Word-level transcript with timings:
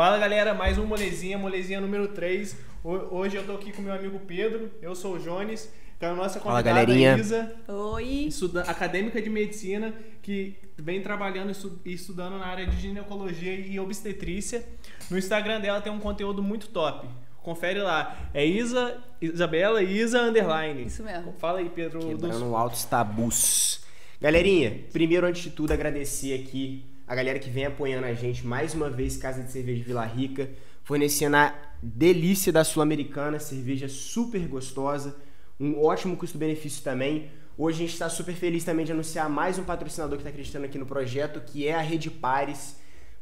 Fala 0.00 0.16
galera, 0.16 0.54
mais 0.54 0.78
um 0.78 0.86
molezinha, 0.86 1.36
molezinha 1.36 1.78
número 1.78 2.08
3. 2.08 2.56
Hoje 2.82 3.36
eu 3.36 3.44
tô 3.44 3.52
aqui 3.52 3.70
com 3.70 3.82
meu 3.82 3.92
amigo 3.92 4.18
Pedro, 4.20 4.70
eu 4.80 4.94
sou 4.94 5.16
o 5.16 5.18
Jones, 5.18 5.70
com 5.98 6.06
a 6.06 6.14
nossa 6.14 6.40
Fala, 6.40 6.62
convidada 6.62 6.86
galerinha. 6.86 7.18
Isa, 7.18 7.54
Oi. 7.68 8.24
estuda- 8.28 8.62
acadêmica 8.62 9.20
de 9.20 9.28
medicina, 9.28 9.92
que 10.22 10.56
vem 10.78 11.02
trabalhando 11.02 11.48
e 11.48 11.52
estu- 11.52 11.78
estudando 11.84 12.38
na 12.38 12.46
área 12.46 12.66
de 12.66 12.80
ginecologia 12.80 13.52
e 13.54 13.78
obstetrícia. 13.78 14.64
No 15.10 15.18
Instagram 15.18 15.60
dela 15.60 15.82
tem 15.82 15.92
um 15.92 16.00
conteúdo 16.00 16.42
muito 16.42 16.68
top. 16.68 17.06
Confere 17.42 17.80
lá. 17.82 18.30
É 18.32 18.42
Isa, 18.42 18.96
Isabela 19.20 19.82
Isa 19.82 20.22
Underline. 20.22 20.82
Isso 20.86 21.02
mesmo. 21.02 21.34
Fala 21.38 21.58
aí, 21.58 21.68
Pedro. 21.68 21.98
dos- 22.00 22.08
Quebrando 22.22 22.56
altos 22.56 22.86
tabus. 22.86 23.82
Galerinha, 24.18 24.80
primeiro 24.94 25.26
antes 25.26 25.42
de 25.42 25.50
tudo 25.50 25.74
agradecer 25.74 26.32
aqui 26.42 26.86
a 27.10 27.14
galera 27.16 27.40
que 27.40 27.50
vem 27.50 27.66
apoiando 27.66 28.06
a 28.06 28.14
gente 28.14 28.46
mais 28.46 28.72
uma 28.72 28.88
vez, 28.88 29.16
Casa 29.16 29.42
de 29.42 29.50
Cerveja 29.50 29.82
Vila 29.82 30.04
Rica, 30.04 30.48
fornecendo 30.84 31.34
a 31.34 31.52
delícia 31.82 32.52
da 32.52 32.62
Sul-Americana, 32.62 33.40
cerveja 33.40 33.88
super 33.88 34.38
gostosa, 34.46 35.16
um 35.58 35.84
ótimo 35.84 36.16
custo-benefício 36.16 36.84
também. 36.84 37.28
Hoje 37.58 37.78
a 37.78 37.80
gente 37.80 37.94
está 37.94 38.08
super 38.08 38.32
feliz 38.32 38.62
também 38.62 38.86
de 38.86 38.92
anunciar 38.92 39.28
mais 39.28 39.58
um 39.58 39.64
patrocinador 39.64 40.18
que 40.18 40.20
está 40.20 40.30
acreditando 40.30 40.66
aqui 40.66 40.78
no 40.78 40.86
projeto, 40.86 41.40
que 41.40 41.66
é 41.66 41.74
a 41.74 41.80
Rede 41.80 42.08
Pares, 42.08 42.76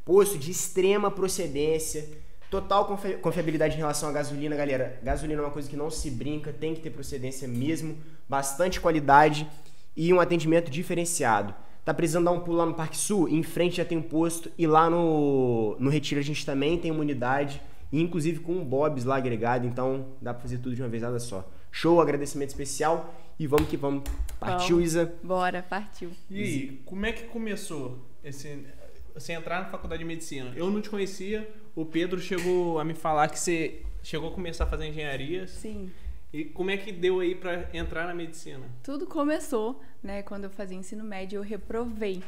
posto 0.05 0.37
de 0.37 0.51
extrema 0.51 1.11
procedência, 1.11 2.07
total 2.51 2.85
confi- 2.85 3.15
confiabilidade 3.15 3.75
em 3.75 3.79
relação 3.79 4.11
à 4.11 4.13
gasolina, 4.13 4.55
galera. 4.55 5.01
Gasolina 5.03 5.41
é 5.41 5.45
uma 5.47 5.51
coisa 5.51 5.67
que 5.67 5.77
não 5.77 5.91
se 5.91 6.11
brinca, 6.11 6.53
tem 6.53 6.75
que 6.75 6.83
ter 6.83 6.91
procedência 6.91 7.49
mesmo, 7.49 7.97
bastante 8.29 8.83
qualidade 8.83 9.49
e 9.97 10.13
um 10.13 10.21
atendimento 10.21 10.71
diferenciado. 10.71 11.55
Tá 11.89 11.95
precisando 11.95 12.27
dar 12.27 12.33
um 12.33 12.41
pulo 12.41 12.59
lá 12.59 12.67
no 12.67 12.75
Parque 12.75 12.99
Sul? 12.99 13.31
Em 13.31 13.43
frente 13.43 13.79
já 13.79 13.85
tem 13.87 13.97
um 13.97 14.03
posto 14.03 14.53
e 14.59 14.67
lá 14.67 14.91
no, 14.91 15.75
no 15.81 15.89
Retiro 15.89 16.21
a 16.21 16.23
gente 16.23 16.45
também 16.45 16.77
tem 16.77 16.91
uma 16.91 17.01
unidade, 17.01 17.63
e 17.91 17.99
inclusive 17.99 18.41
com 18.41 18.53
um 18.53 18.63
Bob's 18.63 19.07
lá 19.07 19.17
agregado, 19.17 19.67
então 19.67 20.09
dá 20.21 20.35
pra 20.35 20.43
fazer 20.43 20.59
tudo 20.59 20.77
de 20.77 20.83
uma 20.83 20.89
vez 20.91 21.03
nada 21.03 21.19
só. 21.19 21.51
Show, 21.73 21.99
agradecimento 21.99 22.51
especial 22.51 23.15
e 23.39 23.47
vamos 23.47 23.71
que 23.71 23.79
vamos. 23.79 24.03
Partiu, 24.39 24.77
Vamos. 24.77 24.85
Isa? 24.85 25.15
Bora, 25.23 25.63
partiu. 25.63 26.11
E 26.29 26.43
aí, 26.43 26.83
como 26.85 27.07
é 27.07 27.13
que 27.13 27.23
começou 27.23 28.07
esse, 28.23 28.67
você 29.15 29.33
entrar 29.33 29.63
na 29.63 29.71
faculdade 29.71 30.01
de 30.01 30.07
medicina? 30.07 30.53
Eu 30.55 30.71
não 30.71 30.83
te 30.83 30.91
conhecia, 30.91 31.51
o 31.75 31.87
Pedro 31.87 32.21
chegou 32.21 32.79
a 32.79 32.85
me 32.85 32.93
falar 32.93 33.29
que 33.29 33.39
você 33.39 33.81
chegou 34.03 34.29
a 34.29 34.33
começar 34.35 34.65
a 34.65 34.67
fazer 34.67 34.89
engenharia. 34.89 35.47
Sim. 35.47 35.91
E 36.33 36.45
como 36.45 36.71
é 36.71 36.77
que 36.77 36.93
deu 36.93 37.21
aí 37.21 37.35
pra 37.35 37.69
entrar 37.73 38.07
na 38.07 38.15
medicina? 38.15 38.67
Tudo 38.83 39.07
começou, 39.07 39.81
né, 40.03 40.23
quando 40.23 40.45
eu 40.45 40.51
fazia 40.51 40.77
ensino 40.77 41.03
médio, 41.03 41.39
eu 41.39 41.43
reprovei. 41.43 42.23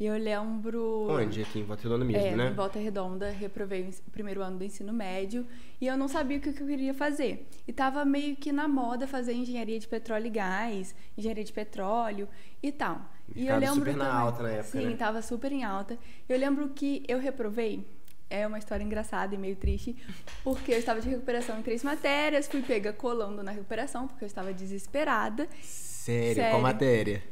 E 0.00 0.06
eu 0.06 0.16
lembro. 0.16 1.06
Onde? 1.10 1.42
Aqui 1.42 1.60
em 1.60 1.64
Volta 1.64 1.82
Redonda 1.84 2.04
mesmo, 2.04 2.26
é, 2.26 2.34
né? 2.34 2.48
em 2.50 2.54
Volta 2.54 2.78
Redonda, 2.78 3.30
reprovei 3.30 3.82
o 4.06 4.10
primeiro 4.10 4.42
ano 4.42 4.58
do 4.58 4.64
ensino 4.64 4.92
médio 4.92 5.46
e 5.80 5.86
eu 5.86 5.96
não 5.96 6.08
sabia 6.08 6.38
o 6.38 6.40
que 6.40 6.48
eu 6.48 6.54
queria 6.66 6.92
fazer. 6.94 7.46
E 7.68 7.72
tava 7.72 8.04
meio 8.04 8.34
que 8.34 8.50
na 8.50 8.66
moda 8.66 9.06
fazer 9.06 9.32
engenharia 9.34 9.78
de 9.78 9.86
petróleo 9.86 10.26
e 10.26 10.30
gás, 10.30 10.92
engenharia 11.16 11.44
de 11.44 11.52
petróleo 11.52 12.26
e 12.60 12.72
tal. 12.72 13.00
E 13.36 13.46
eu 13.46 13.58
lembro 13.58 13.76
super 13.76 13.96
na 13.96 14.04
também- 14.06 14.20
alta 14.20 14.42
na 14.42 14.50
época, 14.50 14.78
Sim, 14.80 14.86
né? 14.86 14.96
tava 14.96 15.22
super 15.22 15.52
em 15.52 15.62
alta. 15.62 15.96
Eu 16.28 16.38
lembro 16.38 16.70
que 16.70 17.04
eu 17.06 17.18
reprovei. 17.20 17.86
É 18.32 18.46
uma 18.46 18.58
história 18.58 18.82
engraçada 18.82 19.34
e 19.34 19.38
meio 19.38 19.56
triste, 19.56 19.94
porque 20.42 20.72
eu 20.72 20.78
estava 20.78 21.00
de 21.02 21.08
recuperação 21.10 21.58
em 21.58 21.62
três 21.62 21.82
matérias, 21.84 22.48
fui 22.48 22.62
pega 22.62 22.90
colando 22.92 23.42
na 23.42 23.50
recuperação, 23.50 24.08
porque 24.08 24.24
eu 24.24 24.26
estava 24.26 24.52
desesperada. 24.54 25.46
Sério, 25.60 26.34
Sério. 26.36 26.50
qual 26.50 26.62
matéria? 26.62 27.22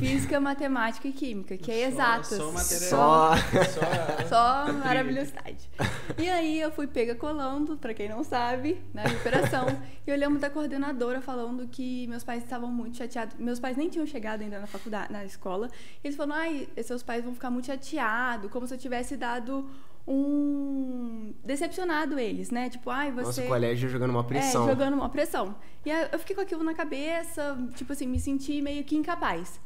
Física, 0.00 0.40
matemática 0.40 1.06
e 1.06 1.12
química, 1.12 1.56
que 1.56 1.70
é 1.70 1.86
exatas. 1.86 2.26
Só, 2.26 2.50
só. 2.50 2.56
Só- 2.58 3.36
só, 4.26 4.66
Só 4.66 4.72
maravilhosidade. 4.72 5.70
E 6.18 6.28
aí 6.28 6.60
eu 6.60 6.72
fui 6.72 6.88
pega 6.88 7.14
colando, 7.14 7.76
pra 7.78 7.94
quem 7.94 8.08
não 8.08 8.24
sabe, 8.24 8.82
na 8.92 9.02
recuperação. 9.02 9.68
e 10.04 10.10
eu 10.10 10.16
lembro 10.16 10.40
da 10.40 10.50
coordenadora 10.50 11.20
falando 11.20 11.68
que 11.68 12.08
meus 12.08 12.24
pais 12.24 12.42
estavam 12.42 12.68
muito 12.70 12.96
chateados. 12.96 13.36
Meus 13.38 13.60
pais 13.60 13.76
nem 13.76 13.88
tinham 13.88 14.04
chegado 14.06 14.40
ainda 14.42 14.58
na 14.58 14.66
faculdade, 14.66 15.12
na 15.12 15.24
escola. 15.24 15.68
E 16.02 16.08
eles 16.08 16.16
falaram, 16.16 16.42
ai, 16.42 16.68
seus 16.82 17.04
pais 17.04 17.22
vão 17.22 17.32
ficar 17.32 17.48
muito 17.50 17.66
chateados, 17.66 18.50
como 18.50 18.66
se 18.66 18.74
eu 18.74 18.78
tivesse 18.78 19.16
dado 19.16 19.70
um... 20.12 21.32
decepcionado 21.44 22.18
eles, 22.18 22.50
né? 22.50 22.68
Tipo, 22.68 22.90
ai, 22.90 23.10
você... 23.10 23.22
Nosso 23.22 23.42
colégio 23.42 23.88
jogando 23.88 24.10
uma 24.10 24.24
pressão. 24.24 24.64
É, 24.66 24.70
jogando 24.70 24.94
uma 24.94 25.08
pressão. 25.08 25.54
E 25.84 25.90
aí 25.90 26.08
eu 26.12 26.18
fiquei 26.18 26.34
com 26.34 26.42
aquilo 26.42 26.62
na 26.64 26.74
cabeça, 26.74 27.56
tipo 27.74 27.92
assim, 27.92 28.06
me 28.06 28.18
senti 28.20 28.60
meio 28.60 28.84
que 28.84 28.96
incapaz. 28.96 29.60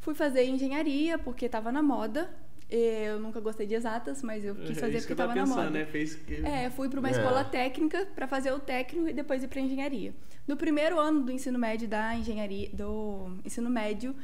Fui 0.00 0.14
fazer 0.14 0.44
engenharia 0.44 1.16
porque 1.18 1.48
tava 1.48 1.72
na 1.72 1.82
moda. 1.82 2.30
Eu 2.70 3.20
nunca 3.20 3.40
gostei 3.40 3.66
de 3.66 3.74
exatas, 3.74 4.22
mas 4.22 4.44
eu 4.44 4.54
quis 4.54 4.76
É 4.76 4.80
fazer 4.80 4.92
que 4.94 4.98
porque 5.00 5.12
eu 5.12 5.16
tava 5.16 5.34
tava 5.34 5.46
na 5.46 5.54
moda. 5.54 5.70
né? 5.70 5.84
Fez 5.84 6.14
que... 6.16 6.34
É, 6.44 6.70
fui 6.70 6.88
para 6.88 6.98
uma 6.98 7.08
É. 7.08 7.12
escola 7.12 7.44
técnica 7.44 8.06
para 8.14 8.26
fazer 8.26 8.52
o 8.52 8.58
técnico 8.58 9.08
e 9.08 9.12
depois 9.12 9.42
ir 9.42 9.48
para 9.48 9.60
engenharia. 9.60 10.14
No 10.46 10.56
primeiro 10.56 10.98
ano 10.98 11.20
do 11.22 11.30
ensino 11.30 11.58
médio 11.58 11.86
da 11.86 12.14
engenharia, 12.16 12.70
do 12.72 13.36
ensino 13.44 13.70
médio, 13.70 14.14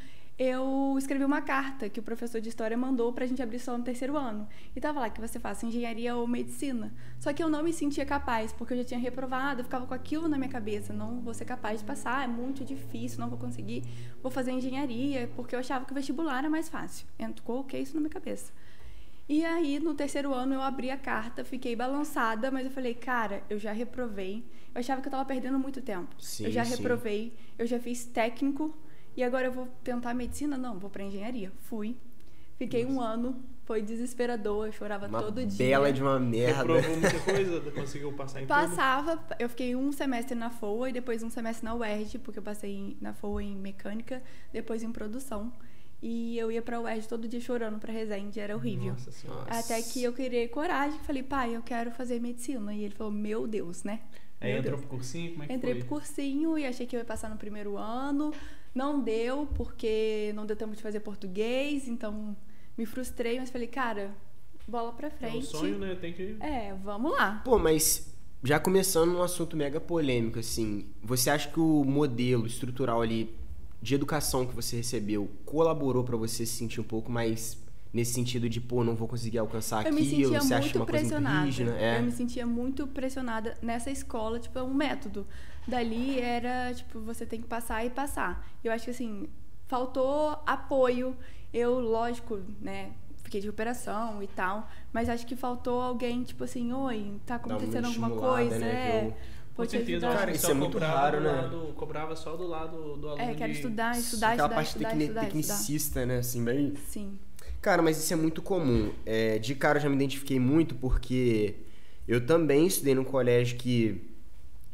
eu 0.43 0.97
escrevi 0.97 1.23
uma 1.23 1.43
carta 1.43 1.87
que 1.91 2.01
o 2.01 2.03
professor 2.03 2.41
de 2.41 2.49
história 2.49 2.75
mandou 2.75 3.13
pra 3.13 3.27
gente 3.27 3.43
abrir 3.43 3.59
só 3.59 3.77
no 3.77 3.85
terceiro 3.85 4.17
ano. 4.17 4.49
E 4.75 4.81
tava 4.81 4.99
lá 4.99 5.11
que 5.11 5.21
você 5.21 5.39
faça 5.39 5.67
engenharia 5.67 6.17
ou 6.17 6.27
medicina. 6.27 6.95
Só 7.19 7.31
que 7.31 7.43
eu 7.43 7.51
não 7.51 7.63
me 7.63 7.75
sentia 7.75 8.07
capaz, 8.07 8.51
porque 8.51 8.73
eu 8.73 8.79
já 8.79 8.85
tinha 8.85 8.99
reprovado, 8.99 9.61
eu 9.61 9.65
ficava 9.65 9.87
com 9.87 9.93
aquilo 9.93 10.29
na 10.29 10.39
minha 10.39 10.49
cabeça, 10.49 10.95
não 10.95 11.21
vou 11.21 11.35
ser 11.35 11.45
capaz 11.45 11.81
de 11.81 11.85
passar, 11.85 12.25
é 12.25 12.27
muito 12.27 12.65
difícil, 12.65 13.21
não 13.21 13.29
vou 13.29 13.39
conseguir. 13.39 13.85
Vou 14.23 14.33
fazer 14.33 14.53
engenharia, 14.53 15.31
porque 15.37 15.55
eu 15.55 15.59
achava 15.59 15.85
que 15.85 15.93
o 15.93 15.95
vestibular 15.95 16.39
era 16.39 16.49
mais 16.49 16.71
fácil. 16.71 17.07
Eu 17.19 17.35
coloquei 17.45 17.83
isso 17.83 17.93
na 17.93 18.01
minha 18.01 18.11
cabeça. 18.11 18.51
E 19.29 19.45
aí, 19.45 19.79
no 19.79 19.93
terceiro 19.93 20.33
ano, 20.33 20.55
eu 20.55 20.63
abri 20.63 20.91
a 20.91 20.97
carta, 20.97 21.45
fiquei 21.45 21.77
balançada, 21.77 22.51
mas 22.51 22.65
eu 22.65 22.71
falei, 22.71 22.95
cara, 22.95 23.43
eu 23.51 23.59
já 23.59 23.73
reprovei. 23.73 24.43
Eu 24.75 24.81
achava 24.81 25.03
que 25.03 25.09
eu 25.09 25.13
tava 25.13 25.25
perdendo 25.27 25.59
muito 25.59 25.83
tempo. 25.83 26.15
Sim, 26.19 26.47
eu 26.47 26.51
já 26.51 26.65
sim. 26.65 26.77
reprovei, 26.77 27.37
eu 27.59 27.67
já 27.67 27.79
fiz 27.79 28.07
técnico, 28.07 28.75
e 29.21 29.23
agora 29.23 29.47
eu 29.49 29.53
vou 29.53 29.69
tentar 29.85 30.15
medicina? 30.15 30.57
Não, 30.57 30.79
vou 30.79 30.89
pra 30.89 31.03
engenharia. 31.05 31.53
Fui. 31.65 31.95
Fiquei 32.57 32.85
um 32.85 33.01
ano, 33.01 33.43
foi 33.65 33.81
desesperador, 33.83 34.67
eu 34.67 34.73
chorava 34.73 35.07
Uma 35.07 35.23
todo 35.23 35.45
dia. 35.45 35.57
bela 35.59 35.93
de 35.93 36.03
uma 36.03 36.19
merda. 36.19 36.59
Reprovou 36.75 36.97
muita 36.99 37.21
coisa, 37.21 37.71
conseguiu 37.71 38.13
passar 38.13 38.41
em 38.41 38.43
tudo. 38.47 38.49
Passava, 38.49 39.23
eu 39.39 39.49
fiquei 39.49 39.75
um 39.77 39.91
semestre 39.93 40.35
na 40.35 40.51
FOA 40.51 40.91
e 40.91 40.93
depois 40.93 41.23
um 41.23 41.31
semestre 41.31 41.65
na 41.65 41.75
UERJ, 41.75 42.19
porque 42.19 42.39
eu 42.39 42.43
passei 42.43 42.97
na 43.01 43.13
FOA 43.15 43.43
em 43.43 43.57
mecânica, 43.57 44.23
depois 44.53 44.83
em 44.83 44.91
produção. 44.93 45.53
E 46.03 46.39
eu 46.39 46.51
ia 46.51 46.63
pra 46.63 46.81
UERJ 46.81 47.07
todo 47.09 47.29
dia 47.29 47.41
chorando 47.41 47.79
pra 47.79 47.93
Resende, 47.93 48.41
era 48.41 48.55
horrível. 48.57 48.93
Nossa 48.93 49.11
senhora. 49.13 49.41
Nossa. 49.47 49.59
Até 49.61 49.83
que 49.83 50.03
eu 50.03 50.13
criei 50.15 50.49
coragem 50.49 50.99
e 50.99 51.05
falei, 51.05 51.23
pai, 51.23 51.55
eu 51.57 51.63
quero 51.63 51.91
fazer 51.91 52.21
medicina. 52.21 52.75
E 52.75 52.85
ele 52.85 52.95
falou, 52.95 53.13
meu 53.13 53.47
Deus, 53.47 53.85
né? 53.85 54.01
Aí 54.41 54.51
Meu 54.51 54.61
entrou 54.61 54.77
Deus. 54.77 54.87
pro 54.87 54.97
cursinho, 54.97 55.33
como 55.33 55.45
é 55.45 55.47
que 55.47 55.53
Entrei 55.53 55.73
foi? 55.75 55.81
pro 55.81 55.89
cursinho 55.91 56.59
e 56.59 56.65
achei 56.67 56.87
que 56.87 56.97
eu 56.97 57.01
ia 57.01 57.05
passar 57.05 57.29
no 57.29 57.37
primeiro 57.37 57.77
ano. 57.77 58.33
Não 58.75 59.01
deu, 59.01 59.47
porque 59.55 60.33
não 60.35 60.47
deu 60.47 60.57
tempo 60.57 60.75
de 60.77 60.83
fazer 60.83 61.01
português, 61.01 61.89
então 61.89 62.37
me 62.79 62.87
frustrei, 62.87 63.39
mas 63.41 63.51
falei, 63.51 63.67
cara, 63.67 64.15
bola 64.67 64.93
pra 64.93 65.09
É 65.09 65.11
frente. 65.11 65.39
o 65.39 65.43
sonho, 65.43 65.79
né? 65.79 65.97
Tem 66.01 66.13
que... 66.13 66.37
É, 66.41 66.75
vamos 66.83 67.13
lá. 67.13 67.43
Pô, 67.45 67.59
mas 67.59 68.15
já 68.45 68.59
começando 68.61 69.11
num 69.13 69.23
assunto 69.23 69.57
mega 69.57 69.81
polêmico, 69.81 70.39
assim, 70.39 70.87
você 71.03 71.31
acha 71.31 71.49
que 71.51 71.61
o 71.61 71.85
modelo 71.85 72.47
estrutural 72.47 73.03
ali 73.03 73.35
de 73.83 73.95
educação 73.95 74.47
que 74.47 74.55
você 74.55 74.77
recebeu 74.77 75.29
colaborou 75.45 76.05
pra 76.05 76.17
você 76.17 76.47
se 76.47 76.53
sentir 76.53 76.81
um 76.81 76.85
pouco 76.85 77.11
mais 77.11 77.59
nesse 77.93 78.13
sentido 78.13 78.49
de, 78.49 78.61
pô, 78.61 78.85
não 78.85 78.95
vou 78.95 79.09
conseguir 79.09 79.39
alcançar 79.39 79.85
eu 79.85 79.93
me 79.93 80.03
aqui, 80.03 80.25
ou 80.25 80.33
sentia 80.33 80.41
você 80.41 80.55
acha 80.55 80.63
muito 80.65 80.77
uma 80.77 80.87
coisa 80.87 81.01
muito 81.03 81.11
pressionada. 81.17 81.45
rígida? 81.47 81.77
É. 81.77 81.99
Eu 81.99 82.03
me 82.05 82.13
sentia 82.13 82.47
muito 82.47 82.87
pressionada 82.87 83.59
nessa 83.61 83.91
escola, 83.91 84.39
tipo, 84.39 84.57
é 84.59 84.63
um 84.63 84.73
método. 84.73 85.27
Dali 85.67 86.19
era, 86.21 86.73
tipo, 86.75 87.01
você 87.01 87.25
tem 87.27 87.41
que 87.41 87.47
passar 87.47 87.85
e 87.85 87.91
passar. 87.91 88.47
Eu 88.65 88.73
acho 88.73 88.85
que, 88.85 88.91
assim, 88.91 89.29
faltou 89.69 90.39
apoio. 90.47 91.17
Eu, 91.53 91.79
lógico, 91.81 92.41
né, 92.61 92.91
fiquei 93.23 93.41
de 93.41 93.47
recuperação 93.49 94.23
e 94.23 94.27
tal, 94.29 94.69
mas 94.93 95.09
acho 95.09 95.27
que 95.27 95.35
faltou 95.37 95.81
alguém, 95.81 96.23
tipo 96.23 96.45
assim, 96.45 96.73
oi, 96.73 97.15
tá 97.27 97.37
acontecendo 97.37 97.87
alguma 97.87 98.11
coisa? 98.11 98.59
né, 98.59 98.69
é. 98.69 99.17
Com 99.55 99.65
certeza, 99.69 100.07
ajudar. 100.07 100.21
Cara, 100.21 100.31
isso 100.33 100.51
é 100.51 100.55
muito 100.55 100.79
raro, 100.79 101.21
né? 101.21 101.33
lado- 101.43 101.73
cobrava 101.77 102.17
só 102.17 102.35
do 102.37 102.47
lado 102.47 102.97
do 102.97 103.09
aluno 103.09 103.23
É, 103.31 103.35
quero 103.35 103.53
de- 103.53 103.59
estudar, 103.59 103.99
estudar, 103.99 104.29
Aquela 104.33 104.49
estudar, 104.49 104.55
parte 104.55 104.67
estudar, 104.69 104.89
tecni- 104.91 105.05
estudar, 105.05 105.23
estudar. 105.25 105.41
tecnicista, 105.43 106.07
né, 106.07 106.19
assim, 106.19 106.45
bem... 106.45 106.75
Sim. 106.89 107.19
Cara, 107.61 107.83
mas 107.83 107.99
isso 107.99 108.11
é 108.13 108.17
muito 108.17 108.41
comum. 108.41 108.91
É, 109.05 109.39
de 109.39 109.55
cara 109.55 109.79
eu 109.79 109.83
já 109.83 109.89
me 109.89 109.97
identifiquei 109.97 110.39
muito 110.41 110.75
porque 110.77 111.57
eu 112.09 112.25
também 112.25 112.67
estudei 112.67 112.95
num 112.95 113.05
colégio 113.05 113.59
que 113.59 114.01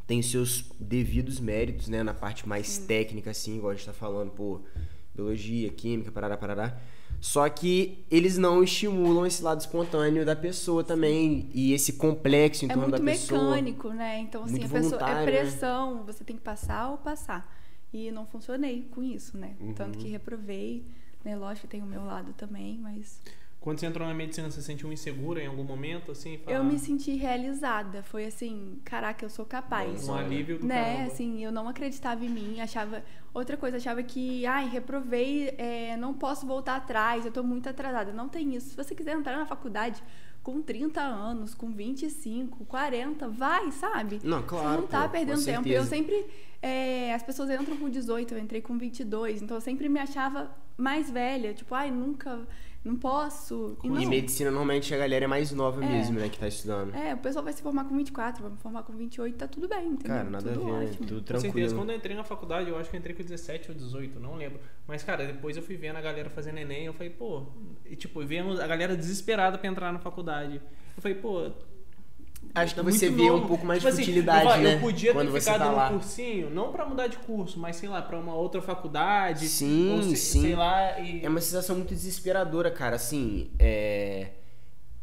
tem 0.06 0.22
seus 0.22 0.64
devidos 0.78 1.40
méritos, 1.40 1.88
né? 1.88 2.02
Na 2.02 2.14
parte 2.14 2.48
mais 2.48 2.78
técnica, 2.78 3.30
assim, 3.30 3.56
igual 3.56 3.72
a 3.72 3.74
gente 3.74 3.86
tá 3.86 3.92
falando, 3.92 4.30
pô, 4.30 4.60
biologia, 5.14 5.68
química, 5.70 6.12
parará, 6.12 6.36
parará. 6.36 6.78
Só 7.20 7.48
que 7.48 8.04
eles 8.10 8.36
não 8.36 8.62
estimulam 8.62 9.26
esse 9.26 9.42
lado 9.42 9.60
espontâneo 9.60 10.24
da 10.24 10.36
pessoa 10.36 10.84
também 10.84 11.48
e 11.52 11.72
esse 11.72 11.94
complexo 11.94 12.64
em 12.64 12.68
É 12.68 12.74
torno 12.74 12.88
muito 12.90 13.02
da 13.02 13.10
pessoa. 13.10 13.50
mecânico, 13.50 13.88
né? 13.88 14.20
Então, 14.20 14.44
assim, 14.44 14.58
Muito 14.60 14.66
a 14.66 14.80
pessoa 14.80 15.10
é 15.10 15.14
né? 15.14 15.24
pressão, 15.24 16.04
você 16.04 16.22
tem 16.22 16.36
que 16.36 16.42
passar 16.42 16.90
ou 16.90 16.98
passar. 16.98 17.50
E 17.92 18.10
não 18.10 18.26
funcionei 18.26 18.82
com 18.90 19.02
isso, 19.02 19.38
né? 19.38 19.56
Uhum. 19.58 19.72
Tanto 19.72 19.98
que 19.98 20.08
reprovei, 20.08 20.84
né? 21.24 21.34
Lógico 21.36 21.66
que 21.66 21.70
tem 21.72 21.82
o 21.82 21.86
meu 21.86 22.04
lado 22.04 22.32
também, 22.34 22.78
mas. 22.78 23.20
Quando 23.66 23.80
você 23.80 23.86
entrou 23.86 24.06
na 24.06 24.14
medicina, 24.14 24.48
você 24.48 24.60
se 24.60 24.66
sentiu 24.66 24.92
insegura 24.92 25.42
em 25.42 25.48
algum 25.48 25.64
momento, 25.64 26.12
assim? 26.12 26.38
Eu 26.46 26.62
me 26.62 26.78
senti 26.78 27.16
realizada. 27.16 28.00
Foi 28.04 28.24
assim, 28.24 28.78
caraca, 28.84 29.24
eu 29.24 29.28
sou 29.28 29.44
capaz. 29.44 30.08
Um 30.08 30.14
alívio 30.14 30.60
do 30.60 30.66
né? 30.66 30.84
caramba. 30.84 31.12
Assim, 31.12 31.44
eu 31.44 31.50
não 31.50 31.68
acreditava 31.68 32.24
em 32.24 32.28
mim, 32.28 32.60
achava 32.60 33.02
outra 33.34 33.56
coisa, 33.56 33.78
achava 33.78 34.04
que, 34.04 34.46
ai, 34.46 34.68
reprovei, 34.68 35.48
é, 35.58 35.96
não 35.96 36.14
posso 36.14 36.46
voltar 36.46 36.76
atrás, 36.76 37.26
eu 37.26 37.32
tô 37.32 37.42
muito 37.42 37.68
atrasada. 37.68 38.12
Não 38.12 38.28
tem 38.28 38.54
isso. 38.54 38.68
Se 38.68 38.76
você 38.76 38.94
quiser 38.94 39.16
entrar 39.16 39.36
na 39.36 39.46
faculdade 39.46 40.00
com 40.44 40.62
30 40.62 41.00
anos, 41.00 41.52
com 41.52 41.72
25, 41.72 42.64
40, 42.66 43.28
vai, 43.30 43.72
sabe? 43.72 44.20
Não, 44.22 44.42
Você 44.42 44.46
claro. 44.46 44.82
não 44.82 44.86
tá 44.86 45.02
pô, 45.02 45.08
perdendo 45.08 45.44
tempo. 45.44 45.66
Eu 45.66 45.82
sempre. 45.84 46.24
é, 46.62 47.12
as 47.12 47.24
pessoas 47.24 47.50
entram 47.50 47.76
com 47.76 47.90
18, 47.90 48.32
eu 48.32 48.38
entrei 48.38 48.62
com 48.62 48.78
22. 48.78 49.42
Então 49.42 49.56
eu 49.56 49.60
sempre 49.60 49.88
me 49.88 49.98
achava 49.98 50.54
mais 50.76 51.10
velha. 51.10 51.52
Tipo, 51.52 51.74
ai, 51.74 51.90
nunca. 51.90 52.46
Não 52.86 52.94
posso. 52.96 53.76
E 53.82 53.86
E 53.86 53.90
não. 53.90 54.08
medicina, 54.08 54.48
normalmente, 54.50 54.94
a 54.94 54.96
galera 54.98 55.24
é 55.24 55.28
mais 55.28 55.50
nova 55.50 55.84
É. 55.84 55.88
mesmo, 55.88 56.20
né, 56.20 56.28
que 56.28 56.38
tá 56.38 56.46
estudando. 56.46 56.94
É, 56.94 57.14
o 57.14 57.18
pessoal 57.18 57.42
vai 57.44 57.52
se 57.52 57.60
formar 57.60 57.84
com 57.84 57.96
24, 57.96 58.42
vai 58.42 58.52
me 58.52 58.58
formar 58.58 58.82
com 58.84 58.92
28, 58.92 59.36
tá 59.36 59.48
tudo 59.48 59.66
bem, 59.68 59.88
entendeu? 59.88 60.16
Cara, 60.16 60.30
nada 60.30 60.52
tudo 60.52 60.62
a 60.62 60.64
ver, 60.64 60.72
né? 60.84 60.84
ótimo. 60.90 61.06
Tudo 61.06 61.20
Com 61.20 61.26
certeza, 61.26 61.40
tranquilo. 61.42 61.74
quando 61.74 61.90
eu 61.90 61.96
entrei 61.96 62.14
na 62.16 62.22
faculdade, 62.24 62.70
eu 62.70 62.78
acho 62.78 62.88
que 62.88 62.94
eu 62.96 63.00
entrei 63.00 63.16
com 63.16 63.22
17 63.24 63.70
ou 63.72 63.76
18, 63.76 64.20
não 64.20 64.36
lembro. 64.36 64.60
Mas, 64.86 65.02
cara, 65.02 65.26
depois 65.26 65.56
eu 65.56 65.62
fui 65.64 65.76
vendo 65.76 65.96
a 65.96 66.00
galera 66.00 66.30
fazendo 66.30 66.58
Enem, 66.58 66.84
eu 66.86 66.92
falei, 66.94 67.10
pô, 67.10 67.42
e, 67.84 67.96
tipo, 67.96 68.24
vendo 68.24 68.60
a 68.62 68.66
galera 68.68 68.96
desesperada 68.96 69.58
pra 69.58 69.68
entrar 69.68 69.92
na 69.92 69.98
faculdade. 69.98 70.60
Eu 70.96 71.02
falei, 71.02 71.16
pô. 71.18 71.50
Acho 72.56 72.74
que 72.74 72.80
tá 72.80 72.90
você 72.90 73.08
vê 73.10 73.28
novo. 73.28 73.44
um 73.44 73.46
pouco 73.48 73.66
mais 73.66 73.80
Tipo 73.80 73.94
de 73.94 74.00
assim, 74.00 74.10
utilidade, 74.10 74.50
eu, 74.50 74.56
né? 74.58 74.74
Eu 74.74 74.80
podia 74.80 75.12
quando 75.12 75.32
ter 75.32 75.40
ficado 75.40 75.58
tá 75.58 75.70
no 75.70 75.76
lá. 75.76 75.88
cursinho, 75.90 76.50
não 76.50 76.72
pra 76.72 76.86
mudar 76.86 77.06
de 77.06 77.16
curso, 77.18 77.58
mas 77.60 77.76
sei 77.76 77.88
lá, 77.88 78.00
pra 78.02 78.18
uma 78.18 78.34
outra 78.34 78.62
faculdade. 78.62 79.46
Sim, 79.48 79.92
ou 79.96 80.02
se- 80.02 80.16
sim. 80.16 80.40
Sei 80.42 80.56
lá, 80.56 80.98
e. 80.98 81.24
É 81.24 81.28
uma 81.28 81.40
sensação 81.40 81.76
muito 81.76 81.90
desesperadora, 81.94 82.70
cara. 82.70 82.96
Assim, 82.96 83.50
é... 83.58 84.30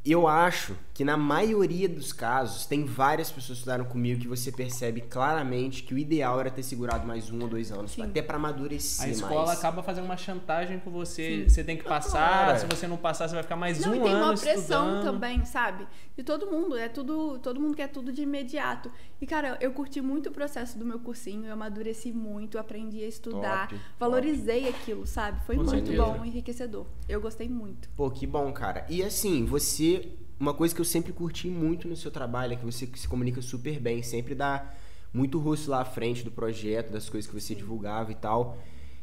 eu 0.04 0.28
acho 0.28 0.76
que 0.94 1.04
na 1.04 1.18
maioria 1.18 1.90
dos 1.90 2.14
casos, 2.14 2.68
tem 2.68 2.86
várias 2.86 3.30
pessoas 3.32 3.48
que 3.58 3.62
estudaram 3.62 3.84
comigo 3.86 4.22
que 4.22 4.28
você 4.28 4.52
percebe 4.52 5.02
claramente 5.02 5.82
que 5.82 5.92
o 5.92 5.98
ideal 5.98 6.40
era 6.40 6.52
ter 6.52 6.62
segurado 6.62 7.08
mais 7.08 7.32
um 7.32 7.42
ou 7.42 7.48
dois 7.48 7.72
anos, 7.72 7.94
Sim. 7.94 8.04
até 8.04 8.22
pra 8.22 8.36
amadurecer 8.36 9.06
A 9.06 9.10
escola 9.10 9.48
mais. 9.48 9.58
acaba 9.58 9.82
fazendo 9.82 10.06
uma 10.06 10.18
chantagem 10.18 10.80
com 10.80 10.92
você. 10.92 11.46
Sim. 11.46 11.50
Você 11.50 11.64
tem 11.64 11.78
que 11.78 11.84
passar. 11.84 12.44
Claro. 12.46 12.60
Se 12.60 12.66
você 12.68 12.88
não 12.88 12.98
passar, 12.98 13.28
você 13.28 13.34
vai 13.34 13.42
ficar 13.44 13.56
mais 13.56 13.80
Não, 13.80 13.92
um 13.92 13.96
e 13.96 14.00
tem 14.02 14.12
ano 14.12 14.24
uma 14.26 14.38
pressão 14.38 14.88
estudando. 14.98 15.04
também, 15.04 15.44
sabe? 15.46 15.88
De 16.16 16.24
todo 16.24 16.46
mundo. 16.52 16.78
É 16.78 16.88
tudo. 16.88 17.40
Todo 17.40 17.60
mundo 17.60 17.76
quer 17.76 17.88
tudo 17.88 18.12
de 18.12 18.22
imediato. 18.22 18.92
E, 19.20 19.26
cara, 19.26 19.58
eu 19.62 19.72
curti 19.72 20.00
muito 20.00 20.30
o 20.30 20.32
processo 20.32 20.78
do 20.78 20.86
meu 20.86 21.00
cursinho, 21.00 21.46
eu 21.48 21.54
amadureci 21.54 22.12
muito, 22.12 22.60
aprendi 22.60 23.04
a 23.04 23.08
estudar, 23.08 23.68
Top, 23.70 23.82
valorizei 24.00 24.68
aquilo, 24.70 25.08
sabe? 25.08 25.44
Foi 25.46 25.56
Com 25.56 25.64
muito 25.64 25.88
certeza. 25.88 26.04
bom, 26.06 26.24
enriquecedor. 26.24 26.86
Eu 27.10 27.20
gostei 27.20 27.50
muito. 27.50 27.90
Pô, 27.96 28.12
que 28.12 28.28
bom, 28.28 28.52
cara. 28.54 28.86
E 28.90 29.02
assim, 29.02 29.44
você. 29.46 30.12
Uma 30.44 30.54
coisa 30.54 30.76
que 30.76 30.82
eu 30.82 30.86
sempre 30.86 31.14
curti 31.14 31.48
muito 31.48 31.88
no 31.88 31.96
seu 31.96 32.12
trabalho 32.12 32.52
é 32.52 32.56
que 32.58 32.66
você 32.66 32.86
se 32.96 33.08
comunica 33.08 33.42
super 33.42 33.80
bem, 33.80 34.04
sempre 34.04 34.36
dá 34.36 34.74
muito 35.14 35.40
rosto 35.40 35.72
lá 35.72 35.80
à 35.80 35.86
frente 35.86 36.22
do 36.22 36.30
projeto, 36.30 36.92
das 36.92 37.08
coisas 37.08 37.32
que 37.32 37.40
você 37.40 37.56
divulgava 37.56 38.12
e 38.12 38.16
tal. 38.16 38.58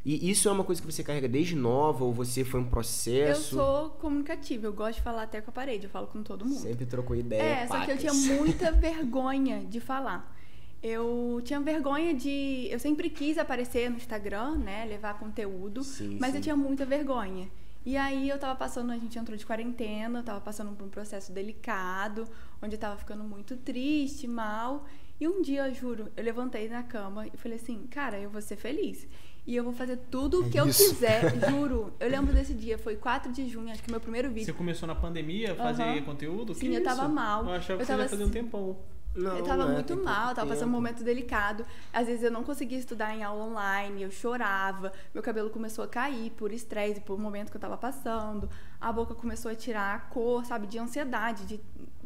E 0.05 0.31
isso 0.31 0.51
é 0.51 0.53
uma 0.53 0.65
coisa 0.65 0.83
que 0.83 0.93
você 0.93 1.03
carrega 1.03 1.27
desde 1.27 1.57
nova 1.57 2.05
ou 2.05 2.13
você 2.13 2.45
foi 2.45 2.61
um 2.61 2.65
Eu 2.65 2.69
processo? 2.69 3.57
sou 3.57 3.89
comunicativa, 3.89 4.67
eu 4.67 4.73
gosto 4.75 4.97
de 4.97 5.01
falar 5.01 5.23
até 5.23 5.41
com 5.41 5.49
a 5.49 5.53
parede, 5.55 5.85
eu 5.85 5.91
falo 5.91 6.09
com 6.09 6.23
todo 6.23 6.45
mundo. 6.45 6.61
Sempre 6.61 6.85
trocou 6.85 7.17
ideia. 7.17 7.43
É, 7.43 7.67
só 7.67 7.77
que 7.87 7.91
eu 7.91 7.97
pacas. 7.97 8.01
tinha 8.01 8.13
muita 8.37 8.71
vergonha 8.73 9.65
de 9.65 9.81
falar. 9.81 10.37
Eu 10.83 11.41
tinha 11.43 11.59
vergonha 11.59 12.13
de. 12.13 12.69
Eu 12.71 12.79
sempre 12.79 13.09
quis 13.09 13.39
aparecer 13.39 13.89
no 13.89 13.97
Instagram, 13.97 14.57
né? 14.59 14.85
Levar 14.85 15.19
conteúdo. 15.19 15.83
Sim, 15.85 16.19
mas 16.21 16.33
sim. 16.33 16.37
eu 16.37 16.43
tinha 16.43 16.57
muita 16.57 16.85
vergonha. 16.85 17.49
E 17.85 17.97
aí 17.97 18.29
eu 18.29 18.39
tava 18.39 18.55
passando, 18.55 18.93
a 18.93 18.99
gente 18.99 19.19
entrou 19.19 19.37
de 19.37 19.47
quarentena, 19.47 20.19
eu 20.19 20.23
tava 20.23 20.41
passando 20.41 20.75
por 20.77 20.85
um 20.87 20.91
processo 20.91 21.33
delicado, 21.33 22.29
onde 22.63 22.75
eu 22.77 22.79
tava 22.81 22.97
ficando 22.99 23.25
muito 23.25 23.57
triste, 23.57 24.27
mal. 24.29 24.85
E 25.19 25.27
um 25.27 25.41
dia, 25.43 25.67
eu 25.69 25.75
juro, 25.75 26.09
eu 26.17 26.23
levantei 26.25 26.69
na 26.69 26.83
cama 26.83 27.27
e 27.27 27.37
falei 27.37 27.57
assim, 27.59 27.87
cara, 27.91 28.19
eu 28.19 28.29
vou 28.31 28.41
ser 28.43 28.57
feliz. 28.57 29.07
E 29.47 29.57
eu 29.57 29.65
vou 29.65 29.73
fazer 29.73 29.97
tudo 30.11 30.43
o 30.47 30.51
que 30.51 30.59
eu 30.61 30.69
Isso. 30.69 30.91
quiser, 30.91 31.23
juro. 31.51 31.93
Eu 31.99 32.09
lembro 32.11 32.33
desse 32.35 32.53
dia, 32.55 32.77
foi 32.79 32.97
4 32.97 33.33
de 33.33 33.49
junho, 33.49 33.71
acho 33.73 33.83
que 33.83 33.91
meu 33.91 34.01
primeiro 34.01 34.29
vídeo. 34.29 34.45
Você 34.47 34.53
começou 34.53 34.87
na 34.87 34.95
pandemia 34.95 35.53
a 35.53 35.57
fazer 35.57 35.83
Aham. 35.83 36.03
conteúdo? 36.03 36.55
Sim, 36.55 36.71
Que 36.71 36.77
eu 36.77 36.83
tava 36.85 37.09
mal. 37.09 37.45
Eu 37.45 37.53
achava 37.53 37.73
Eu 37.75 37.79
que 37.79 37.85
você 37.87 37.93
tava 37.93 38.03
ia 38.03 38.09
fazer 38.09 38.23
um 38.23 38.27
assim- 38.27 38.33
tempão. 38.35 38.77
Não, 39.15 39.37
eu 39.37 39.45
tava 39.45 39.65
não 39.65 39.73
é, 39.73 39.75
muito 39.75 39.97
mal, 39.97 40.35
tava 40.35 40.51
passando 40.51 40.69
um 40.69 40.73
momento 40.73 41.03
delicado. 41.03 41.67
Às 41.93 42.07
vezes 42.07 42.23
eu 42.23 42.31
não 42.31 42.45
conseguia 42.45 42.79
estudar 42.79 43.15
em 43.15 43.25
aula 43.25 43.45
online, 43.45 44.03
eu 44.03 44.11
chorava, 44.11 44.93
meu 45.13 45.23
cabelo 45.23 45.51
começou 45.51 45.85
a 45.85 45.89
cair 45.89 46.31
por 46.31 46.53
estresse, 46.53 47.01
por 47.01 47.19
um 47.19 47.23
momento 47.23 47.51
que 47.51 47.57
eu 47.57 47.61
tava 47.61 47.77
passando, 47.77 48.49
a 48.81 48.93
boca 48.93 49.15
começou 49.15 49.51
a 49.51 49.55
tirar 49.55 49.97
a 49.97 49.99
cor, 49.99 50.45
sabe, 50.45 50.67
de 50.67 50.79
ansiedade, 50.79 51.45
de... 51.45 51.61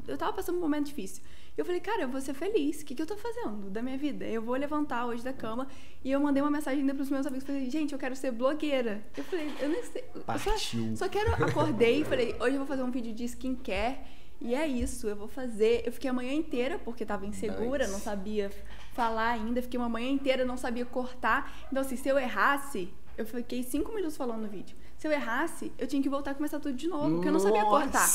eu 0.09 0.17
tava 0.17 0.33
passando 0.33 0.57
um 0.57 0.61
momento 0.61 0.87
difícil. 0.87 1.23
E 1.57 1.61
eu 1.61 1.65
falei, 1.65 1.81
cara, 1.81 2.03
eu 2.03 2.09
vou 2.09 2.21
ser 2.21 2.35
feliz, 2.35 2.81
o 2.81 2.85
que, 2.85 2.95
que 2.95 3.03
eu 3.03 3.07
tô 3.07 3.17
fazendo 3.17 3.71
da 3.71 3.83
minha 3.83 3.99
vida? 3.99 4.25
Eu 4.25 4.43
vou 4.43 4.57
levantar 4.57 5.07
hoje 5.07 5.23
da 5.23 5.33
cama 5.33 5.69
e 6.03 6.11
eu 6.11 6.19
mandei 6.19 6.43
uma 6.43 6.51
mensagem 6.51 6.81
ainda 6.81 6.95
pros 6.95 7.11
meus 7.11 7.27
amigos, 7.27 7.47
falei, 7.47 7.71
gente, 7.71 7.93
eu 7.93 7.99
quero 7.99 8.17
ser 8.17 8.33
blogueira. 8.33 9.05
Eu 9.17 9.23
falei, 9.25 9.53
eu 9.61 9.69
nem 9.69 9.83
sei, 9.85 10.05
eu 10.15 10.39
só, 10.39 10.57
só 10.97 11.09
quero, 11.09 11.33
acordei 11.45 12.01
e 12.01 12.05
falei, 12.05 12.35
hoje 12.41 12.55
eu 12.55 12.59
vou 12.59 12.67
fazer 12.67 12.83
um 12.83 12.91
vídeo 12.91 13.13
de 13.13 13.25
skincare. 13.25 13.99
E 14.45 14.55
é 14.55 14.67
isso, 14.67 15.09
eu 15.09 15.17
vou 15.17 15.27
fazer. 15.27 15.83
Eu 15.87 15.91
fiquei 15.93 16.11
a 16.11 16.13
manhã 16.13 16.33
inteira 16.35 16.79
porque 16.79 17.05
tava 17.07 17.25
insegura, 17.25 17.85
Nice. 17.85 17.93
não 17.93 17.99
sabia 17.99 18.51
falar 18.93 19.31
ainda. 19.31 19.63
Fiquei 19.63 19.81
uma 19.81 19.89
manhã 19.89 20.11
inteira, 20.11 20.45
não 20.45 20.59
sabia 20.59 20.85
cortar. 20.85 21.51
Então, 21.73 21.81
assim, 21.81 21.97
se 21.97 22.07
eu 22.11 22.19
errasse, 22.19 22.93
eu 23.17 23.25
fiquei 23.25 23.63
cinco 23.63 23.95
minutos 23.95 24.19
falando 24.19 24.43
no 24.43 24.49
vídeo. 24.49 24.77
Se 25.05 25.09
eu 25.09 25.13
errasse, 25.13 25.71
eu 25.77 25.87
tinha 25.87 26.01
que 26.03 26.09
voltar 26.09 26.31
e 26.31 26.35
começar 26.35 26.59
tudo 26.59 26.75
de 26.75 26.89
novo, 26.89 27.17
porque 27.17 27.29
eu 27.29 27.33
não 27.33 27.39
sabia 27.39 27.63
cortar. 27.67 28.09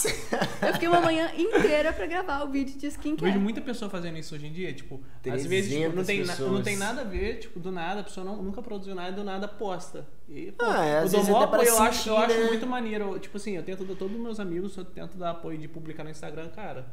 Eu 0.66 0.74
fiquei 0.74 0.88
uma 0.88 1.00
manhã 1.00 1.30
inteira 1.38 1.94
pra 1.94 2.08
gravar 2.08 2.42
o 2.44 2.50
vídeo 2.50 2.80
de 2.80 2.88
Eu 2.88 2.90
skincare. 2.90 3.32
vejo 3.32 3.40
muita 3.40 3.62
pessoa 3.62 3.92
fazendo 3.92 4.18
isso 4.18 4.34
hoje 4.34 4.48
em 4.48 4.52
dia, 4.52 4.74
tipo, 4.74 5.00
às 5.32 5.46
vezes 5.46 5.72
tipo, 5.72 5.96
não, 5.96 6.04
300 6.04 6.08
tem 6.08 6.26
na- 6.48 6.52
não 6.52 6.64
tem 6.64 6.78
nada 6.78 7.02
a 7.02 7.04
ver, 7.04 7.38
tipo, 7.42 7.60
do 7.60 7.72
nada, 7.72 8.02
a 8.02 8.04
pessoa 8.04 8.26
não- 8.26 8.42
nunca 8.42 8.60
produziu 8.64 8.96
nada 8.96 9.10
e 9.12 9.14
do 9.14 9.24
nada 9.24 9.48
posta. 9.48 10.08
E, 10.28 10.52
pô, 10.54 10.66
Ah, 10.66 10.84
é, 10.84 11.04
eu 11.04 11.06
até 11.06 11.22
pra 11.32 11.44
apoio, 11.44 11.68
eu 11.70 11.80
acho, 11.84 12.10
eu 12.10 12.18
acho 12.18 12.36
né? 12.40 12.46
muito 12.46 12.66
maneiro. 12.66 13.20
Tipo 13.20 13.38
assim, 13.38 13.56
eu 13.56 13.62
tento 13.62 13.86
dar 13.86 13.94
todos 13.96 14.16
os 14.18 14.24
meus 14.24 14.40
amigos, 14.40 14.76
eu 14.76 14.84
tento 14.84 15.16
dar 15.16 15.30
apoio 15.30 15.60
de 15.60 15.68
publicar 15.68 16.04
no 16.04 16.10
Instagram, 16.10 16.50
cara. 16.50 16.88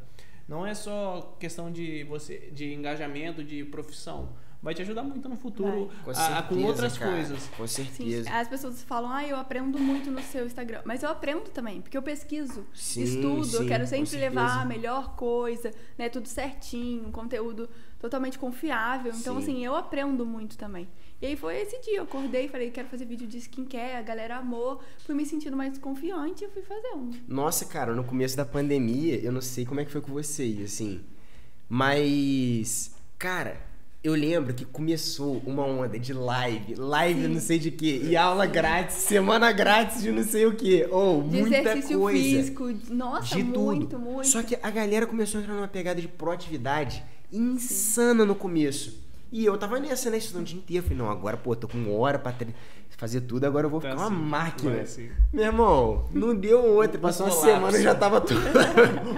Não 0.47 0.67
é 0.67 0.75
só 0.75 1.35
questão 1.41 1.73
de 1.73 2.05
você 2.05 2.51
de 2.53 2.71
engajamento, 2.75 3.43
de 3.43 3.65
profissão. 3.65 4.37
Vai 4.63 4.75
te 4.75 4.83
ajudar 4.83 5.03
muito 5.05 5.29
no 5.29 5.37
futuro 5.37 5.91
Com 6.05 6.11
a- 6.11 6.15
certeza, 6.15 6.43
com 6.49 6.63
outras 6.65 6.99
cara. 6.99 7.13
coisas. 7.13 7.49
Com 7.57 7.67
Sim, 7.67 7.85
certeza. 7.85 8.31
as 8.31 8.49
pessoas 8.49 8.83
falam, 8.83 9.11
ah, 9.13 9.25
eu 9.25 9.37
aprendo 9.37 9.79
muito 9.79 10.11
no 10.11 10.21
seu 10.23 10.45
Instagram. 10.47 10.81
Mas 10.85 11.03
eu 11.03 11.11
aprendo 11.11 11.51
também, 11.51 11.81
porque 11.81 11.97
eu 11.97 12.03
pesquiso, 12.03 12.67
Sim, 12.75 13.03
estudo, 13.03 13.45
sim, 13.45 13.57
eu 13.59 13.67
quero 13.67 13.87
sempre 13.87 14.17
levar 14.17 14.63
a 14.63 14.65
melhor 14.65 15.15
coisa, 15.15 15.71
né? 15.97 16.09
Tudo 16.09 16.27
certinho, 16.27 17.07
um 17.07 17.13
conteúdo 17.13 17.69
totalmente 18.01 18.39
confiável. 18.39 19.13
Então, 19.15 19.35
Sim. 19.37 19.43
assim, 19.43 19.65
eu 19.65 19.75
aprendo 19.77 20.27
muito 20.27 20.57
também. 20.59 20.89
E 21.23 21.27
aí 21.27 21.37
foi 21.37 21.57
esse 21.61 21.81
dia, 21.81 21.99
eu 21.99 22.03
acordei 22.05 22.47
e 22.47 22.49
falei, 22.49 22.71
quero 22.71 22.89
fazer 22.89 23.05
vídeo 23.05 23.27
de 23.27 23.39
skincare, 23.39 23.97
a 23.97 24.03
galera 24.03 24.37
amou, 24.37 24.81
fui 25.05 25.15
me 25.15 25.25
sentindo 25.25 25.57
mais 25.57 25.79
confiante 25.79 26.43
e 26.43 26.47
eu 26.47 26.51
fui 26.51 26.63
fazendo. 26.63 27.17
Nossa, 27.29 27.65
cara, 27.67 27.95
no 27.95 28.05
começo 28.05 28.37
da 28.37 28.45
pandemia, 28.45 29.17
eu 29.23 29.33
não 29.33 29.41
sei 29.41 29.65
como 29.65 29.81
é 29.81 29.85
que 29.85 29.91
foi 29.93 30.01
com 30.01 30.13
vocês, 30.13 30.61
assim. 30.63 31.03
Mas, 31.69 32.95
cara, 33.19 33.61
eu 34.07 34.15
lembro 34.15 34.55
que 34.55 34.65
começou 34.65 35.43
uma 35.47 35.65
onda 35.65 35.99
de 35.99 36.13
live, 36.13 36.75
live 36.77 37.23
Sim. 37.23 37.29
não 37.29 37.41
sei 37.41 37.59
de 37.59 37.71
quê, 37.71 38.01
e 38.05 38.17
aula 38.17 38.47
grátis, 38.47 38.97
semana 38.97 39.51
grátis 39.53 40.03
de 40.03 40.11
não 40.13 40.23
sei 40.23 40.47
o 40.47 40.55
quê. 40.55 40.87
Ou 40.91 41.23
De 41.23 41.41
muita 41.41 41.59
exercício 41.59 41.99
coisa. 41.99 42.19
físico, 42.23 42.73
de- 42.73 42.93
nossa, 42.93 43.37
de 43.37 43.43
muito, 43.43 43.87
tudo. 43.87 43.99
muito. 43.99 44.29
Só 44.29 44.43
que 44.43 44.57
a 44.63 44.71
galera 44.71 45.07
começou 45.07 45.39
a 45.41 45.43
entrar 45.43 45.55
numa 45.55 45.69
pegada 45.69 46.01
de 46.01 46.09
proatividade 46.09 47.03
insana 47.33 48.25
no 48.25 48.35
começo. 48.35 49.05
E 49.33 49.45
eu 49.45 49.59
tava 49.59 49.81
nessa, 49.81 50.09
né? 50.09 50.19
Estudando 50.19 50.43
o 50.43 50.47
dia 50.47 50.57
inteiro. 50.59 50.83
Falei, 50.85 50.99
não, 50.99 51.11
agora, 51.11 51.37
pô, 51.37 51.55
tô 51.57 51.67
com 51.67 51.93
hora 51.99 52.19
pra 52.19 52.31
tre- 52.33 52.55
fazer 52.97 53.21
tudo, 53.23 53.45
agora 53.45 53.67
eu 53.67 53.71
vou 53.71 53.81
Tá 53.81 53.91
ficar 53.91 54.01
uma 54.07 54.07
assim, 54.17 54.25
máquina. 54.25 54.71
vai 54.71 54.81
assim. 54.81 55.11
Meu 55.33 55.45
irmão, 55.45 56.09
não 56.15 56.35
deu 56.35 56.65
outra. 56.65 56.99
Passou 56.99 57.27
uma 57.27 57.33
semana 57.35 57.77
e 57.77 57.83
já 57.83 57.95
tava 57.95 58.21
tudo 58.23 58.41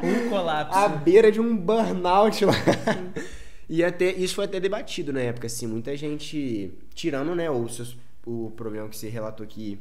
Um 0.03 0.31
colapso. 0.31 0.77
à 0.77 0.89
beira 0.89 1.31
de 1.31 1.41
um 1.41 1.55
burnout 1.57 2.45
lá. 2.45 2.55
E 3.69 3.85
até, 3.85 4.13
isso 4.13 4.35
foi 4.35 4.47
até 4.47 4.59
debatido 4.59 5.13
na 5.13 5.21
época, 5.21 5.47
assim, 5.47 5.67
muita 5.67 5.95
gente 5.97 6.73
tirando, 6.95 7.35
né, 7.35 7.51
o, 7.51 7.69
seus, 7.69 7.97
o 8.27 8.51
problema 8.57 8.89
que 8.89 8.97
você 8.97 9.09
relatou 9.09 9.47
que 9.47 9.79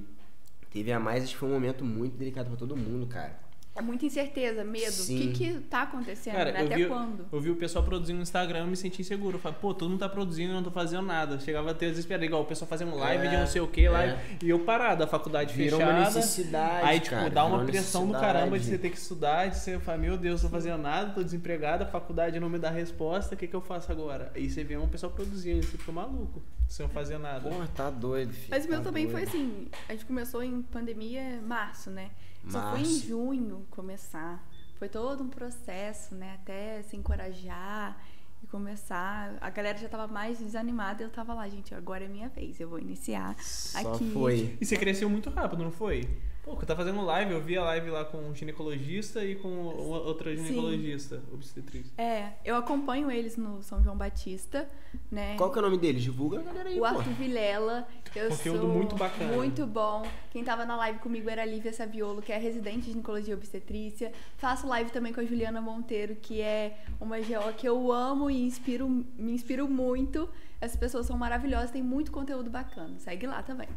teve 0.69 0.91
a 0.91 0.99
mais, 0.99 1.23
acho 1.23 1.33
que 1.33 1.39
foi 1.39 1.47
um 1.47 1.53
momento 1.53 1.85
muito 1.85 2.17
delicado 2.17 2.47
pra 2.47 2.57
todo 2.57 2.75
mundo, 2.75 3.07
cara. 3.07 3.46
É 3.77 3.81
muita 3.81 4.05
incerteza, 4.07 4.63
medo. 4.63 5.03
O 5.03 5.05
que 5.05 5.27
que 5.33 5.53
tá 5.69 5.83
acontecendo, 5.83 6.33
Cara, 6.33 6.51
né? 6.51 6.61
Até 6.63 6.75
vi, 6.77 6.85
quando? 6.87 7.27
eu 7.31 7.39
vi 7.39 7.51
o 7.51 7.55
pessoal 7.55 7.85
produzindo 7.85 8.17
no 8.17 8.23
Instagram, 8.23 8.59
eu 8.61 8.67
me 8.67 8.75
senti 8.75 9.01
inseguro. 9.03 9.37
Eu 9.37 9.39
falei, 9.39 9.57
pô, 9.61 9.71
todo 9.73 9.87
mundo 9.89 9.99
tá 9.99 10.09
produzindo 10.09 10.49
e 10.49 10.51
eu 10.51 10.55
não 10.55 10.63
tô 10.63 10.71
fazendo 10.71 11.03
nada. 11.03 11.39
Chegava 11.39 11.69
a 11.69 11.73
ter 11.75 11.91
desesperado, 11.91 12.25
igual 12.25 12.41
o 12.41 12.45
pessoal 12.45 12.67
fazendo 12.67 12.95
live 12.95 13.27
É, 13.27 13.29
de 13.29 13.37
não 13.37 13.45
sei 13.45 13.61
o 13.61 13.67
que, 13.67 13.85
é. 13.85 13.89
live. 13.89 14.17
E 14.43 14.49
eu 14.49 14.59
parado, 14.61 15.03
a 15.03 15.07
faculdade 15.07 15.53
Virou 15.53 15.79
fechada. 15.79 15.97
uma 15.99 16.05
necessidade, 16.05 16.87
Aí, 16.87 16.99
tipo, 16.99 17.15
cara, 17.15 17.29
dá 17.29 17.45
uma 17.45 17.63
pressão 17.65 18.07
do 18.07 18.13
caramba 18.13 18.57
de 18.57 18.65
você 18.65 18.77
ter 18.79 18.89
que 18.89 18.97
estudar, 18.97 19.47
de 19.47 19.57
você 19.59 19.77
falar, 19.79 19.99
meu 19.99 20.17
Deus, 20.17 20.41
tô 20.41 20.49
fazendo 20.49 20.81
nada, 20.81 21.13
tô 21.13 21.21
desempregado, 21.23 21.83
a 21.83 21.87
faculdade 21.87 22.39
não 22.39 22.49
me 22.49 22.57
dá 22.57 22.71
resposta, 22.71 23.35
o 23.35 23.37
que, 23.37 23.45
que 23.47 23.55
eu 23.55 23.61
faço 23.61 23.91
agora? 23.91 24.31
Aí 24.35 24.49
você 24.49 24.63
vê 24.63 24.75
um 24.75 24.87
pessoal 24.87 25.11
produzindo, 25.11 25.63
você 25.63 25.77
fica 25.77 25.91
maluco. 25.91 26.41
Sem 26.67 26.87
fazer 26.89 27.17
nada. 27.17 27.49
Porra, 27.49 27.67
tá 27.67 27.89
doido, 27.89 28.33
filho. 28.33 28.47
Mas 28.49 28.65
o 28.65 28.69
meu 28.69 28.79
tá 28.79 28.83
também 28.85 29.09
foi 29.09 29.25
doido. 29.25 29.29
assim, 29.29 29.67
a 29.87 29.93
gente 29.93 30.05
começou 30.05 30.43
em 30.43 30.61
pandemia 30.61 31.41
março, 31.41 31.89
né? 31.89 32.11
Só 32.49 32.71
foi 32.71 32.79
em 32.79 32.83
Março. 32.83 33.07
junho 33.07 33.65
começar. 33.69 34.45
Foi 34.75 34.87
todo 34.87 35.23
um 35.23 35.29
processo, 35.29 36.13
né? 36.13 36.37
Até 36.41 36.81
se 36.83 36.95
encorajar 36.95 37.97
e 38.43 38.47
começar. 38.47 39.35
A 39.41 39.49
galera 39.49 39.77
já 39.77 39.89
tava 39.89 40.07
mais 40.07 40.39
desanimada, 40.39 41.03
eu 41.03 41.09
tava 41.09 41.33
lá, 41.33 41.47
gente, 41.49 41.73
agora 41.73 42.05
é 42.05 42.07
minha 42.07 42.29
vez, 42.29 42.59
eu 42.59 42.69
vou 42.69 42.79
iniciar 42.79 43.35
Só 43.39 43.93
aqui. 43.93 44.11
foi. 44.11 44.57
E 44.61 44.65
você 44.65 44.77
cresceu 44.77 45.09
muito 45.09 45.29
rápido, 45.29 45.63
não 45.63 45.71
foi? 45.71 46.07
Pô, 46.47 46.55
você 46.55 46.65
tá 46.65 46.77
fazendo 46.77 47.01
live, 47.01 47.33
eu 47.33 47.41
vi 47.41 47.57
a 47.57 47.63
live 47.65 47.89
lá 47.89 48.05
com 48.05 48.19
um 48.19 48.33
ginecologista 48.33 49.21
e 49.21 49.35
com 49.35 49.49
uma 49.49 49.99
outra 49.99 50.33
Sim. 50.33 50.45
ginecologista, 50.45 51.21
obstetriz. 51.33 51.91
É, 51.97 52.29
eu 52.45 52.55
acompanho 52.55 53.11
eles 53.11 53.35
no 53.35 53.61
São 53.61 53.83
João 53.83 53.97
Batista, 53.97 54.65
né? 55.11 55.35
Qual 55.35 55.51
que 55.51 55.59
é 55.59 55.61
o 55.61 55.65
nome 55.65 55.77
deles? 55.77 56.01
Divulga 56.01 56.39
a 56.39 56.43
galera 56.43 56.69
aí, 56.69 56.77
O 56.77 56.79
pô. 56.79 56.85
Arthur 56.85 57.11
Vilela, 57.15 57.85
eu 58.15 58.29
Conteúdo 58.29 58.59
sou 58.61 58.69
muito 58.69 58.95
bacana. 58.95 59.33
Muito 59.33 59.67
bom. 59.67 60.07
Quem 60.31 60.41
tava 60.41 60.65
na 60.65 60.77
live 60.77 60.99
comigo 60.99 61.29
era 61.29 61.41
a 61.41 61.45
Lívia 61.45 61.73
Saviolo, 61.73 62.21
que 62.21 62.31
é 62.31 62.37
residente 62.37 62.85
de 62.85 62.91
ginecologia 62.91 63.33
e 63.33 63.37
obstetrícia. 63.37 64.13
Faço 64.37 64.65
live 64.67 64.89
também 64.89 65.11
com 65.11 65.19
a 65.19 65.25
Juliana 65.25 65.59
Monteiro, 65.59 66.15
que 66.15 66.39
é 66.39 66.77
uma 66.97 67.17
GO 67.17 67.53
que 67.57 67.67
eu 67.67 67.91
amo 67.91 68.31
e 68.31 68.41
inspiro, 68.41 68.87
me 68.87 69.33
inspiro 69.33 69.67
muito. 69.67 70.29
Essas 70.61 70.77
pessoas 70.77 71.07
são 71.07 71.17
maravilhosas, 71.17 71.71
tem 71.71 71.83
muito 71.83 72.09
conteúdo 72.09 72.49
bacana. 72.49 72.97
Segue 72.99 73.27
lá 73.27 73.43
também. 73.43 73.67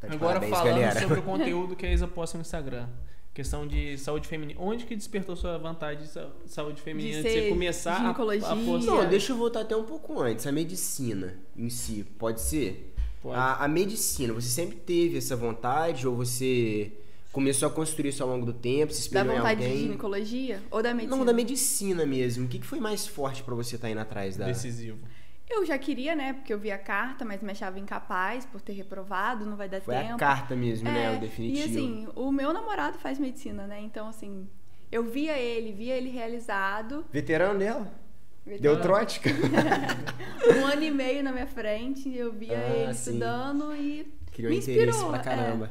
Tá 0.00 0.08
de 0.08 0.14
Agora 0.14 0.34
parabéns, 0.40 0.50
falando 0.58 0.74
galera. 0.80 1.00
sobre 1.00 1.18
o 1.18 1.22
conteúdo 1.24 1.76
que 1.76 1.86
a 1.86 1.92
Isa 1.92 2.06
posta 2.06 2.36
no 2.38 2.42
Instagram. 2.42 2.86
Questão 3.32 3.66
de 3.66 3.98
saúde 3.98 4.26
feminina. 4.28 4.58
Onde 4.60 4.86
que 4.86 4.96
despertou 4.96 5.36
sua 5.36 5.58
vontade 5.58 6.04
de 6.04 6.08
sa- 6.08 6.30
saúde 6.46 6.80
feminina? 6.80 7.22
De, 7.22 7.28
ser 7.30 7.42
você 7.42 7.48
começar 7.50 7.92
a, 7.92 7.94
a 7.96 7.98
ginecologia. 8.00 8.48
postar? 8.64 8.92
Não, 8.92 9.08
deixa 9.08 9.32
eu 9.32 9.36
voltar 9.36 9.60
até 9.60 9.76
um 9.76 9.84
pouco 9.84 10.20
antes. 10.20 10.46
A 10.46 10.52
medicina 10.52 11.34
em 11.56 11.68
si, 11.68 12.04
pode 12.18 12.40
ser? 12.40 12.94
Pode. 13.22 13.36
A, 13.38 13.64
a 13.64 13.68
medicina, 13.68 14.32
você 14.32 14.48
sempre 14.48 14.76
teve 14.76 15.18
essa 15.18 15.36
vontade 15.36 16.06
ou 16.08 16.16
você 16.16 16.92
começou 17.30 17.68
a 17.68 17.70
construir 17.70 18.08
isso 18.08 18.22
ao 18.22 18.28
longo 18.30 18.46
do 18.46 18.54
tempo? 18.54 18.90
Se 18.94 19.00
Da 19.10 19.20
espelhou 19.20 19.34
em 19.34 19.36
vontade 19.38 19.60
de 19.60 19.66
alguém? 19.66 19.82
ginecologia 19.82 20.62
ou 20.70 20.82
da 20.82 20.94
medicina? 20.94 21.16
Não, 21.18 21.24
da 21.26 21.32
medicina 21.34 22.06
mesmo. 22.06 22.46
O 22.46 22.48
que, 22.48 22.58
que 22.58 22.66
foi 22.66 22.80
mais 22.80 23.06
forte 23.06 23.42
pra 23.42 23.54
você 23.54 23.76
estar 23.76 23.90
indo 23.90 24.00
atrás 24.00 24.34
da... 24.36 24.46
Decisivo. 24.46 24.96
Eu 25.48 25.64
já 25.64 25.78
queria, 25.78 26.14
né? 26.16 26.32
Porque 26.32 26.52
eu 26.52 26.58
vi 26.58 26.70
a 26.70 26.78
carta, 26.78 27.24
mas 27.24 27.40
me 27.42 27.50
achava 27.52 27.78
incapaz 27.78 28.44
por 28.44 28.60
ter 28.60 28.72
reprovado, 28.72 29.46
não 29.46 29.56
vai 29.56 29.68
dar 29.68 29.80
Foi 29.80 29.94
tempo. 29.94 30.14
a 30.14 30.18
carta 30.18 30.56
mesmo, 30.56 30.90
né? 30.90 31.14
É, 31.14 31.16
O 31.16 31.20
definitivo. 31.20 31.58
E 31.68 31.70
assim, 31.70 32.08
o 32.16 32.32
meu 32.32 32.52
namorado 32.52 32.98
faz 32.98 33.18
medicina, 33.18 33.66
né? 33.66 33.80
Então, 33.80 34.08
assim, 34.08 34.48
eu 34.90 35.04
via 35.04 35.38
ele, 35.38 35.72
via 35.72 35.94
ele 35.96 36.10
realizado. 36.10 37.04
Veterano 37.12 37.58
dela? 37.60 37.92
Veterano. 38.44 38.76
Deu 38.76 38.82
trote, 38.82 39.20
cara? 39.20 39.36
Um 40.60 40.64
ano 40.66 40.82
e 40.84 40.90
meio 40.92 41.22
na 41.24 41.32
minha 41.32 41.46
frente, 41.46 42.08
eu 42.14 42.32
via 42.32 42.56
Ah, 42.58 42.76
ele 42.76 42.94
sim. 42.94 43.10
estudando 43.10 43.74
e 43.74 44.12
Criou 44.32 44.50
me 44.52 44.58
interesse 44.58 44.88
inspirou. 44.90 45.08
pra 45.10 45.18
é. 45.20 45.22
caramba. 45.24 45.70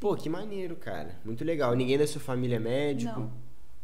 Pô, 0.00 0.14
que 0.16 0.28
maneiro, 0.28 0.76
cara. 0.76 1.16
Muito 1.24 1.44
legal. 1.44 1.74
Ninguém 1.74 1.98
da 1.98 2.06
sua 2.06 2.20
família 2.20 2.56
é 2.56 2.58
médico? 2.60 3.18
Não, 3.20 3.32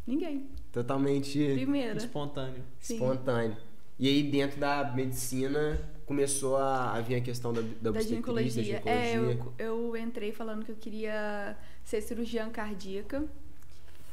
ninguém. 0.07 0.49
Totalmente 0.73 1.39
Primeira. 1.55 1.97
Espontâneo. 1.97 2.63
Sim. 2.81 2.95
espontâneo. 2.95 3.57
E 3.99 4.09
aí, 4.09 4.23
dentro 4.31 4.59
da 4.61 4.93
medicina, 4.95 5.81
começou 6.07 6.57
a, 6.57 6.95
a 6.97 7.01
vir 7.01 7.17
a 7.17 7.21
questão 7.21 7.53
da, 7.53 7.63
da, 7.63 7.91
Da 7.91 7.91
obstetrícia, 7.91 8.63
ginecologia. 8.63 8.81
da 8.81 8.91
É, 8.91 9.13
ginecologia. 9.13 9.53
eu, 9.59 9.97
eu 9.97 9.97
entrei 9.97 10.33
falando 10.33 10.65
que 10.65 10.71
eu 10.73 10.77
queria 10.77 11.57
ser 11.85 12.01
cirurgiã 12.01 12.49
cardíaca. 12.51 13.25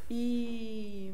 E 0.10 1.14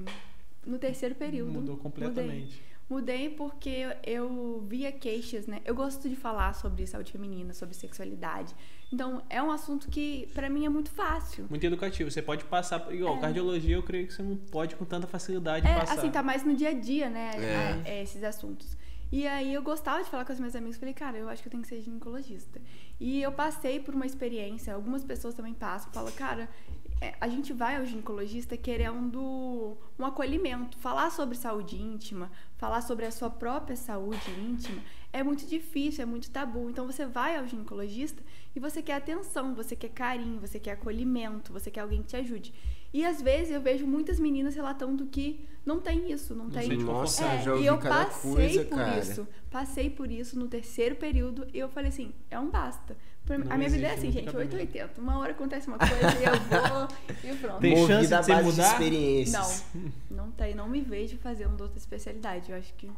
no 0.65 0.77
terceiro 0.79 1.15
período. 1.15 1.51
Mudou 1.51 1.77
mudei. 1.77 1.77
completamente. 1.77 2.61
Mudei 2.89 3.29
porque 3.29 3.87
eu 4.05 4.65
via 4.67 4.91
queixas, 4.91 5.47
né? 5.47 5.61
Eu 5.65 5.73
gosto 5.73 6.09
de 6.09 6.15
falar 6.15 6.53
sobre 6.53 6.85
saúde 6.85 7.11
feminina, 7.11 7.53
sobre 7.53 7.73
sexualidade. 7.73 8.53
Então, 8.93 9.21
é 9.29 9.41
um 9.41 9.51
assunto 9.51 9.87
que 9.89 10.27
pra 10.33 10.49
mim 10.49 10.65
é 10.65 10.69
muito 10.69 10.91
fácil. 10.91 11.45
Muito 11.49 11.65
educativo. 11.65 12.11
Você 12.11 12.21
pode 12.21 12.43
passar. 12.45 12.91
Igual, 12.93 13.17
cardiologia, 13.19 13.75
eu 13.75 13.83
creio 13.83 14.07
que 14.07 14.13
você 14.13 14.21
não 14.21 14.35
pode 14.35 14.75
com 14.75 14.83
tanta 14.85 15.07
facilidade 15.07 15.65
É, 15.67 15.75
passar. 15.79 15.93
assim, 15.97 16.11
tá 16.11 16.21
mais 16.21 16.43
no 16.43 16.53
dia 16.55 16.69
a 16.69 16.73
dia, 16.73 17.09
né? 17.09 17.31
É. 17.35 17.55
a- 17.55 17.89
é, 17.89 18.03
esses 18.03 18.23
assuntos. 18.23 18.75
E 19.11 19.27
aí 19.27 19.53
eu 19.53 19.61
gostava 19.61 20.01
de 20.03 20.09
falar 20.09 20.23
com 20.23 20.31
os 20.31 20.39
meus 20.39 20.55
amigos, 20.55 20.77
falei, 20.77 20.93
cara, 20.93 21.17
eu 21.17 21.27
acho 21.27 21.41
que 21.41 21.47
eu 21.49 21.51
tenho 21.51 21.61
que 21.63 21.67
ser 21.67 21.81
ginecologista. 21.81 22.61
E 22.99 23.21
eu 23.21 23.31
passei 23.33 23.77
por 23.79 23.93
uma 23.93 24.05
experiência, 24.05 24.73
algumas 24.73 25.03
pessoas 25.03 25.33
também 25.33 25.53
passam, 25.53 25.91
falam, 25.91 26.11
cara, 26.13 26.43
é, 26.43 26.80
a 27.19 27.27
gente 27.27 27.51
vai 27.51 27.77
ao 27.77 27.85
ginecologista 27.85 28.55
querendo 28.55 29.77
um 29.97 30.05
acolhimento, 30.05 30.77
falar 30.77 31.09
sobre 31.09 31.35
saúde 31.35 31.81
íntima, 31.81 32.31
falar 32.57 32.81
sobre 32.81 33.05
a 33.05 33.11
sua 33.11 33.29
própria 33.29 33.75
saúde 33.75 34.29
íntima, 34.39 34.81
é 35.11 35.23
muito 35.23 35.45
difícil, 35.45 36.03
é 36.03 36.05
muito 36.05 36.29
tabu. 36.29 36.69
Então 36.69 36.85
você 36.85 37.05
vai 37.05 37.37
ao 37.37 37.47
ginecologista 37.47 38.21
e 38.55 38.59
você 38.59 38.81
quer 38.81 38.95
atenção, 38.95 39.55
você 39.55 39.75
quer 39.75 39.89
carinho, 39.89 40.39
você 40.39 40.59
quer 40.59 40.71
acolhimento, 40.73 41.51
você 41.51 41.71
quer 41.71 41.81
alguém 41.81 42.01
que 42.01 42.09
te 42.09 42.17
ajude. 42.17 42.53
E 42.93 43.05
às 43.05 43.21
vezes 43.21 43.53
eu 43.53 43.61
vejo 43.61 43.87
muitas 43.87 44.19
meninas 44.19 44.53
relatando 44.53 45.05
que 45.05 45.45
não 45.65 45.79
tem 45.79 46.11
isso, 46.11 46.35
não, 46.35 46.49
tem. 46.49 46.77
Nossa, 46.77 47.23
É, 47.23 47.41
já 47.41 47.51
ouvi 47.53 47.63
e 47.63 47.67
eu 47.67 47.77
passei 47.77 48.31
coisa, 48.33 48.65
por 48.65 48.77
cara. 48.77 48.99
isso. 48.99 49.27
Passei 49.49 49.89
por 49.89 50.11
isso 50.11 50.37
no 50.37 50.47
terceiro 50.47 50.95
período 50.95 51.47
e 51.53 51.59
eu 51.59 51.69
falei 51.69 51.89
assim, 51.89 52.13
é 52.29 52.39
um 52.39 52.49
basta. 52.49 52.97
Não 53.29 53.51
a 53.51 53.57
minha 53.57 53.69
vida 53.69 53.87
é 53.87 53.93
assim, 53.93 54.11
gente, 54.11 54.25
caminho. 54.25 54.39
880. 54.39 54.99
Uma 54.99 55.19
hora 55.19 55.31
acontece 55.31 55.67
uma 55.67 55.77
coisa 55.77 55.93
e 55.93 56.23
eu 56.25 56.33
vou 56.33 56.87
e 57.23 57.35
pronto. 57.37 57.59
Tem 57.61 57.75
Movida 57.75 57.87
chance 57.87 58.09
de 58.09 58.15
você 58.33 58.41
mudar? 58.41 58.71
experiências. 58.71 59.65
Não, 59.73 59.91
não 60.25 60.31
tem. 60.31 60.55
Não 60.55 60.67
me 60.67 60.81
vejo 60.81 61.17
fazendo 61.17 61.61
outra 61.61 61.77
especialidade. 61.77 62.51
Eu 62.51 62.57
acho 62.57 62.73
que 62.73 62.91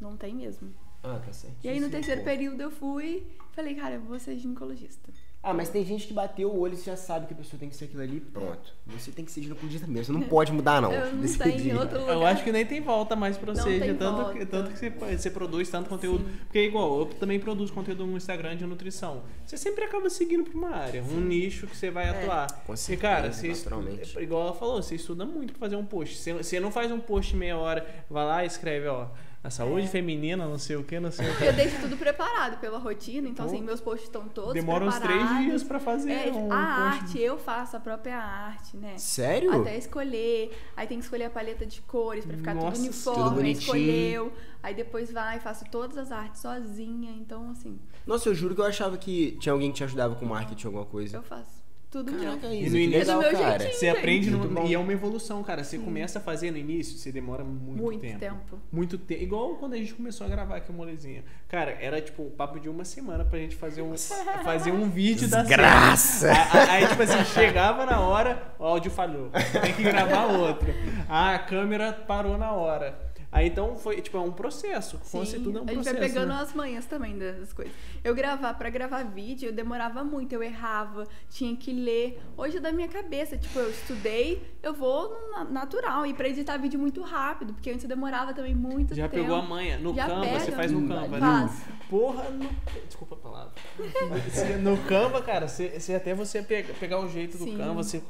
não 0.00 0.16
tem 0.16 0.34
mesmo. 0.34 0.74
Ah, 1.02 1.20
tá 1.24 1.32
certo. 1.32 1.56
E 1.64 1.68
aí 1.68 1.80
no 1.80 1.88
terceiro 1.88 2.22
período 2.22 2.60
eu 2.60 2.70
fui 2.70 3.26
falei, 3.52 3.74
cara, 3.74 3.96
eu 3.96 4.00
vou 4.00 4.18
ser 4.20 4.36
ginecologista. 4.38 5.10
Ah, 5.40 5.54
mas 5.54 5.68
tem 5.68 5.84
gente 5.86 6.06
que 6.08 6.12
bateu 6.12 6.50
o 6.50 6.58
olho 6.58 6.74
e 6.74 6.76
já 6.84 6.96
sabe 6.96 7.26
que 7.26 7.32
a 7.32 7.36
pessoa 7.36 7.58
tem 7.60 7.68
que 7.68 7.76
ser 7.76 7.84
aquilo 7.84 8.02
ali 8.02 8.18
pronto. 8.20 8.74
Você 8.88 9.12
tem 9.12 9.24
que 9.24 9.30
ser 9.30 9.40
ginecologista 9.40 9.86
mesmo. 9.86 10.04
Você 10.06 10.12
não 10.20 10.22
pode 10.28 10.52
mudar, 10.52 10.82
não. 10.82 10.92
Eu 10.92 11.14
não 11.14 11.22
tenho 11.38 11.78
outro 11.78 12.00
lugar. 12.00 12.12
Eu 12.14 12.26
acho 12.26 12.42
que 12.42 12.50
nem 12.50 12.66
tem 12.66 12.80
volta 12.80 13.14
mais 13.14 13.36
pra 13.38 13.54
Não 13.54 13.62
você, 13.62 13.78
tem 13.78 13.92
de 13.92 13.98
tanto, 13.98 14.32
que- 14.32 14.44
tanto 14.44 14.70
que 14.72 14.78
você, 14.78 14.90
você 14.90 15.30
produz 15.30 15.68
tanto 15.70 15.88
conteúdo. 15.88 16.24
Porque, 16.44 16.64
igual, 16.66 16.98
eu 17.00 17.06
também 17.06 17.38
produzo 17.38 17.72
conteúdo 17.72 18.04
no 18.04 18.16
Instagram 18.16 18.56
de 18.56 18.66
nutrição. 18.66 19.22
Você 19.46 19.56
sempre 19.56 19.84
acaba 19.84 20.10
seguindo 20.10 20.42
pra 20.42 20.58
uma 20.58 20.70
área, 20.74 21.02
um 21.04 21.20
nicho 21.20 21.68
que 21.68 21.76
você 21.76 21.88
vai 21.88 22.06
É. 22.06 22.10
atuar. 22.10 22.64
Com 22.66 22.74
e, 22.74 22.76
certeza, 22.76 23.00
cara, 23.14 23.32
você, 23.32 23.48
naturalmente. 23.48 24.18
igual 24.18 24.42
ela 24.42 24.54
falou, 24.54 24.82
você 24.82 24.96
estuda 24.96 25.24
muito 25.24 25.52
pra 25.52 25.60
fazer 25.60 25.76
um 25.76 25.84
post. 25.86 26.16
Você, 26.16 26.32
você 26.32 26.58
não 26.58 26.72
faz 26.72 26.90
um 26.90 26.98
post 26.98 27.36
meia 27.36 27.56
hora, 27.56 27.86
vai 28.10 28.26
lá 28.26 28.42
e 28.44 28.48
escreve, 28.48 28.88
ó, 28.88 29.06
a 29.42 29.50
saúde 29.50 29.86
É. 29.86 29.88
feminina, 29.88 30.46
não 30.46 30.58
sei 30.58 30.76
o 30.76 30.82
que, 30.84 30.98
não 30.98 31.10
sei 31.12 31.30
o 31.30 31.36
que. 31.36 31.44
Eu 31.44 31.52
deixo 31.52 31.80
tudo 31.80 31.96
preparado 31.96 32.58
pela 32.60 32.78
rotina, 32.78 33.28
então 33.28 33.46
Pô. 33.46 33.52
assim, 33.52 33.62
meus 33.62 33.80
posts 33.80 34.08
estão 34.08 34.26
todos 34.28 34.52
Demora 34.54 34.84
uns 34.84 34.98
três 34.98 35.28
dias 35.38 35.62
pra 35.62 35.78
fazer 35.78 36.12
É, 36.28 36.32
um 36.32 36.52
a 36.52 36.56
post. 36.90 37.02
arte, 37.04 37.20
eu 37.20 37.38
faço 37.38 37.76
a 37.76 37.80
própria 37.80 38.16
arte, 38.18 38.76
né? 38.76 38.98
Sério? 38.98 39.52
Até 39.60 39.78
escolher, 39.78 40.50
aí 40.76 40.86
tem 40.86 40.98
que 40.98 41.04
escolher 41.04 41.24
a 41.24 41.30
paleta 41.30 41.64
de 41.64 41.80
cores 41.82 42.26
pra 42.26 42.36
ficar 42.36 42.54
Nossa, 42.54 42.82
tudo 42.82 42.92
tudo 42.92 43.10
uniforme, 43.16 43.34
bonitinho. 43.36 43.60
escolheu, 43.60 44.32
aí 44.62 44.74
depois 44.74 45.12
vai, 45.12 45.38
faço 45.38 45.64
todas 45.70 45.96
as 45.96 46.10
artes 46.12 46.42
sozinha, 46.42 47.12
então 47.12 47.50
assim, 47.50 47.78
Nossa, 48.06 48.28
eu 48.28 48.34
juro 48.34 48.54
que 48.54 48.60
eu 48.60 48.66
achava 48.66 48.98
que 48.98 49.32
tinha 49.40 49.52
alguém 49.52 49.70
que 49.70 49.76
te 49.78 49.84
ajudava 49.84 50.14
com 50.16 50.26
marketing, 50.26 50.66
alguma 50.66 50.84
coisa. 50.84 51.16
eu 51.16 51.22
faço 51.22 51.57
tudo 51.90 52.12
Caraca, 52.12 52.48
meu. 52.48 52.52
Isa, 52.54 52.64
no 52.70 52.70
que 52.76 52.82
início- 52.84 52.98
legal, 52.98 53.22
É 53.22 53.24
do 53.24 53.30
meu 53.32 53.40
cara. 53.40 53.58
jeitinho. 53.60 53.78
Você 53.80 53.88
aprende 53.88 54.30
no- 54.30 54.66
e 54.66 54.74
é 54.74 54.78
uma 54.78 54.92
evolução, 54.92 55.42
cara. 55.42 55.64
Você 55.64 55.78
começa 55.78 56.18
a 56.18 56.22
fazer 56.22 56.50
no 56.50 56.58
início, 56.58 56.98
você 56.98 57.10
demora 57.10 57.42
muito, 57.42 57.82
Muito 57.82 58.00
tempo. 58.00 58.18
tempo. 58.18 58.60
Muito 58.70 58.98
tempo. 58.98 59.22
Igual 59.22 59.54
quando 59.56 59.72
a 59.72 59.76
gente 59.78 59.94
começou 59.94 60.26
a 60.26 60.30
gravar 60.30 60.56
aqui 60.56 60.70
o 60.70 60.74
Molezinha. 60.74 61.24
Cara, 61.48 61.70
era 61.80 62.00
tipo 62.00 62.22
um 62.22 62.30
papo 62.30 62.60
de 62.60 62.68
uma 62.68 62.84
semana 62.84 63.24
pra 63.24 63.38
gente 63.38 63.56
fazer 63.56 63.80
um, 63.82 63.94
fazer 64.44 64.70
um 64.70 64.88
vídeo 64.90 65.28
da 65.28 65.42
Desgraça! 65.42 66.26
série. 66.28 66.38
A- 66.38 66.52
a- 66.52 66.72
Aí, 66.72 66.86
tipo 66.86 67.02
assim, 67.02 67.24
chegava 67.24 67.86
na 67.86 68.00
hora, 68.00 68.52
o 68.58 68.64
áudio 68.64 68.90
falhou. 68.90 69.30
Tem 69.62 69.72
que 69.72 69.82
gravar 69.82 70.26
outro. 70.26 70.68
Ah, 71.08 71.34
a 71.34 71.38
câmera 71.38 71.92
parou 71.92 72.36
na 72.36 72.52
hora. 72.52 73.07
Aí 73.30 73.48
então 73.48 73.76
foi, 73.76 74.00
tipo, 74.00 74.16
é 74.16 74.20
um 74.20 74.32
processo. 74.32 74.96
Sim, 75.02 75.18
Fosse 75.18 75.38
tudo 75.38 75.58
é 75.58 75.60
um 75.60 75.64
a 75.64 75.66
gente 75.66 75.74
processo. 75.74 75.98
vai 75.98 76.08
pegando 76.08 76.28
né? 76.28 76.40
as 76.40 76.54
manhas 76.54 76.86
também 76.86 77.18
das 77.18 77.52
coisas. 77.52 77.74
Eu 78.02 78.14
gravar, 78.14 78.54
pra 78.54 78.70
gravar 78.70 79.02
vídeo, 79.02 79.48
eu 79.50 79.52
demorava 79.52 80.02
muito, 80.02 80.32
eu 80.32 80.42
errava, 80.42 81.06
tinha 81.28 81.54
que 81.54 81.70
ler. 81.72 82.18
Hoje 82.38 82.56
é 82.56 82.60
da 82.60 82.72
minha 82.72 82.88
cabeça, 82.88 83.36
tipo, 83.36 83.58
eu 83.58 83.68
estudei, 83.70 84.42
eu 84.62 84.72
vou 84.72 85.10
no 85.10 85.30
na- 85.30 85.44
natural. 85.44 86.06
E 86.06 86.14
pra 86.14 86.26
editar 86.26 86.56
vídeo 86.56 86.80
muito 86.80 87.02
rápido, 87.02 87.52
porque 87.52 87.68
antes 87.70 87.82
eu 87.82 87.88
demorava 87.88 88.32
também 88.32 88.54
muito 88.54 88.94
Já 88.94 89.08
tempo. 89.08 89.22
pegou 89.24 89.36
a 89.36 89.42
manha. 89.42 89.78
No 89.78 89.94
Já 89.94 90.06
Canva, 90.06 90.20
pega. 90.22 90.40
você 90.40 90.52
faz 90.52 90.72
no 90.72 90.78
Hum, 90.78 90.88
Canva, 90.88 91.18
né? 91.20 91.50
Porra, 91.90 92.30
no... 92.30 92.48
desculpa 92.86 93.14
a 93.14 93.18
palavra. 93.18 93.52
No 94.62 94.76
Canva, 94.84 95.20
cara, 95.22 95.46
você, 95.48 95.78
você- 95.78 95.94
até 95.94 96.14
você 96.14 96.42
pega- 96.42 96.72
pegar 96.74 96.98
o 97.00 97.08
jeito 97.08 97.36
do 97.36 97.44
Sim. 97.44 97.56
Canva, 97.58 97.74
você, 97.82 98.02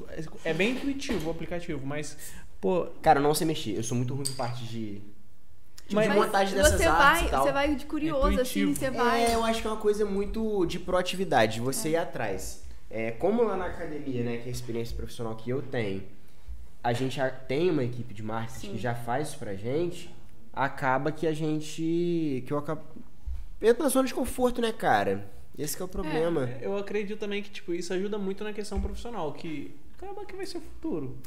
é 0.44 0.54
bem 0.54 0.72
intuitivo 0.72 1.28
o 1.28 1.30
aplicativo, 1.32 1.84
mas, 1.86 2.16
pô, 2.60 2.86
Cara, 3.02 3.18
eu 3.18 3.22
não 3.22 3.34
sei 3.34 3.46
mexer. 3.46 3.76
Eu 3.76 3.82
sou 3.82 3.96
muito 3.96 4.14
ruim 4.14 4.24
com 4.26 4.34
parte 4.34 4.64
de. 4.64 5.00
Mas- 5.90 6.10
de 6.10 6.14
montagem 6.16 6.54
dessas 6.54 6.74
você 6.78 6.84
artes 6.84 7.20
vai, 7.20 7.26
e 7.26 7.30
tal. 7.30 7.44
você 7.44 7.52
vai 7.52 7.74
de 7.74 7.86
curioso, 7.86 8.40
assim, 8.40 8.60
Intuitivo. 8.60 8.76
você 8.76 8.90
vai. 8.90 9.24
É, 9.24 9.34
eu 9.34 9.44
acho 9.44 9.62
que 9.62 9.66
é 9.66 9.70
uma 9.70 9.80
coisa 9.80 10.04
muito 10.04 10.66
de 10.66 10.78
proatividade, 10.78 11.54
de 11.54 11.60
você 11.60 11.90
ir 11.90 11.96
atrás. 11.96 12.62
É, 12.90 13.10
como 13.12 13.42
lá 13.42 13.56
na 13.56 13.66
academia, 13.66 14.22
né, 14.22 14.36
que 14.36 14.44
é 14.44 14.48
a 14.48 14.50
experiência 14.52 14.94
profissional 14.94 15.34
que 15.34 15.48
eu 15.48 15.62
tenho, 15.62 16.02
a 16.84 16.92
gente 16.92 17.16
já 17.16 17.30
tem 17.30 17.70
uma 17.70 17.82
equipe 17.84 18.12
de 18.12 18.22
marketing 18.22 18.60
Sim. 18.66 18.72
que 18.72 18.78
já 18.78 18.94
faz 18.94 19.28
isso 19.28 19.38
pra 19.38 19.54
gente, 19.54 20.14
acaba 20.52 21.10
que 21.10 21.26
a 21.26 21.32
gente. 21.32 22.44
que 22.46 22.52
eu 22.52 22.58
acabo. 22.58 22.82
entra 23.62 23.82
na 23.84 23.88
zona 23.88 24.06
de 24.06 24.12
conforto, 24.14 24.60
né, 24.60 24.72
cara? 24.72 25.26
Esse 25.58 25.74
que 25.74 25.82
é 25.82 25.86
o 25.86 25.88
problema. 25.88 26.44
É, 26.50 26.58
eu 26.66 26.76
acredito 26.76 27.18
também 27.18 27.42
que 27.42 27.50
tipo, 27.50 27.72
isso 27.72 27.92
ajuda 27.94 28.18
muito 28.18 28.44
na 28.44 28.52
questão 28.52 28.78
profissional, 28.80 29.32
que 29.32 29.74
acaba 29.98 30.24
que 30.24 30.36
vai 30.36 30.46
ser 30.46 30.58
o 30.58 30.60
futuro. 30.60 31.18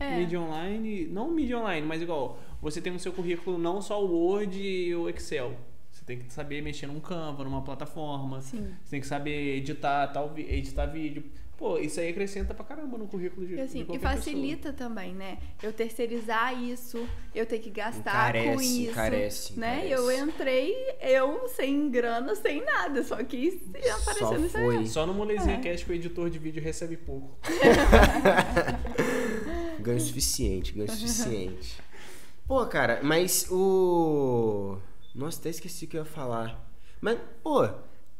É. 0.00 0.18
Mídia 0.18 0.40
online, 0.40 1.06
não 1.06 1.30
mídia 1.30 1.58
online, 1.58 1.86
mas 1.86 2.00
igual, 2.00 2.38
você 2.62 2.80
tem 2.80 2.92
no 2.92 2.98
seu 2.98 3.12
currículo 3.12 3.58
não 3.58 3.82
só 3.82 4.02
o 4.02 4.10
Word 4.10 4.58
e 4.58 4.94
o 4.94 5.08
Excel. 5.08 5.54
Você 5.92 6.04
tem 6.04 6.18
que 6.18 6.32
saber 6.32 6.62
mexer 6.62 6.86
num 6.86 7.00
Canva, 7.00 7.44
numa 7.44 7.62
plataforma. 7.62 8.40
Sim. 8.40 8.74
Você 8.82 8.90
tem 8.90 9.00
que 9.00 9.06
saber 9.06 9.56
editar 9.56 10.06
tal, 10.08 10.32
editar 10.36 10.86
vídeo. 10.86 11.24
Pô, 11.56 11.78
isso 11.78 11.98
aí 11.98 12.10
acrescenta 12.10 12.52
pra 12.52 12.64
caramba 12.64 12.98
no 12.98 13.08
currículo 13.08 13.46
de, 13.46 13.54
E, 13.54 13.60
assim, 13.60 13.84
de 13.84 13.96
e 13.96 13.98
facilita 13.98 14.74
também, 14.74 15.14
né? 15.14 15.38
Eu 15.62 15.72
terceirizar 15.72 16.62
isso, 16.62 17.08
eu 17.34 17.46
ter 17.46 17.60
que 17.60 17.70
gastar 17.70 18.32
com 18.32 18.38
Encarece, 18.38 18.64
isso. 18.82 18.90
encarece, 18.90 19.58
né? 19.58 19.86
encarece. 19.86 19.92
Eu 19.92 20.12
entrei, 20.28 20.74
eu 21.00 21.48
sem 21.48 21.90
grana, 21.90 22.34
sem 22.34 22.62
nada, 22.62 23.02
só 23.02 23.16
que 23.24 23.48
apareceu. 23.74 24.32
Instagram. 24.34 24.42
pessoa. 24.42 24.86
Só 24.86 25.06
no 25.06 25.14
Molezinha 25.14 25.56
É. 25.56 25.60
Cast 25.60 25.86
que 25.86 25.92
o 25.92 25.94
editor 25.94 26.28
de 26.28 26.38
vídeo 26.38 26.62
recebe 26.62 26.96
pouco. 26.96 27.38
Ganho 29.80 30.00
suficiente, 30.00 30.72
ganho 30.72 30.90
suficiente. 30.90 31.76
Pô, 32.46 32.64
cara, 32.66 33.00
mas 33.02 33.48
o. 33.50 34.78
Nossa, 35.14 35.40
até 35.40 35.50
esqueci 35.50 35.84
o 35.84 35.88
que 35.88 35.96
eu 35.96 36.02
ia 36.02 36.04
falar. 36.04 36.64
Mas, 37.00 37.18
pô, 37.42 37.68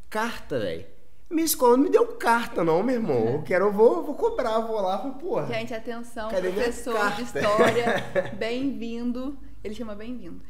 carta, 0.09 0.59
velho. 0.59 0.87
Minha 1.29 1.45
escola 1.45 1.77
não 1.77 1.85
me 1.85 1.91
deu 1.91 2.07
carta, 2.17 2.63
não, 2.63 2.83
meu 2.85 2.95
irmão. 2.95 3.35
Eu 3.35 3.43
quero, 3.43 3.65
eu 3.67 3.73
vou, 3.73 4.05
vou 4.05 4.15
cobrar, 4.15 4.61
vou 4.61 4.81
lá, 4.81 4.97
vou, 4.99 5.13
porra. 5.15 5.47
Gente, 5.47 5.75
atenção, 5.75 6.31
Cadê 6.31 6.51
professor 6.51 7.13
de 7.17 7.23
história, 7.23 8.05
bem-vindo. 8.39 9.37
Ele 9.65 9.75
chama 9.75 9.95
bem-vindo. 9.97 10.41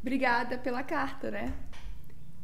Obrigada 0.00 0.56
pela 0.56 0.82
carta, 0.82 1.30
né? 1.30 1.52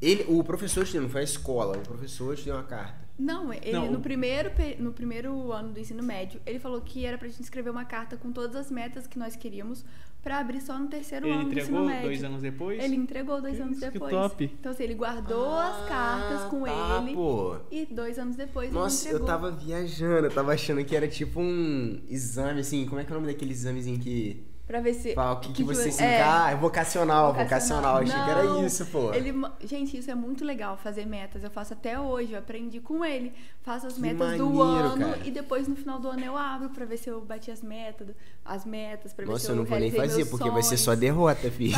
Ele, 0.01 0.25
o 0.29 0.43
professor 0.45 0.85
te 0.85 0.93
deu, 0.93 1.03
não 1.03 1.09
foi 1.09 1.23
a 1.23 1.25
escola, 1.25 1.77
o 1.79 1.81
professor 1.81 2.37
te 2.37 2.45
deu 2.45 2.55
uma 2.55 2.65
carta. 2.65 3.01
Não, 3.19 3.53
ele 3.53 3.73
Não, 3.73 3.91
no, 3.91 3.99
o- 3.99 4.01
primeiro, 4.03 4.51
no 4.79 4.93
primeiro 4.93 5.53
ano 5.53 5.73
do 5.73 5.81
ensino 5.81 6.03
médio, 6.03 6.41
ele 6.47 6.59
falou 6.59 6.81
que 6.83 7.05
era 7.05 7.17
pra 7.19 7.29
gente 7.29 7.43
escrever 7.43 7.71
uma 7.71 7.85
carta 7.85 8.17
com 8.17 8.31
todas 8.33 8.57
as 8.57 8.71
metas 8.71 9.07
que 9.07 9.19
nós 9.19 9.37
queríamos 9.37 9.85
pra 10.23 10.39
abrir 10.39 10.61
só 10.61 10.79
no 10.79 10.87
terceiro 10.89 11.27
Ele 11.27 11.35
ano 11.35 11.43
do 11.45 11.49
ensino 11.49 11.61
entregou 11.63 11.87
médio. 11.87 12.03
dois 12.09 12.25
anos 12.25 12.43
depois. 12.43 12.85
Ele 12.85 12.97
entregou 12.97 13.41
dois 13.41 13.57
Que 13.57 13.63
anos 13.63 13.77
isso, 13.79 13.87
que 13.87 13.93
depois. 13.93 14.13
top. 14.13 14.45
Então, 14.61 14.73
assim, 14.73 14.83
ele 14.85 14.95
guardou 14.95 15.55
as 15.59 15.89
cartas 15.89 16.43
com 16.51 16.63
tá, 16.65 17.03
ele 17.03 17.15
Pô. 17.15 17.57
e 17.71 17.87
dois 17.87 18.19
anos 18.19 18.37
depois 18.37 18.73
Nossa, 18.73 19.09
ele 19.09 19.15
eu 19.17 19.23
entregou. 19.23 19.27
tava 19.27 19.51
viajando, 19.57 20.27
eu 20.27 20.31
tava 20.31 20.53
achando 20.53 20.85
que 20.85 20.95
era 20.95 21.09
tipo 21.09 21.41
um 21.41 22.01
exame, 22.09 22.61
assim, 22.61 22.85
como 22.87 23.01
é 23.01 23.05
que 23.05 23.13
é 23.13 23.17
o 23.17 23.21
nome 23.21 23.33
daquele 23.33 23.53
examezinho 23.53 23.99
que 23.99 24.45
Pra 24.71 24.81
ver 24.81 24.95
se. 24.95 25.15
fala 25.15 25.33
o 25.33 25.41
que, 25.41 25.53
que, 25.53 25.65
você 25.65 25.91
se 25.91 26.01
é, 26.01 26.23
Ah, 26.23 26.51
é 26.53 26.55
vocacional, 26.55 27.35
vocacional. 27.35 27.97
Achei 27.97 28.15
que 28.15 28.31
era 28.31 28.45
isso, 28.65 28.87
pô. 28.87 29.13
Ele, 29.13 29.33
gente, 29.65 29.99
isso 29.99 30.09
é 30.09 30.15
muito 30.15 30.45
legal, 30.45 30.77
fazer 30.77 31.05
metas. 31.07 31.43
Eu 31.43 31.51
faço 31.51 31.73
até 31.73 31.99
hoje, 31.99 32.35
eu 32.35 32.39
aprendi 32.39 32.79
com 32.79 33.05
ele. 33.05 33.33
Faço 33.65 33.89
as 33.89 33.95
Que 33.95 34.01
metas 34.01 34.39
do 34.39 34.49
maneiro, 34.49 34.89
ano 34.91 35.07
cara. 35.07 35.19
e 35.25 35.31
depois 35.33 35.67
no 35.67 35.75
final 35.75 35.99
do 35.99 36.07
ano 36.09 36.25
eu 36.25 36.37
abro 36.39 36.71
pra 36.71 36.85
ver 36.85 36.99
se 36.99 37.09
eu 37.11 37.21
bati 37.21 37.51
as 37.51 37.63
metas, 37.63 38.09
as 38.45 38.65
metas, 38.65 39.13
pra 39.13 39.25
ver 39.25 39.31
se 39.31 39.33
Nossa, 39.33 39.47
eu 39.49 39.51
eu 39.51 39.57
não 39.57 39.65
vou 39.65 39.79
nem 39.79 39.91
fazer, 39.91 40.25
porque 40.27 40.49
vai 40.49 40.63
ser 40.63 40.77
só 40.77 40.85
sonhos. 40.93 41.01
derrota, 41.01 41.51
filho. 41.51 41.77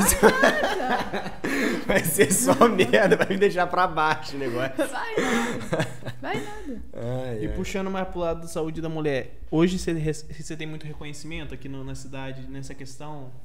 vai 1.87 2.01
ser 2.05 2.31
só 2.33 2.69
merda, 2.69 3.17
vai 3.17 3.27
me 3.29 3.37
deixar 3.39 3.67
pra 3.69 3.87
baixo 3.87 4.37
o 4.37 4.39
negócio. 4.39 4.73
Vai 4.77 5.17
nada. 5.17 5.89
Vai 6.21 6.35
nada. 6.37 6.83
Ai, 6.93 7.39
E 7.43 7.47
ai. 7.49 7.55
puxando 7.57 7.91
mais 7.91 8.07
pro 8.09 8.21
lado 8.21 8.43
da 8.43 8.49
saúde 8.49 8.81
da 8.81 8.89
mulher, 8.89 9.41
hoje 9.51 9.79
você, 9.79 9.93
você 10.13 10.57
tem 10.57 10.67
muito 10.67 10.87
reconhecimento 10.87 11.55
aqui 11.55 11.69
no- 11.69 11.83
na 11.83 11.95
cidade 11.95 12.43
nessa 12.49 12.75
questão? 12.75 12.82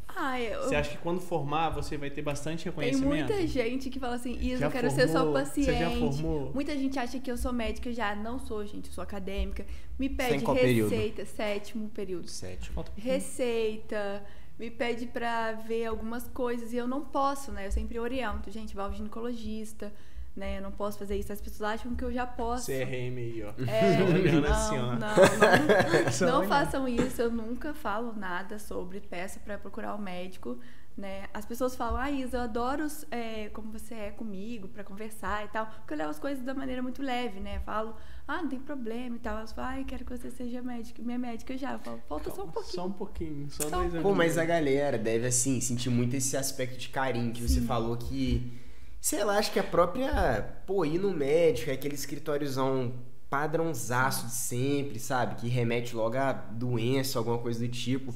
Ah, 0.08 0.40
eu, 0.42 0.64
Você 0.64 0.76
acha 0.76 0.90
que 0.92 0.98
quando 0.98 1.20
formar 1.22 1.70
você 1.70 1.96
vai 1.98 2.10
ter 2.10 2.22
bastante 2.22 2.64
Tem 2.64 2.72
reconhecimento? 2.72 3.08
muita 3.28 3.46
gente 3.48 3.90
que 3.90 4.00
fala 4.00 4.16
assim, 4.16 4.38
Isa, 4.42 4.58
Já 4.62 4.66
eu 4.68 4.72
quero 4.72 4.90
ser 4.90 5.08
só 5.08 5.20
formou? 5.20 5.34
paciente. 5.34 5.66
Você 5.72 5.78
já 5.78 5.90
formou? 5.92 6.52
Muita 6.54 6.76
gente 6.76 6.98
acha 6.98 7.20
que 7.20 7.32
eu 7.32 7.38
sou 7.38 7.54
médica, 7.54 7.94
já 7.94 8.16
não 8.16 8.40
sou, 8.40 8.66
gente, 8.66 8.88
eu 8.88 8.94
sou 8.94 9.04
acadêmica. 9.04 9.66
Me 10.00 10.10
pede 10.10 10.44
qual 10.44 10.56
período? 10.58 10.90
receita, 10.90 11.26
sétimo 11.26 11.90
período. 11.90 12.28
Sétimo. 12.28 12.84
Receita, 12.96 14.24
me 14.58 14.72
pede 14.72 15.06
pra 15.06 15.52
ver 15.54 15.86
algumas 15.86 16.28
coisas 16.30 16.74
e 16.74 16.78
eu 16.78 16.88
não 16.88 17.02
posso, 17.06 17.52
né? 17.52 17.68
Eu 17.68 17.72
sempre 17.72 18.00
oriento, 18.00 18.50
gente, 18.52 18.76
vá 18.76 18.84
ao 18.84 18.94
ginecologista, 18.94 19.94
né? 20.38 20.60
Eu 20.60 20.62
não 20.62 20.72
posso 20.72 21.00
fazer 21.00 21.18
isso. 21.18 21.34
As 21.34 21.42
pessoas 21.42 21.72
acham 21.72 21.96
que 21.96 22.04
eu 22.04 22.14
já 22.14 22.26
posso. 22.26 22.68
CRM 22.68 23.18
aí, 23.18 23.44
ó. 23.44 23.54
É, 23.70 24.04
olhando 24.04 24.42
não, 24.42 24.52
assim, 24.54 24.78
ó. 24.78 24.82
não, 24.82 24.98
não, 25.00 26.28
não 26.28 26.38
olhando. 26.40 26.48
façam 26.48 26.88
isso. 26.88 27.22
Eu 27.22 27.32
nunca 27.32 27.74
falo 27.74 28.14
nada 28.14 28.60
sobre 28.60 29.02
peça 29.02 29.40
para 29.40 29.58
procurar 29.58 29.96
o 29.96 30.02
médico, 30.02 30.60
né? 30.96 31.26
As 31.34 31.46
pessoas 31.46 31.76
falam, 31.76 32.00
ah, 32.00 32.12
Isa, 32.12 32.38
eu 32.38 32.42
adoro 32.42 32.86
é, 33.12 33.50
como 33.50 33.72
você 33.72 33.96
é 33.96 34.12
comigo 34.12 34.68
para 34.68 34.84
conversar 34.84 35.44
e 35.46 35.48
tal, 35.48 35.66
porque 35.66 35.94
eu 35.94 35.98
levo 35.98 36.10
as 36.12 36.20
coisas 36.20 36.44
da 36.44 36.54
maneira 36.54 36.82
muito 36.82 37.02
leve, 37.02 37.40
né? 37.40 37.60
Falo, 37.60 37.96
ah, 38.28 38.42
não 38.42 38.50
tem 38.50 38.60
problema 38.60 39.16
e 39.16 39.20
tal. 39.20 39.38
Elas 39.38 39.52
falam, 39.52 39.72
ah, 39.72 39.80
eu 39.80 39.86
quero 39.86 40.06
que 40.06 40.16
você 40.16 40.30
seja 40.30 40.62
médica, 40.62 41.02
minha 41.02 41.18
médica 41.18 41.58
já. 41.58 41.74
Eu 41.74 41.80
falo, 41.80 42.02
falta 42.08 42.32
só 42.32 42.44
um 42.44 42.52
pouquinho. 42.52 42.74
Só 42.76 42.86
um 42.86 42.92
pouquinho, 42.92 43.50
só, 43.50 43.64
Só 43.64 43.78
dois 43.78 43.94
um 43.94 43.98
anos. 43.98 44.04
Pô, 44.04 44.14
mas 44.16 44.38
a 44.38 44.46
galera 44.46 44.98
deve, 45.00 45.26
assim, 45.26 45.60
sentir 45.62 45.90
muito 45.90 46.16
esse 46.16 46.38
aspecto 46.38 46.78
de 46.78 46.90
carinho 46.90 47.34
que 47.34 47.42
você 47.42 47.62
falou 47.62 47.98
que. 47.98 48.67
Sei 49.08 49.24
lá, 49.24 49.38
acho 49.38 49.54
que 49.54 49.60
a 49.60 49.64
própria. 49.64 50.44
Pô, 50.66 50.84
ir 50.84 51.00
no 51.00 51.12
médico, 51.12 51.70
é 51.70 51.74
aquele 51.74 51.96
escritóriozão 51.96 52.94
padrãozaço 53.30 54.26
de 54.26 54.34
sempre, 54.34 55.00
sabe? 55.00 55.36
Que 55.36 55.48
remete 55.48 55.96
logo 55.96 56.18
a 56.18 56.34
doença, 56.34 57.18
alguma 57.18 57.38
coisa 57.38 57.58
do 57.58 57.70
tipo. 57.70 58.14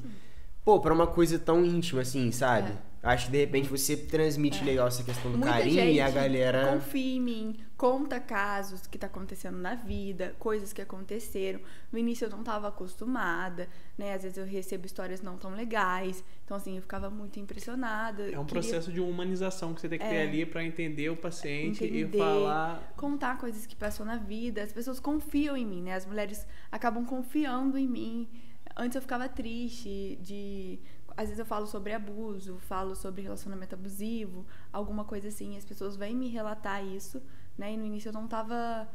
Pô, 0.65 0.81
pra 0.81 0.93
uma 0.93 1.07
coisa 1.07 1.39
tão 1.39 1.63
íntima 1.63 2.01
assim, 2.01 2.29
sabe? 2.33 2.73
Acho 3.03 3.25
que 3.25 3.31
de 3.31 3.39
repente 3.39 3.67
você 3.67 3.97
transmite 3.97 4.63
legal 4.63 4.87
essa 4.87 5.03
questão 5.03 5.31
do 5.31 5.37
É. 5.37 5.39
Muita 5.39 5.53
carinho 5.53 5.73
gente 5.73 5.95
e 5.95 6.01
a 6.01 6.09
galera. 6.11 6.73
confia 6.73 7.15
em 7.15 7.19
mim, 7.19 7.57
conta 7.75 8.19
casos 8.19 8.85
que 8.85 8.95
tá 8.95 9.07
acontecendo 9.07 9.57
na 9.57 9.73
vida, 9.73 10.35
coisas 10.37 10.71
que 10.71 10.79
aconteceram. 10.83 11.59
No 11.91 11.97
início 11.97 12.25
eu 12.25 12.29
não 12.29 12.43
tava 12.43 12.67
acostumada, 12.67 13.67
né? 13.97 14.13
Às 14.13 14.21
vezes 14.21 14.37
eu 14.37 14.45
recebo 14.45 14.85
histórias 14.85 15.19
não 15.19 15.35
tão 15.35 15.55
legais. 15.55 16.23
Então, 16.45 16.55
assim, 16.55 16.75
eu 16.75 16.81
ficava 16.83 17.09
muito 17.09 17.39
impressionada. 17.39 18.21
É 18.23 18.37
um 18.37 18.45
Queria 18.45 18.61
processo 18.61 18.91
de 18.91 18.99
humanização 18.99 19.73
que 19.73 19.81
você 19.81 19.89
tem 19.89 19.97
que 19.97 20.05
ter 20.07 20.15
É. 20.17 20.21
ali 20.27 20.45
pra 20.45 20.63
entender 20.63 21.09
o 21.09 21.15
paciente 21.17 21.83
Entender. 21.83 22.15
e 22.15 22.19
falar. 22.19 22.93
contar 22.95 23.37
coisas 23.39 23.65
que 23.65 23.75
passou 23.75 24.05
na 24.05 24.17
vida. 24.17 24.61
As 24.61 24.71
pessoas 24.71 24.99
confiam 24.99 25.57
em 25.57 25.65
mim, 25.65 25.81
né? 25.81 25.95
As 25.95 26.05
mulheres 26.05 26.45
acabam 26.71 27.03
confiando 27.03 27.79
em 27.79 27.87
mim. 27.87 28.29
Antes 28.77 28.95
eu 28.95 29.01
ficava 29.01 29.27
triste 29.27 30.17
de 30.21 30.79
às 31.17 31.25
vezes 31.27 31.39
eu 31.39 31.45
falo 31.45 31.65
sobre 31.67 31.93
abuso, 31.93 32.57
falo 32.59 32.95
sobre 32.95 33.21
relacionamento 33.21 33.75
abusivo, 33.75 34.45
alguma 34.71 35.03
coisa 35.03 35.27
assim, 35.27 35.57
as 35.57 35.65
pessoas 35.65 35.95
vêm 35.95 36.15
me 36.15 36.27
relatar 36.27 36.85
isso, 36.85 37.21
né? 37.57 37.73
E 37.73 37.77
no 37.77 37.85
início 37.85 38.09
eu 38.09 38.13
não 38.13 38.27
tava 38.27 38.87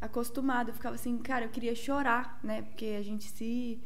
acostumada, 0.00 0.70
eu 0.70 0.74
ficava 0.74 0.94
assim, 0.94 1.16
cara, 1.18 1.44
eu 1.44 1.50
queria 1.50 1.74
chorar, 1.74 2.38
né? 2.42 2.62
Porque 2.62 2.96
a 2.98 3.02
gente 3.02 3.24
se 3.24 3.80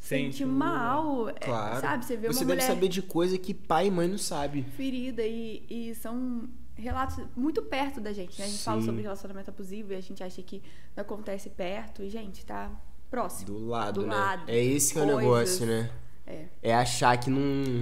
Sente 0.00 0.38
sente 0.38 0.44
mal, 0.44 1.28
é, 1.28 1.32
Claro. 1.34 1.80
sabe? 1.80 2.04
Você 2.04 2.16
vê 2.16 2.28
você 2.28 2.40
uma 2.44 2.46
deve 2.46 2.60
mulher 2.62 2.66
saber 2.66 2.88
de 2.88 3.02
coisa 3.02 3.36
que 3.36 3.52
pai 3.52 3.88
e 3.88 3.90
mãe 3.90 4.06
não 4.08 4.18
sabe. 4.18 4.62
ferida 4.76 5.22
e, 5.26 5.64
e 5.68 5.94
são 5.96 6.48
relatos 6.76 7.18
muito 7.36 7.60
perto 7.62 8.00
da 8.00 8.12
gente, 8.12 8.38
né? 8.38 8.44
A 8.46 8.48
gente 8.48 8.62
fala 8.62 8.80
Sim. 8.80 8.86
sobre 8.86 9.02
relacionamento 9.02 9.50
abusivo 9.50 9.92
e 9.92 9.96
a 9.96 10.00
gente 10.00 10.22
acha 10.22 10.40
que 10.42 10.62
não 10.96 11.02
acontece 11.02 11.50
perto 11.50 12.02
e, 12.02 12.08
gente, 12.08 12.46
tá 12.46 12.70
próximo. 13.10 13.46
Do 13.46 13.66
lado, 13.66 14.00
Do 14.02 14.06
né? 14.06 14.14
lado. 14.14 14.42
É 14.48 14.62
esse 14.62 14.92
que 14.92 15.00
é 15.00 15.02
o 15.02 15.06
negócio, 15.06 15.66
né? 15.66 15.90
É. 16.28 16.46
É 16.62 16.74
achar 16.74 17.16
que 17.18 17.30
não. 17.30 17.40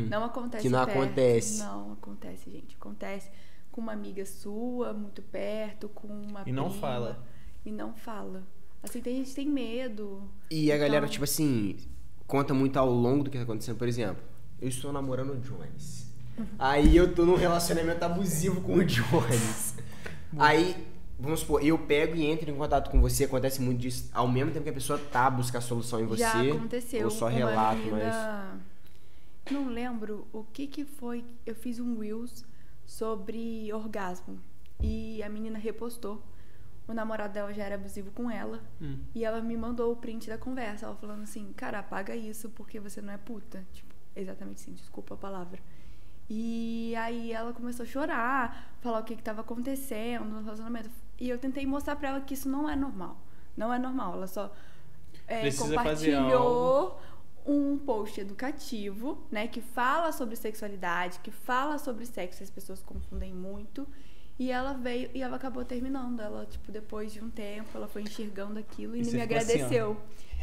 Não 0.08 0.24
acontece 0.24 0.62
Que 0.62 0.68
não 0.68 0.84
perto. 0.84 0.98
acontece. 0.98 1.58
Não 1.58 1.92
acontece, 1.94 2.50
gente. 2.50 2.76
Acontece 2.76 3.28
com 3.72 3.80
uma 3.80 3.92
amiga 3.92 4.24
sua, 4.24 4.92
muito 4.92 5.20
perto, 5.20 5.88
com 5.88 6.06
uma 6.06 6.42
E 6.46 6.52
não 6.52 6.68
prima, 6.68 6.80
fala. 6.80 7.26
E 7.64 7.70
não 7.72 7.92
fala. 7.94 8.44
Assim, 8.82 9.00
tem 9.00 9.16
gente 9.16 9.30
que 9.30 9.34
tem 9.34 9.48
medo. 9.48 10.22
E 10.50 10.70
a 10.70 10.76
galera, 10.78 11.06
Então- 11.06 11.12
tipo 11.12 11.24
assim, 11.24 11.76
conta 12.26 12.54
muito 12.54 12.76
ao 12.78 12.88
longo 12.88 13.24
do 13.24 13.30
que 13.30 13.36
tá 13.36 13.42
acontecendo. 13.42 13.76
Por 13.76 13.88
exemplo, 13.88 14.22
eu 14.60 14.68
estou 14.68 14.92
namorando 14.92 15.30
o 15.32 15.40
Jones. 15.40 16.06
Aí 16.58 16.96
eu 16.96 17.12
tô 17.14 17.24
num 17.26 17.34
relacionamento 17.34 18.04
abusivo 18.04 18.60
com 18.60 18.74
o 18.76 18.84
Jones. 18.84 19.74
Aí, 20.38 20.86
vamos 21.18 21.40
supor, 21.40 21.64
eu 21.64 21.78
pego 21.78 22.14
e 22.14 22.24
entro 22.24 22.50
em 22.50 22.54
contato 22.54 22.90
com 22.90 23.00
você, 23.00 23.24
acontece 23.24 23.60
muito 23.60 23.80
disso, 23.80 24.10
ao 24.12 24.28
mesmo 24.28 24.52
tempo 24.52 24.64
que 24.64 24.70
a 24.70 24.74
pessoa 24.74 24.98
tá 24.98 25.26
a 25.26 25.30
buscar 25.30 25.60
solução 25.60 26.00
em 26.00 26.06
você. 26.06 26.22
Já 26.22 26.42
aconteceu. 26.42 27.04
Ou 27.04 27.10
só 27.10 27.26
relato, 27.26 27.82
mas. 27.90 28.14
Não 29.50 29.68
lembro 29.68 30.26
o 30.32 30.44
que 30.44 30.66
que 30.66 30.84
foi. 30.84 31.24
Eu 31.44 31.54
fiz 31.54 31.78
um 31.78 31.98
Reels 31.98 32.44
sobre 32.84 33.72
orgasmo. 33.72 34.38
E 34.80 35.22
a 35.22 35.28
menina 35.28 35.58
repostou. 35.58 36.22
O 36.88 36.92
namorado 36.92 37.32
dela 37.32 37.52
já 37.52 37.64
era 37.64 37.74
abusivo 37.74 38.10
com 38.12 38.30
ela. 38.30 38.60
Hum. 38.80 38.98
E 39.14 39.24
ela 39.24 39.40
me 39.40 39.56
mandou 39.56 39.92
o 39.92 39.96
print 39.96 40.28
da 40.28 40.38
conversa. 40.38 40.86
Ela 40.86 40.96
falando 40.96 41.22
assim, 41.22 41.52
cara, 41.56 41.78
apaga 41.78 42.14
isso 42.14 42.50
porque 42.50 42.78
você 42.78 43.00
não 43.00 43.12
é 43.12 43.18
puta. 43.18 43.64
Tipo, 43.72 43.94
exatamente 44.14 44.62
assim, 44.62 44.72
desculpa 44.72 45.14
a 45.14 45.16
palavra. 45.16 45.60
E 46.28 46.94
aí 46.96 47.32
ela 47.32 47.52
começou 47.52 47.84
a 47.84 47.86
chorar, 47.86 48.76
falar 48.80 49.00
o 49.00 49.04
que 49.04 49.14
estava 49.14 49.42
acontecendo 49.42 50.24
no 50.24 50.42
relacionamento. 50.42 50.90
E 51.18 51.28
eu 51.28 51.38
tentei 51.38 51.66
mostrar 51.66 51.96
pra 51.96 52.10
ela 52.10 52.20
que 52.20 52.34
isso 52.34 52.48
não 52.48 52.68
é 52.68 52.76
normal. 52.76 53.16
Não 53.56 53.72
é 53.72 53.78
normal. 53.78 54.14
Ela 54.14 54.26
só 54.26 54.52
é, 55.26 55.50
compartilhou 55.52 57.00
um 57.46 57.78
post 57.78 58.20
educativo, 58.20 59.18
né, 59.30 59.46
que 59.46 59.60
fala 59.60 60.10
sobre 60.12 60.34
sexualidade, 60.34 61.20
que 61.22 61.30
fala 61.30 61.78
sobre 61.78 62.04
sexo, 62.04 62.42
as 62.42 62.50
pessoas 62.50 62.82
confundem 62.82 63.32
muito. 63.32 63.86
E 64.38 64.50
ela 64.50 64.74
veio 64.74 65.08
e 65.14 65.22
ela 65.22 65.36
acabou 65.36 65.64
terminando. 65.64 66.20
Ela, 66.20 66.44
tipo, 66.44 66.70
depois 66.70 67.12
de 67.12 67.22
um 67.24 67.30
tempo, 67.30 67.68
ela 67.74 67.88
foi 67.88 68.02
enxergando 68.02 68.58
aquilo 68.58 68.94
e, 68.94 68.98
E 68.98 69.02
me 69.02 69.08
assim, 69.08 69.20
agradeceu. 69.22 69.96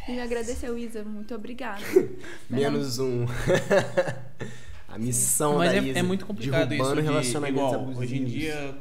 e 0.07 0.11
me 0.13 0.21
agradeceu, 0.21 0.77
Isa. 0.77 1.03
Muito 1.03 1.35
obrigada. 1.35 1.83
Menos 2.49 2.97
um. 2.97 3.25
a 4.89 4.97
missão 4.97 5.57
Mas 5.57 5.71
da 5.73 5.77
é, 5.77 5.83
Isa, 5.83 5.99
é 5.99 6.01
muito 6.01 6.25
complicado 6.25 6.73
isso 6.73 6.95
de, 6.95 7.01
relacionamentos 7.01 7.61
igual, 7.61 7.75
abusivos. 7.75 7.99
hoje 7.99 8.17
em 8.17 8.25
dia, 8.25 8.75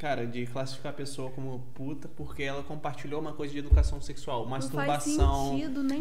cara, 0.00 0.26
de 0.26 0.46
classificar 0.46 0.92
a 0.92 0.94
pessoa 0.96 1.30
como 1.30 1.58
puta 1.74 2.08
porque 2.08 2.42
ela 2.42 2.62
compartilhou 2.62 3.20
uma 3.20 3.34
coisa 3.34 3.52
de 3.52 3.58
educação 3.58 4.00
sexual, 4.00 4.44
Não 4.44 4.48
masturbação, 4.48 5.54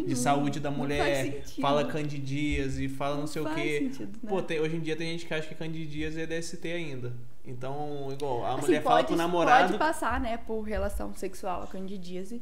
de 0.08 0.16
saúde 0.16 0.60
da 0.62 0.72
Não 0.72 0.78
mulher, 0.78 1.44
fala 1.62 1.84
candidíase 1.84 2.86
e 2.86 2.90
fala 2.90 3.18
não, 3.18 3.28
sei 3.28 3.42
o 3.42 3.54
quê. 3.54 3.80
sentido, 3.92 4.18
né? 4.24 4.30
Pô, 4.30 4.42
tem- 4.42 4.60
hoje 4.62 4.78
em 4.78 4.80
dia 4.80 4.96
tem 4.96 5.12
gente 5.12 5.26
que 5.26 5.34
acha 5.34 5.48
que 5.48 5.54
candidíase 5.56 6.22
é 6.22 6.26
DST 6.26 6.66
ainda. 6.72 7.14
Então, 7.46 8.08
igual, 8.12 8.46
a 8.46 8.54
Assim, 8.54 8.62
mulher 8.62 8.84
fala 8.84 8.96
pode, 8.98 9.08
pro 9.08 9.16
namorado. 9.18 9.66
Pode 9.68 9.78
passar, 9.80 10.20
né, 10.22 10.38
por 10.38 10.62
relação 10.62 11.14
sexual 11.14 11.64
a 11.64 11.68
candidíase, 11.68 12.42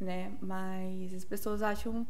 né? 0.00 0.32
Mas 0.40 1.14
as 1.14 1.24
pessoas 1.24 1.62
acham 1.62 2.04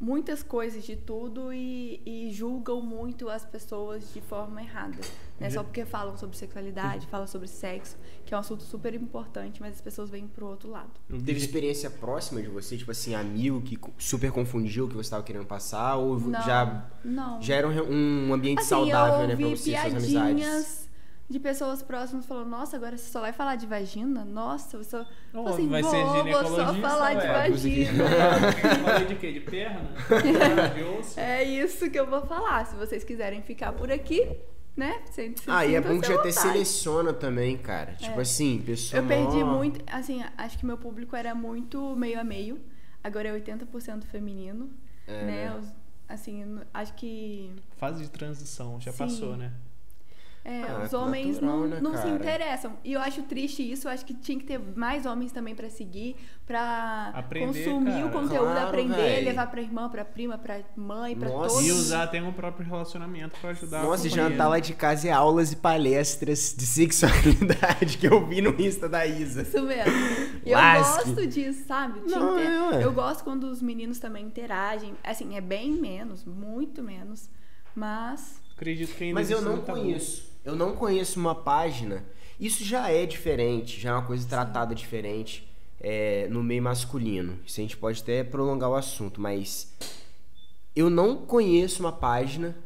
muitas 0.00 0.42
coisas 0.42 0.82
de 0.82 0.96
tudo 0.96 1.52
e, 1.52 2.00
e 2.06 2.30
julgam 2.32 2.80
muito 2.80 3.28
as 3.28 3.44
pessoas 3.44 4.12
de 4.14 4.20
forma 4.22 4.62
errada. 4.62 4.98
Né? 5.38 5.50
Só 5.50 5.62
porque 5.62 5.84
falam 5.84 6.16
sobre 6.16 6.36
sexualidade, 6.36 7.06
falam 7.06 7.26
sobre 7.26 7.46
sexo, 7.46 7.96
que 8.24 8.32
é 8.32 8.36
um 8.36 8.40
assunto 8.40 8.62
super 8.62 8.94
importante, 8.94 9.60
mas 9.60 9.74
as 9.74 9.80
pessoas 9.80 10.08
vêm 10.08 10.26
pro 10.26 10.46
outro 10.46 10.70
lado. 10.70 10.90
Teve 11.08 11.38
experiência 11.38 11.90
próxima 11.90 12.40
de 12.40 12.48
você, 12.48 12.76
tipo 12.76 12.90
assim, 12.90 13.14
amigo 13.14 13.60
que 13.60 13.78
super 13.98 14.32
confundiu 14.32 14.86
o 14.86 14.88
que 14.88 14.94
você 14.94 15.02
estava 15.02 15.22
querendo 15.22 15.46
passar? 15.46 15.96
Ou 15.96 16.18
Não, 16.18 16.42
já, 16.42 16.90
não. 17.04 17.42
já 17.42 17.54
era 17.54 17.68
um, 17.68 18.28
um 18.28 18.34
ambiente 18.34 18.60
Assim, 18.60 18.68
saudável, 18.68 19.20
eu 19.20 19.28
né, 19.28 19.36
pra 19.36 19.48
você 19.48 19.70
e 19.70 19.80
suas 19.80 19.94
amizades? 19.94 20.89
De 21.30 21.38
pessoas 21.38 21.80
próximas 21.82 22.26
falando, 22.26 22.48
nossa, 22.48 22.76
agora 22.76 22.96
você 22.98 23.08
só 23.10 23.20
vai 23.20 23.32
falar 23.32 23.54
de 23.54 23.64
vagina? 23.66 24.24
Nossa, 24.24 24.76
eu 24.76 24.82
só... 24.84 25.06
Ô, 25.32 25.46
assim, 25.48 25.68
vai 25.68 25.80
vou, 25.80 25.90
ser 25.90 26.02
vou 26.04 26.12
só 26.12 26.18
ginecologista, 26.18 26.88
falar 26.88 27.14
de 27.14 27.26
ué. 27.26 27.32
vagina. 27.50 28.04
Falei 28.84 29.06
de 29.06 29.14
quê? 29.14 29.32
De 29.32 29.40
perna? 29.40 29.80
de 30.74 30.82
osso? 30.82 31.20
É 31.20 31.44
isso 31.44 31.88
que 31.88 31.98
eu 31.98 32.06
vou 32.06 32.22
falar. 32.26 32.66
Se 32.66 32.74
vocês 32.74 33.04
quiserem 33.04 33.40
ficar 33.42 33.72
por 33.72 33.92
aqui, 33.92 34.28
né? 34.76 35.00
Se, 35.12 35.32
se 35.36 35.44
Ah, 35.46 35.64
e 35.64 35.76
é 35.76 35.80
bom 35.80 36.00
que 36.00 36.08
já 36.08 36.16
até 36.16 36.32
seleciona 36.32 37.12
também, 37.12 37.56
cara. 37.56 37.92
Tipo 37.94 38.18
É. 38.18 38.22
assim, 38.22 38.60
pessoa. 38.66 39.00
Eu 39.00 39.06
perdi 39.06 39.36
mó- 39.44 39.56
muito, 39.56 39.80
assim, 39.92 40.24
acho 40.36 40.58
que 40.58 40.66
meu 40.66 40.78
público 40.78 41.14
era 41.14 41.32
muito 41.34 41.94
meio 41.94 42.18
a 42.20 42.24
meio. 42.24 42.58
Agora 43.04 43.28
é 43.28 43.32
80% 43.32 44.02
feminino, 44.04 44.68
É, 45.06 45.24
né? 45.24 45.50
né? 45.50 45.62
Assim, 46.08 46.58
acho 46.74 46.92
que 46.94 47.52
Fase 47.76 48.02
de 48.02 48.10
transição, 48.10 48.80
já 48.80 48.90
Sim. 48.90 48.98
passou, 48.98 49.36
né? 49.36 49.52
É, 50.44 50.62
Ah, 50.62 50.82
os 50.84 50.92
é 50.92 50.96
homens 50.96 51.38
natural, 51.40 51.56
não, 51.60 51.66
né, 51.68 51.80
não 51.80 51.96
se 51.96 52.08
interessam. 52.08 52.72
E 52.82 52.92
eu 52.94 53.00
acho 53.00 53.22
triste 53.24 53.62
isso, 53.70 53.86
eu 53.88 53.92
acho 53.92 54.04
que 54.06 54.14
tinha 54.14 54.38
que 54.38 54.44
ter 54.46 54.58
mais 54.74 55.04
homens 55.06 55.32
também 55.32 55.54
pra 55.54 55.68
seguir, 55.68 56.16
pra 56.46 57.12
Aprender, 57.14 57.46
consumir 57.64 57.90
cara. 57.92 58.06
o 58.06 58.10
conteúdo, 58.10 58.44
Claro, 58.50 58.68
aprender, 58.68 58.94
véi. 58.96 59.24
levar 59.24 59.46
pra 59.50 59.60
irmã, 59.60 59.88
pra 59.88 60.04
prima, 60.04 60.38
pra 60.38 60.60
mãe, 60.76 61.14
pra 61.14 61.28
Nossa. 61.28 61.48
todos. 61.54 61.66
E 61.68 61.72
usar 61.72 62.04
até 62.04 62.22
um 62.22 62.32
próprio 62.32 62.66
relacionamento 62.66 63.38
pra 63.40 63.50
ajudar 63.50 63.82
Nossa, 63.82 64.06
a 64.06 64.10
jantar 64.10 64.48
lá 64.48 64.58
de 64.58 64.72
casa 64.74 65.08
é 65.08 65.12
aulas 65.12 65.52
e 65.52 65.56
palestras 65.56 66.54
de 66.56 66.64
sexualidade 66.66 67.98
que 67.98 68.06
eu 68.06 68.26
vi 68.26 68.40
no 68.40 68.50
Insta 68.60 68.88
da 68.88 69.06
Isa. 69.06 69.42
Isso 69.42 69.62
mesmo. 69.62 69.92
Eu 70.44 70.58
gosto 70.58 71.26
disso, 71.26 71.64
sabe? 71.66 72.00
Não, 72.06 72.38
é, 72.38 72.82
eu 72.82 72.92
gosto 72.92 73.22
quando 73.24 73.44
os 73.44 73.60
meninos 73.60 73.98
também 73.98 74.24
interagem. 74.24 74.94
Assim, 75.04 75.36
é 75.36 75.40
bem 75.40 75.70
menos, 75.72 76.24
muito 76.24 76.82
menos. 76.82 77.28
Mas. 77.74 78.40
Acredito 78.56 78.94
que 78.94 79.04
ainda 79.04 79.14
Mas 79.14 79.30
eu 79.30 79.40
não 79.40 79.58
tabu. 79.62 79.80
conheço. 79.80 80.29
Eu 80.44 80.56
não 80.56 80.74
conheço 80.74 81.18
uma 81.18 81.34
página. 81.34 82.04
Isso 82.38 82.64
já 82.64 82.90
é 82.90 83.04
diferente, 83.04 83.80
já 83.80 83.90
é 83.90 83.92
uma 83.92 84.06
coisa 84.06 84.26
tratada 84.26 84.74
diferente 84.74 85.46
é, 85.80 86.26
no 86.30 86.42
meio 86.42 86.62
masculino. 86.62 87.38
Isso 87.46 87.60
a 87.60 87.62
gente 87.62 87.76
pode 87.76 88.00
até 88.02 88.24
prolongar 88.24 88.70
o 88.70 88.74
assunto, 88.74 89.20
mas 89.20 89.74
eu 90.74 90.88
não 90.88 91.16
conheço 91.16 91.82
uma 91.82 91.92
página. 91.92 92.56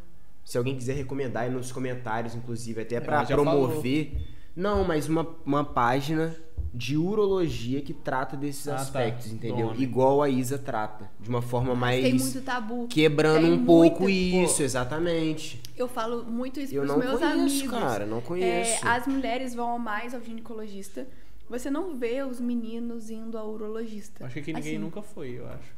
Se 0.45 0.59
alguém 0.59 0.77
quiser 0.77 0.95
recomendar 0.95 1.45
aí 1.45 1.51
nos 1.51 1.73
comentários, 1.73 2.35
inclusive, 2.35 2.83
até 2.83 3.01
pra 3.01 3.17
Ela 3.17 3.25
já 3.25 3.35
promover. 3.35 4.13
Não, 4.55 4.85
mas 4.85 5.09
uma, 5.09 5.27
uma 5.45 5.65
página 5.65 6.37
de 6.77 6.97
urologia 6.97 7.81
que 7.81 7.95
trata 7.95 8.37
desses 8.37 8.67
Ah, 8.67 8.75
tá. 8.75 8.83
aspectos, 8.83 9.29
Do 9.29 9.35
entendeu? 9.37 9.73
Igual 9.79 10.21
a 10.21 10.29
Isa 10.29 10.59
trata. 10.59 11.09
De 11.21 11.29
uma 11.29 11.41
forma 11.41 11.73
mais. 11.75 12.03
Tem 12.03 12.15
muito 12.15 12.41
tabu. 12.41 12.89
Quebrando 12.89 13.43
Tem 13.43 13.53
um 13.53 13.65
pouco 13.65 14.03
muito- 14.03 14.11
isso, 14.51 14.61
exatamente. 14.63 15.61
Eu 15.77 15.87
falo 15.87 16.25
muito 16.25 16.59
isso 16.59 16.75
Eu 16.75 16.83
pros 16.83 16.93
não 16.93 16.99
meus 16.99 17.21
conheço, 17.21 17.33
amigos. 17.65 17.71
cara, 17.79 18.05
não 18.07 18.21
conheço. 18.21 18.85
É, 18.85 18.89
as 18.89 19.07
mulheres 19.07 19.55
vão 19.55 19.79
mais 19.79 20.15
ao 20.15 20.21
ginecologista. 20.21 21.07
Você 21.49 21.71
não 21.71 21.95
vê 21.95 22.23
os 22.25 22.41
meninos 22.41 23.09
indo 23.11 23.39
ao 23.39 23.51
urologista. 23.51 24.25
Acho 24.27 24.41
que 24.43 24.53
ninguém 24.53 24.73
Assim, 24.75 24.79
nunca 24.79 25.01
foi, 25.03 25.39
eu 25.39 25.47
acho. 25.47 25.73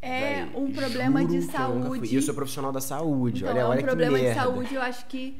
É 0.00 0.44
Véi, 0.44 0.50
um 0.56 0.72
problema 0.72 1.24
de 1.24 1.36
eu 1.36 1.42
saúde. 1.42 2.12
E 2.12 2.16
eu 2.16 2.22
sou 2.22 2.34
profissional 2.34 2.70
da 2.72 2.80
saúde. 2.80 3.42
Então, 3.42 3.52
olha, 3.68 3.78
é 3.78 3.80
um 3.80 3.82
problema 3.84 4.18
de 4.18 4.34
saúde, 4.34 4.74
eu 4.74 4.82
acho 4.82 5.06
que, 5.06 5.36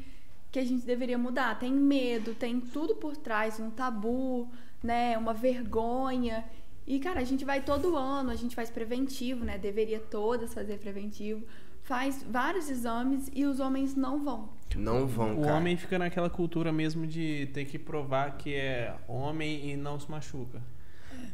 que 0.51 0.57
a 0.59 0.65
gente 0.65 0.85
deveria 0.85 1.17
mudar. 1.17 1.59
Tem 1.59 1.71
medo, 1.71 2.33
tem 2.33 2.59
tudo 2.59 2.95
por 2.95 3.15
trás, 3.17 3.59
um 3.59 3.69
tabu, 3.69 4.49
né? 4.83 5.17
Uma 5.17 5.33
vergonha. 5.33 6.43
E, 6.85 6.99
cara, 6.99 7.21
a 7.21 7.23
gente 7.23 7.45
vai 7.45 7.61
todo 7.61 7.95
ano, 7.95 8.29
a 8.29 8.35
gente 8.35 8.53
faz 8.55 8.69
preventivo, 8.69 9.45
né? 9.45 9.57
Deveria 9.57 9.99
todas 9.99 10.53
fazer 10.53 10.77
preventivo. 10.79 11.41
Faz 11.83 12.23
vários 12.29 12.69
exames 12.69 13.29
e 13.33 13.45
os 13.45 13.59
homens 13.59 13.95
não 13.95 14.23
vão. 14.23 14.49
Não 14.75 15.05
vão, 15.05 15.37
O 15.39 15.41
cara. 15.43 15.55
homem 15.55 15.77
fica 15.77 15.99
naquela 15.99 16.29
cultura 16.29 16.71
mesmo 16.71 17.05
de 17.05 17.47
ter 17.53 17.65
que 17.65 17.77
provar 17.77 18.37
que 18.37 18.53
é 18.55 18.93
homem 19.07 19.69
e 19.71 19.75
não 19.75 19.99
se 19.99 20.09
machuca. 20.09 20.61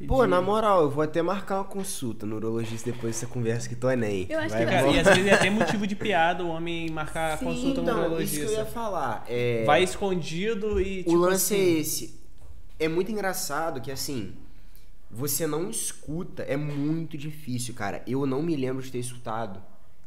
Pô, 0.07 0.23
de- 0.23 0.29
na 0.29 0.41
moral, 0.41 0.81
eu 0.83 0.89
vou 0.89 1.03
até 1.03 1.21
marcar 1.21 1.57
uma 1.57 1.63
consulta 1.65 2.25
no 2.25 2.35
urologista 2.37 2.91
depois 2.91 3.15
dessa 3.15 3.27
conversa 3.31 3.67
que 3.69 3.75
tô 3.75 3.89
nem. 3.91 4.25
Eu 4.29 4.39
acho 4.39 4.49
Vai, 4.49 4.65
que 4.65 4.71
Cara, 4.71 4.87
e 4.87 4.99
às 4.99 5.07
vezes 5.07 5.25
é 5.25 5.33
até 5.33 5.49
motivo 5.49 5.85
de 5.87 5.95
piada 5.95 6.43
o 6.43 6.49
homem 6.49 6.89
marcar 6.89 7.37
Sim. 7.37 7.45
consulta 7.45 7.81
no 7.81 7.89
Então, 7.89 7.93
isso 8.21 8.35
que 8.35 8.41
eu 8.41 8.43
urologista. 8.45 8.51
ia 8.59 8.65
falar. 8.65 9.25
É... 9.27 9.63
Vai 9.65 9.83
escondido 9.83 10.79
e. 10.81 11.01
O 11.01 11.03
tipo 11.03 11.15
lance 11.15 11.53
assim, 11.53 11.63
é 11.63 11.79
esse. 11.79 12.18
É 12.79 12.87
muito 12.87 13.11
engraçado 13.11 13.81
que, 13.81 13.91
assim, 13.91 14.33
você 15.11 15.47
não 15.47 15.69
escuta, 15.69 16.43
é 16.43 16.55
muito 16.55 17.17
difícil, 17.17 17.73
cara. 17.73 18.03
Eu 18.07 18.25
não 18.25 18.41
me 18.41 18.55
lembro 18.55 18.81
de 18.81 18.91
ter 18.91 18.99
escutado. 18.99 19.61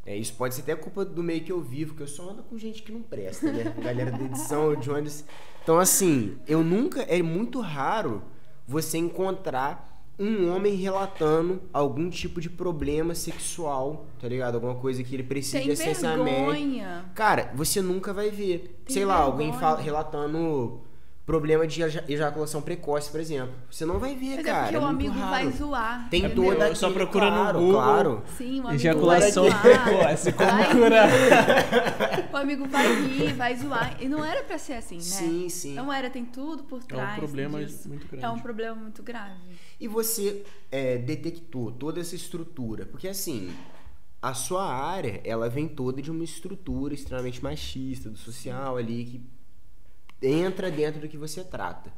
É, 0.05 0.17
isso 0.17 0.35
pode 0.35 0.55
ser 0.55 0.63
até 0.63 0.75
culpa 0.75 1.05
do 1.05 1.23
meio 1.23 1.45
que 1.45 1.53
eu 1.53 1.61
vivo, 1.61 1.95
que 1.95 2.03
eu 2.03 2.09
só 2.09 2.31
ando 2.31 2.43
com 2.43 2.59
gente 2.59 2.83
que 2.83 2.91
não 2.91 3.03
presta, 3.03 3.53
né? 3.53 3.73
Galera 3.83 4.11
da 4.11 4.25
edição, 4.25 4.69
o 4.69 4.77
Jones. 4.77 5.25
Então, 5.63 5.79
assim, 5.79 6.39
eu 6.47 6.65
nunca. 6.65 7.03
É 7.03 7.23
muito 7.23 7.61
raro 7.61 8.23
você 8.67 8.99
encontrar 8.99 9.93
um 10.19 10.55
homem 10.55 10.75
relatando 10.75 11.63
algum 11.73 12.09
tipo 12.11 12.41
de 12.41 12.49
problema 12.49 13.15
sexual, 13.15 14.07
tá 14.21 14.29
ligado? 14.29 14.57
Alguma 14.57 14.75
coisa 14.75 15.03
que 15.03 15.15
ele 15.15 15.23
precisa 15.23 15.59
Tem 15.59 15.69
de 15.69 15.75
vergonha. 15.75 17.11
Cara, 17.15 17.53
você 17.55 17.81
nunca 17.81 18.13
vai 18.13 18.31
ver. 18.31 18.81
Tem 18.85 18.95
Sei 18.95 19.05
lá, 19.05 19.17
alguém 19.17 19.53
fala, 19.53 19.81
relatando 19.81 20.81
problema 21.25 21.67
de 21.67 21.81
eja- 21.83 22.05
ejaculação 22.09 22.61
precoce, 22.61 23.11
por 23.11 23.21
exemplo. 23.21 23.55
Você 23.71 23.85
não 23.87 23.99
vai 23.99 24.15
ver, 24.17 24.37
Mas 24.37 24.45
cara. 24.47 24.59
é 24.59 24.63
porque 24.63 24.77
é 24.77 24.79
o 24.79 24.83
muito 24.83 24.95
amigo 24.97 25.15
raro. 25.15 25.31
vai 25.31 25.51
zoar. 25.53 26.11
Tem 26.11 26.25
entendeu? 26.25 26.45
toda 26.53 26.69
Eu 26.69 26.75
só 26.77 26.87
aquele- 26.87 27.05
procura 27.05 27.31
no 27.31 27.37
claro, 27.37 27.59
Google. 27.61 27.75
Claro. 27.75 28.23
Sim, 28.37 28.57
o 28.57 28.63
amigo 28.67 28.73
Ejaculação 28.75 29.45
vai 29.49 29.61
zoar. 29.61 29.63
precoce, 29.85 30.33
como 30.33 30.51
curar? 30.83 31.09
O 32.33 32.37
amigo 32.37 32.69
vai 32.69 33.03
rir, 33.07 33.33
vai 33.35 33.57
zoar. 33.57 33.97
E 34.03 34.09
não 34.09 34.25
era 34.25 34.43
pra 34.43 34.59
ser 34.59 34.75
assim, 34.75 34.97
né? 34.97 35.01
Sim, 35.03 35.49
sim. 35.49 35.75
Não 35.75 35.93
era, 35.93 36.11
tem 36.11 36.25
tudo 36.25 36.65
por 36.65 36.81
É 36.81 36.85
trás. 36.87 37.17
um 37.17 37.21
problema 37.21 37.65
disso. 37.65 37.89
muito 37.89 38.07
grande. 38.09 38.25
É 38.25 38.29
um 38.31 38.39
problema 38.41 38.75
muito 38.75 39.03
grave. 39.03 39.35
E 39.81 39.87
você 39.89 40.45
é, 40.71 40.99
detectou 40.99 41.71
toda 41.71 42.01
essa 42.01 42.15
estrutura? 42.17 42.85
Porque 42.87 43.07
assim, 43.09 43.53
a 44.21 44.35
sua 44.35 44.65
área, 44.73 45.21
ela 45.25 45.49
vem 45.49 45.69
toda 45.69 46.03
de 46.03 46.11
uma 46.11 46.25
estrutura 46.25 46.95
extremamente 46.95 47.43
machista, 47.43 48.11
do 48.11 48.19
social 48.19 48.77
ali, 48.77 49.05
que 49.05 49.23
entra 50.23 50.71
dentro 50.71 51.01
do 51.01 51.09
que 51.09 51.17
você 51.17 51.43
trata. 51.45 51.93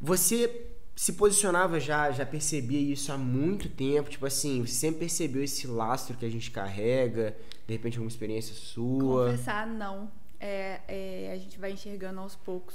Você 0.00 0.66
se 0.94 1.12
posicionava 1.12 1.78
já, 1.78 2.10
já 2.10 2.26
percebia 2.26 2.80
isso 2.80 3.12
há 3.12 3.18
muito 3.18 3.68
tempo, 3.68 4.10
tipo 4.10 4.26
assim, 4.26 4.64
você 4.64 4.72
sempre 4.74 5.00
percebeu 5.00 5.42
esse 5.42 5.66
lastro 5.66 6.16
que 6.16 6.24
a 6.26 6.30
gente 6.30 6.50
carrega, 6.50 7.36
de 7.66 7.72
repente 7.74 7.96
alguma 7.96 8.08
experiência 8.10 8.54
sua. 8.54 9.30
Confessar, 9.30 9.66
não. 9.66 10.10
É, 10.40 10.80
é, 10.88 11.32
a 11.32 11.38
gente 11.38 11.58
vai 11.58 11.72
enxergando 11.72 12.20
aos 12.20 12.34
poucos. 12.34 12.74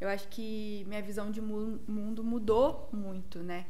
Eu 0.00 0.08
acho 0.08 0.28
que 0.28 0.84
minha 0.88 1.00
visão 1.02 1.30
de 1.30 1.40
mu- 1.40 1.78
mundo 1.86 2.22
mudou 2.22 2.88
muito, 2.92 3.38
né? 3.40 3.66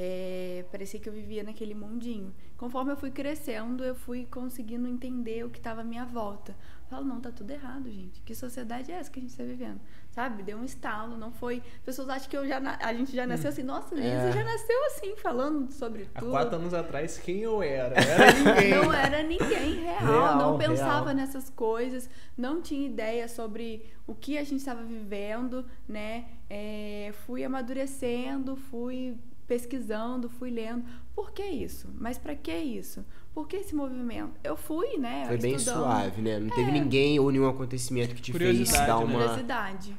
É, 0.00 0.64
parecia 0.70 1.00
que 1.00 1.08
eu 1.08 1.12
vivia 1.12 1.42
naquele 1.42 1.74
mundinho. 1.74 2.32
Conforme 2.56 2.92
eu 2.92 2.96
fui 2.96 3.10
crescendo, 3.10 3.82
eu 3.82 3.96
fui 3.96 4.28
conseguindo 4.30 4.86
entender 4.86 5.44
o 5.44 5.50
que 5.50 5.58
estava 5.58 5.80
à 5.80 5.84
minha 5.84 6.04
volta. 6.04 6.52
Eu 6.82 6.88
falo, 6.88 7.04
não, 7.04 7.20
tá 7.20 7.32
tudo 7.32 7.50
errado, 7.50 7.90
gente. 7.90 8.22
Que 8.22 8.32
sociedade 8.32 8.92
é 8.92 8.94
essa 8.94 9.10
que 9.10 9.18
a 9.18 9.22
gente 9.22 9.32
está 9.32 9.42
vivendo? 9.42 9.80
Sabe? 10.12 10.44
Deu 10.44 10.56
um 10.56 10.64
estalo, 10.64 11.16
não 11.18 11.32
foi. 11.32 11.60
Pessoas 11.84 12.08
acham 12.10 12.30
que 12.30 12.36
eu 12.36 12.46
já 12.46 12.60
na- 12.60 12.78
a 12.80 12.94
gente 12.94 13.12
já 13.14 13.26
nasceu 13.26 13.48
assim, 13.50 13.64
nossa, 13.64 13.92
Lisa 13.92 14.06
É. 14.06 14.30
já 14.32 14.44
nasceu 14.44 14.84
assim, 14.86 15.16
falando 15.16 15.68
sobre 15.72 16.08
Há 16.14 16.20
tudo. 16.20 16.30
quatro 16.30 16.54
anos 16.56 16.72
atrás, 16.72 17.18
quem 17.18 17.40
eu 17.40 17.60
era? 17.60 17.96
Era 17.98 18.32
ninguém. 18.32 18.70
Não 18.70 18.92
era 18.92 19.22
ninguém 19.24 19.74
real, 19.82 19.98
Real, 20.06 20.36
não 20.36 20.58
pensava 20.58 21.06
real. 21.06 21.16
nessas 21.16 21.50
coisas, 21.50 22.08
não 22.36 22.62
tinha 22.62 22.86
ideia 22.86 23.26
sobre 23.26 23.84
o 24.06 24.14
que 24.14 24.38
a 24.38 24.44
gente 24.44 24.58
estava 24.60 24.84
vivendo, 24.84 25.66
né? 25.88 26.26
É, 26.48 27.12
fui 27.26 27.42
amadurecendo, 27.44 28.54
fui 28.54 29.16
pesquisando, 29.48 30.28
fui 30.28 30.50
lendo. 30.50 30.84
Por 31.14 31.32
que 31.32 31.42
isso? 31.42 31.88
Mas 31.98 32.18
para 32.18 32.36
que 32.36 32.54
isso? 32.54 33.04
Por 33.34 33.48
que 33.48 33.56
esse 33.56 33.74
movimento? 33.74 34.32
Eu 34.44 34.56
fui, 34.56 34.98
né? 34.98 35.24
Foi 35.26 35.38
bem 35.38 35.54
estudando. 35.54 35.84
suave, 35.84 36.22
né? 36.22 36.38
Não 36.38 36.50
teve 36.50 36.70
ninguém 36.70 37.18
ou 37.18 37.30
nenhum 37.32 37.48
acontecimento 37.48 38.14
que 38.14 38.20
te 38.20 38.32
fez 38.32 38.70
dar 38.70 38.86
né? 38.86 38.94
uma. 39.04 39.18
Curiosidade. 39.18 39.96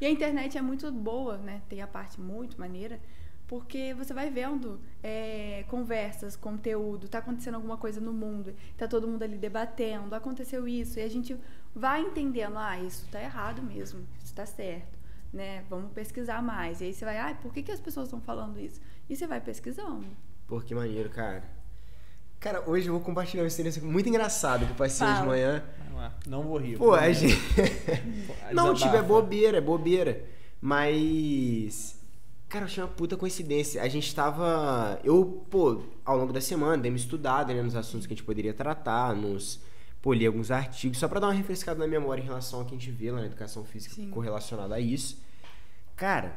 E 0.00 0.06
a 0.06 0.10
internet 0.10 0.58
é 0.58 0.62
muito 0.62 0.90
boa, 0.92 1.38
né? 1.38 1.62
Tem 1.68 1.80
a 1.80 1.86
parte 1.86 2.20
muito 2.20 2.60
maneira, 2.60 3.00
porque 3.46 3.94
você 3.94 4.12
vai 4.12 4.30
vendo 4.30 4.80
é, 5.02 5.64
conversas, 5.68 6.34
conteúdo, 6.34 7.08
tá 7.08 7.18
acontecendo 7.18 7.54
alguma 7.54 7.76
coisa 7.76 8.00
no 8.00 8.12
mundo, 8.12 8.52
tá 8.76 8.88
todo 8.88 9.06
mundo 9.06 9.22
ali 9.22 9.38
debatendo, 9.38 10.14
aconteceu 10.14 10.66
isso, 10.66 10.98
e 10.98 11.02
a 11.02 11.08
gente 11.08 11.36
vai 11.74 12.00
entendendo, 12.00 12.58
ah, 12.58 12.78
isso 12.80 13.06
tá 13.12 13.22
errado 13.22 13.62
mesmo, 13.62 14.04
isso 14.24 14.34
tá 14.34 14.44
certo, 14.44 14.98
né? 15.32 15.64
Vamos 15.70 15.92
pesquisar 15.92 16.42
mais. 16.42 16.80
E 16.80 16.84
aí 16.84 16.94
você 16.94 17.04
vai, 17.04 17.18
ah, 17.18 17.34
por 17.40 17.52
que, 17.52 17.62
que 17.62 17.72
as 17.72 17.80
pessoas 17.80 18.06
estão 18.06 18.20
falando 18.20 18.60
isso? 18.60 18.80
E 19.08 19.16
você 19.16 19.26
vai 19.26 19.40
pesquisando. 19.40 20.06
Pô, 20.46 20.60
que 20.60 20.74
maneiro, 20.74 21.08
cara. 21.08 21.44
Cara, 22.38 22.68
hoje 22.68 22.88
eu 22.88 22.92
vou 22.92 23.02
compartilhar 23.02 23.44
uma 23.44 23.48
experiência 23.48 23.80
muito 23.80 24.08
engraçada 24.08 24.66
que 24.66 24.72
eu 24.72 24.76
passei 24.76 25.06
hoje 25.06 25.20
de 25.20 25.26
manhã. 25.26 25.62
Não 26.26 26.42
vou 26.42 26.58
rir. 26.58 26.76
Pô, 26.76 26.92
a 26.92 27.12
gente. 27.12 27.38
Não, 28.52 28.74
tipo, 28.74 28.94
é 28.96 29.02
bobeira, 29.02 29.58
é 29.58 29.60
bobeira. 29.60 30.24
Mas. 30.60 32.00
Cara, 32.48 32.64
eu 32.64 32.66
achei 32.66 32.82
uma 32.82 32.90
puta 32.90 33.16
coincidência. 33.16 33.80
A 33.80 33.88
gente 33.88 34.12
tava. 34.12 35.00
Eu, 35.04 35.46
pô, 35.48 35.82
ao 36.04 36.16
longo 36.16 36.32
da 36.32 36.40
semana, 36.40 36.82
dei 36.82 36.90
uma 36.90 36.96
estudada 36.96 37.54
né, 37.54 37.62
nos 37.62 37.76
assuntos 37.76 38.06
que 38.06 38.12
a 38.12 38.16
gente 38.16 38.26
poderia 38.26 38.52
tratar, 38.52 39.14
nos. 39.14 39.60
Pô, 40.02 40.12
li 40.12 40.26
alguns 40.26 40.50
artigos, 40.50 40.98
só 40.98 41.06
pra 41.06 41.20
dar 41.20 41.28
uma 41.28 41.32
refrescada 41.32 41.78
na 41.78 41.86
memória 41.86 42.20
em 42.20 42.24
relação 42.24 42.58
ao 42.58 42.66
que 42.66 42.74
a 42.74 42.78
gente 42.78 42.90
vê 42.90 43.12
lá 43.12 43.20
na 43.20 43.26
educação 43.26 43.64
física 43.64 43.94
Sim. 43.94 44.10
correlacionada 44.10 44.74
a 44.74 44.80
isso. 44.80 45.22
Cara, 45.94 46.36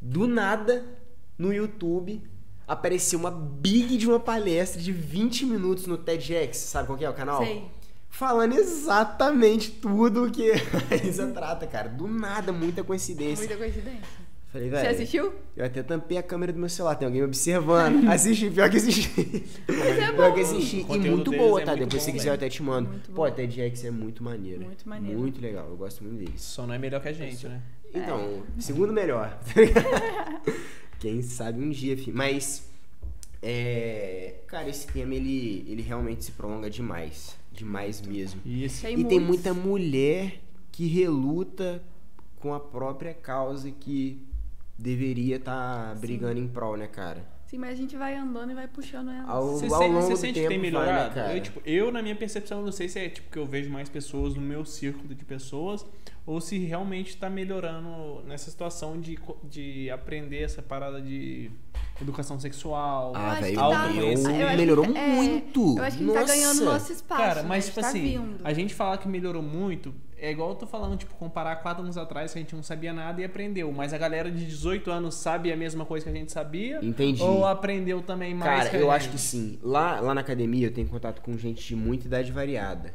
do 0.00 0.28
nada, 0.28 0.84
no 1.38 1.50
YouTube, 1.50 2.22
apareceu 2.68 3.18
uma 3.18 3.30
big 3.30 3.96
de 3.96 4.06
uma 4.06 4.20
palestra 4.20 4.82
de 4.82 4.92
20 4.92 5.46
minutos 5.46 5.86
no 5.86 5.96
TEDx. 5.96 6.58
Sabe 6.58 6.86
qual 6.86 6.98
que 6.98 7.06
é 7.06 7.10
o 7.10 7.14
canal? 7.14 7.42
Sei. 7.42 7.64
Falando 8.10 8.54
exatamente 8.54 9.70
tudo 9.70 10.30
que 10.30 10.52
a 10.90 10.94
Isa 11.02 11.28
trata, 11.32 11.66
cara. 11.66 11.88
Do 11.88 12.06
nada, 12.06 12.52
muita 12.52 12.84
coincidência. 12.84 13.46
Muita 13.46 13.56
coincidência. 13.56 14.25
Falei, 14.56 14.70
Você 14.70 14.76
velho. 14.76 14.90
assistiu? 14.90 15.32
Eu 15.54 15.66
até 15.66 15.82
tampei 15.82 16.16
a 16.16 16.22
câmera 16.22 16.50
do 16.50 16.58
meu 16.58 16.68
celular, 16.68 16.94
tem 16.94 17.04
alguém 17.04 17.20
me 17.20 17.26
observando. 17.26 18.08
Assisti, 18.08 18.50
pior 18.50 18.70
que 18.70 18.78
assisti. 18.78 19.44
Mas 19.68 19.98
é 19.98 20.12
pior 20.12 20.30
bom. 20.30 20.34
que 20.34 20.40
assisti. 20.40 20.86
E 20.88 20.98
muito 20.98 21.30
boa, 21.30 21.60
é 21.60 21.64
tá? 21.64 21.72
muito 21.72 21.84
Depois 21.84 22.02
se 22.02 22.12
quiser 22.12 22.30
eu 22.30 22.34
até 22.34 22.48
te 22.48 22.62
mando. 22.62 22.88
Muito 22.88 23.10
Pô, 23.10 23.16
bom. 23.16 23.24
a 23.24 23.30
TEDx 23.30 23.84
é 23.84 23.90
muito 23.90 24.24
maneiro. 24.24 24.64
Muito 24.64 24.88
maneiro. 24.88 25.18
Muito 25.18 25.42
legal, 25.42 25.68
eu 25.68 25.76
gosto 25.76 26.02
muito 26.02 26.16
deles. 26.16 26.40
Só 26.40 26.66
não 26.66 26.72
é 26.72 26.78
melhor 26.78 27.02
que 27.02 27.08
a 27.08 27.12
gente, 27.12 27.46
né? 27.46 27.60
Então, 27.94 28.44
segundo 28.58 28.94
melhor. 28.94 29.38
tá 29.44 29.60
ligado? 29.60 30.54
Quem 30.98 31.20
sabe 31.20 31.62
um 31.62 31.68
dia, 31.68 31.94
filho. 31.94 32.16
Mas, 32.16 32.66
é... 33.42 34.36
Cara, 34.46 34.70
esse 34.70 34.86
tema, 34.86 35.14
ele, 35.14 35.66
ele 35.68 35.82
realmente 35.82 36.24
se 36.24 36.32
prolonga 36.32 36.70
demais. 36.70 37.36
Demais 37.52 38.00
mesmo. 38.00 38.40
Isso. 38.46 38.80
Tem 38.80 38.98
e 38.98 39.04
tem 39.04 39.20
muitos. 39.20 39.44
muita 39.44 39.52
mulher 39.52 40.40
que 40.72 40.86
reluta 40.86 41.82
com 42.40 42.54
a 42.54 42.60
própria 42.60 43.12
causa 43.12 43.70
que 43.70 44.24
deveria 44.78 45.36
estar 45.36 45.94
brigando 45.96 46.38
em 46.40 46.48
prol, 46.48 46.76
né, 46.76 46.86
cara? 46.86 47.24
Sim, 47.46 47.58
mas 47.58 47.70
a 47.70 47.74
gente 47.76 47.96
vai 47.96 48.16
andando 48.16 48.50
e 48.50 48.54
vai 48.54 48.66
puxando 48.66 49.08
ela. 49.08 49.30
Ao, 49.30 49.52
Você, 49.52 49.66
ao 49.66 49.70
sente- 49.70 49.82
longo 49.92 50.00
você 50.02 50.10
do 50.12 50.16
sente 50.16 50.34
tempo 50.34 50.48
que 50.48 50.48
tem 50.48 50.58
vai, 50.58 50.70
melhorado? 50.70 51.08
né, 51.14 51.22
cara? 51.22 51.36
eu, 51.36 51.40
tipo, 51.40 51.60
eu, 51.64 51.92
na 51.92 52.02
minha 52.02 52.16
percepção, 52.16 52.60
não 52.60 52.72
sei 52.72 52.88
se 52.88 52.98
é 52.98 53.08
tipo 53.08 53.30
que 53.30 53.38
eu 53.38 53.46
vejo 53.46 53.70
mais 53.70 53.88
pessoas 53.88 54.34
no 54.34 54.40
meu 54.42 54.64
círculo 54.64 55.14
de 55.14 55.24
pessoas 55.24 55.86
ou 56.26 56.40
se 56.40 56.58
realmente 56.58 57.10
está 57.10 57.30
melhorando 57.30 58.20
nessa 58.26 58.50
situação 58.50 59.00
de, 59.00 59.16
de 59.44 59.88
aprender 59.90 60.42
essa 60.42 60.60
parada 60.60 61.00
de 61.00 61.48
educação 62.02 62.38
sexual. 62.40 63.12
Ah, 63.14 63.34
velho, 63.34 63.54
tá- 63.54 64.56
melhorou 64.56 64.92
tá- 64.92 64.98
é, 65.00 65.06
muito. 65.14 65.78
Eu 65.78 65.84
acho 65.84 65.98
que 65.98 66.02
a 66.02 66.06
gente 66.06 66.14
tá 66.14 66.24
ganhando 66.24 66.64
nosso 66.64 66.92
espaço. 66.92 67.22
Cara, 67.22 67.42
né? 67.42 67.48
mas 67.48 67.64
A 67.64 67.68
tipo 67.68 67.80
gente 67.80 67.84
tá 67.84 67.88
assim, 67.90 68.02
vindo. 68.18 68.40
a 68.42 68.52
gente 68.52 68.74
falar 68.74 68.98
que 68.98 69.06
melhorou 69.08 69.40
muito 69.42 69.94
é 70.18 70.30
igual 70.30 70.50
eu 70.50 70.54
tô 70.54 70.66
falando, 70.66 70.96
tipo, 70.96 71.14
comparar 71.14 71.56
quatro 71.56 71.82
anos 71.82 71.98
atrás 71.98 72.32
que 72.32 72.38
a 72.38 72.42
gente 72.42 72.54
não 72.54 72.62
sabia 72.62 72.92
nada 72.92 73.20
e 73.20 73.24
aprendeu. 73.24 73.70
Mas 73.70 73.92
a 73.92 73.98
galera 73.98 74.30
de 74.30 74.46
18 74.46 74.90
anos 74.90 75.14
sabe 75.14 75.52
a 75.52 75.56
mesma 75.56 75.84
coisa 75.84 76.04
que 76.04 76.10
a 76.10 76.14
gente 76.14 76.32
sabia? 76.32 76.78
Entendi. 76.82 77.22
Ou 77.22 77.44
aprendeu 77.44 78.00
também 78.02 78.34
mais? 78.34 78.64
Cara, 78.64 78.78
eu 78.78 78.90
acho 78.90 79.10
que 79.10 79.18
sim. 79.18 79.58
Lá, 79.62 80.00
lá 80.00 80.14
na 80.14 80.22
academia 80.22 80.66
eu 80.66 80.72
tenho 80.72 80.88
contato 80.88 81.20
com 81.20 81.36
gente 81.36 81.66
de 81.66 81.76
muita 81.76 82.06
idade 82.06 82.32
variada. 82.32 82.94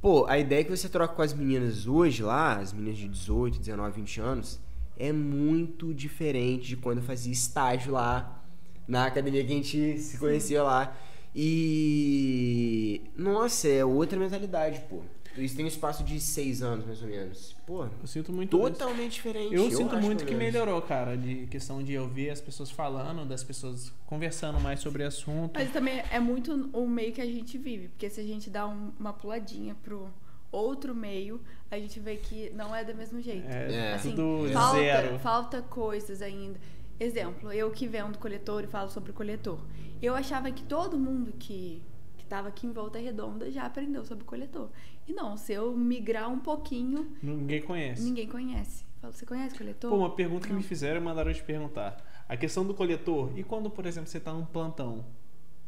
Pô, 0.00 0.26
a 0.26 0.38
ideia 0.38 0.62
que 0.62 0.70
você 0.70 0.88
troca 0.88 1.14
com 1.14 1.22
as 1.22 1.32
meninas 1.32 1.86
hoje 1.86 2.22
lá, 2.22 2.58
as 2.58 2.72
meninas 2.72 2.98
de 2.98 3.08
18, 3.08 3.58
19, 3.58 3.92
20 4.00 4.20
anos, 4.20 4.60
é 4.98 5.10
muito 5.12 5.94
diferente 5.94 6.68
de 6.68 6.76
quando 6.76 6.98
eu 6.98 7.04
fazia 7.04 7.32
estágio 7.32 7.92
lá 7.92 8.44
na 8.86 9.06
academia 9.06 9.42
que 9.42 9.52
a 9.52 9.56
gente 9.56 9.98
se 9.98 10.18
conhecia 10.18 10.62
lá. 10.62 10.94
E. 11.34 13.02
Nossa, 13.16 13.68
é 13.68 13.84
outra 13.84 14.18
mentalidade, 14.18 14.80
pô. 14.88 15.00
Isso 15.38 15.54
tem 15.56 15.64
um 15.64 15.68
espaço 15.68 16.02
de 16.04 16.20
seis 16.20 16.62
anos, 16.62 16.86
mais 16.86 17.02
ou 17.02 17.08
menos. 17.08 17.54
Pô, 17.66 17.84
Eu 17.84 18.06
sinto 18.06 18.32
muito 18.32 18.56
isso. 18.56 18.70
totalmente 18.70 19.12
diferente. 19.12 19.54
Eu, 19.54 19.70
sinto 19.70 19.94
acho, 19.96 20.04
muito 20.06 20.24
que 20.24 20.34
menos. 20.34 20.52
melhorou, 20.54 20.80
cara, 20.82 21.16
de 21.16 21.46
questão 21.48 21.82
de 21.82 21.92
eu 21.92 22.08
ver 22.08 22.30
as 22.30 22.40
pessoas 22.40 22.70
falando, 22.70 23.24
das 23.26 23.44
pessoas 23.44 23.92
conversando 24.06 24.58
mais 24.60 24.80
sobre 24.80 25.02
o 25.02 25.06
assunto. 25.06 25.52
Mas 25.58 25.70
também 25.72 26.02
é 26.10 26.18
muito 26.18 26.70
o 26.72 26.88
meio 26.88 27.12
que 27.12 27.20
a 27.20 27.26
gente 27.26 27.58
vive. 27.58 27.88
Porque 27.88 28.08
se 28.08 28.20
a 28.20 28.24
gente 28.24 28.48
dá 28.48 28.66
um- 28.66 28.92
uma 28.98 29.12
puladinha 29.12 29.74
pro 29.82 30.08
outro 30.52 30.94
meio, 30.94 31.40
a 31.70 31.78
gente 31.78 32.00
vê 32.00 32.16
que 32.16 32.50
não 32.54 32.74
é 32.74 32.84
do 32.84 32.94
mesmo 32.94 33.20
jeito. 33.20 33.46
É, 33.48 33.72
É. 33.90 33.94
Assim, 33.94 34.10
tudo 34.14 34.50
falta, 34.52 34.78
zero. 34.78 35.18
falta 35.18 35.60
coisas 35.62 36.22
ainda. 36.22 36.58
Exemplo, 36.98 37.52
eu 37.52 37.70
que 37.70 37.86
vendo 37.86 38.16
coletor 38.18 38.64
e 38.64 38.66
falo 38.66 38.88
sobre 38.90 39.12
coletor. 39.12 39.58
Eu 40.00 40.14
achava 40.14 40.50
que 40.50 40.62
todo 40.62 40.96
mundo 40.96 41.32
que 41.38 41.82
estava 42.26 42.48
aqui 42.48 42.66
em 42.66 42.72
Volta 42.72 42.98
Redonda 42.98 43.50
já 43.50 43.64
aprendeu 43.64 44.04
sobre 44.04 44.24
coletor. 44.24 44.68
E 45.06 45.12
não, 45.12 45.36
se 45.36 45.52
eu 45.52 45.76
migrar 45.76 46.28
um 46.30 46.38
pouquinho, 46.38 47.16
Ninguém 47.22 47.62
conhece. 47.62 48.02
ninguém 48.02 48.26
conhece. 48.28 48.84
Falo, 49.00 49.12
você 49.12 49.24
conhece 49.24 49.56
coletor? 49.56 49.90
Pô, 49.90 49.96
uma 49.96 50.10
pergunta 50.14 50.46
que 50.46 50.52
Não. 50.52 50.58
me 50.60 50.64
fizeram 50.64 51.00
e 51.00 51.04
mandaram 51.04 51.32
te 51.32 51.42
perguntar. 51.42 51.96
A 52.28 52.36
questão 52.36 52.64
do 52.66 52.74
coletor, 52.74 53.30
e 53.38 53.44
quando, 53.44 53.70
por 53.70 53.86
exemplo, 53.86 54.08
você 54.10 54.18
tá 54.20 54.32
num 54.32 54.44
plantão? 54.44 55.04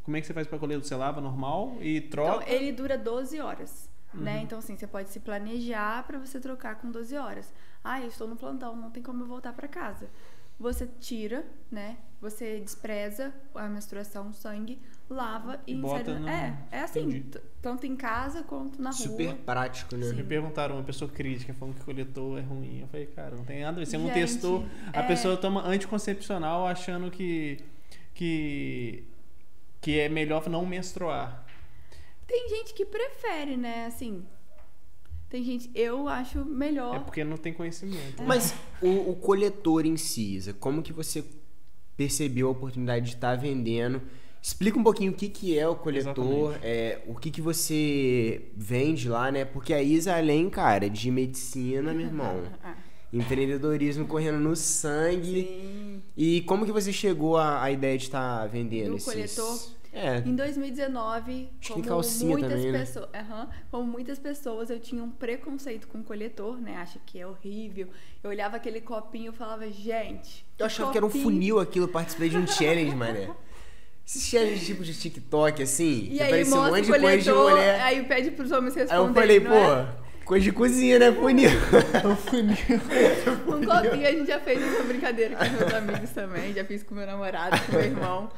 Como 0.02 0.16
é 0.16 0.20
que 0.20 0.26
você 0.26 0.32
faz 0.34 0.46
pra 0.46 0.58
colher? 0.58 0.78
Você 0.78 0.94
lava 0.96 1.20
normal 1.20 1.76
e 1.80 2.00
troca? 2.00 2.42
Então, 2.44 2.48
ele 2.54 2.72
dura 2.72 2.96
12 2.98 3.38
horas, 3.40 3.88
Uhum. 4.14 4.20
né? 4.22 4.40
Então, 4.42 4.58
assim, 4.58 4.74
você 4.76 4.86
pode 4.86 5.10
se 5.10 5.20
planejar 5.20 6.04
para 6.06 6.18
você 6.18 6.40
trocar 6.40 6.76
com 6.76 6.90
12 6.90 7.14
horas. 7.16 7.52
Ah, 7.84 8.00
eu 8.00 8.08
estou 8.08 8.26
no 8.26 8.34
plantão, 8.34 8.74
não 8.74 8.90
tem 8.90 9.02
como 9.02 9.22
eu 9.22 9.26
voltar 9.26 9.52
para 9.52 9.68
casa. 9.68 10.08
Você 10.58 10.86
tira, 11.00 11.44
né? 11.70 11.96
Você 12.20 12.58
despreza 12.58 13.32
a 13.54 13.68
menstruação, 13.68 14.30
o 14.30 14.34
sangue, 14.34 14.80
lava 15.08 15.60
e, 15.66 15.72
E 15.72 15.76
bota 15.76 16.00
insere. 16.10 16.18
no- 16.18 16.28
É, 16.28 16.58
é 16.72 16.80
assim, 16.80 17.00
Entendi. 17.04 17.38
tanto 17.62 17.86
em 17.86 17.94
casa 17.94 18.42
quanto 18.42 18.82
na 18.82 18.90
Super 18.90 19.26
rua. 19.26 19.38
prático, 19.46 19.96
né? 19.96 20.12
Me 20.12 20.24
perguntaram, 20.24 20.74
uma 20.74 20.82
pessoa 20.82 21.08
crítica, 21.08 21.54
falando 21.54 21.76
que 21.76 21.84
coletor 21.84 22.38
é 22.38 22.42
ruim. 22.42 22.80
Eu 22.80 22.88
falei, 22.88 23.06
cara, 23.06 23.36
não 23.36 23.44
tem 23.44 23.60
nada 23.62 23.76
a 23.76 23.78
ver. 23.78 23.86
Você 23.86 23.96
não 23.96 24.06
Gente, 24.06 24.14
testou. 24.14 24.66
A 24.92 25.00
é- 25.00 25.06
pessoa 25.06 25.36
toma 25.36 25.64
anticoncepcional 25.64 26.66
achando 26.66 27.08
que, 27.08 27.58
que, 28.12 29.04
que 29.80 30.00
é 30.00 30.08
melhor 30.08 30.48
não 30.48 30.66
menstruar. 30.66 31.46
Tem 32.26 32.48
gente 32.48 32.74
que 32.74 32.84
prefere, 32.84 33.56
né? 33.56 33.86
Assim, 33.86 34.26
tem 35.28 35.44
gente, 35.44 35.70
eu 35.74 36.08
acho 36.08 36.44
melhor. 36.44 36.96
É 36.96 36.98
porque 37.00 37.22
não 37.22 37.36
tem 37.36 37.52
conhecimento. 37.52 38.22
Mas 38.22 38.54
o, 38.80 39.10
o 39.10 39.16
coletor 39.16 39.84
em 39.84 39.96
si, 39.96 40.34
Isa, 40.36 40.52
como 40.54 40.82
que 40.82 40.92
você 40.92 41.24
percebeu 41.96 42.48
a 42.48 42.50
oportunidade 42.50 43.06
de 43.06 43.14
estar 43.16 43.36
vendendo? 43.36 44.00
Explica 44.40 44.78
um 44.78 44.82
pouquinho 44.84 45.12
o 45.12 45.14
que, 45.14 45.28
que 45.28 45.58
é 45.58 45.66
o 45.68 45.74
coletor, 45.74 46.56
é, 46.62 47.00
o 47.06 47.14
que, 47.14 47.30
que 47.30 47.42
você 47.42 48.50
vende 48.56 49.08
lá, 49.08 49.30
né? 49.32 49.44
Porque 49.44 49.74
a 49.74 49.82
Isa, 49.82 50.16
além, 50.16 50.48
cara, 50.48 50.88
de 50.88 51.10
medicina, 51.10 51.92
meu 51.92 52.06
irmão, 52.06 52.42
Ah, 52.62 52.76
empreendedorismo 53.12 54.06
correndo 54.06 54.38
no 54.38 54.54
sangue. 54.54 55.42
sim. 55.42 56.02
E 56.16 56.42
como 56.42 56.64
que 56.64 56.72
você 56.72 56.92
chegou 56.92 57.36
à, 57.36 57.62
à 57.62 57.70
ideia 57.70 57.96
de 57.98 58.04
estar 58.04 58.46
vendendo 58.46 58.90
Do 58.90 58.96
esses... 58.96 59.12
coletor? 59.12 59.77
É. 59.92 60.18
Em 60.18 60.34
2019, 60.34 61.48
Acho 61.60 61.74
que 61.74 61.80
tem 61.80 61.82
como 61.82 62.02
muitas 62.02 62.50
também, 62.52 62.72
né? 62.72 62.78
pessoas, 62.78 63.08
Aham. 63.14 63.48
como 63.70 63.84
muitas 63.90 64.18
pessoas, 64.18 64.70
eu 64.70 64.78
tinha 64.78 65.02
um 65.02 65.10
preconceito 65.10 65.88
com 65.88 66.02
coletor, 66.02 66.60
né? 66.60 66.76
Acho 66.76 66.98
que 67.06 67.18
é 67.18 67.26
horrível. 67.26 67.88
Eu 68.22 68.30
olhava 68.30 68.56
aquele 68.56 68.80
copinho 68.80 69.32
e 69.32 69.34
falava, 69.34 69.68
gente. 69.70 70.44
Eu 70.58 70.66
achava 70.66 70.90
que 70.92 70.98
era 70.98 71.06
um 71.06 71.08
copinho. 71.08 71.24
funil 71.24 71.58
aquilo, 71.58 71.86
eu 71.86 71.90
participei 71.92 72.28
de 72.28 72.36
um 72.36 72.46
challenge, 72.46 72.94
mané. 72.94 73.30
Esse 74.06 74.20
challenge 74.20 74.64
tipo 74.64 74.82
de 74.82 74.94
TikTok, 74.94 75.62
assim, 75.62 76.08
E 76.10 76.20
aí 76.20 76.42
um 76.44 76.48
mostra 76.50 76.70
monte 76.70 76.90
o 76.90 76.92
de 76.94 76.98
coisa 77.00 77.18
de 77.18 77.24
coletor, 77.30 77.50
mulher. 77.50 77.80
aí 77.82 78.02
pede 78.04 78.30
pros 78.30 78.50
homens 78.52 78.74
Aí 78.76 78.82
responderem, 78.82 79.08
eu 79.08 79.14
falei, 79.14 79.40
pô, 79.40 79.54
é? 79.72 79.88
coisa 80.24 80.44
de 80.44 80.52
cozinha, 80.52 80.98
né? 80.98 81.12
Funil. 81.12 81.50
Um 83.46 83.64
copinho 83.64 84.06
a 84.08 84.12
gente 84.12 84.26
já 84.26 84.40
fez 84.40 84.62
essa 84.62 84.82
brincadeira 84.84 85.36
com 85.36 85.44
meus 85.44 85.74
amigos 85.74 86.10
também, 86.10 86.54
já 86.54 86.64
fiz 86.64 86.82
com 86.82 86.94
meu 86.94 87.06
namorado, 87.06 87.60
com 87.66 87.72
meu 87.72 87.82
irmão. 87.82 88.30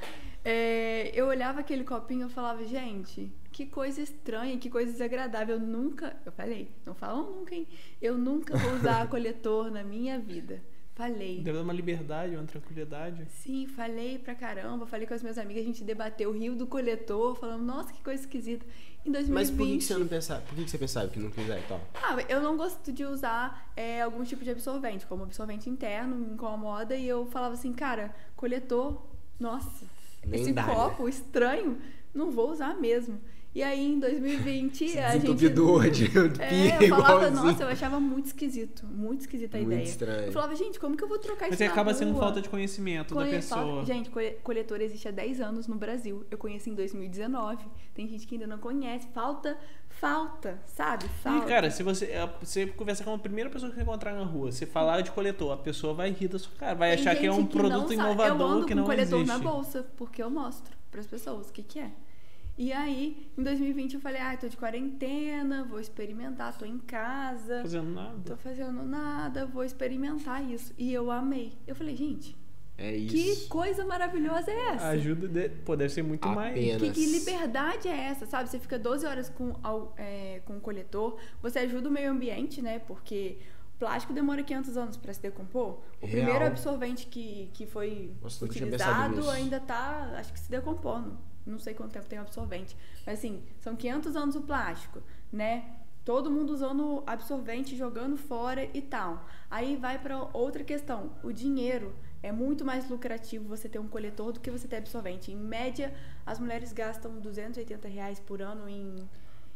É, 0.45 1.11
eu 1.15 1.27
olhava 1.27 1.61
aquele 1.61 1.85
copinho 1.85 2.27
e 2.27 2.31
falava, 2.31 2.65
gente, 2.65 3.31
que 3.53 3.67
coisa 3.67 4.01
estranha, 4.01 4.57
que 4.59 4.71
coisa 4.71 4.91
desagradável. 4.91 5.57
Eu 5.57 5.61
nunca, 5.61 6.17
eu 6.25 6.33
falei, 6.33 6.71
não 6.87 6.95
falam 6.95 7.31
nunca, 7.31 7.55
hein? 7.55 7.67
Eu 8.01 8.17
nunca 8.17 8.57
vou 8.57 8.75
usar 8.75 9.09
coletor 9.11 9.71
na 9.71 9.85
minha 9.85 10.19
vida. 10.19 10.63
Falei. 10.95 11.41
Deve 11.41 11.57
dar 11.57 11.65
uma 11.65 11.73
liberdade, 11.73 12.37
uma 12.37 12.45
tranquilidade. 12.45 13.27
Sim, 13.31 13.67
falei 13.67 14.19
pra 14.19 14.35
caramba, 14.35 14.87
falei 14.87 15.07
com 15.07 15.15
as 15.15 15.23
minhas 15.23 15.39
amigas, 15.39 15.63
a 15.63 15.67
gente 15.67 15.83
debateu 15.83 16.29
o 16.29 16.33
rio 16.33 16.55
do 16.55 16.67
coletor, 16.67 17.35
falando, 17.37 17.63
nossa, 17.63 17.91
que 17.91 18.03
coisa 18.03 18.23
esquisita. 18.23 18.67
Em 19.07 19.11
2020. 19.11 19.33
Mas 19.33 19.51
por 19.51 19.67
que, 19.67 19.81
você 19.81 19.97
não 19.97 20.07
pensava? 20.07 20.43
Por 20.43 20.55
que, 20.55 20.65
que 20.65 20.71
você 20.71 20.77
pensava 20.77 21.09
que 21.09 21.19
não 21.19 21.31
quiser 21.31 21.59
e 21.59 21.63
tal? 21.63 21.81
Ah, 21.95 22.19
eu 22.29 22.43
não 22.43 22.55
gosto 22.55 22.93
de 22.93 23.03
usar 23.05 23.73
é, 23.75 24.03
algum 24.03 24.23
tipo 24.25 24.45
de 24.45 24.51
absorvente, 24.51 25.07
como 25.07 25.23
absorvente 25.23 25.71
interno, 25.71 26.17
me 26.17 26.35
incomoda, 26.35 26.95
e 26.95 27.09
eu 27.09 27.25
falava 27.27 27.55
assim, 27.55 27.73
cara, 27.73 28.15
coletor, 28.37 29.01
nossa, 29.39 29.87
Esse 30.33 30.53
copo 30.53 31.09
estranho, 31.09 31.79
não 32.15 32.31
vou 32.31 32.51
usar 32.51 32.75
mesmo. 32.75 33.21
E 33.53 33.65
aí, 33.65 33.85
em 33.85 33.99
2020, 33.99 34.97
a 35.01 35.19
gente... 35.19 35.35
De 35.35 35.49
É, 36.41 36.85
eu 36.85 36.89
falava, 36.91 37.31
nossa, 37.31 37.65
eu 37.65 37.69
achava 37.69 37.99
muito 37.99 38.27
esquisito, 38.27 38.87
muito 38.87 39.23
esquisita 39.23 39.57
a 39.57 39.61
Muito 39.61 39.73
ideia. 39.73 39.85
estranho. 39.89 40.27
Eu 40.27 40.33
falava, 40.33 40.55
gente, 40.55 40.79
como 40.79 40.97
que 40.97 41.03
eu 41.03 41.09
vou 41.09 41.19
trocar 41.19 41.47
Mas 41.47 41.55
isso 41.55 41.63
aí 41.65 41.69
na 41.69 41.73
acaba 41.75 41.93
sendo 41.93 42.17
falta 42.17 42.41
de 42.41 42.49
conhecimento 42.49 43.13
da 43.13 43.25
pessoa. 43.27 43.85
Gente, 43.85 44.09
cole- 44.09 44.37
coletor 44.45 44.81
existe 44.81 45.09
há 45.09 45.11
10 45.11 45.41
anos 45.41 45.67
no 45.67 45.75
Brasil. 45.75 46.25
Eu 46.31 46.39
conheci 46.39 46.71
em 46.71 46.75
2019. 46.75 47.65
Tem 47.93 48.07
gente 48.07 48.25
que 48.25 48.37
ainda 48.37 48.47
não 48.47 48.59
conhece. 48.59 49.09
Falta, 49.13 49.59
falta, 49.89 50.61
sabe? 50.65 51.07
Falta. 51.21 51.45
E, 51.45 51.49
cara, 51.49 51.71
se 51.73 51.83
você, 51.83 52.05
é, 52.07 52.29
você 52.41 52.67
conversar 52.69 53.03
com 53.05 53.15
a 53.15 53.19
primeira 53.19 53.51
pessoa 53.51 53.69
que 53.71 53.77
você 53.77 53.83
encontrar 53.83 54.15
na 54.15 54.25
rua, 54.25 54.53
você 54.53 54.65
falar 54.65 55.01
de 55.01 55.11
coletor, 55.11 55.51
a 55.53 55.57
pessoa 55.57 55.93
vai 55.93 56.11
rir 56.13 56.29
da 56.29 56.39
sua 56.39 56.53
cara, 56.57 56.75
vai 56.75 56.95
Tem 56.97 57.01
achar 57.01 57.17
que 57.19 57.27
é 57.27 57.31
um 57.33 57.41
gente 57.41 57.57
não 57.57 57.69
produto 57.69 57.89
sabe. 57.89 57.95
eu 58.01 58.05
inovador 58.07 58.49
ando 58.51 58.67
que 58.67 58.73
com 58.75 58.79
não 58.79 58.85
coletor 58.85 59.21
existe. 59.21 59.27
na 59.27 59.39
bolsa, 59.41 59.87
porque 59.97 60.23
eu 60.23 60.31
mostro 60.31 60.73
para 60.89 61.01
as 61.01 61.07
pessoas 61.09 61.49
o 61.49 61.53
que, 61.53 61.65
que 61.65 61.81
é. 61.81 61.91
E 62.63 62.75
aí, 62.75 63.27
em 63.39 63.43
2020, 63.43 63.95
eu 63.95 64.01
falei, 64.03 64.21
ah, 64.21 64.37
tô 64.37 64.47
de 64.47 64.55
quarentena, 64.55 65.65
vou 65.65 65.81
experimentar, 65.81 66.57
tô 66.59 66.67
em 66.67 66.79
casa, 66.79 67.63
Fazendo 67.63 67.91
nada. 67.91 68.21
tô 68.23 68.37
fazendo 68.37 68.83
nada, 68.85 69.47
vou 69.47 69.65
experimentar 69.65 70.45
isso. 70.45 70.75
E 70.77 70.93
eu 70.93 71.11
amei. 71.11 71.55
Eu 71.67 71.75
falei, 71.75 71.97
gente, 71.97 72.37
É 72.77 72.93
que 72.93 73.31
isso. 73.33 73.49
coisa 73.49 73.83
maravilhosa 73.87 74.51
é 74.51 74.69
essa? 74.75 74.89
Ajuda, 74.89 75.27
de... 75.27 75.49
pô, 75.65 75.75
deve 75.75 75.91
ser 75.91 76.03
muito 76.03 76.29
mais. 76.29 76.53
Apenas. 76.55 76.83
Que, 76.83 76.91
que 76.91 77.07
liberdade 77.07 77.89
é 77.89 77.97
essa, 77.97 78.27
sabe? 78.27 78.51
Você 78.51 78.59
fica 78.59 78.79
12 78.79 79.07
horas 79.07 79.31
com, 79.31 79.55
ao- 79.63 79.95
é, 79.97 80.43
com 80.45 80.59
o 80.59 80.61
coletor, 80.61 81.17
você 81.41 81.61
ajuda 81.61 81.89
o 81.89 81.91
meio 81.91 82.11
ambiente, 82.11 82.61
né? 82.61 82.79
Porque 82.81 83.39
o 83.75 83.79
plástico 83.79 84.13
demora 84.13 84.43
500 84.43 84.77
anos 84.77 84.97
para 84.99 85.15
se 85.15 85.23
decompor. 85.23 85.81
O 86.03 86.05
Real. 86.07 86.25
primeiro 86.27 86.45
absorvente 86.47 87.07
que, 87.07 87.49
que 87.55 87.65
foi 87.67 88.13
Nossa, 88.23 88.45
utilizado 88.45 89.31
ainda 89.31 89.59
tá, 89.61 90.13
acho 90.19 90.31
que 90.31 90.39
se 90.41 90.51
decompondo. 90.51 91.17
Não 91.47 91.59
sei 91.59 91.75
quanto 91.75 91.93
tempo 91.93 92.07
tem 92.07 92.19
o 92.19 92.23
absorvente. 92.23 92.77
Mas 93.07 93.19
assim, 93.19 93.43
são 93.61 93.75
500 93.75 94.17
anos 94.17 94.37
o 94.37 94.43
plástico, 94.43 95.03
né? 95.33 95.77
Todo 96.05 96.31
mundo 96.31 96.51
usando 96.53 97.03
absorvente, 97.07 97.77
jogando 97.77 98.17
fora 98.17 98.69
e 98.75 98.81
tal. 98.81 99.27
Aí 99.51 99.77
vai 99.77 99.99
para 99.99 100.29
outra 100.33 100.65
questão. 100.65 101.11
O 101.23 101.33
dinheiro 101.33 101.95
é 102.23 102.33
muito 102.33 102.65
mais 102.65 102.89
lucrativo 102.89 103.49
você 103.49 103.69
ter 103.69 103.79
um 103.79 103.87
coletor 103.87 104.33
do 104.33 104.41
que 104.41 104.51
você 104.51 104.67
ter 104.67 104.77
absorvente. 104.77 105.31
Em 105.31 105.37
média, 105.37 105.95
as 106.25 106.39
mulheres 106.39 106.73
gastam 106.73 107.19
280 107.21 107.87
reais 107.89 108.19
por 108.19 108.41
ano 108.43 108.69
em, 108.69 108.97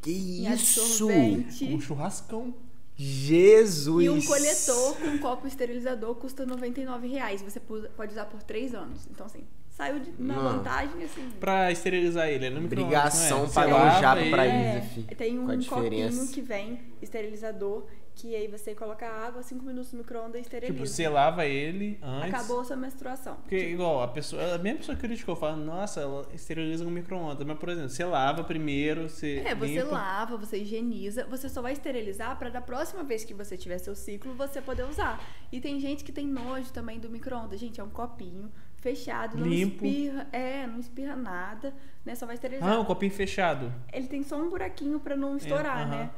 Que 0.02 0.10
em 0.12 0.52
isso? 0.52 0.80
absorvente. 0.82 1.64
Um 1.64 1.80
churrascão. 1.80 2.54
Jesus! 2.96 4.04
E 4.04 4.10
um 4.10 4.22
coletor 4.22 4.96
com 4.96 5.08
um 5.08 5.18
copo 5.18 5.46
esterilizador 5.48 6.14
custa 6.14 6.46
99 6.46 7.08
reais. 7.08 7.42
Você 7.42 7.58
pode 7.58 8.12
usar 8.12 8.26
por 8.26 8.42
3 8.42 8.74
anos. 8.74 9.08
Então, 9.10 9.26
assim, 9.26 9.44
saiu 9.74 9.98
de- 9.98 10.12
na 10.18 10.34
Mano. 10.34 10.58
vantagem, 10.58 11.02
assim. 11.02 11.28
Pra 11.40 11.70
esterilizar 11.70 12.28
ele, 12.28 12.46
é 12.46 12.50
no 12.50 12.64
Obrigação 12.64 13.38
não 13.40 13.44
é? 13.44 13.48
Você 13.48 13.54
pagar 13.54 13.98
um 13.98 14.00
jato 14.00 14.20
ele- 14.20 14.30
pra 14.30 14.44
É, 14.46 14.80
tem 15.16 15.38
um 15.38 15.46
copinho 15.64 16.28
que 16.28 16.40
vem 16.40 16.80
esterilizador, 17.02 17.84
que 18.14 18.36
aí 18.36 18.46
você 18.46 18.76
coloca 18.76 19.04
a 19.04 19.26
água, 19.26 19.42
5 19.42 19.64
minutos 19.64 19.92
no 19.92 19.98
micro-ondas 19.98 20.36
e 20.36 20.40
esteriliza. 20.42 20.72
Tipo, 20.72 20.86
você 20.86 21.08
lava 21.08 21.44
ele 21.46 21.98
antes. 22.00 22.32
Acabou 22.32 22.60
a 22.60 22.64
sua 22.64 22.76
menstruação. 22.76 23.34
Porque, 23.42 23.56
igual, 23.58 24.00
a 24.04 24.06
pessoa, 24.06 24.54
a 24.54 24.58
mesma 24.58 24.78
pessoa 24.78 24.96
criticou, 24.96 25.34
fala, 25.34 25.56
nossa, 25.56 26.00
ela 26.02 26.24
esteriliza 26.32 26.84
com 26.84 26.90
micro-ondas. 26.92 27.44
Mas, 27.44 27.58
por 27.58 27.68
exemplo, 27.70 27.88
você 27.90 28.04
lava 28.04 28.44
primeiro, 28.44 29.08
você. 29.08 29.42
É, 29.44 29.52
você 29.56 29.80
limpa. 29.82 29.90
lava, 29.90 30.36
você 30.36 30.58
higieniza, 30.58 31.26
você 31.28 31.48
só 31.48 31.60
vai 31.60 31.72
esterilizar 31.72 32.38
para 32.38 32.50
da 32.50 32.60
próxima 32.60 33.02
vez 33.02 33.24
que 33.24 33.34
você 33.34 33.56
tiver 33.56 33.78
seu 33.78 33.96
ciclo, 33.96 34.32
você 34.34 34.62
poder 34.62 34.84
usar. 34.84 35.20
E 35.50 35.60
tem 35.60 35.80
gente 35.80 36.04
que 36.04 36.12
tem 36.12 36.24
nojo 36.28 36.72
também 36.72 37.00
do 37.00 37.10
micro-ondas. 37.10 37.58
Gente, 37.58 37.80
é 37.80 37.84
um 37.84 37.90
copinho 37.90 38.48
fechado, 38.84 39.38
não 39.38 39.46
Limpo. 39.46 39.86
espirra, 39.86 40.28
é, 40.30 40.66
não 40.66 40.78
espirra 40.78 41.16
nada, 41.16 41.72
né? 42.04 42.14
Só 42.14 42.26
vai 42.26 42.34
esterilizar. 42.34 42.70
Ah, 42.70 42.78
um 42.78 42.84
copinho 42.84 43.10
fechado. 43.10 43.72
Ele 43.90 44.06
tem 44.06 44.22
só 44.22 44.36
um 44.36 44.50
buraquinho 44.50 45.00
para 45.00 45.16
não 45.16 45.38
estourar, 45.38 45.78
aham. 45.78 45.90
né? 45.90 46.10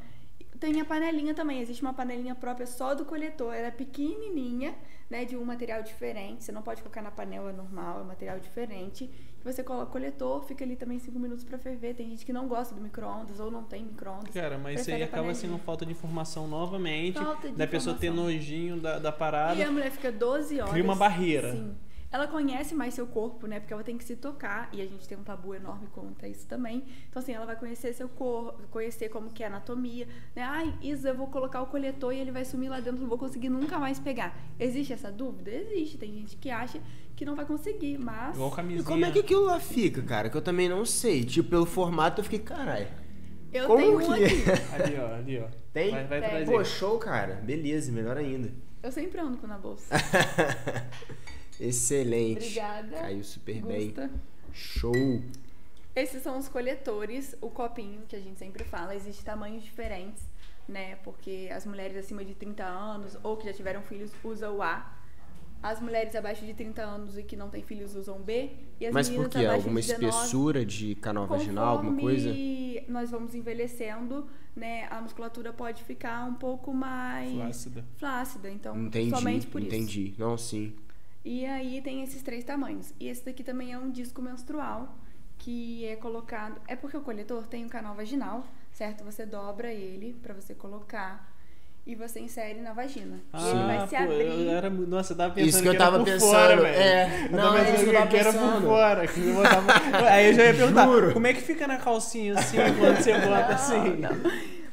Tem 0.59 0.81
a 0.81 0.85
panelinha 0.85 1.33
também, 1.33 1.61
existe 1.61 1.81
uma 1.81 1.93
panelinha 1.93 2.35
própria 2.35 2.65
só 2.65 2.93
do 2.93 3.05
coletor. 3.05 3.53
Ela 3.53 3.67
é 3.67 3.71
pequenininha, 3.71 4.75
né, 5.09 5.23
de 5.23 5.37
um 5.37 5.45
material 5.45 5.81
diferente. 5.81 6.43
Você 6.43 6.51
não 6.51 6.63
pode 6.63 6.81
colocar 6.81 7.01
na 7.01 7.11
panela 7.11 7.53
normal, 7.53 7.99
é 7.99 8.01
um 8.01 8.07
material 8.07 8.39
diferente. 8.39 9.09
Você 9.45 9.63
coloca 9.63 9.85
o 9.85 9.91
coletor, 9.91 10.43
fica 10.43 10.65
ali 10.65 10.75
também 10.75 10.99
5 10.99 11.17
minutos 11.17 11.45
para 11.45 11.57
ferver. 11.59 11.93
Tem 11.93 12.09
gente 12.09 12.25
que 12.25 12.33
não 12.33 12.47
gosta 12.47 12.75
do 12.75 12.81
micro-ondas 12.81 13.39
ou 13.39 13.51
não 13.51 13.63
tem 13.63 13.85
micro-ondas. 13.85 14.33
Cara, 14.33 14.57
mas 14.57 14.81
isso 14.81 14.91
aí 14.91 15.03
acaba 15.03 15.33
sendo 15.33 15.57
falta 15.59 15.85
de 15.85 15.91
informação 15.91 16.47
novamente. 16.47 17.19
Falta 17.19 17.49
de 17.49 17.55
da 17.55 17.67
pessoa 17.67 17.95
ter 17.95 18.07
informação. 18.07 18.33
nojinho 18.33 18.77
da, 18.81 18.97
da 18.97 19.11
parada. 19.11 19.55
E 19.55 19.63
a 19.63 19.71
mulher 19.71 19.91
fica 19.91 20.11
12 20.11 20.59
horas. 20.59 20.71
Cria 20.71 20.83
uma 20.83 20.95
barreira. 20.95 21.53
Sim. 21.53 21.86
Ela 22.09 22.25
conhece 22.25 22.73
mais 22.73 22.93
seu 22.93 23.05
corpo, 23.05 23.47
né? 23.47 23.59
Porque 23.59 23.73
ela 23.73 23.83
tem 23.83 23.97
que 23.97 24.03
se 24.03 24.15
tocar. 24.15 24.69
E 24.71 24.81
a 24.81 24.85
gente 24.85 25.05
tem 25.07 25.17
um 25.17 25.23
tabu 25.23 25.53
enorme 25.53 25.87
contra 25.87 26.27
isso 26.27 26.47
também. 26.47 26.85
Então, 27.09 27.21
assim, 27.21 27.33
ela 27.33 27.45
vai 27.45 27.57
conhecer 27.57 27.93
seu 27.93 28.07
corpo, 28.07 28.61
conhecer 28.71 29.09
como 29.09 29.29
que 29.29 29.43
é 29.43 29.47
a 29.47 29.49
anatomia. 29.49 30.07
Né? 30.33 30.41
Ai, 30.41 30.73
Isa, 30.81 31.09
eu 31.09 31.15
vou 31.15 31.27
colocar 31.27 31.61
o 31.61 31.67
coletor 31.67 32.13
e 32.13 32.19
ele 32.19 32.31
vai 32.31 32.45
sumir 32.45 32.69
lá 32.69 32.79
dentro, 32.79 33.01
não 33.01 33.09
vou 33.09 33.17
conseguir 33.17 33.49
nunca 33.49 33.77
mais 33.77 33.99
pegar. 33.99 34.37
Existe 34.57 34.93
essa 34.93 35.11
dúvida? 35.11 35.51
Existe. 35.51 35.97
Tem 35.97 36.13
gente 36.13 36.37
que 36.37 36.49
acha 36.49 36.79
que 37.15 37.25
não 37.25 37.35
vai 37.35 37.45
conseguir, 37.45 37.97
mas... 37.97 38.35
Igual 38.35 38.51
E 38.51 38.55
camisinha. 38.55 38.83
como 38.85 39.05
é 39.05 39.11
que 39.11 39.19
aquilo 39.19 39.43
lá 39.45 39.59
fica, 39.59 40.01
cara? 40.01 40.29
Que 40.29 40.37
eu 40.37 40.41
também 40.41 40.69
não 40.69 40.85
sei. 40.85 41.25
Tipo, 41.25 41.49
pelo 41.49 41.65
formato 41.65 42.21
eu 42.21 42.23
fiquei, 42.23 42.39
caralho. 42.39 42.87
Eu 43.51 43.67
Como 43.67 43.79
tenho 43.79 43.97
um 43.97 44.13
que 44.13 44.23
é? 44.23 44.27
aqui. 44.27 44.63
Ali, 44.81 44.97
ó, 44.99 45.13
ali, 45.15 45.39
ó. 45.39 45.47
Tem? 45.73 45.91
Vai, 45.91 46.05
vai 46.05 46.21
Tem. 46.21 46.45
Pô, 46.45 46.63
show, 46.63 46.97
cara. 46.99 47.35
Beleza, 47.35 47.91
melhor 47.91 48.17
ainda. 48.17 48.49
Eu 48.83 48.91
sempre 48.91 49.19
ando 49.19 49.37
com 49.37 49.47
na 49.47 49.57
bolsa. 49.57 49.93
Excelente. 51.59 52.39
Obrigada. 52.43 52.97
Caiu 52.97 53.23
super 53.23 53.61
bem. 53.61 53.87
Gusta. 53.87 54.11
Show. 54.53 55.21
Esses 55.95 56.21
são 56.21 56.37
os 56.37 56.47
coletores, 56.47 57.35
o 57.41 57.49
copinho 57.49 58.01
que 58.07 58.15
a 58.15 58.19
gente 58.19 58.37
sempre 58.37 58.63
fala, 58.63 58.93
existem 58.95 59.25
tamanhos 59.25 59.63
diferentes, 59.63 60.23
né? 60.67 60.95
Porque 60.97 61.49
as 61.51 61.65
mulheres 61.65 61.97
acima 61.97 62.23
de 62.23 62.35
30 62.35 62.63
anos 62.63 63.17
ou 63.23 63.35
que 63.35 63.45
já 63.45 63.53
tiveram 63.53 63.81
filhos 63.81 64.11
usam 64.23 64.57
o 64.57 64.61
A. 64.61 64.93
As 65.61 65.81
mulheres 65.81 66.15
abaixo 66.15 66.45
de 66.45 66.53
30 66.53 66.83
anos 66.83 67.17
e 67.17 67.23
que 67.23 67.35
não 67.35 67.49
têm 67.49 67.63
filhos 67.63 67.95
usam 67.95 68.21
B. 68.21 68.51
E 68.79 68.85
as 68.85 68.93
Mas 68.93 69.09
por 69.09 69.25
abaixo 69.25 69.49
Alguma 69.49 69.81
de 69.81 69.87
19, 69.87 70.05
espessura 70.05 70.63
de 70.63 70.93
canal 70.95 71.25
vaginal, 71.25 71.77
alguma 71.77 71.99
coisa? 71.99 72.29
Conforme 72.29 72.85
nós 72.87 73.09
vamos 73.09 73.33
envelhecendo, 73.33 74.27
né, 74.55 74.87
a 74.91 75.01
musculatura 75.01 75.51
pode 75.51 75.83
ficar 75.83 76.25
um 76.25 76.35
pouco 76.35 76.71
mais 76.71 77.33
Flácida. 77.33 77.85
flácida, 77.97 78.51
então 78.51 78.77
Entendi, 78.77 79.09
somente 79.09 79.47
por 79.47 79.61
isso. 79.61 79.75
entendi. 79.75 80.13
Não, 80.17 80.37
sim. 80.37 80.75
E 81.27 81.45
aí 81.45 81.81
tem 81.81 82.03
esses 82.03 82.21
três 82.21 82.43
tamanhos. 82.45 82.93
E 82.99 83.09
esse 83.09 83.25
daqui 83.25 83.43
também 83.43 83.73
é 83.73 83.77
um 83.77 83.91
disco 83.91 84.21
menstrual 84.21 84.95
que 85.37 85.85
é 85.85 85.95
colocado. 85.97 86.55
É 86.67 86.75
porque 86.75 86.95
o 86.95 87.01
coletor 87.01 87.45
tem 87.47 87.65
um 87.65 87.69
canal 87.69 87.93
vaginal, 87.95 88.45
certo? 88.71 89.03
Você 89.03 89.25
dobra 89.25 89.71
ele 89.73 90.15
pra 90.23 90.33
você 90.33 90.53
colocar 90.55 91.35
e 91.85 91.95
você 91.95 92.19
insere 92.21 92.61
na 92.61 92.71
vagina. 92.71 93.19
e 93.33 93.47
ele 93.49 93.63
vai 93.65 93.87
se 93.87 93.95
Ah, 93.95 94.05
pô, 94.05 94.11
abrir. 94.11 94.25
eu 94.25 94.51
era, 94.51 94.69
nossa, 94.69 95.11
eu 95.13 95.17
tava 95.17 95.33
pensando 95.33 95.49
Isso 95.49 95.61
que 95.61 95.67
eu 95.67 95.73
era 95.73 95.83
tava 95.83 95.97
por 95.99 96.05
pensando, 96.05 96.29
fora, 96.31 96.55
velho. 96.61 96.67
é. 96.81 97.25
Eu 97.25 97.31
Não, 97.31 97.37
tava 97.43 97.59
é 97.59 97.61
isso 97.63 97.71
pensando 97.71 97.83
que 97.83 97.89
eu 97.89 97.93
tava 97.99 98.07
que 98.09 98.17
era 98.17 98.33
por 98.33 98.61
fora. 98.61 99.07
que 99.07 99.19
eu 99.27 99.33
botava- 99.35 99.73
Aí 100.11 100.27
eu 100.27 100.33
já 100.33 100.45
ia 100.45 100.53
perguntar, 100.53 100.85
Juro. 100.85 101.13
como 101.13 101.27
é 101.27 101.33
que 101.33 101.41
fica 101.41 101.67
na 101.67 101.77
calcinha 101.77 102.39
assim, 102.39 102.57
quando 102.79 102.97
você 103.03 103.13
bota 103.19 103.53
assim? 103.53 104.01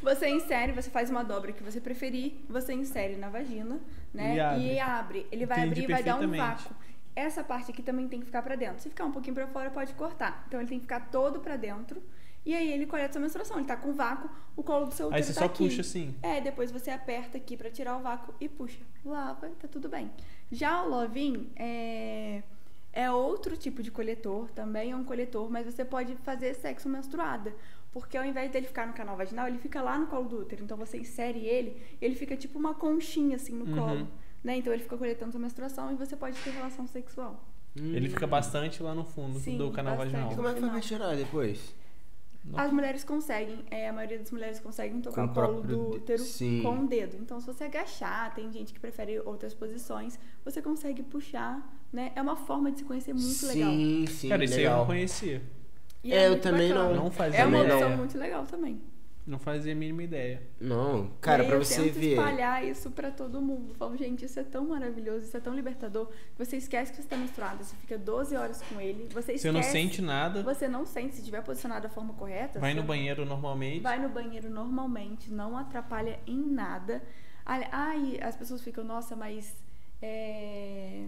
Você 0.05 0.29
insere, 0.29 0.73
você 0.73 0.91
faz 0.91 1.09
uma 1.11 1.23
dobra 1.25 1.51
que 1.53 1.63
você 1.63 1.81
preferir, 1.81 2.35
você 2.49 2.75
insere 2.75 3.17
na 3.17 3.29
vagina, 3.31 3.81
né? 4.13 4.37
E 4.37 4.41
abre. 4.41 4.81
abre. 4.81 5.27
Ele 5.33 5.47
vai 5.47 5.61
Entendi 5.61 5.81
abrir 5.81 5.85
e 5.85 5.93
vai 5.95 6.03
dar 6.03 6.21
um 6.21 6.31
vácuo. 6.31 6.75
essa 7.17 7.43
parte 7.43 7.71
aqui 7.71 7.83
também 7.83 8.07
tem 8.07 8.21
que 8.21 8.27
ficar 8.27 8.43
pra 8.43 8.55
dentro. 8.55 8.81
Se 8.83 8.89
ficar 8.91 9.05
um 9.07 9.13
pouquinho 9.13 9.35
pra 9.35 9.47
fora, 9.47 9.71
pode 9.71 9.95
cortar. 9.95 10.45
Então 10.47 10.61
ele 10.61 10.69
tem 10.69 10.79
que 10.79 10.85
ficar 10.85 11.01
todo 11.11 11.41
pra 11.41 11.57
dentro. 11.57 12.03
E 12.45 12.55
aí 12.55 12.71
ele 12.71 12.85
coleta 12.85 13.15
sua 13.15 13.23
menstruação. 13.23 13.57
Ele 13.57 13.67
tá 13.67 13.77
com 13.77 13.95
vácuo, 13.95 14.29
o 14.55 14.63
colo 14.63 14.87
do 14.87 14.93
seu 14.95 15.07
útero 15.07 15.17
Aí 15.17 15.23
você 15.23 15.33
tá 15.33 15.41
só 15.41 15.47
aqui. 15.47 15.65
puxa 15.65 15.81
assim. 15.81 16.15
É, 16.23 16.41
depois 16.43 16.71
você 16.71 16.91
aperta 16.91 17.39
aqui 17.39 17.57
pra 17.57 17.71
tirar 17.71 17.97
o 17.97 18.01
vácuo 18.03 18.35
e 18.39 18.49
puxa. 18.49 18.81
Lava, 19.05 19.49
tá 19.59 19.67
tudo 19.67 19.89
bem. 19.89 20.11
Já 20.53 20.83
o 20.83 20.89
Lovin 20.91 21.51
é, 21.57 22.43
é 22.93 23.11
outro 23.11 23.57
tipo 23.57 23.83
de 23.83 23.91
coletor, 23.91 24.51
também 24.51 24.91
é 24.91 24.97
um 24.97 25.05
coletor, 25.05 25.51
mas 25.51 25.65
você 25.65 25.85
pode 25.85 26.15
fazer 26.17 26.53
sexo 26.55 26.89
menstruada. 26.89 27.55
Porque 27.95 28.19
ao 28.19 28.25
invés 28.25 28.51
dele 28.51 28.67
ficar 28.67 28.87
no 28.89 28.93
canal 28.93 29.17
vaginal, 29.17 29.47
ele 29.49 29.57
fica 29.59 29.81
lá 29.81 29.97
no 29.97 30.09
colo 30.09 30.29
do 30.29 30.41
útero. 30.41 30.65
Então 30.65 30.77
você 30.77 30.99
insere 30.99 31.47
ele, 31.47 31.81
ele 32.03 32.15
fica 32.17 32.37
tipo 32.37 32.59
uma 32.59 32.75
conchinha 32.75 33.37
assim 33.37 33.55
no 33.55 33.65
Uhum. 33.67 33.77
colo. 33.77 34.09
Né? 34.43 34.57
Então 34.57 34.73
ele 34.73 34.83
fica 34.83 34.99
coletando 34.99 35.31
sua 35.33 35.41
menstruação 35.41 35.91
e 35.93 35.95
você 35.95 36.17
pode 36.17 36.37
ter 36.41 36.51
relação 36.51 36.87
sexual. 36.89 37.43
Ele 37.77 38.09
fica 38.09 38.27
bastante 38.27 38.83
lá 38.83 38.95
no 38.95 39.05
fundo 39.05 39.39
Sim, 39.39 39.57
do 39.57 39.71
canal 39.71 39.97
bastante. 39.97 40.13
vaginal. 40.13 40.33
E 40.33 40.37
como 40.37 40.49
é 40.49 40.55
que 40.55 40.61
pra 40.61 40.81
tirar 40.81 41.17
depois? 41.17 41.75
Não. 42.45 42.59
As 42.59 42.71
mulheres 42.71 43.03
conseguem, 43.03 43.65
é, 43.71 43.89
a 43.89 43.93
maioria 43.93 44.19
das 44.19 44.31
mulheres 44.31 44.61
conseguem 44.61 45.01
tocar 45.01 45.27
Com 45.27 45.31
o 45.33 45.35
colo 45.35 45.63
do 45.63 45.91
útero 45.95 46.19
sim. 46.23 46.61
com 46.63 46.81
o 46.81 46.87
dedo. 46.87 47.17
Então, 47.19 47.41
se 47.41 47.47
você 47.47 47.65
agachar, 47.65 48.35
tem 48.35 48.53
gente 48.53 48.73
que 48.75 48.79
prefere 48.79 49.19
outras 49.21 49.55
posições, 49.55 50.19
você 50.45 50.61
consegue 50.61 51.03
puxar, 51.03 51.67
né? 51.91 52.13
É 52.15 52.21
uma 52.21 52.37
forma 52.37 52.71
de 52.71 52.81
se 52.81 52.85
conhecer 52.85 53.15
muito 53.15 53.25
sim, 53.29 53.47
legal. 53.47 53.73
Sim, 54.09 54.29
Cara, 54.29 54.45
isso 54.45 54.55
aí 54.55 54.61
eu 54.61 54.65
legal. 54.65 54.79
não 54.81 54.87
conhecia. 54.87 55.43
E 56.05 56.13
É, 56.13 56.27
eu 56.27 56.31
muito 56.33 56.43
também 56.43 56.69
bacana. 56.69 56.89
não. 56.95 57.05
Não 57.05 57.11
fazia 57.11 57.41
É 57.41 57.47
uma 57.47 57.63
opção 57.63 57.91
não. 57.91 57.97
muito 57.97 58.19
legal 58.19 58.45
também. 58.47 58.81
Não 59.27 59.39
fazia 59.39 59.73
a 59.73 59.75
mínima 59.75 60.03
ideia. 60.03 60.43
Não, 60.61 61.09
cara, 61.19 61.43
aí 61.45 61.51
eu 61.51 61.65
você 61.65 61.85
tento 61.85 61.95
ver. 61.95 62.11
espalhar 62.11 62.63
isso 62.63 62.91
pra 62.91 63.11
todo 63.11 63.41
mundo. 63.41 63.71
Eu 63.71 63.75
Falo, 63.77 63.97
gente, 63.97 64.23
isso 64.27 64.39
é 64.39 64.43
tão 64.43 64.67
maravilhoso, 64.69 65.25
isso 65.27 65.35
é 65.35 65.41
tão 65.41 65.55
libertador. 65.55 66.09
que 66.09 66.45
Você 66.45 66.59
esquece 66.59 66.93
que 66.93 67.01
você 67.01 67.09
tá 67.09 67.17
menstruada, 67.17 67.65
você 67.65 67.75
fica 67.77 67.97
12 67.97 68.37
horas 68.37 68.61
com 68.69 68.79
ele, 68.79 69.05
você 69.05 69.33
esquece. 69.33 69.39
Você 69.39 69.51
não 69.53 69.63
sente 69.63 70.03
nada, 70.03 70.43
Você 70.43 70.69
não 70.69 70.85
sente, 70.85 71.15
se 71.15 71.21
estiver 71.21 71.43
posicionado 71.43 71.85
da 71.85 71.89
forma 71.89 72.13
correta. 72.13 72.61
vai 72.61 72.75
no 72.75 72.83
banheiro 72.83 73.25
normalmente. 73.25 73.81
Vai 73.81 73.99
no 73.99 74.11
banheiro 74.11 74.51
normalmente, 74.51 75.33
não 75.33 75.57
atrapalha 75.57 76.21
em 76.27 76.37
nada. 76.45 77.03
Ai, 77.47 77.67
ai, 77.73 78.19
as 78.23 78.37
pessoas 78.37 78.61
ficam, 78.61 78.85
nossa, 78.85 79.17
mas 79.17 79.57
é, 80.03 81.07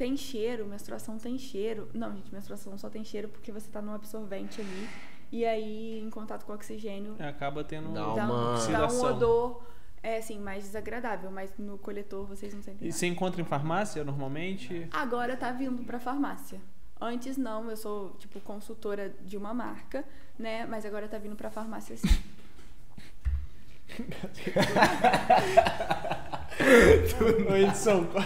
tem 0.00 0.16
cheiro, 0.16 0.64
menstruação 0.64 1.18
tem 1.18 1.36
cheiro. 1.36 1.90
Não, 1.92 2.16
gente, 2.16 2.32
menstruação 2.32 2.78
só 2.78 2.88
tem 2.88 3.04
cheiro 3.04 3.28
porque 3.28 3.52
você 3.52 3.70
tá 3.70 3.82
num 3.82 3.92
absorvente 3.92 4.58
ali. 4.58 4.88
E 5.30 5.44
aí, 5.44 6.00
em 6.00 6.08
contato 6.08 6.46
com 6.46 6.52
o 6.52 6.54
oxigênio, 6.54 7.16
Acaba 7.18 7.62
tendo. 7.62 7.92
Dá 7.92 8.06
uma 8.14 8.58
um, 8.66 8.72
dá 8.72 8.88
um 8.88 9.02
odor, 9.02 9.62
é 10.02 10.16
assim, 10.16 10.38
mais 10.38 10.64
desagradável. 10.64 11.30
Mas 11.30 11.52
no 11.58 11.76
coletor 11.76 12.24
vocês 12.24 12.54
não 12.54 12.62
sentem 12.62 12.86
E 12.86 12.88
nada. 12.88 12.98
você 12.98 13.06
encontra 13.08 13.42
em 13.42 13.44
farmácia 13.44 14.02
normalmente? 14.02 14.88
Agora 14.90 15.36
tá 15.36 15.52
vindo 15.52 15.84
pra 15.84 16.00
farmácia. 16.00 16.62
Antes 16.98 17.36
não, 17.36 17.68
eu 17.68 17.76
sou, 17.76 18.16
tipo, 18.18 18.40
consultora 18.40 19.14
de 19.22 19.36
uma 19.36 19.52
marca, 19.52 20.02
né? 20.38 20.64
Mas 20.64 20.86
agora 20.86 21.08
tá 21.08 21.18
vindo 21.18 21.36
pra 21.36 21.50
farmácia 21.50 21.94
sim. 21.98 22.08
Ô, 27.50 27.56
edição. 27.56 28.06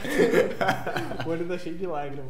O 1.26 1.30
olho 1.30 1.46
tá 1.46 1.56
cheio 1.56 1.76
de 1.76 1.86
lágrimas. 1.86 2.26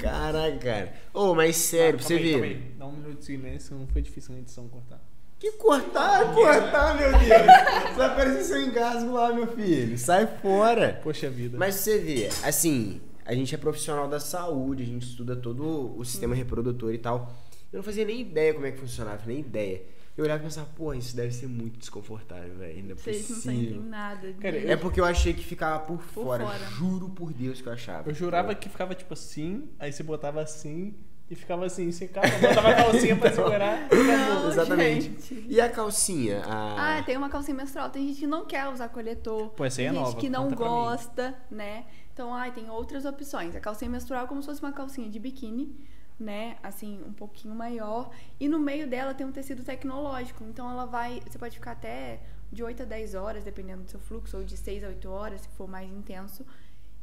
Caraca, 0.00 0.58
cara. 0.58 0.92
Ô, 1.12 1.34
mas 1.34 1.56
sério, 1.56 1.98
pra 1.98 2.06
você 2.06 2.14
Calma 2.14 2.26
aí, 2.26 2.32
calma 2.32 2.46
ver. 2.46 2.54
aí. 2.54 2.72
Dá 2.78 2.86
um 2.86 2.92
minuto 2.92 3.18
de 3.18 3.24
silêncio, 3.24 3.76
não 3.76 3.86
foi 3.88 4.02
difícil 4.02 4.34
na 4.34 4.40
edição 4.40 4.68
cortar. 4.68 5.00
Que 5.38 5.52
cortar, 5.52 6.32
cortar, 6.32 6.96
meu 6.96 7.10
Deus. 7.10 7.96
Vai 7.96 8.06
aparecer 8.06 8.44
seu 8.44 8.62
engasgo 8.62 9.12
lá, 9.12 9.32
meu 9.32 9.48
filho. 9.48 9.98
Sai 9.98 10.26
fora. 10.40 11.00
Poxa 11.02 11.28
vida. 11.28 11.58
Mas 11.58 11.74
você 11.76 11.98
vê, 11.98 12.28
assim, 12.44 13.00
a 13.24 13.34
gente 13.34 13.54
é 13.54 13.58
profissional 13.58 14.08
da 14.08 14.20
saúde, 14.20 14.82
a 14.82 14.86
gente 14.86 15.06
estuda 15.06 15.34
todo 15.36 15.98
o 15.98 16.04
sistema 16.04 16.34
reprodutor 16.34 16.94
e 16.94 16.98
tal. 16.98 17.32
Eu 17.72 17.78
não 17.78 17.82
fazia 17.84 18.04
nem 18.04 18.20
ideia 18.20 18.54
como 18.54 18.66
é 18.66 18.70
que 18.70 18.78
funcionava, 18.78 19.22
nem 19.26 19.40
ideia. 19.40 19.82
Eu 20.16 20.24
olhava 20.24 20.40
e 20.40 20.44
pensava, 20.44 20.66
pô, 20.74 20.94
isso 20.94 21.14
deve 21.14 21.32
ser 21.34 21.46
muito 21.46 21.78
desconfortável, 21.78 22.54
velho. 22.56 22.82
Não 22.84 22.92
é 22.92 22.94
Vocês 22.94 23.28
não 23.28 23.36
sentem 23.36 23.64
possível. 23.66 23.82
nada. 23.82 24.32
Cara, 24.40 24.58
de- 24.60 24.66
É 24.66 24.76
porque 24.76 24.98
eu 25.00 25.04
achei 25.04 25.34
que 25.34 25.44
ficava 25.44 25.78
por, 25.80 25.98
Por 25.98 26.24
fora. 26.24 26.44
fora. 26.46 26.58
Juro 26.70 27.10
por 27.10 27.32
Deus 27.34 27.60
que 27.60 27.68
eu 27.68 27.72
achava. 27.72 28.08
Eu 28.08 28.14
jurava 28.14 28.54
que 28.54 28.68
ficava 28.68 28.94
tipo 28.94 29.12
assim, 29.12 29.68
aí 29.78 29.92
você 29.92 30.02
botava 30.02 30.40
assim 30.40 30.94
e 31.28 31.34
ficava 31.34 31.66
assim, 31.66 31.90
secava, 31.92 32.28
botava 32.38 32.70
a 32.70 32.74
calcinha 32.76 33.14
pra 33.16 33.30
segurar. 33.34 33.88
Não, 33.92 34.48
Exatamente. 34.48 35.02
gente. 35.04 35.46
E 35.48 35.60
a 35.60 35.68
calcinha? 35.68 36.40
A... 36.46 36.98
Ah, 36.98 37.02
tem 37.02 37.16
uma 37.16 37.28
calcinha 37.28 37.54
menstrual. 37.56 37.90
Tem 37.90 38.06
gente 38.08 38.20
que 38.20 38.26
não 38.26 38.46
quer 38.46 38.66
usar 38.68 38.88
coletor. 38.88 39.48
Pô, 39.50 39.64
essa 39.66 39.82
aí 39.82 39.86
é 39.86 39.90
tem 39.90 39.98
gente 39.98 40.06
nova, 40.06 40.20
que 40.20 40.30
não 40.30 40.44
conta 40.44 40.56
gosta, 40.56 41.34
né? 41.50 41.84
Então, 42.12 42.32
ai, 42.32 42.52
tem 42.52 42.70
outras 42.70 43.04
opções. 43.04 43.54
A 43.54 43.60
calcinha 43.60 43.90
menstrual 43.90 44.24
é 44.24 44.26
como 44.26 44.40
se 44.40 44.46
fosse 44.48 44.62
uma 44.62 44.72
calcinha 44.72 45.10
de 45.10 45.18
biquíni, 45.18 45.76
né? 46.18 46.56
Assim, 46.62 47.00
um 47.06 47.12
pouquinho 47.12 47.54
maior. 47.54 48.10
E 48.40 48.48
no 48.48 48.58
meio 48.58 48.88
dela 48.88 49.14
tem 49.14 49.26
um 49.26 49.32
tecido 49.32 49.62
tecnológico. 49.62 50.44
Então, 50.44 50.70
ela 50.70 50.86
vai. 50.86 51.20
Você 51.28 51.38
pode 51.38 51.54
ficar 51.56 51.72
até 51.72 52.20
de 52.50 52.62
8 52.62 52.82
a 52.82 52.86
10 52.86 53.14
horas, 53.14 53.44
dependendo 53.44 53.82
do 53.82 53.90
seu 53.90 54.00
fluxo, 54.00 54.36
ou 54.36 54.44
de 54.44 54.56
6 54.56 54.84
a 54.84 54.88
8 54.88 55.08
horas, 55.10 55.40
se 55.42 55.48
for 55.48 55.68
mais 55.68 55.90
intenso. 55.90 56.44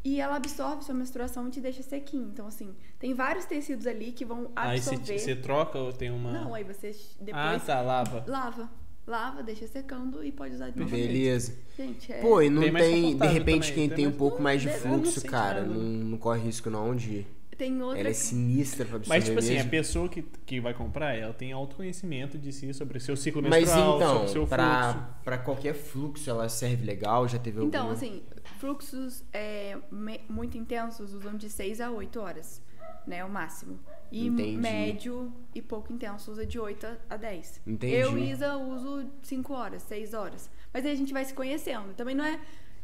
E 0.04 0.20
ela 0.20 0.36
absorve 0.36 0.84
sua 0.84 0.94
menstruação 0.94 1.48
e 1.48 1.52
te 1.52 1.62
deixa 1.62 1.82
sequinho. 1.82 2.30
Então, 2.34 2.46
assim, 2.48 2.76
tem 3.00 3.14
vários 3.14 3.46
tecidos 3.46 3.88
ali 3.88 4.12
que 4.12 4.26
vão 4.26 4.52
Aí 4.56 4.82
você, 4.82 4.96
absorver. 4.96 5.36
troca 5.42 5.80
ou 5.80 5.94
tem 5.94 6.12
uma. 6.12 6.32
Não, 6.32 6.54
aí 6.54 6.64
você 6.64 6.94
depois 7.22 7.36
ah, 7.46 7.60
tá, 7.60 7.82
lava. 7.82 8.24
lava. 8.28 8.70
Lava, 9.06 9.44
deixa 9.44 9.68
secando 9.68 10.24
e 10.24 10.32
pode 10.32 10.56
usar 10.56 10.70
de 10.70 10.80
novo. 10.80 10.90
Beleza. 10.92 11.54
Gente, 11.78 12.12
é. 12.12 12.22
Pô, 12.22 12.42
e 12.42 12.50
não 12.50 12.62
mais 12.72 12.86
tem, 12.86 13.18
de 13.18 13.28
repente, 13.28 13.72
também, 13.72 13.76
quem 13.76 13.88
tem 13.90 13.96
tem 13.98 14.06
um 14.06 14.10
mais- 14.10 14.18
pouco 14.18 14.42
mais 14.42 14.62
de 14.62 14.70
não 14.70 14.78
fluxo, 14.78 15.22
cara, 15.26 15.64
não, 15.66 15.82
não 15.82 16.18
corre 16.18 16.40
risco 16.40 16.70
não 16.70 16.96
de... 16.96 17.28
Tem 17.58 17.82
outra. 17.82 18.00
Ela 18.00 18.10
é 18.10 18.14
sinistra 18.14 18.86
pra 18.86 18.96
absorver 18.98 19.18
Mas, 19.20 19.26
tipo 19.26 19.40
assim, 19.40 19.58
a 19.60 19.66
pessoa 19.66 20.10
que, 20.10 20.22
que 20.46 20.60
vai 20.60 20.74
comprar, 20.74 21.14
ela 21.16 21.34
tem 21.34 21.52
autoconhecimento 21.52 22.38
de 22.38 22.52
si 22.52 22.74
sobre 22.74 22.98
o 22.98 23.02
seu 23.02 23.16
ciclo 23.16 23.42
Mas 23.42 23.52
menstrual, 23.66 23.92
sobre 23.92 24.04
o 24.06 24.08
então, 24.08 24.28
seu 24.28 24.34
fluxo. 24.48 24.48
pra, 24.48 24.94
pra 25.24 25.38
qualquer 25.38 25.74
fluxo 25.74 26.30
ela 26.30 26.50
serve 26.50 26.86
legal? 26.86 27.28
Já 27.28 27.38
teve 27.40 27.64
Então, 27.64 27.82
algum? 27.84 27.94
assim, 27.94 28.24
fluxos 28.60 29.24
é, 29.34 29.78
me- 29.92 30.22
muito 30.30 30.58
intensos 30.58 31.14
usam 31.14 31.36
de 31.36 31.50
6 31.50 31.82
a 31.82 31.92
8 31.92 32.20
horas, 32.20 32.62
né? 33.06 33.24
O 33.24 33.30
máximo. 33.30 33.80
E 34.12 34.28
Entendi. 34.28 34.58
médio 34.58 35.34
e 35.56 35.62
pouco 35.62 35.92
intenso 35.92 36.32
usa 36.32 36.46
de 36.46 36.60
8 36.60 36.86
a 37.10 37.18
10. 37.18 37.62
Entendi. 37.66 37.96
Eu, 37.96 38.18
Isa, 38.18 38.56
uso 38.58 39.10
5 39.24 39.54
horas, 39.54 39.82
6 39.84 40.14
horas. 40.14 40.50
Mas 40.72 40.86
aí 40.86 40.92
a 40.92 40.96
gente 40.96 41.12
vai 41.12 41.26
se 41.26 41.34
conhecendo. 41.34 41.94
Também 41.96 42.14
não 42.16 42.24
é. 42.26 42.40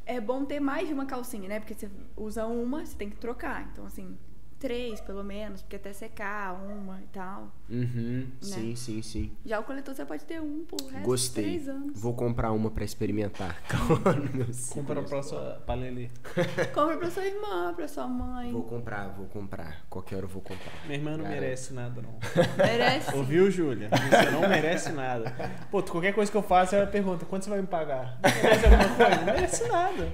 É 0.06 0.20
bom 0.20 0.44
ter 0.44 0.60
mais 0.60 0.88
de 0.88 0.94
uma 0.94 1.06
calcinha, 1.06 1.48
né? 1.48 1.60
Porque 1.60 1.76
você 1.76 1.88
usa 2.18 2.48
uma, 2.48 2.84
você 2.84 2.96
tem 2.98 3.12
que 3.12 3.18
trocar. 3.18 3.70
Então, 3.72 3.86
assim, 3.86 4.18
três 4.60 5.00
pelo 5.02 5.24
menos, 5.24 5.62
porque 5.62 5.78
até 5.78 5.94
secar 5.94 6.54
uma 6.54 7.00
e 7.02 7.08
tal. 7.08 7.52
Uhum, 7.70 8.20
Né? 8.28 8.28
sim, 8.42 8.76
sim, 8.76 9.02
sim. 9.02 9.32
Já 9.46 9.60
o 9.60 9.64
coletor 9.64 9.96
você 9.96 10.06
pode 10.06 10.24
ter 10.26 10.42
um 10.42 10.66
por 10.66 10.82
resto 10.82 11.06
Gostei. 11.06 11.44
de 11.44 11.50
3 11.66 11.70
anos. 11.70 12.00
Vou 12.00 12.14
comprar 12.14 12.52
uma 12.52 12.70
pra 12.70 12.84
experimentar. 12.84 13.62
Compra 14.74 15.02
pra 15.04 15.22
sua 15.24 15.62
pra 15.66 15.76
Lelê. 15.76 16.10
Compra 16.74 16.98
pra 16.98 17.10
sua 17.12 17.26
irmã, 17.26 17.74
pra 17.76 17.88
sua 17.88 18.08
mãe. 18.08 18.52
Vou 18.52 18.64
comprar, 18.64 19.08
vou 19.10 19.28
comprar. 19.28 19.86
Qualquer 19.90 20.16
hora 20.18 20.26
eu 20.26 20.30
vou 20.30 20.42
comprar. 20.42 20.74
Minha 20.86 20.98
irmã 20.98 21.12
não 21.12 21.24
Cara. 21.24 21.36
merece 21.36 21.74
nada, 21.74 22.02
não. 22.02 22.18
Merece. 22.58 23.16
Ouviu, 23.16 23.50
Júlia? 23.52 23.90
Você 23.90 24.32
não 24.32 24.42
merece 24.42 24.92
nada. 24.92 25.34
Pô, 25.72 25.82
qualquer 25.84 26.14
coisa 26.14 26.32
que 26.32 26.38
eu 26.38 26.44
faço, 26.44 26.76
ela 26.76 26.88
pergunta: 26.88 27.26
quanto 27.26 27.44
você 27.44 27.50
vai 27.50 27.62
me 27.62 27.68
pagar? 27.68 28.20
Merece 28.24 28.66
alguma 28.66 28.96
coisa? 28.96 29.16
Não 29.18 29.26
merece 29.26 29.68
nada. 29.68 30.14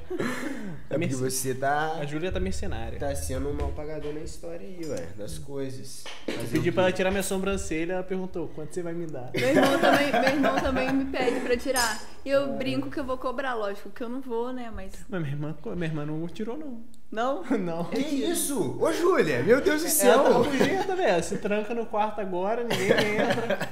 É 0.89 0.97
porque 0.97 0.97
Merce- 0.97 1.15
você 1.15 1.55
tá, 1.55 1.93
A 1.93 2.05
Júlia 2.05 2.31
tá 2.31 2.39
mercenária. 2.39 2.99
tá 2.99 3.13
sendo 3.15 3.49
um 3.49 3.53
mal 3.53 3.71
pagador 3.71 4.13
na 4.13 4.19
história 4.36 4.67
aí, 4.67 4.79
ué, 4.86 5.07
das 5.17 5.38
coisas. 5.39 6.03
Eu 6.27 6.47
pedi 6.51 6.71
pra 6.71 6.83
ela 6.83 6.91
tirar 6.91 7.09
minha 7.11 7.23
sobrancelha, 7.23 7.93
ela 7.93 8.03
perguntou: 8.03 8.47
quanto 8.49 8.73
você 8.73 8.83
vai 8.83 8.93
me 8.93 9.05
dar? 9.07 9.31
Meu 9.33 9.47
irmão, 9.49 9.79
também, 9.79 10.11
meu 10.11 10.23
irmão 10.23 10.55
também 10.61 10.93
me 10.93 11.05
pede 11.05 11.39
pra 11.39 11.57
tirar. 11.57 12.01
E 12.25 12.29
eu 12.29 12.53
brinco 12.53 12.89
que 12.89 12.99
eu 12.99 13.03
vou 13.05 13.17
cobrar, 13.17 13.53
lógico 13.53 13.89
que 13.89 14.03
eu 14.03 14.09
não 14.09 14.19
vou, 14.21 14.51
né? 14.51 14.71
Mas. 14.73 14.93
Mas 15.09 15.21
minha 15.21 15.33
irmã, 15.33 15.55
minha 15.75 15.86
irmã 15.88 16.05
não 16.05 16.27
tirou, 16.27 16.57
não. 16.57 16.83
Não? 17.11 17.43
Não. 17.57 17.86
Que 17.86 18.01
isso? 18.01 18.77
Ô, 18.81 18.91
Júlia, 18.91 19.41
meu 19.43 19.61
Deus 19.61 19.81
do 19.81 19.88
Ela 19.88 19.95
céu! 19.95 20.23
tá 20.23 20.43
fugindo, 20.43 20.95
velho. 20.97 21.23
Se 21.23 21.38
tranca 21.38 21.73
no 21.73 21.86
quarto 21.86 22.19
agora, 22.19 22.63
ninguém 22.63 22.89
entra. 23.15 23.69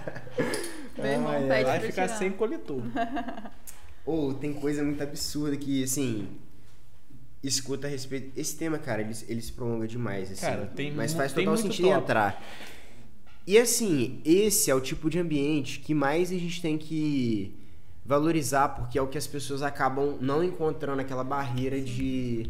Meu 0.97 1.11
irmão 1.11 1.31
ai, 1.31 1.39
pede 1.47 1.63
Vai 1.65 1.79
pra 1.79 1.87
ficar 1.89 2.05
tirar. 2.07 2.17
sem 2.19 2.31
coletor. 2.31 2.81
Ou 4.05 4.33
tem 4.33 4.53
coisa 4.53 4.83
muito 4.83 5.01
absurda 5.01 5.57
que, 5.57 5.83
assim, 5.83 6.27
escuta 7.43 7.87
a 7.87 7.89
respeito. 7.89 8.31
Esse 8.39 8.55
tema, 8.55 8.77
cara, 8.79 9.01
ele, 9.01 9.13
ele 9.27 9.41
se 9.41 9.51
prolonga 9.51 9.87
demais, 9.87 10.31
assim. 10.31 10.41
Cara, 10.41 10.65
tem 10.67 10.91
mas 10.91 11.13
faz 11.13 11.33
total 11.33 11.57
sentido 11.57 11.87
tópico. 11.89 12.03
entrar. 12.03 12.43
E 13.45 13.57
assim, 13.57 14.21
esse 14.23 14.71
é 14.71 14.75
o 14.75 14.79
tipo 14.79 15.09
de 15.09 15.19
ambiente 15.19 15.79
que 15.79 15.93
mais 15.93 16.31
a 16.31 16.35
gente 16.35 16.61
tem 16.61 16.77
que 16.77 17.53
valorizar, 18.05 18.69
porque 18.69 18.97
é 18.97 19.01
o 19.01 19.07
que 19.07 19.17
as 19.17 19.27
pessoas 19.27 19.61
acabam 19.61 20.17
não 20.21 20.43
encontrando 20.43 21.01
aquela 21.01 21.23
barreira 21.23 21.81
de. 21.81 22.49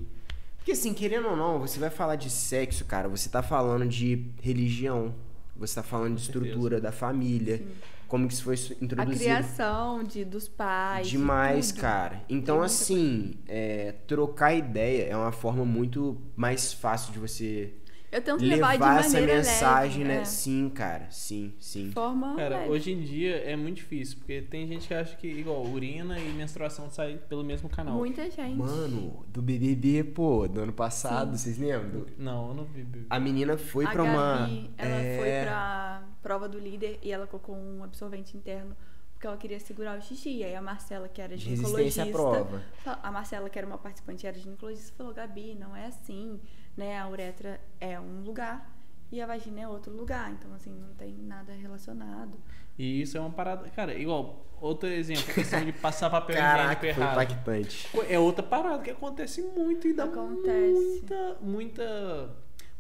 Porque 0.58 0.72
assim, 0.72 0.94
querendo 0.94 1.28
ou 1.30 1.36
não, 1.36 1.60
você 1.60 1.80
vai 1.80 1.90
falar 1.90 2.16
de 2.16 2.30
sexo, 2.30 2.86
cara, 2.86 3.10
você 3.10 3.28
tá 3.28 3.42
falando 3.42 3.88
de 3.88 4.28
religião. 4.42 5.14
Você 5.56 5.76
tá 5.76 5.84
falando 5.84 6.16
de 6.16 6.22
certeza. 6.24 6.46
estrutura 6.46 6.82
da 6.82 6.92
família, 6.92 7.58
Sim. 7.60 7.68
como 8.08 8.28
que 8.28 8.34
isso 8.34 8.44
foi 8.44 8.56
A 8.56 8.84
introduzido. 8.84 9.20
criação 9.20 10.04
de, 10.04 10.26
dos 10.26 10.48
pais. 10.48 11.08
de 11.08 11.18
Demais, 11.18 11.72
tudo. 11.72 11.82
cara. 11.82 12.22
Então, 12.28 12.62
assim, 12.62 13.36
é, 13.48 13.92
trocar 14.08 14.54
ideia 14.54 15.04
é 15.06 15.16
uma 15.16 15.32
forma 15.32 15.64
muito 15.64 16.20
mais 16.36 16.74
fácil 16.74 17.14
de 17.14 17.20
você 17.20 17.74
Eu 18.14 18.22
tento 18.22 18.42
levar, 18.42 18.74
levar 18.74 18.94
de 18.94 19.00
essa 19.00 19.10
maneira 19.20 19.36
mensagem, 19.38 20.04
leve, 20.04 20.16
né? 20.16 20.22
é. 20.22 20.26
Sim, 20.26 20.70
cara. 20.70 21.08
Sim, 21.10 21.54
sim. 21.60 21.92
Forma 21.92 22.36
Cara, 22.36 22.58
leve. 22.60 22.70
hoje 22.72 22.92
em 22.92 23.02
dia 23.02 23.38
é 23.38 23.56
muito 23.56 23.78
difícil, 23.78 24.18
porque 24.20 24.42
tem 24.42 24.68
gente 24.68 24.88
que 24.88 24.94
acha 24.94 25.16
que, 25.16 25.28
igual, 25.28 25.66
urina 25.66 26.20
e 26.20 26.32
menstruação 26.34 26.90
saem 26.90 27.18
pelo 27.18 27.44
mesmo 27.44 27.68
canal. 27.70 27.96
Muita 27.96 28.30
gente. 28.30 28.56
Mano, 28.56 29.26
do 29.30 29.42
BBB, 29.42 30.04
pô, 30.04 30.48
do 30.48 30.62
ano 30.62 30.74
passado, 30.74 31.38
vocês 31.38 31.58
lembram? 31.58 32.06
Não, 32.18 32.50
eu 32.50 32.54
não 32.54 32.64
vi. 32.66 32.84
vi- 32.84 33.06
A 33.10 33.20
menina 33.20 33.58
foi 33.58 33.86
a 33.86 33.90
pra 33.92 34.04
uma. 34.04 34.38
Gabi, 34.42 34.70
ela 34.78 34.92
é, 34.96 35.18
foi 35.18 35.46
pra 35.48 36.04
prova 36.22 36.48
do 36.48 36.60
líder 36.60 37.00
e 37.02 37.12
ela 37.12 37.26
colocou 37.28 37.56
um 37.56 37.84
absorvente 37.84 38.38
interno 38.38 38.76
porque 39.14 39.28
ela 39.28 39.38
queria 39.38 39.60
segurar 39.60 39.98
o 39.98 40.02
xixi. 40.02 40.38
E 40.38 40.44
aí 40.44 40.54
a 40.56 40.62
Marcela, 40.62 41.08
que 41.08 41.22
era 41.22 41.36
ginecologista... 41.38 42.04
resistência 42.04 42.04
à 42.04 42.08
prova. 42.12 42.62
A 43.02 43.10
Marcela, 43.12 43.50
que 43.50 43.58
era 43.58 43.66
uma 43.66 43.78
participante, 43.78 44.28
era 44.28 44.38
ginecologista, 44.38 44.94
falou, 44.98 45.14
Gabi, 45.14 45.56
não 45.56 45.74
é 45.76 45.86
assim, 45.88 46.40
né? 46.78 47.00
A 47.00 47.08
uretra 47.08 47.60
é 47.80 48.00
um 48.00 48.22
lugar 48.24 48.72
e 49.12 49.22
a 49.22 49.26
vagina 49.28 49.62
é 49.62 49.68
outro 49.68 49.94
lugar. 49.94 50.32
Então, 50.32 50.54
assim, 50.54 50.72
não 50.72 50.94
tem 50.96 51.14
nada 51.14 51.54
relacionado. 51.54 52.38
E 52.78 53.02
isso 53.02 53.18
é 53.18 53.20
uma 53.20 53.30
parada. 53.30 53.70
Cara, 53.70 53.94
igual, 53.94 54.46
outro 54.60 54.90
exemplo, 54.90 55.24
a 55.30 55.34
questão 55.34 55.64
de 55.64 55.72
passar 55.72 56.10
papel 56.10 56.36
Caraca, 56.36 56.64
higiênico 56.64 56.80
foi 56.82 56.90
errado. 56.90 57.22
impactante. 57.32 57.90
É 58.10 58.18
outra 58.20 58.44
parada 58.44 58.82
que 58.84 58.90
acontece 58.90 59.42
muito 59.42 59.88
e 59.88 59.94
dá 59.94 60.06
Acontece. 60.06 60.74
muita, 60.74 61.38
muita 61.42 62.30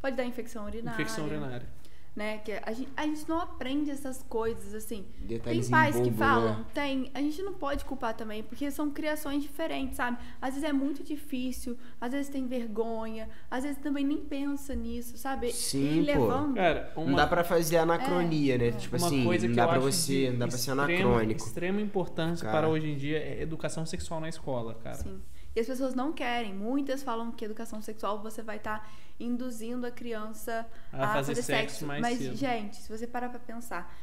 Pode 0.02 0.16
dar 0.16 0.26
infecção 0.26 0.66
urinária. 0.66 1.00
infecção 1.00 1.26
urinária. 1.26 1.68
Né? 2.16 2.38
Que 2.40 2.52
a 2.64 2.72
gente, 2.72 2.90
a 2.96 3.08
gente 3.08 3.28
não 3.28 3.40
aprende 3.40 3.90
essas 3.90 4.22
coisas, 4.30 4.76
assim. 4.76 5.04
Tem 5.18 5.28
Detalhezinho 5.30 5.72
pais 5.72 5.96
que 5.96 6.04
bobo, 6.04 6.18
falam, 6.18 6.60
né? 6.60 6.66
tem. 6.72 7.10
A 7.12 7.20
gente 7.20 7.42
não 7.42 7.54
pode 7.56 7.84
culpar 7.86 8.14
também, 8.14 8.44
porque 8.44 8.70
são 8.70 8.92
criações 8.92 9.42
diferentes, 9.42 9.96
sabe? 9.98 10.20
Às 10.40 10.54
vezes 10.54 10.70
é 10.70 10.72
muito 10.72 11.04
difícil, 11.04 11.76
às 12.00 12.12
vezes 12.12 12.30
tem 12.30 12.46
vergonha, 12.46 13.28
às 13.50 13.64
vezes 13.64 13.80
também 13.82 14.06
nem 14.06 14.18
pensa 14.18 14.76
nisso, 14.76 15.18
sabe? 15.18 15.52
Sim, 15.52 16.02
e 16.02 16.06
pô. 16.06 16.12
levando. 16.22 16.54
Cara, 16.56 16.94
uma, 16.96 17.06
Não 17.08 17.16
dá 17.16 17.26
pra 17.26 17.44
fazer 17.44 17.78
anacronia, 17.78 18.60
né? 18.60 18.72
Tipo 18.74 18.96
uma 18.98 19.08
assim, 19.08 19.24
coisa 19.24 19.48
não 19.48 19.56
dá 19.56 19.68
pra 19.68 19.80
você, 19.80 20.30
não 20.30 20.38
dá 20.38 20.48
pra 20.48 20.58
ser 20.58 20.70
extrema- 20.72 20.84
anacrônico. 20.84 21.42
Extrema 21.42 21.82
importância 21.82 22.46
Cara. 22.46 22.60
para 22.60 22.70
hoje 22.70 22.92
em 22.92 22.96
dia 22.96 23.18
é 23.18 23.42
educação 23.42 23.88
sexual 23.88 24.20
na 24.20 24.30
escola, 24.30 24.76
cara. 24.76 24.98
Sim. 24.98 25.20
E 25.56 25.60
as 25.60 25.68
pessoas 25.68 25.94
não 25.94 26.12
querem. 26.12 26.54
Muitas 26.54 27.04
falam 27.04 27.32
que 27.32 27.46
educação 27.46 27.82
sexual 27.82 28.22
você 28.22 28.42
vai 28.42 28.58
estar 28.58 28.90
induzindo 29.20 29.86
a 29.86 29.92
criança 29.92 30.68
A 30.92 31.06
a, 31.06 31.14
fazer 31.14 31.36
fazer, 31.36 31.44
sexo 31.44 31.76
sexo. 31.80 31.86
Mas, 31.86 32.18
cedo. 32.18 32.36
gente, 32.36 32.78
se 32.78 32.90
você 32.90 33.06
parar 33.06 33.30
pra 33.30 33.40
pensar, 33.40 33.94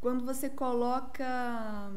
quando 0.00 0.24
você 0.24 0.48
coloca. 0.48 1.90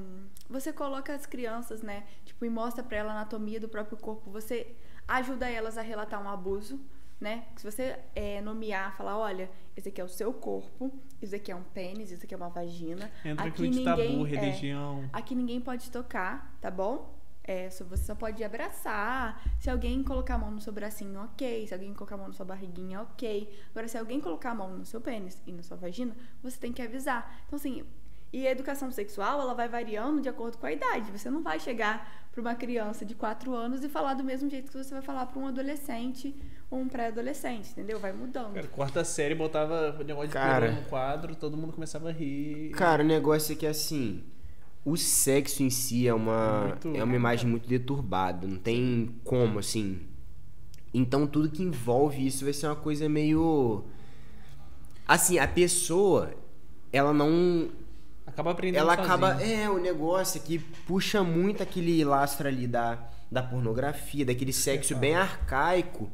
Você 0.49 0.73
coloca 0.73 1.13
as 1.13 1.25
crianças, 1.25 1.81
né? 1.81 2.03
Tipo, 2.25 2.45
e 2.45 2.49
mostra 2.49 2.83
pra 2.83 2.97
ela 2.97 3.11
a 3.11 3.15
anatomia 3.15 3.59
do 3.59 3.69
próprio 3.69 3.97
corpo, 3.97 4.29
você 4.29 4.75
ajuda 5.07 5.49
elas 5.49 5.77
a 5.77 5.81
relatar 5.81 6.21
um 6.23 6.29
abuso. 6.29 6.79
Né? 7.19 7.45
Se 7.55 7.63
você 7.63 7.99
é, 8.15 8.41
nomear, 8.41 8.97
falar, 8.97 9.15
olha, 9.15 9.47
esse 9.77 9.89
aqui 9.89 10.01
é 10.01 10.03
o 10.03 10.09
seu 10.09 10.33
corpo, 10.33 10.91
isso 11.21 11.35
aqui 11.35 11.51
é 11.51 11.55
um 11.55 11.61
pênis, 11.61 12.09
isso 12.09 12.25
aqui 12.25 12.33
é 12.33 12.37
uma 12.37 12.49
vagina. 12.49 13.11
Entra 13.23 13.45
aqui 13.45 13.69
de 13.69 13.83
tabu, 13.83 14.01
ninguém, 14.01 14.25
é, 14.25 14.39
religião. 14.39 15.09
Aqui 15.13 15.35
ninguém 15.35 15.61
pode 15.61 15.91
tocar, 15.91 16.51
tá 16.59 16.71
bom? 16.71 17.20
É, 17.51 17.69
você 17.69 17.97
só 17.97 18.15
pode 18.15 18.41
abraçar. 18.43 19.43
Se 19.59 19.69
alguém 19.69 20.01
colocar 20.03 20.35
a 20.35 20.37
mão 20.37 20.51
no 20.51 20.61
seu 20.61 20.71
bracinho, 20.71 21.21
ok. 21.21 21.67
Se 21.67 21.73
alguém 21.73 21.93
colocar 21.93 22.15
a 22.15 22.17
mão 22.17 22.27
na 22.27 22.33
sua 22.33 22.45
barriguinha, 22.45 23.01
ok. 23.01 23.49
Agora, 23.71 23.87
se 23.89 23.97
alguém 23.97 24.21
colocar 24.21 24.51
a 24.51 24.55
mão 24.55 24.77
no 24.77 24.85
seu 24.85 25.01
pênis 25.01 25.41
e 25.45 25.51
na 25.51 25.61
sua 25.61 25.75
vagina, 25.75 26.15
você 26.41 26.57
tem 26.57 26.71
que 26.71 26.81
avisar. 26.81 27.43
Então, 27.45 27.57
assim, 27.57 27.83
e 28.31 28.47
a 28.47 28.51
educação 28.51 28.89
sexual, 28.89 29.41
ela 29.41 29.53
vai 29.53 29.67
variando 29.67 30.21
de 30.21 30.29
acordo 30.29 30.57
com 30.57 30.65
a 30.65 30.71
idade. 30.71 31.11
Você 31.11 31.29
não 31.29 31.43
vai 31.43 31.59
chegar 31.59 32.29
para 32.31 32.39
uma 32.39 32.55
criança 32.55 33.05
de 33.05 33.13
4 33.13 33.53
anos 33.53 33.83
e 33.83 33.89
falar 33.89 34.13
do 34.13 34.23
mesmo 34.23 34.49
jeito 34.49 34.71
que 34.71 34.77
você 34.77 34.93
vai 34.93 35.03
falar 35.03 35.25
para 35.25 35.37
um 35.37 35.47
adolescente 35.47 36.33
ou 36.69 36.79
um 36.79 36.87
pré-adolescente, 36.87 37.71
entendeu? 37.71 37.99
Vai 37.99 38.13
mudando. 38.13 38.53
Cara, 38.53 38.67
quarta 38.67 39.03
série 39.03 39.35
botava 39.35 39.97
o 39.99 40.03
negócio 40.05 40.29
de 40.29 40.33
Cara. 40.33 40.71
no 40.71 40.83
quadro, 40.83 41.35
todo 41.35 41.57
mundo 41.57 41.73
começava 41.73 42.07
a 42.07 42.13
rir. 42.13 42.71
Cara, 42.71 43.03
o 43.03 43.05
negócio 43.05 43.51
é 43.51 43.55
que 43.57 43.67
assim, 43.67 44.23
o 44.83 44.97
sexo 44.97 45.61
em 45.63 45.69
si 45.69 46.07
é 46.07 46.13
uma 46.13 46.67
Muito- 46.81 46.95
é 46.97 47.03
uma 47.03 47.15
imagem 47.15 47.47
muito 47.49 47.67
deturbada, 47.67 48.47
não 48.47 48.57
tem 48.57 49.15
como 49.23 49.59
assim. 49.59 50.01
Então 50.93 51.25
tudo 51.27 51.49
que 51.49 51.61
envolve 51.63 52.25
isso 52.25 52.43
vai 52.43 52.53
ser 52.53 52.67
uma 52.67 52.75
coisa 52.75 53.07
meio 53.07 53.83
assim, 55.07 55.39
a 55.39 55.47
pessoa 55.47 56.33
ela 56.91 57.13
não 57.13 57.69
Acaba 58.25 58.51
aprendendo 58.51 58.79
ela 58.81 58.95
sozinho. 58.95 59.13
acaba 59.13 59.41
é 59.43 59.69
o 59.69 59.77
negócio 59.79 60.37
é 60.39 60.41
que 60.45 60.59
puxa 60.59 61.23
muito 61.23 61.61
aquele 61.61 62.03
lastro 62.03 62.47
ali 62.47 62.67
da 62.67 62.97
da 63.31 63.41
pornografia, 63.41 64.25
daquele 64.25 64.51
sexo 64.51 64.93
bem 64.95 65.15
arcaico 65.15 66.11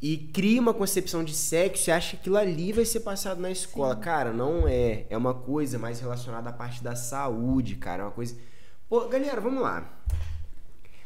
e 0.00 0.16
cria 0.18 0.60
uma 0.60 0.74
concepção 0.74 1.24
de 1.24 1.34
sexo 1.34 1.88
e 1.88 1.92
acha 1.92 2.10
que 2.10 2.16
aquilo 2.16 2.36
ali 2.36 2.72
vai 2.72 2.84
ser 2.84 3.00
passado 3.00 3.40
na 3.40 3.50
escola. 3.50 3.96
Cara, 3.96 4.32
não 4.32 4.68
é. 4.68 5.06
É 5.08 5.16
uma 5.16 5.34
coisa 5.34 5.78
mais 5.78 6.00
relacionada 6.00 6.50
à 6.50 6.52
parte 6.52 6.82
da 6.82 6.94
saúde, 6.94 7.76
cara. 7.76 8.02
É 8.02 8.06
uma 8.06 8.12
coisa. 8.12 8.36
Pô, 8.88 9.08
galera, 9.08 9.40
vamos 9.40 9.62
lá. 9.62 10.00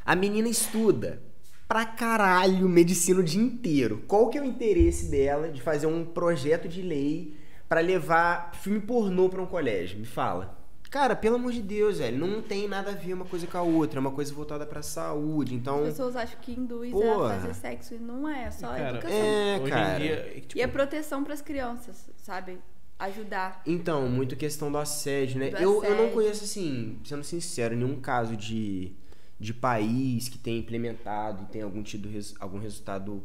A 0.05 0.17
menina 0.17 0.49
estuda 0.49 1.23
pra 1.69 1.85
caralho 1.85 2.69
medicina 2.69 3.21
o 3.21 3.25
dia 3.25 3.41
inteiro. 3.41 4.03
Qual 4.09 4.29
que 4.29 4.37
é 4.37 4.43
o 4.43 4.45
interesse 4.45 5.09
dela 5.09 5.49
de 5.49 5.63
fazer 5.63 5.87
um 5.87 6.05
projeto 6.05 6.69
de 6.69 6.83
lei 6.83 7.37
pra 7.69 7.81
levar 7.81 8.51
filme 8.55 8.81
pornô 8.81 9.29
pra 9.29 9.41
um 9.41 9.47
colégio? 9.47 9.99
Me 9.99 10.07
fala. 10.07 10.60
Cara, 10.91 11.15
pelo 11.15 11.37
amor 11.37 11.53
de 11.53 11.63
Deus, 11.63 11.99
velho, 11.99 12.19
não 12.19 12.43
tem 12.43 12.67
nada 12.67 12.91
a 12.91 12.95
ver 12.95 13.15
uma 13.15 13.25
coisa 13.25 13.47
com 13.47 13.57
a 13.57 13.63
outra, 13.63 13.99
é 13.99 14.01
uma 14.01 14.11
coisa 14.11 14.35
voltada 14.35 14.67
pra 14.67 14.83
saúde. 14.83 15.55
As 15.55 15.61
Então, 15.61 15.85
pessoas 15.85 16.17
acham 16.17 16.39
que 16.41 16.51
induz 16.53 16.91
Porra. 16.91 17.37
a 17.37 17.41
fazer 17.41 17.55
sexo 17.55 17.95
e 17.95 17.99
não 17.99 18.29
é, 18.29 18.45
é 18.47 18.51
só 18.51 18.67
Cara, 18.69 18.91
educação. 18.99 19.17
é, 19.17 19.61
cara. 19.69 19.99
dia, 20.01 20.41
tipo, 20.41 20.59
E 20.59 20.63
a 20.63 20.69
proteção 20.69 21.23
para 21.23 21.33
as 21.35 21.41
crianças, 21.41 22.11
sabe? 22.17 22.59
Ajudar. 22.99 23.63
Então, 23.65 24.09
muito 24.09 24.35
questão 24.37 24.71
do 24.71 24.79
assédio, 24.79 25.39
né? 25.39 25.51
Do 25.51 25.57
eu, 25.59 25.83
eu 25.85 25.91
não 25.91 25.95
assédio. 25.99 26.13
conheço, 26.13 26.45
assim, 26.45 26.99
sendo 27.05 27.23
sincero, 27.23 27.77
nenhum 27.77 28.01
caso 28.01 28.37
de, 28.37 28.93
de 29.39 29.55
país 29.55 30.29
que 30.29 30.39
tenha 30.39 30.59
implementado 30.59 31.45
e 31.45 31.47
tenha 31.47 31.65
algum, 31.65 31.83
tido 31.85 32.09
res- 32.09 32.35
algum 32.41 32.59
resultado 32.59 33.23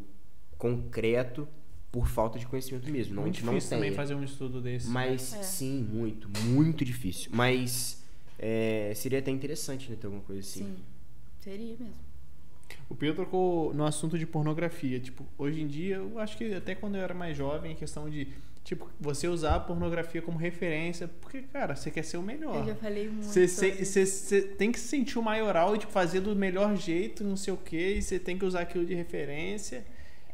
concreto 0.58 1.48
por 1.96 2.08
falta 2.10 2.38
de 2.38 2.46
conhecimento 2.46 2.92
mesmo. 2.92 3.16
Não, 3.16 3.22
muito 3.24 3.44
não 3.46 3.54
difícil 3.54 3.70
tem. 3.70 3.80
também 3.80 3.94
fazer 3.94 4.16
um 4.16 4.24
estudo 4.24 4.60
desse. 4.60 4.90
Mas 4.90 5.34
É. 5.34 5.42
sim, 5.44 5.82
muito, 5.90 6.28
muito 6.44 6.84
difícil. 6.84 7.32
Mas 7.34 8.04
é, 8.38 8.92
seria 8.94 9.20
até 9.20 9.32
interessante 9.32 9.90
né, 9.90 9.96
ter 10.00 10.08
alguma 10.08 10.22
coisa 10.24 10.42
assim. 10.42 10.66
Sim. 10.66 10.76
Seria 11.40 11.68
mesmo. 11.80 11.94
O 12.90 12.96
Pedro 12.96 13.24
tocou 13.24 13.74
no 13.74 13.86
assunto 13.86 14.20
de 14.20 14.26
pornografia. 14.28 15.00
Tipo, 15.00 15.26
hoje 15.38 15.62
em 15.62 15.68
dia, 15.68 15.96
eu 15.96 16.20
acho 16.20 16.38
que 16.38 16.54
até 16.54 16.76
quando 16.76 16.96
eu 16.96 17.02
era 17.02 17.14
mais 17.14 17.38
jovem, 17.38 17.72
a 17.72 17.76
questão 17.76 18.10
de, 18.10 18.28
tipo, 18.64 18.90
você 19.00 19.28
usar 19.30 19.56
a 19.56 19.60
pornografia 19.62 20.22
como 20.22 20.38
referência, 20.38 21.08
porque, 21.22 21.44
cara, 21.44 21.78
você 21.78 21.90
quer 21.90 22.04
ser 22.04 22.18
o 22.18 22.22
melhor. 22.22 22.58
Eu 22.58 22.66
já 22.66 22.76
falei 22.76 23.08
muito. 23.08 23.24
Você 23.26 23.48
sobre 23.48 23.72
se- 23.74 23.86
você- 23.86 24.06
você 24.06 24.42
tem 24.42 24.70
que 24.70 24.80
se 24.80 24.88
sentir 24.90 25.18
o 25.18 25.24
maioral 25.24 25.74
e 25.76 25.80
tipo, 25.80 25.94
fazer 25.94 26.20
do 26.20 26.36
melhor 26.36 26.76
jeito, 26.76 27.24
não 27.24 27.38
sei 27.38 27.54
o 27.54 27.58
que, 27.58 27.94
e 27.94 28.02
você 28.02 28.20
tem 28.20 28.38
que 28.38 28.44
usar 28.44 28.60
aquilo 28.62 28.86
de 28.86 28.94
referência. 28.94 29.86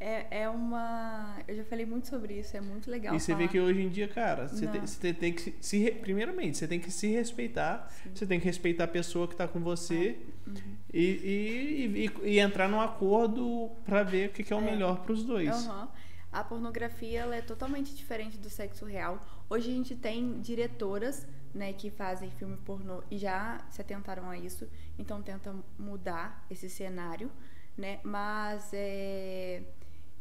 É, 0.04 0.42
é 0.42 0.50
uma. 0.50 1.38
Eu 1.48 1.56
já 1.58 1.64
falei 1.64 1.86
muito 1.86 2.08
sobre 2.08 2.40
isso, 2.40 2.58
é 2.58 2.62
muito 2.62 2.90
legal. 2.90 3.16
e 3.16 3.20
você 3.20 3.34
vê 3.34 3.40
falar. 3.44 3.52
que 3.52 3.60
hoje 3.60 3.82
em 3.82 3.90
dia, 3.90 4.08
cara, 4.08 4.48
você 4.48 4.66
tem, 4.66 4.82
você 4.82 5.14
tem 5.14 5.32
que 5.34 5.42
se- 5.44 5.56
se. 5.62 5.92
Primeiramente, 5.92 6.58
você 6.58 6.68
tem 6.68 6.80
que 6.80 6.90
se 6.90 7.08
respeitar, 7.12 7.88
você 8.12 8.26
tem 8.26 8.40
que 8.40 8.46
respeitar 8.46 8.86
a 8.86 8.88
pessoa 8.88 9.28
que 9.28 9.36
tá 9.36 9.48
com 9.48 9.60
você 9.60 10.18
Uhum. 10.48 10.56
e, 10.92 11.06
e, 11.06 12.06
e- 12.26 12.30
e 12.32 12.40
entrar 12.40 12.68
num 12.68 12.82
acordo 12.82 13.70
pra 13.86 14.02
ver 14.02 14.30
o 14.30 14.34
que, 14.34 14.44
que 14.44 14.52
é 14.52 14.56
o 14.56 14.60
É. 14.60 14.64
melhor 14.72 15.04
pros 15.04 15.24
dois. 15.24 15.50
Aham. 15.68 15.88
A 16.32 16.44
pornografia 16.44 17.20
ela 17.20 17.36
é 17.36 17.42
totalmente 17.42 17.94
diferente 17.94 18.38
do 18.40 18.50
sexo 18.50 18.86
real. 18.86 19.24
Hoje 19.50 19.70
a 19.70 19.74
gente 19.74 19.96
tem 19.96 20.40
diretoras 20.42 21.28
né, 21.54 21.74
que 21.74 21.92
fazem 21.92 22.32
filme 22.32 22.56
pornô 22.58 23.04
e 23.12 23.18
já 23.18 23.60
se 23.70 23.82
atentaram 23.82 24.30
a 24.30 24.38
isso, 24.38 24.66
então 24.98 25.22
tentam 25.22 25.62
mudar 25.78 26.44
esse 26.50 26.70
cenário, 26.70 27.30
né? 27.78 28.00
Mas 28.04 28.70
é, 28.72 29.62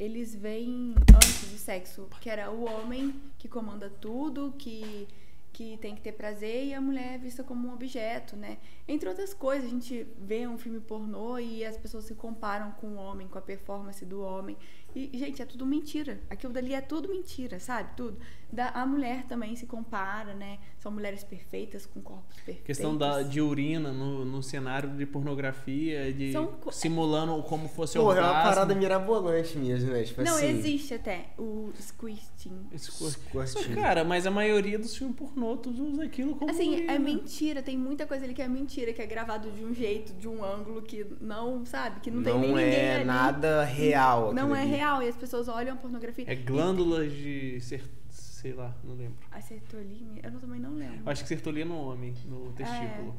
eles 0.01 0.35
veem 0.35 0.95
antes 1.15 1.51
do 1.51 1.59
sexo 1.59 2.09
que 2.21 2.31
era 2.31 2.51
o 2.51 2.65
homem 2.65 3.15
que 3.39 3.47
comanda 3.47 3.91
tudo, 3.91 4.55
que 4.59 5.07
que 5.53 5.77
tem 5.79 5.95
que 5.97 6.01
ter 6.01 6.13
prazer 6.13 6.67
e 6.67 6.75
a 6.75 6.81
mulher 6.81 7.15
é 7.15 7.19
vista 7.19 7.43
como 7.43 7.69
um 7.69 7.75
objeto, 7.75 8.37
né? 8.37 8.59
Entre 8.87 9.09
outras 9.09 9.35
coisas, 9.35 9.67
a 9.67 9.69
gente 9.69 10.07
vê 10.17 10.47
um 10.47 10.57
filme 10.57 10.81
pornô 10.81 11.39
e 11.39 11.65
as 11.65 11.77
pessoas 11.77 12.05
se 12.05 12.15
comparam 12.15 12.71
com 12.73 12.87
o 12.87 12.97
homem, 12.97 13.27
com 13.27 13.37
a 13.37 13.43
performance 13.43 14.05
do 14.05 14.23
homem. 14.23 14.57
E, 14.95 15.11
gente, 15.19 15.41
é 15.41 15.45
tudo 15.45 15.65
mentira. 15.67 16.21
Aquilo 16.29 16.53
dali 16.53 16.75
é 16.75 16.81
tudo 16.81 17.09
mentira, 17.09 17.59
sabe? 17.61 17.91
Tudo. 17.97 18.19
Da, 18.53 18.71
a 18.71 18.85
mulher 18.85 19.25
também 19.29 19.55
se 19.55 19.65
compara, 19.67 20.35
né? 20.35 20.59
São 20.81 20.91
mulheres 20.91 21.23
perfeitas, 21.23 21.87
com 21.87 22.01
corpos 22.01 22.35
perfeitos. 22.37 22.65
Questão 22.65 22.97
da, 22.97 23.23
de 23.23 23.41
urina 23.41 23.93
no, 23.93 24.25
no 24.25 24.43
cenário 24.43 24.91
de 24.91 25.07
pornografia, 25.07 26.13
de 26.13 26.33
São 26.33 26.47
co- 26.49 26.73
simulando 26.73 27.41
como 27.45 27.69
fosse 27.69 27.97
Porra, 27.97 28.17
é 28.17 28.19
orgasmo. 28.19 28.35
uma 28.37 28.43
parada 28.43 28.75
mirabolante 28.75 29.57
mesmo, 29.57 29.93
né? 29.93 30.03
Tipo 30.03 30.23
Não, 30.23 30.35
assim. 30.35 30.49
existe 30.49 30.95
até 30.95 31.27
o 31.39 31.71
squirting. 31.79 32.67
Squirting. 32.77 33.75
Cara, 33.75 34.03
mas 34.05 34.27
a 34.27 34.31
maioria 34.31 34.79
dos 34.79 34.97
filmes 34.97 35.17
pornô, 35.17 35.57
tu 35.57 35.71
usa 35.71 36.05
aquilo 36.05 36.35
como 36.35 36.51
Assim, 36.51 36.75
urina. 36.75 36.93
é 36.93 36.99
mentira, 36.99 37.63
tem 37.63 37.77
muita 37.79 38.07
coisa 38.07 38.25
ali 38.25 38.35
que 38.35 38.43
é 38.43 38.49
mentira, 38.49 38.93
que 38.93 39.01
é 39.03 39.07
gravado 39.07 39.51
de 39.51 39.65
um 39.65 39.73
jeito, 39.75 40.13
de 40.15 40.27
um 40.27 40.43
ângulo 40.45 40.83
que 40.83 41.07
não, 41.21 41.65
sabe? 41.65 42.01
Que 42.01 42.11
não, 42.11 42.23
tem 42.23 42.33
nem 42.39 42.51
Não 42.51 42.57
ninguém 42.57 42.75
é 42.75 42.95
ali. 42.97 43.05
nada 43.05 43.63
real. 43.65 44.33
Não 44.35 44.55
é 44.57 44.63
ali. 44.63 44.71
Real, 44.81 45.03
e 45.03 45.09
as 45.09 45.17
pessoas 45.17 45.49
olham 45.49 45.75
a 45.75 45.77
pornografia. 45.77 46.25
É 46.27 46.35
glândulas 46.35 47.13
de... 47.13 47.61
Ser, 47.61 47.83
sei 48.09 48.53
lá, 48.53 48.75
não 48.83 48.95
lembro. 48.95 49.17
A 49.31 49.41
sertoline, 49.41 50.21
eu 50.23 50.31
não- 50.31 50.41
também 50.41 50.61
não 50.61 50.75
lembro. 50.75 51.01
Acho 51.11 51.23
que 51.23 51.29
sertolia 51.29 51.65
no 51.65 51.77
homem, 51.77 52.15
no 52.27 52.53
testículo. 52.53 53.15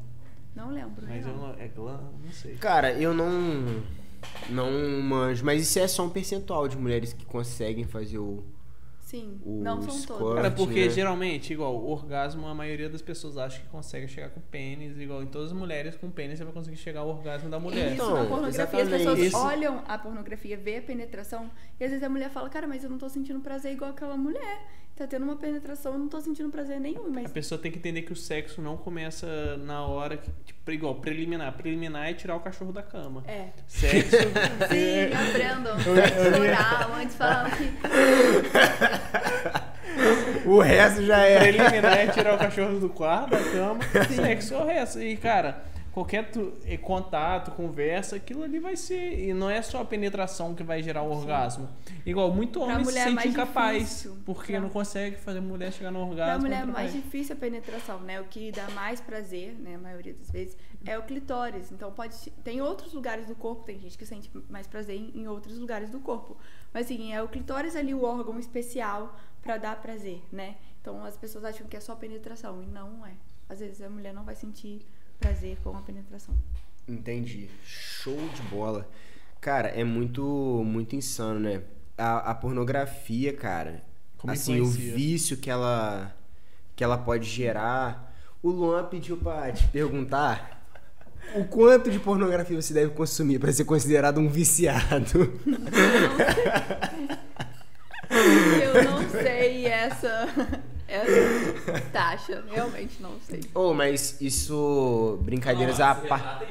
Não 0.54 0.70
lembro. 0.70 1.06
Mas 1.08 1.24
eu 1.26 1.32
real. 1.34 1.36
não, 1.36 1.54
é 1.58 1.68
glândula, 1.68 2.12
não 2.24 2.32
sei. 2.32 2.56
Cara, 2.56 2.92
eu 2.92 3.14
não. 3.14 3.30
Não 4.50 4.70
manjo. 5.02 5.44
Mas 5.44 5.62
isso 5.62 5.78
é 5.78 5.88
só 5.88 6.04
um 6.04 6.10
percentual 6.10 6.68
de 6.68 6.76
mulheres 6.76 7.12
que 7.12 7.24
conseguem 7.24 7.84
fazer 7.84 8.18
o. 8.18 8.44
Sim, 9.12 9.38
o 9.44 9.60
não 9.62 9.82
são 9.82 9.90
squirt. 9.92 10.18
todas. 10.18 10.36
Cara, 10.36 10.50
porque 10.50 10.84
né? 10.84 10.88
geralmente, 10.88 11.52
igual, 11.52 11.76
o 11.76 11.90
orgasmo, 11.90 12.46
a 12.46 12.54
maioria 12.54 12.88
das 12.88 13.02
pessoas 13.02 13.36
acha 13.36 13.60
que 13.60 13.66
consegue 13.68 14.08
chegar 14.08 14.30
com 14.30 14.40
pênis, 14.40 14.98
igual 14.98 15.22
em 15.22 15.26
todas 15.26 15.48
as 15.48 15.52
mulheres 15.52 15.94
com 15.96 16.10
pênis 16.10 16.38
você 16.38 16.44
vai 16.44 16.52
conseguir 16.54 16.78
chegar 16.78 17.00
ao 17.00 17.08
orgasmo 17.10 17.50
da 17.50 17.60
mulher. 17.60 17.92
Isso, 17.92 18.02
Então, 18.02 18.14
na 18.14 18.24
pornografia, 18.24 18.62
as 18.62 18.88
exatamente. 18.88 18.98
pessoas 18.98 19.18
Isso. 19.18 19.36
olham 19.36 19.82
a 19.86 19.98
pornografia, 19.98 20.56
vê 20.56 20.78
a 20.78 20.82
penetração, 20.82 21.50
e 21.78 21.84
às 21.84 21.90
vezes 21.90 22.02
a 22.02 22.08
mulher 22.08 22.30
fala, 22.30 22.48
cara, 22.48 22.66
mas 22.66 22.82
eu 22.82 22.88
não 22.88 22.96
tô 22.96 23.06
sentindo 23.06 23.38
prazer 23.40 23.72
igual 23.72 23.90
aquela 23.90 24.16
mulher. 24.16 24.66
Tá 24.94 25.06
tendo 25.06 25.22
uma 25.24 25.36
penetração, 25.36 25.94
eu 25.94 25.98
não 25.98 26.06
tô 26.08 26.20
sentindo 26.20 26.50
prazer 26.50 26.78
nenhum. 26.78 27.06
A 27.06 27.10
Mas 27.10 27.32
pessoa 27.32 27.58
tem 27.58 27.72
que 27.72 27.78
entender 27.78 28.02
que 28.02 28.12
o 28.12 28.16
sexo 28.16 28.60
não 28.60 28.76
começa 28.76 29.56
na 29.56 29.86
hora 29.86 30.18
que, 30.18 30.30
tipo, 30.44 30.70
igual, 30.70 30.96
preliminar. 30.96 31.50
Preliminar 31.54 32.10
é 32.10 32.12
tirar 32.14 32.36
o 32.36 32.40
cachorro 32.40 32.72
da 32.72 32.82
cama. 32.82 33.24
é. 33.26 33.48
Sexo. 33.66 34.16
Sim, 34.68 35.12
aprendam. 35.30 35.80
Chorar 35.80 36.90
antes 37.00 37.16
falando 37.16 37.50
que. 37.56 37.72
O 40.48 40.60
resto 40.60 41.04
já 41.04 41.18
é. 41.18 41.38
preliminar 41.38 41.98
é 41.98 42.06
tirar 42.08 42.34
o 42.34 42.38
cachorro 42.38 42.78
do 42.78 42.88
quarto, 42.90 43.30
da 43.30 43.38
cama. 43.50 43.80
Sexo 44.14 44.54
é 44.54 44.58
o 44.58 44.66
resto. 44.66 45.00
E, 45.00 45.16
cara, 45.16 45.64
qualquer 45.92 46.30
tu- 46.30 46.54
eh, 46.64 46.76
contato, 46.76 47.50
conversa, 47.52 48.16
aquilo 48.16 48.42
ali 48.42 48.58
vai 48.58 48.74
ser. 48.76 49.18
E 49.28 49.32
não 49.34 49.48
é 49.50 49.60
só 49.62 49.82
a 49.82 49.84
penetração 49.84 50.54
que 50.54 50.62
vai 50.62 50.82
gerar 50.82 51.02
o 51.02 51.10
orgasmo. 51.10 51.68
Igual, 52.06 52.32
muito 52.32 52.58
Pra 52.60 52.74
homem 52.74 52.84
se 52.84 52.98
é 52.98 53.04
sente 53.04 53.14
mais 53.14 53.30
incapaz. 53.30 53.78
difícil. 53.78 54.16
Porque 54.24 54.52
Pra- 54.52 54.60
não 54.60 54.68
consegue 54.70 55.16
fazer 55.16 55.38
a 55.38 55.42
mulher 55.42 55.72
chegar 55.72 55.90
no 55.90 56.00
orgasmo. 56.00 56.32
Pra 56.32 56.38
mulher 56.48 56.62
é 56.62 56.66
mais 56.66 56.92
difícil 56.92 57.36
a 57.36 57.38
penetração, 57.38 58.00
né? 58.00 58.20
O 58.20 58.24
que 58.24 58.50
dá 58.52 58.68
mais 58.70 59.00
prazer, 59.00 59.54
né? 59.58 59.74
A 59.74 59.78
maioria 59.78 60.14
das 60.14 60.30
vezes, 60.30 60.56
é 60.86 60.98
o 60.98 61.02
clitóris. 61.02 61.70
Então 61.70 61.92
pode. 61.92 62.16
Tem 62.42 62.60
outros 62.62 62.92
lugares 62.92 63.26
do 63.26 63.34
corpo, 63.34 63.64
tem 63.64 63.78
gente 63.78 63.96
que 63.98 64.06
sente 64.06 64.30
mais 64.48 64.66
prazer 64.66 64.96
em, 64.96 65.10
em 65.22 65.28
outros 65.28 65.58
lugares 65.58 65.90
do 65.90 66.00
corpo. 66.00 66.36
Mas 66.72 66.86
assim, 66.86 67.12
é 67.12 67.22
o 67.22 67.28
clitóris 67.28 67.76
ali 67.76 67.92
o 67.94 68.02
órgão 68.04 68.38
especial 68.38 69.14
pra 69.42 69.58
dar 69.58 69.76
prazer, 69.80 70.22
né? 70.32 70.56
Então 70.80 71.04
as 71.04 71.16
pessoas 71.16 71.44
acham 71.44 71.66
que 71.66 71.76
é 71.76 71.80
só 71.80 71.94
penetração, 71.94 72.62
e 72.62 72.66
não 72.66 73.04
é. 73.06 73.12
Às 73.48 73.60
vezes 73.60 73.82
a 73.82 73.90
mulher 73.90 74.12
não 74.14 74.24
vai 74.24 74.34
sentir 74.34 74.86
prazer 75.22 75.56
com 75.62 75.76
a 75.76 75.80
penetração. 75.80 76.34
Entendi. 76.88 77.48
Show 77.64 78.18
de 78.34 78.42
bola. 78.42 78.88
Cara, 79.40 79.68
é 79.68 79.84
muito, 79.84 80.22
muito 80.66 80.96
insano, 80.96 81.38
né? 81.40 81.62
A, 81.96 82.30
a 82.30 82.34
pornografia, 82.34 83.32
cara. 83.32 83.82
Como 84.18 84.32
assim, 84.32 84.60
o 84.60 84.66
vício 84.66 85.36
que 85.36 85.48
ela, 85.50 86.14
que 86.74 86.82
ela 86.82 86.98
pode 86.98 87.28
gerar. 87.28 88.12
O 88.42 88.50
Luan 88.50 88.84
pediu 88.86 89.16
pra 89.16 89.52
te 89.52 89.66
perguntar 89.68 90.60
o 91.34 91.44
quanto 91.44 91.90
de 91.90 91.98
pornografia 92.00 92.60
você 92.60 92.74
deve 92.74 92.92
consumir 92.92 93.38
pra 93.38 93.52
ser 93.52 93.64
considerado 93.64 94.18
um 94.18 94.28
viciado. 94.28 95.32
Eu 98.62 98.84
não 98.84 99.08
sei 99.10 99.66
essa, 99.66 100.28
essa 100.92 101.80
taxa, 101.92 102.44
realmente 102.50 103.00
não 103.02 103.12
sei. 103.26 103.40
oh, 103.54 103.72
mas 103.72 104.20
isso. 104.20 105.18
Brincadeiras 105.22 105.80
à 105.80 105.94
parte. 105.94 106.46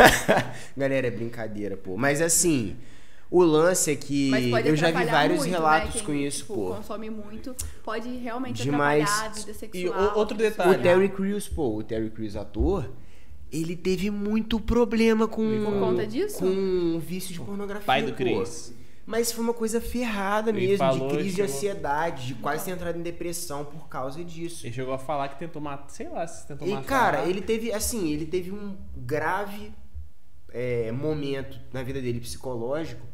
Galera, 0.76 1.06
é 1.06 1.10
brincadeira, 1.10 1.76
pô. 1.76 1.96
Mas 1.96 2.20
assim, 2.20 2.76
o 3.30 3.42
lance 3.42 3.90
é 3.90 3.96
que 3.96 4.30
eu 4.64 4.76
já 4.76 4.90
vi 4.90 5.04
vários 5.04 5.38
muito, 5.40 5.50
relatos 5.50 5.86
né? 5.88 5.92
Quem, 5.96 6.02
com 6.04 6.14
isso, 6.14 6.38
tipo, 6.40 6.54
pô. 6.54 6.74
consome 6.74 7.10
muito, 7.10 7.54
pode 7.84 8.08
realmente 8.18 8.62
Demais. 8.62 9.04
atrapalhar 9.04 9.30
a 9.30 9.34
vida 9.34 9.50
E 9.50 9.54
sexual. 9.54 10.02
o- 10.14 10.18
outro 10.18 10.36
detalhe. 10.36 10.76
O 10.78 10.82
Terry 10.82 11.08
Crews, 11.08 11.48
pô, 11.48 11.76
o 11.76 11.82
Terry 11.82 12.10
Crews, 12.10 12.36
ator, 12.36 12.90
ele 13.52 13.76
teve 13.76 14.10
muito 14.10 14.60
problema 14.60 15.26
com. 15.26 15.42
Por 15.64 15.78
conta 15.80 16.06
disso? 16.06 16.38
Com 16.38 17.00
vício 17.00 17.32
de 17.32 17.40
pornografia. 17.40 17.86
Pai 17.86 18.02
do 18.02 18.10
pô. 18.12 18.16
Chris. 18.16 18.74
Mas 19.10 19.32
foi 19.32 19.42
uma 19.42 19.52
coisa 19.52 19.80
ferrada 19.80 20.50
Ele 20.50 20.60
mesmo, 20.68 20.78
falou, 20.78 21.08
de 21.08 21.14
crise 21.14 21.30
de 21.30 21.36
chegou- 21.36 21.52
ansiedade, 21.54 22.26
de 22.28 22.34
quase 22.36 22.64
ter 22.64 22.70
entrado 22.70 22.96
em 22.96 23.02
depressão 23.02 23.64
por 23.64 23.88
causa 23.88 24.22
disso. 24.24 24.64
Ele 24.64 24.72
chegou 24.72 24.94
a 24.94 24.98
falar 24.98 25.28
que 25.28 25.38
tentou 25.38 25.60
matar. 25.60 25.88
Sei 25.90 26.08
lá 26.08 26.24
se 26.26 26.46
tentou 26.46 26.66
E, 26.68 26.70
matar. 26.70 26.86
cara, 26.86 27.24
ele 27.28 27.40
teve, 27.40 27.72
assim, 27.72 28.08
ele 28.12 28.24
teve 28.24 28.52
um 28.52 28.76
grave 28.96 29.72
é, 30.52 30.92
momento 30.92 31.58
na 31.72 31.82
vida 31.82 32.00
dele 32.00 32.20
psicológico 32.20 33.04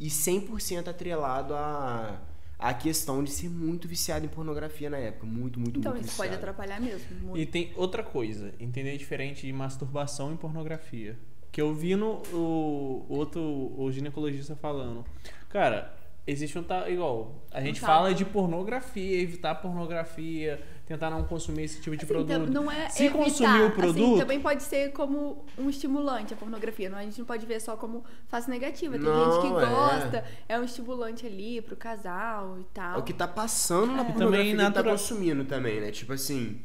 e 0.00 0.08
100% 0.08 0.88
atrelado 0.88 1.54
à, 1.54 2.20
à 2.58 2.74
questão 2.74 3.22
de 3.22 3.30
ser 3.30 3.48
muito 3.48 3.86
viciado 3.86 4.24
em 4.26 4.28
pornografia 4.28 4.90
na 4.90 4.98
época. 4.98 5.26
Muito, 5.26 5.60
muito, 5.60 5.78
Então 5.78 5.92
muito 5.92 6.06
isso 6.08 6.16
pode 6.16 6.30
viciado. 6.30 6.50
atrapalhar 6.50 6.80
mesmo. 6.80 7.06
Muito. 7.22 7.38
E 7.38 7.46
tem 7.46 7.72
outra 7.76 8.02
coisa, 8.02 8.52
entender 8.58 8.96
diferente 8.98 9.46
de 9.46 9.52
masturbação 9.52 10.34
e 10.34 10.36
pornografia. 10.36 11.16
Que 11.52 11.62
eu 11.62 11.72
vi 11.72 11.96
no 11.96 12.20
o, 12.34 13.06
outro 13.08 13.40
o 13.40 13.90
ginecologista 13.90 14.54
falando. 14.54 15.06
Cara, 15.48 15.94
existe 16.26 16.58
um 16.58 16.62
ta- 16.62 16.88
igual, 16.90 17.44
a 17.52 17.60
gente 17.60 17.80
fala 17.80 18.12
de 18.12 18.24
pornografia, 18.24 19.20
evitar 19.20 19.54
pornografia, 19.56 20.60
tentar 20.86 21.08
não 21.10 21.24
consumir 21.24 21.64
esse 21.64 21.80
tipo 21.80 21.96
de 21.96 22.04
Assim, 22.04 22.12
produto. 22.12 22.28
tam- 22.28 22.46
não 22.64 22.70
é 22.70 22.88
Se 22.88 23.04
evitar, 23.06 23.18
consumir 23.24 23.60
o 23.60 23.66
assim, 23.66 23.74
produto, 23.76 24.18
também 24.18 24.40
pode 24.40 24.62
ser 24.62 24.92
como 24.92 25.44
um 25.58 25.68
estimulante 25.70 26.34
a 26.34 26.36
pornografia. 26.36 26.88
Não, 26.90 26.98
a 26.98 27.02
gente 27.02 27.18
não 27.18 27.26
pode 27.26 27.46
ver 27.46 27.60
só 27.60 27.76
como 27.76 28.04
face 28.28 28.50
negativa. 28.50 28.94
Tem 28.98 29.02
Não, 29.02 29.32
gente 29.32 29.40
que 29.42 29.46
é. 29.64 29.66
gosta, 29.66 30.24
é 30.48 30.58
um 30.58 30.64
estimulante 30.64 31.26
ali 31.26 31.60
pro 31.60 31.76
casal 31.76 32.58
e 32.60 32.64
tal. 32.74 32.96
É 32.96 32.98
o 32.98 33.02
que 33.02 33.12
tá 33.12 33.26
passando 33.28 33.92
na 33.92 34.02
É. 34.02 34.04
pornografia 34.04 34.26
Também 34.26 34.42
que 34.42 34.48
ele 34.50 34.56
tá 34.58 34.64
natural- 34.68 34.92
consumindo 34.96 35.44
também, 35.44 35.80
né? 35.80 35.90
Tipo 35.90 36.12
assim, 36.12 36.60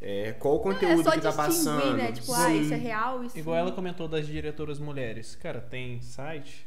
é, 0.00 0.32
qual 0.38 0.54
o 0.56 0.60
é 0.60 0.62
conteúdo 0.62 1.02
só 1.04 1.10
que 1.12 1.20
tá 1.20 1.28
distinguir, 1.30 1.46
passando. 1.46 1.96
né? 1.96 2.12
Tipo, 2.12 2.32
ah, 2.32 2.46
Sim. 2.46 2.60
isso 2.62 2.74
é 2.74 2.76
real, 2.76 3.24
isso 3.24 3.38
igual 3.38 3.56
ela 3.56 3.72
comentou 3.72 4.06
das 4.08 4.26
diretoras 4.26 4.78
mulheres. 4.78 5.34
Cara, 5.36 5.60
tem 5.60 6.00
site 6.00 6.66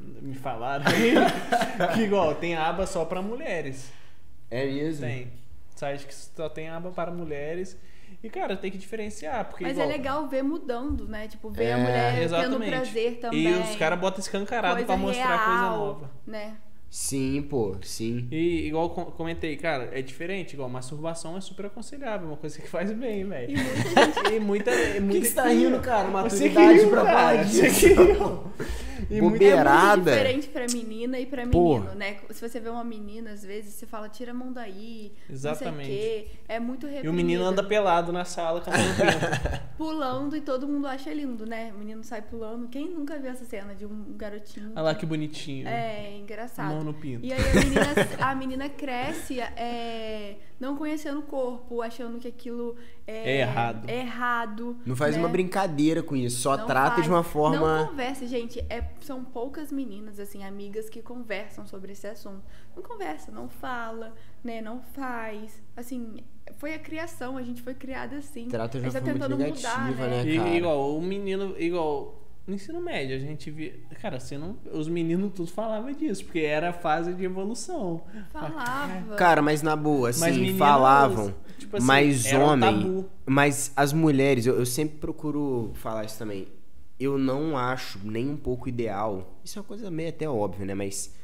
me 0.00 0.34
falaram 0.34 0.84
aí 0.86 1.14
que 1.94 2.02
igual 2.02 2.34
tem 2.34 2.56
aba 2.56 2.86
só 2.86 3.04
pra 3.04 3.20
mulheres. 3.22 3.90
É 4.50 4.64
mesmo? 4.66 5.06
Tem. 5.06 5.28
Site 5.76 6.06
que 6.06 6.14
só 6.14 6.48
tem 6.48 6.68
aba 6.68 6.90
para 6.90 7.10
mulheres. 7.10 7.76
E, 8.22 8.28
cara, 8.28 8.56
tem 8.56 8.70
que 8.70 8.76
diferenciar. 8.76 9.46
Porque, 9.46 9.62
Mas 9.64 9.72
igual, 9.74 9.88
é 9.88 9.92
legal 9.92 10.28
ver 10.28 10.42
mudando, 10.42 11.06
né? 11.08 11.26
Tipo, 11.28 11.48
ver 11.48 11.64
É, 11.64 11.72
a 11.74 11.78
mulher 11.78 12.12
tendo 12.14 12.22
Exatamente. 12.24 12.70
prazer 12.70 13.18
também. 13.18 13.44
E 13.48 13.52
os 13.54 13.76
caras 13.76 13.98
botam 13.98 14.20
escancarado 14.20 14.74
coisa 14.74 14.86
pra 14.86 14.96
mostrar 14.96 15.38
coisa 15.44 15.60
real, 15.60 15.78
nova. 15.78 16.10
Né? 16.26 16.56
Sim, 16.90 17.40
pô, 17.48 17.76
sim. 17.82 18.26
E 18.32 18.66
igual 18.66 18.90
com- 18.90 19.04
comentei, 19.06 19.56
cara, 19.56 19.90
é 19.92 20.02
diferente. 20.02 20.54
Igual 20.54 20.68
masturbação 20.68 21.36
é 21.36 21.40
super 21.40 21.66
aconselhável, 21.66 22.26
uma 22.28 22.36
coisa 22.36 22.60
que 22.60 22.68
faz 22.68 22.90
bem, 22.92 23.24
velho. 23.24 23.52
E 23.56 23.56
muita 23.56 23.84
gente. 24.10 24.26
E 24.34 24.40
muita. 24.40 24.70
e 24.72 25.00
muita 25.00 25.14
que, 25.14 25.20
que 25.20 25.26
você 25.28 25.34
tá 25.34 25.48
rindo, 25.48 25.78
cara? 25.80 26.08
Você 26.28 26.48
que 26.48 26.54
Maturidade 26.56 26.80
riu, 26.80 26.90
pra 26.90 27.04
cara. 27.04 27.44
Você 27.44 27.62
disso. 27.70 27.80
que 27.80 27.94
riu. 27.94 28.44
E 29.10 29.20
muita- 29.20 29.44
É 29.44 29.48
Bobeirada. 29.50 29.96
muito 29.96 30.04
diferente 30.10 30.48
pra 30.48 30.66
menina 30.72 31.18
e 31.18 31.26
pra 31.26 31.46
Pô. 31.46 31.78
menino, 31.78 31.94
né? 31.94 32.16
Se 32.30 32.48
você 32.48 32.60
vê 32.60 32.68
uma 32.68 32.84
menina, 32.84 33.30
às 33.32 33.42
vezes, 33.44 33.74
você 33.74 33.86
fala, 33.86 34.08
tira 34.08 34.30
a 34.30 34.34
mão 34.34 34.52
daí, 34.52 35.12
Exatamente. 35.28 35.76
não 35.76 35.84
sei 35.84 35.94
o 35.96 36.24
quê. 36.24 36.28
É 36.48 36.60
muito 36.60 36.86
E 36.86 36.90
reprimida. 36.90 37.10
o 37.10 37.14
menino 37.14 37.44
anda 37.44 37.62
pelado 37.62 38.12
na 38.12 38.24
sala 38.24 38.60
com 38.60 38.70
a 38.70 38.76
mão 38.76 38.86
no 38.86 38.94
pinto. 38.94 39.60
Pulando 39.76 40.36
e 40.36 40.40
todo 40.40 40.68
mundo 40.68 40.86
acha 40.86 41.12
lindo, 41.12 41.44
né? 41.46 41.72
O 41.74 41.78
menino 41.78 42.04
sai 42.04 42.22
pulando. 42.22 42.68
Quem 42.68 42.88
nunca 42.90 43.18
viu 43.18 43.30
essa 43.30 43.44
cena 43.44 43.74
de 43.74 43.84
um 43.86 44.12
garotinho? 44.16 44.72
Olha 44.74 44.82
lá 44.82 44.94
que 44.94 45.04
bonitinho. 45.06 45.66
É, 45.66 46.16
engraçado. 46.18 46.68
Mão 46.68 46.84
no 46.84 46.94
pinto. 46.94 47.24
E 47.24 47.32
aí 47.32 47.40
a 47.40 47.54
menina, 47.64 47.86
a 48.20 48.34
menina 48.34 48.68
cresce 48.68 49.40
é, 49.40 50.36
não 50.60 50.76
conhecendo 50.76 51.20
o 51.20 51.22
corpo, 51.22 51.80
achando 51.80 52.18
que 52.20 52.28
aquilo 52.28 52.76
é, 53.06 53.38
É 53.38 53.40
errado. 53.40 53.88
é 53.88 54.00
errado, 54.00 54.76
Não 54.84 54.94
faz 54.94 55.16
né? 55.16 55.22
uma 55.22 55.28
brincadeira 55.28 56.02
com 56.02 56.14
isso, 56.14 56.40
só 56.42 56.56
Não 56.56 56.66
trata 56.66 56.96
faz. 56.96 57.04
de 57.04 57.10
uma 57.10 57.22
forma. 57.24 57.78
Não 57.78 57.86
converse, 57.88 58.26
gente. 58.26 58.60
É 58.68 58.84
são 59.00 59.24
poucas 59.24 59.72
meninas, 59.72 60.20
assim, 60.20 60.44
amigas 60.44 60.90
que 60.90 61.00
conversam 61.00 61.66
sobre 61.66 61.92
esse 61.92 62.06
assunto. 62.06 62.42
Não 62.76 62.82
conversa, 62.82 63.32
não 63.32 63.48
fala, 63.48 64.14
né? 64.44 64.60
Não 64.60 64.80
faz. 64.82 65.62
Assim, 65.74 66.22
foi 66.58 66.74
a 66.74 66.78
criação, 66.78 67.38
a 67.38 67.42
gente 67.42 67.62
foi 67.62 67.74
criada 67.74 68.16
assim. 68.16 68.46
Trata 68.48 68.78
de 68.78 68.84
a 68.84 68.88
uma 68.88 68.92
gente 68.92 69.00
tá 69.00 69.06
forma 69.12 69.14
tentando 69.14 69.38
mudar, 69.38 69.84
negativa, 69.86 70.06
né? 70.08 70.24
né? 70.24 70.30
E- 70.30 70.36
cara? 70.36 70.48
igual, 70.50 70.96
o 70.96 71.00
menino, 71.02 71.54
igual. 71.58 72.19
No 72.50 72.56
ensino 72.56 72.80
médio, 72.80 73.14
a 73.14 73.18
gente 73.20 73.48
via. 73.48 73.72
Cara, 74.02 74.18
você 74.18 74.36
não, 74.36 74.58
os 74.72 74.88
meninos 74.88 75.32
tudo 75.36 75.52
falavam 75.52 75.92
disso, 75.92 76.24
porque 76.24 76.40
era 76.40 76.70
a 76.70 76.72
fase 76.72 77.14
de 77.14 77.22
evolução. 77.24 78.02
Falava. 78.32 79.14
Cara, 79.14 79.40
mas 79.40 79.62
na 79.62 79.76
boa, 79.76 80.08
assim, 80.08 80.18
Mas 80.18 80.36
meninos, 80.36 80.58
falavam. 80.58 81.32
tipo 81.56 81.76
assim, 81.76 81.86
mas 81.86 82.26
era 82.26 82.40
um 82.40 82.48
homem. 82.48 82.82
tabu. 82.82 83.10
Mas 83.24 83.72
as 83.76 83.92
mulheres, 83.92 84.46
eu, 84.46 84.56
eu 84.58 84.66
sempre 84.66 84.98
procuro 84.98 85.70
falar 85.74 86.04
isso 86.04 86.18
também. 86.18 86.48
Eu 86.98 87.16
não 87.16 87.56
acho 87.56 88.00
nem 88.02 88.28
um 88.28 88.36
pouco 88.36 88.68
ideal. 88.68 89.38
Isso 89.44 89.56
é 89.56 89.62
uma 89.62 89.68
coisa 89.68 89.88
meio 89.88 90.08
até 90.08 90.28
óbvia, 90.28 90.66
né? 90.66 90.74
Mas 90.74 91.14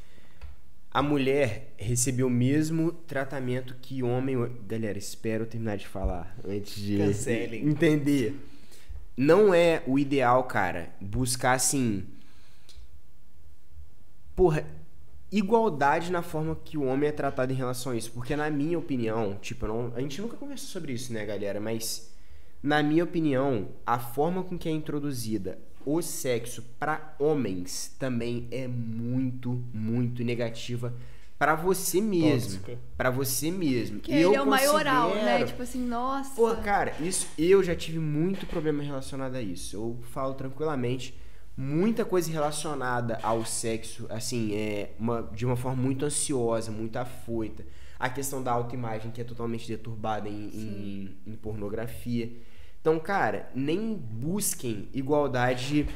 a 0.89 1.03
mulher 1.03 1.73
recebeu 1.75 2.27
o 2.27 2.29
mesmo 2.29 2.93
tratamento 3.05 3.75
que 3.81 4.01
homem. 4.01 4.49
Galera, 4.65 4.97
espero 4.97 5.45
terminar 5.45 5.75
de 5.75 5.89
falar 5.89 6.37
antes 6.47 6.81
de 6.81 6.97
Cancelem. 6.99 7.67
entender. 7.67 8.33
Não 9.17 9.51
é 9.53 9.81
o 9.87 9.97
ideal, 9.97 10.43
cara, 10.43 10.93
buscar 11.01 11.53
assim. 11.53 12.05
Porra, 14.35 14.63
igualdade 15.31 16.11
na 16.11 16.21
forma 16.21 16.55
que 16.63 16.77
o 16.77 16.83
homem 16.85 17.09
é 17.09 17.11
tratado 17.11 17.51
em 17.51 17.55
relação 17.55 17.91
a 17.91 17.95
isso. 17.95 18.11
Porque, 18.11 18.35
na 18.35 18.49
minha 18.51 18.77
opinião, 18.77 19.35
tipo, 19.41 19.67
não, 19.67 19.91
a 19.95 20.01
gente 20.01 20.21
nunca 20.21 20.37
conversou 20.37 20.69
sobre 20.69 20.93
isso, 20.93 21.11
né, 21.11 21.25
galera? 21.25 21.59
Mas, 21.59 22.13
na 22.61 22.83
minha 22.83 23.03
opinião, 23.03 23.69
a 23.85 23.97
forma 23.97 24.43
com 24.43 24.55
que 24.55 24.69
é 24.69 24.71
introduzida 24.71 25.57
o 25.87 26.01
sexo 26.01 26.61
para 26.77 27.15
homens 27.17 27.95
também 27.97 28.45
é 28.51 28.67
muito, 28.67 29.63
muito 29.73 30.21
negativa 30.21 30.93
para 31.37 31.55
você 31.55 32.01
mesmo. 32.01 32.61
Para 32.97 33.09
você 33.09 33.51
mesmo. 33.51 33.99
Que 33.99 34.11
E 34.11 34.15
ele 34.15 34.23
eu 34.23 34.33
é 34.35 34.41
o 34.41 34.45
maioral, 34.45 35.13
né? 35.13 35.45
Tipo 35.45 35.61
assim, 35.61 35.85
nossa. 35.85 36.35
Pô, 36.35 36.55
cara, 36.55 36.95
isso 36.99 37.27
eu 37.37 37.63
já 37.63 37.75
tive 37.75 37.99
muito 37.99 38.45
problema 38.47 38.81
relacionado 38.81 39.35
a 39.35 39.41
isso. 39.41 39.75
Eu 39.75 39.99
falo 40.11 40.33
tranquilamente, 40.33 41.15
muita 41.55 42.03
coisa 42.03 42.31
relacionada 42.31 43.19
ao 43.21 43.45
sexo, 43.45 44.07
assim, 44.09 44.55
é 44.55 44.91
uma, 44.99 45.23
de 45.33 45.45
uma 45.45 45.55
forma 45.55 45.81
muito 45.81 46.05
ansiosa, 46.05 46.71
muito 46.71 46.97
afoita. 46.97 47.65
A 47.99 48.09
questão 48.09 48.41
da 48.41 48.51
autoimagem, 48.51 49.11
que 49.11 49.21
é 49.21 49.23
totalmente 49.23 49.67
deturbada 49.67 50.29
em, 50.29 50.49
em, 50.53 51.17
em 51.25 51.35
pornografia. 51.35 52.31
Então, 52.79 52.99
cara, 52.99 53.49
nem 53.53 53.95
busquem 53.95 54.87
igualdade 54.93 55.87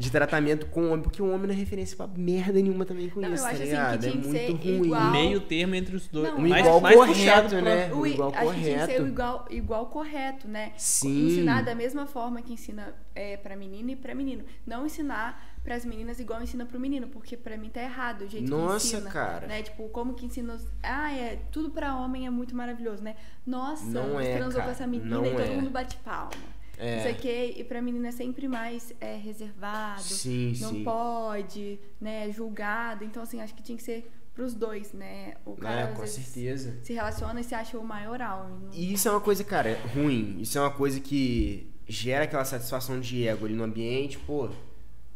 de 0.00 0.12
tratamento 0.12 0.66
com 0.66 0.82
o 0.82 0.88
homem, 0.92 1.02
porque 1.02 1.20
o 1.20 1.28
homem 1.28 1.48
não 1.48 1.54
é 1.54 1.56
referência 1.58 1.96
pra 1.96 2.06
merda 2.06 2.52
nenhuma 2.52 2.84
também 2.84 3.08
com 3.10 3.18
Não, 3.20 3.34
isso, 3.34 3.42
eu 3.42 3.48
tá 3.48 3.52
acho 3.54 3.62
assim 3.62 3.70
que 3.72 3.76
ligado? 3.76 3.98
tinha 4.00 4.10
é 4.12 4.12
que 4.12 4.28
muito 4.28 4.62
ser 4.62 4.68
ruim. 4.78 4.84
igual. 4.86 5.10
Meio 5.10 5.40
termo 5.40 5.74
entre 5.74 5.96
os 5.96 6.06
dois. 6.06 6.28
Não, 6.28 6.38
Um 6.38 6.48
mais, 6.48 6.64
igual 6.64 6.80
mais 6.80 6.96
correto, 6.96 7.54
né? 7.60 7.92
O, 7.92 8.06
igual 8.06 8.32
acho 8.32 8.54
que 8.54 8.60
tinha 8.62 8.78
que 8.78 8.86
ser 8.86 8.86
correto. 8.86 9.02
o 9.02 9.06
igual, 9.08 9.46
igual 9.50 9.86
correto, 9.86 10.46
né? 10.46 10.72
Sim. 10.76 11.26
Ensinar 11.26 11.64
da 11.64 11.74
mesma 11.74 12.06
forma 12.06 12.40
que 12.40 12.52
ensina 12.52 12.94
é, 13.12 13.36
pra 13.38 13.56
menina 13.56 13.90
e 13.90 13.96
pra 13.96 14.14
menino. 14.14 14.44
Não 14.64 14.86
ensinar 14.86 15.44
pras 15.64 15.84
meninas 15.84 16.20
igual 16.20 16.40
ensina 16.40 16.64
pro 16.64 16.78
menino, 16.78 17.08
porque 17.08 17.36
pra 17.36 17.56
mim 17.56 17.68
tá 17.68 17.82
errado 17.82 18.22
o 18.22 18.28
jeito 18.28 18.48
Nossa, 18.48 18.78
que 18.90 18.94
ensina. 18.98 19.10
cara. 19.10 19.46
Né? 19.48 19.62
Tipo, 19.62 19.88
como 19.88 20.14
que 20.14 20.24
ensina... 20.26 20.54
os- 20.54 20.66
Ah, 20.80 21.12
é, 21.12 21.40
tudo 21.50 21.70
pra 21.70 21.96
homem 21.96 22.24
é 22.24 22.30
muito 22.30 22.54
maravilhoso, 22.54 23.02
né? 23.02 23.16
Nossa, 23.44 23.84
Não 23.84 24.20
é, 24.20 24.36
transou 24.36 24.60
cara, 24.60 24.64
com 24.66 24.70
essa 24.70 24.86
menina 24.86 25.16
não 25.16 25.26
e 25.26 25.30
todo 25.30 25.42
é. 25.42 25.56
mundo 25.56 25.70
bate 25.70 25.96
palma. 25.96 26.30
É. 26.78 26.96
Não 26.96 27.02
sei 27.02 27.12
o 27.12 27.16
quê. 27.16 27.54
E 27.58 27.64
pra 27.64 27.82
menina 27.82 28.08
é 28.08 28.12
sempre 28.12 28.46
mais 28.48 28.92
é, 29.00 29.16
reservado. 29.16 30.00
Sim, 30.02 30.54
não 30.60 30.70
sim. 30.70 30.84
pode, 30.84 31.78
né? 32.00 32.30
Julgado. 32.30 33.04
Então, 33.04 33.22
assim, 33.22 33.40
acho 33.40 33.54
que 33.54 33.62
tinha 33.62 33.76
que 33.76 33.82
ser 33.82 34.10
pros 34.34 34.54
dois, 34.54 34.92
né? 34.92 35.34
O 35.44 35.56
cara, 35.56 35.90
É, 35.90 35.92
com 35.92 36.06
certeza. 36.06 36.78
se 36.84 36.92
relaciona 36.92 37.40
e 37.40 37.44
se 37.44 37.54
acha 37.54 37.76
o 37.76 37.84
maioral. 37.84 38.46
e 38.48 38.64
não- 38.64 38.72
E 38.72 38.92
isso 38.92 39.08
é 39.08 39.10
uma 39.10 39.20
coisa, 39.20 39.42
cara, 39.42 39.76
ruim. 39.94 40.38
Isso 40.40 40.56
é 40.56 40.60
uma 40.60 40.70
coisa 40.70 41.00
que 41.00 41.68
gera 41.88 42.24
aquela 42.24 42.44
satisfação 42.44 43.00
de 43.00 43.26
ego 43.26 43.44
ali 43.46 43.54
no 43.54 43.64
ambiente, 43.64 44.16
pô. 44.18 44.48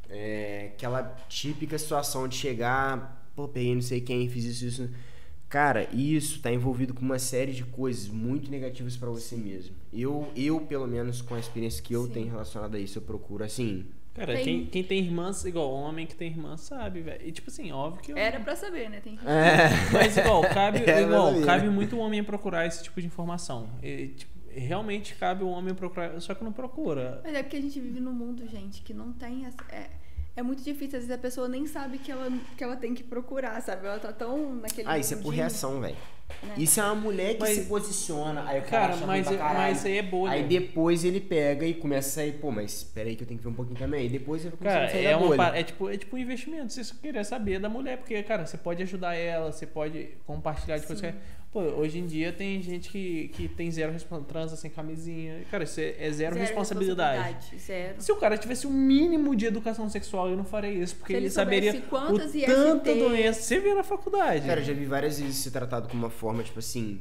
É 0.08 0.72
aquela 0.74 1.02
típica 1.28 1.78
situação 1.78 2.26
de 2.28 2.36
chegar, 2.36 3.30
pô, 3.34 3.48
peguei 3.48 3.74
não 3.74 3.80
sei 3.82 4.00
quem, 4.00 4.28
fiz 4.28 4.44
isso, 4.44 4.64
isso. 4.66 4.90
Cara, 5.52 5.86
isso 5.92 6.40
tá 6.40 6.50
envolvido 6.50 6.94
com 6.94 7.02
uma 7.02 7.18
série 7.18 7.52
de 7.52 7.62
coisas 7.62 8.08
muito 8.08 8.50
negativas 8.50 8.96
pra 8.96 9.10
você 9.10 9.36
mesmo. 9.36 9.76
Eu, 9.92 10.32
eu, 10.34 10.58
pelo 10.62 10.86
menos, 10.86 11.20
com 11.20 11.34
a 11.34 11.38
experiência 11.38 11.82
que 11.82 11.92
eu 11.92 12.06
Sim. 12.06 12.12
tenho 12.12 12.30
relacionada 12.30 12.78
a 12.78 12.80
isso, 12.80 12.96
eu 12.96 13.02
procuro, 13.02 13.44
assim... 13.44 13.84
Cara, 14.14 14.32
Tem- 14.34 14.44
quem, 14.44 14.66
quem 14.66 14.82
tem 14.82 14.98
irmãs, 15.04 15.44
igual 15.44 15.70
homem 15.70 16.06
que 16.06 16.14
tem 16.14 16.28
irmã, 16.30 16.56
sabe, 16.56 17.02
velho. 17.02 17.26
E 17.26 17.32
tipo 17.32 17.50
assim, 17.50 17.70
óbvio 17.70 18.02
que 18.02 18.12
eu. 18.12 18.16
Era 18.16 18.40
pra 18.40 18.56
saber, 18.56 18.88
né? 18.88 19.00
Tem 19.00 19.14
que... 19.16 19.26
É. 19.26 19.68
Mas 19.92 20.16
igual, 20.16 20.42
cabe, 20.42 20.78
É, 20.88 21.02
igual, 21.02 21.34
ou 21.34 21.42
cabe 21.42 21.68
muito 21.68 21.96
o 21.96 21.98
homem 21.98 22.24
procurar 22.24 22.66
esse 22.66 22.82
tipo 22.82 22.98
de 22.98 23.06
informação. 23.06 23.68
E, 23.82 24.08
tipo, 24.08 24.32
realmente 24.50 25.14
cabe 25.16 25.44
o 25.44 25.48
homem 25.48 25.74
procurar, 25.74 26.18
só 26.20 26.34
que 26.34 26.44
não 26.44 26.52
procura. 26.52 27.20
Mas 27.24 27.34
é 27.34 27.42
porque 27.42 27.56
a 27.56 27.60
gente 27.60 27.78
vive 27.78 28.00
num 28.00 28.12
mundo, 28.12 28.46
gente, 28.46 28.80
que 28.82 28.92
não 28.94 29.12
tem 29.12 29.46
essa. 29.46 29.56
É, 29.70 29.88
é 30.34 30.42
muito 30.42 30.62
difícil, 30.62 30.98
às 30.98 31.04
vezes 31.04 31.10
a 31.10 31.18
pessoa 31.18 31.48
nem 31.48 31.66
sabe 31.66 31.98
que 31.98 32.10
ela, 32.10 32.30
que 32.56 32.64
ela 32.64 32.76
tem 32.76 32.94
que 32.94 33.02
procurar, 33.02 33.60
sabe? 33.60 33.86
Ela 33.86 33.98
tá 33.98 34.12
tão 34.12 34.54
naquele. 34.56 34.88
Ah, 34.88 34.98
isso 34.98 35.14
é 35.14 35.16
por 35.18 35.30
reação, 35.30 35.80
velho. 35.80 35.94
né? 36.42 36.54
Isso 36.56 36.80
é 36.80 36.84
uma 36.84 36.94
mulher 36.94 37.34
que 37.34 37.40
Mas- 37.40 37.56
se 37.58 37.64
posiciona, 37.66 38.44
aí 38.48 38.58
o 38.60 38.62
cara, 38.62 38.70
Cara, 38.70 38.94
acha 38.94 39.06
mas, 39.06 39.26
pra 39.28 39.36
caralho. 39.36 39.58
mas 39.58 39.78
isso 39.78 39.86
aí 39.86 39.98
é 39.98 40.02
bolha. 40.02 40.32
Aí 40.32 40.42
depois 40.44 41.04
ele 41.04 41.20
pega 41.20 41.66
e 41.66 41.74
começa 41.74 42.08
a 42.08 42.12
sair, 42.12 42.32
pô, 42.40 42.50
mas 42.50 42.82
peraí 42.82 43.14
que 43.14 43.22
eu 43.22 43.26
tenho 43.26 43.38
que 43.38 43.44
ver 43.44 43.50
um 43.50 43.54
pouquinho 43.54 43.78
também. 43.78 44.06
E 44.06 44.08
depois 44.08 44.42
ele 44.44 44.56
começa 44.56 44.76
Cara, 44.76 44.88
a 44.88 44.90
sair 44.90 45.04
é, 45.06 45.10
da 45.12 45.18
bolha. 45.18 45.36
par- 45.36 45.54
é, 45.56 45.62
tipo, 45.62 45.90
é 45.90 45.96
tipo 45.98 46.16
um 46.16 46.18
investimento. 46.18 46.72
Você 46.72 46.82
só 46.84 46.94
querer 46.94 47.22
saber 47.24 47.58
da 47.58 47.68
mulher, 47.68 47.98
porque, 47.98 48.22
cara, 48.22 48.46
você 48.46 48.56
pode 48.56 48.82
ajudar 48.82 49.14
ela, 49.14 49.52
você 49.52 49.66
pode 49.66 50.08
compartilhar 50.26 50.78
de 50.78 50.86
coisas 50.86 51.04
que. 51.10 51.14
Pô, 51.52 51.60
hoje 51.60 51.98
em 51.98 52.06
dia 52.06 52.32
tem 52.32 52.62
gente 52.62 52.88
que, 52.88 53.28
que 53.28 53.46
tem 53.46 53.70
zero 53.70 53.92
responsabilidade, 53.92 54.32
transa 54.32 54.56
sem 54.56 54.70
camisinha. 54.70 55.42
Cara, 55.50 55.64
isso 55.64 55.78
é, 55.80 55.94
é 55.98 56.10
zero, 56.10 56.34
responsabilidade. 56.34 57.18
responsabilidade, 57.18 57.62
Zero. 57.62 57.94
Se 57.98 58.10
o 58.10 58.16
cara 58.16 58.38
tivesse 58.38 58.66
o 58.66 58.70
mínimo 58.70 59.36
de 59.36 59.44
educação 59.44 59.86
sexual, 59.90 60.30
eu 60.30 60.36
não 60.36 60.46
faria 60.46 60.70
isso, 60.70 60.96
porque 60.96 61.12
Se 61.12 61.16
ele, 61.18 61.26
ele 61.26 61.30
saberia 61.30 61.72
o 61.72 61.76
IST 61.76 62.46
tanta 62.46 62.94
doença. 62.94 63.42
Você 63.42 63.60
vê 63.60 63.74
na 63.74 63.82
faculdade. 63.82 64.46
Cara, 64.46 64.60
eu 64.60 64.64
já 64.64 64.72
vi 64.72 64.86
várias 64.86 65.20
vezes 65.20 65.36
ser 65.36 65.50
tratado 65.50 65.88
como 65.88 66.04
uma 66.04 66.10
forma, 66.10 66.42
tipo 66.42 66.58
assim. 66.58 67.00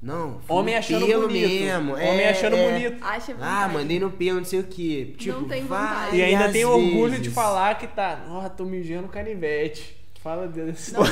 Não, 0.00 0.40
Homem 0.48 0.76
achando 0.76 1.04
pelo 1.04 1.26
bonito. 1.26 1.48
mesmo. 1.48 1.92
Homem 1.94 2.20
é, 2.20 2.30
achando 2.30 2.54
é. 2.54 2.70
bonito. 2.70 3.04
Acha 3.04 3.34
Ah, 3.40 3.66
mandei 3.66 3.98
no 3.98 4.12
pelo, 4.12 4.38
não 4.38 4.44
sei 4.44 4.60
o 4.60 4.64
que. 4.64 5.16
Tipo, 5.18 5.44
tem 5.46 5.64
vantagem. 5.64 6.20
E 6.20 6.22
ainda 6.22 6.52
tem 6.52 6.64
orgulho 6.64 7.14
de 7.14 7.18
vezes. 7.18 7.34
falar 7.34 7.76
que 7.76 7.88
tá. 7.88 8.24
Ó, 8.28 8.48
tô 8.48 8.64
mijando 8.64 9.08
canivete. 9.08 9.95
Fala 10.26 10.48
desse. 10.48 10.92
Não 10.92 11.04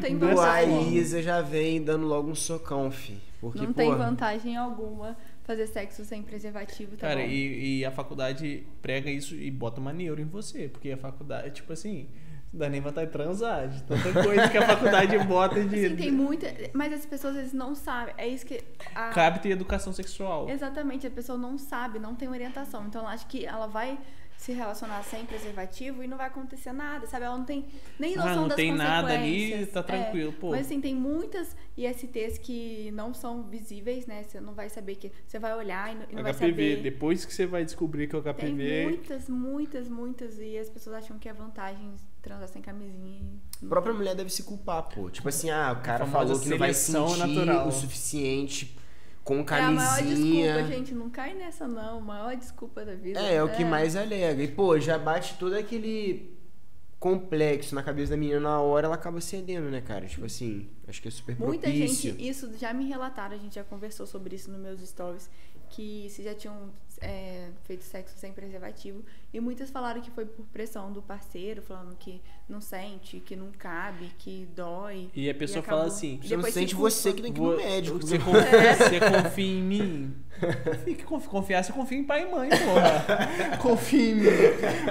tem, 0.00 0.14
não 0.14 0.28
tem 0.28 0.34
O. 0.34 0.40
Aísa 0.40 1.20
já 1.20 1.42
vem 1.42 1.82
dando 1.82 2.06
logo 2.06 2.30
um 2.30 2.34
socão, 2.34 2.90
fi. 2.90 3.18
Porque, 3.38 3.60
Não 3.60 3.74
tem 3.74 3.94
vantagem 3.94 4.56
alguma 4.56 5.14
fazer 5.44 5.66
sexo 5.66 6.02
sem 6.02 6.22
preservativo, 6.22 6.92
tá 6.96 7.08
Cara, 7.08 7.20
bom? 7.20 7.26
e, 7.26 7.80
e 7.80 7.84
a 7.84 7.90
faculdade 7.90 8.66
prega 8.80 9.10
isso 9.10 9.34
e 9.34 9.50
bota 9.50 9.80
uma 9.82 9.92
neuro 9.92 10.18
em 10.18 10.24
você. 10.24 10.66
Porque 10.66 10.92
a 10.92 10.96
faculdade, 10.96 11.50
tipo 11.50 11.74
assim, 11.74 12.08
não 12.50 12.60
dá 12.60 12.70
nem 12.70 12.80
vontade 12.80 13.08
de 13.08 13.12
transar. 13.12 13.68
De 13.68 13.82
tanta 13.82 14.10
coisa 14.24 14.48
que 14.48 14.56
a 14.56 14.66
faculdade 14.66 15.18
bota 15.18 15.62
de. 15.62 15.86
Assim, 15.86 15.96
tem 15.96 16.10
muita... 16.10 16.46
Mas 16.72 16.90
as 16.94 17.04
pessoas 17.04 17.34
às 17.34 17.40
vezes 17.40 17.52
não 17.52 17.74
sabem. 17.74 18.14
É 18.16 18.26
isso 18.26 18.46
que... 18.46 18.64
A... 18.94 19.10
Cabe 19.10 19.40
ter 19.40 19.50
educação 19.50 19.92
sexual. 19.92 20.48
Exatamente, 20.48 21.06
a 21.06 21.10
pessoa 21.10 21.36
não 21.36 21.58
sabe, 21.58 21.98
não 21.98 22.14
tem 22.14 22.30
orientação. 22.30 22.86
Então, 22.86 23.02
ela 23.02 23.10
acha 23.10 23.26
que 23.26 23.44
ela 23.44 23.66
vai 23.66 23.98
se 24.42 24.50
relacionar 24.52 25.04
sem 25.04 25.24
preservativo 25.24 26.02
e 26.02 26.08
não 26.08 26.16
vai 26.16 26.26
acontecer 26.26 26.72
nada, 26.72 27.06
sabe? 27.06 27.24
Ela 27.24 27.38
não 27.38 27.44
tem 27.44 27.64
nem 27.96 28.14
Ah, 28.14 28.24
noção 28.24 28.34
não 28.42 28.48
das 28.48 28.56
tem 28.56 28.74
nada 28.74 29.12
ali, 29.14 29.64
tá 29.66 29.84
tranquilo, 29.84 30.30
É, 30.30 30.40
pô. 30.40 30.50
Mas 30.50 30.66
assim, 30.66 30.80
tem 30.80 30.96
muitas 30.96 31.56
ISTs 31.76 32.38
que 32.38 32.90
não 32.90 33.14
são 33.14 33.44
visíveis, 33.44 34.04
né? 34.06 34.24
Você 34.24 34.40
não 34.40 34.52
vai 34.52 34.68
saber 34.68 34.96
que... 34.96 35.12
Você 35.26 35.38
vai 35.38 35.54
olhar 35.56 35.92
e 35.92 35.94
não, 35.94 36.06
não 36.12 36.22
vai 36.24 36.32
HPV, 36.32 36.50
saber. 36.50 36.82
depois 36.82 37.24
que 37.24 37.32
você 37.32 37.46
vai 37.46 37.64
descobrir 37.64 38.08
que 38.08 38.16
é 38.16 38.18
o 38.18 38.22
Tem 38.22 38.32
HPV. 38.34 38.82
muitas, 38.84 39.28
muitas, 39.28 39.88
muitas. 39.88 40.38
E 40.40 40.58
as 40.58 40.68
pessoas 40.68 40.96
acham 40.96 41.18
que 41.20 41.28
é 41.28 41.32
vantagem 41.32 41.94
transar 42.20 42.48
sem 42.48 42.60
camisinha. 42.60 43.22
e 43.62 43.66
A 43.66 43.68
própria 43.68 43.94
mulher 43.94 44.16
deve 44.16 44.30
se 44.30 44.42
culpar, 44.42 44.82
pô. 44.88 45.08
Tipo 45.08 45.28
assim, 45.28 45.50
ah, 45.50 45.72
o 45.78 45.82
cara 45.84 46.04
falou 46.04 46.38
que 46.40 46.48
não 46.48 46.58
vai 46.58 46.74
sentir 46.74 47.16
natural. 47.18 47.68
o 47.68 47.70
suficiente 47.72 48.76
com 49.24 49.44
É 49.48 49.60
a 49.60 49.70
maior 49.70 49.98
camisinha. 49.98 50.52
desculpa, 50.54 50.74
gente. 50.76 50.94
Não 50.94 51.10
cai 51.10 51.34
nessa, 51.34 51.66
não. 51.68 52.00
Maior 52.00 52.36
desculpa 52.36 52.84
da 52.84 52.94
vida. 52.94 53.20
É, 53.20 53.34
é 53.36 53.42
o 53.42 53.48
que 53.48 53.64
mais 53.64 53.94
alega. 53.96 54.42
E, 54.42 54.48
pô, 54.48 54.78
já 54.78 54.98
bate 54.98 55.34
todo 55.38 55.54
aquele 55.54 56.32
complexo 56.98 57.74
na 57.74 57.82
cabeça 57.82 58.10
da 58.12 58.16
menina 58.16 58.38
na 58.38 58.60
hora, 58.60 58.86
ela 58.86 58.94
acaba 58.94 59.20
cedendo, 59.20 59.68
né, 59.70 59.80
cara? 59.80 60.06
Tipo 60.06 60.26
assim, 60.26 60.68
acho 60.86 61.02
que 61.02 61.08
é 61.08 61.10
super 61.10 61.36
Muita 61.36 61.62
propício. 61.68 62.12
gente, 62.12 62.28
isso 62.28 62.56
já 62.56 62.72
me 62.72 62.86
relataram, 62.86 63.34
a 63.34 63.38
gente 63.38 63.56
já 63.56 63.64
conversou 63.64 64.06
sobre 64.06 64.36
isso 64.36 64.50
nos 64.52 64.60
meus 64.60 64.80
stories, 64.88 65.28
que 65.68 66.06
se 66.10 66.22
já 66.22 66.32
tinham 66.32 66.70
é, 67.02 67.48
feito 67.64 67.82
sexo 67.84 68.16
sem 68.16 68.32
preservativo. 68.32 69.04
E 69.32 69.40
muitas 69.40 69.70
falaram 69.70 70.00
que 70.00 70.10
foi 70.10 70.24
por 70.26 70.44
pressão 70.46 70.92
do 70.92 71.02
parceiro, 71.02 71.60
falando 71.62 71.96
que 71.96 72.20
não 72.48 72.60
sente, 72.60 73.18
que 73.20 73.34
não 73.36 73.50
cabe, 73.58 74.10
que 74.18 74.46
dói. 74.54 75.10
E 75.14 75.28
a 75.28 75.34
pessoa 75.34 75.60
acabou. 75.60 75.80
fala 75.80 75.92
assim, 75.92 76.20
E 76.22 76.28
Você 76.28 76.36
não 76.36 76.44
sente 76.44 76.74
culpa. 76.74 76.90
você 76.90 77.12
que 77.12 77.22
tem 77.22 77.32
que 77.32 77.40
ir 77.40 77.42
no 77.42 77.56
médico. 77.56 77.98
Você, 77.98 78.18
confia, 78.18 78.74
você 78.76 79.00
confia 79.00 79.46
em 79.58 79.62
mim? 79.62 80.16
Confia, 80.42 80.94
que 80.96 81.04
confi- 81.04 81.28
confiar, 81.28 81.62
você 81.62 81.72
confia 81.72 81.98
em 81.98 82.04
pai 82.04 82.22
e 82.22 82.32
mãe, 82.32 82.48
porra. 82.50 83.58
confia 83.62 84.10
em 84.10 84.14
mim. 84.16 84.26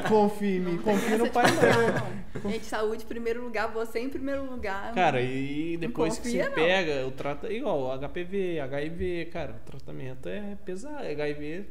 Confia 0.07 0.47
em 0.55 0.59
mim. 0.59 0.77
Confia 0.77 1.17
no 1.17 1.29
pai 1.29 1.45
e 1.45 1.51
de 1.51 1.57
mãe. 1.57 2.41
não. 2.43 2.51
Gente, 2.51 2.65
saúde 2.65 3.03
em 3.03 3.07
primeiro 3.07 3.43
lugar, 3.43 3.67
você 3.71 3.99
em 3.99 4.09
primeiro 4.09 4.49
lugar. 4.49 4.93
Cara, 4.93 5.19
e 5.21 5.75
depois 5.77 6.17
que 6.17 6.23
confia, 6.23 6.43
você 6.43 6.49
não. 6.49 6.55
pega, 6.55 7.05
o 7.07 7.11
trato 7.11 7.51
igual 7.51 7.91
HPV, 7.99 8.59
HIV, 8.61 9.25
cara, 9.33 9.53
o 9.61 9.69
tratamento 9.69 10.29
é 10.29 10.55
pesado. 10.63 11.05
HIV, 11.05 11.65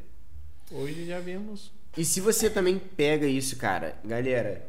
hoje 0.70 1.06
já 1.06 1.20
vemos. 1.20 1.72
E 1.96 2.04
se 2.04 2.20
você 2.20 2.48
também 2.48 2.78
pega 2.78 3.26
isso, 3.26 3.56
cara, 3.56 3.96
galera, 4.04 4.64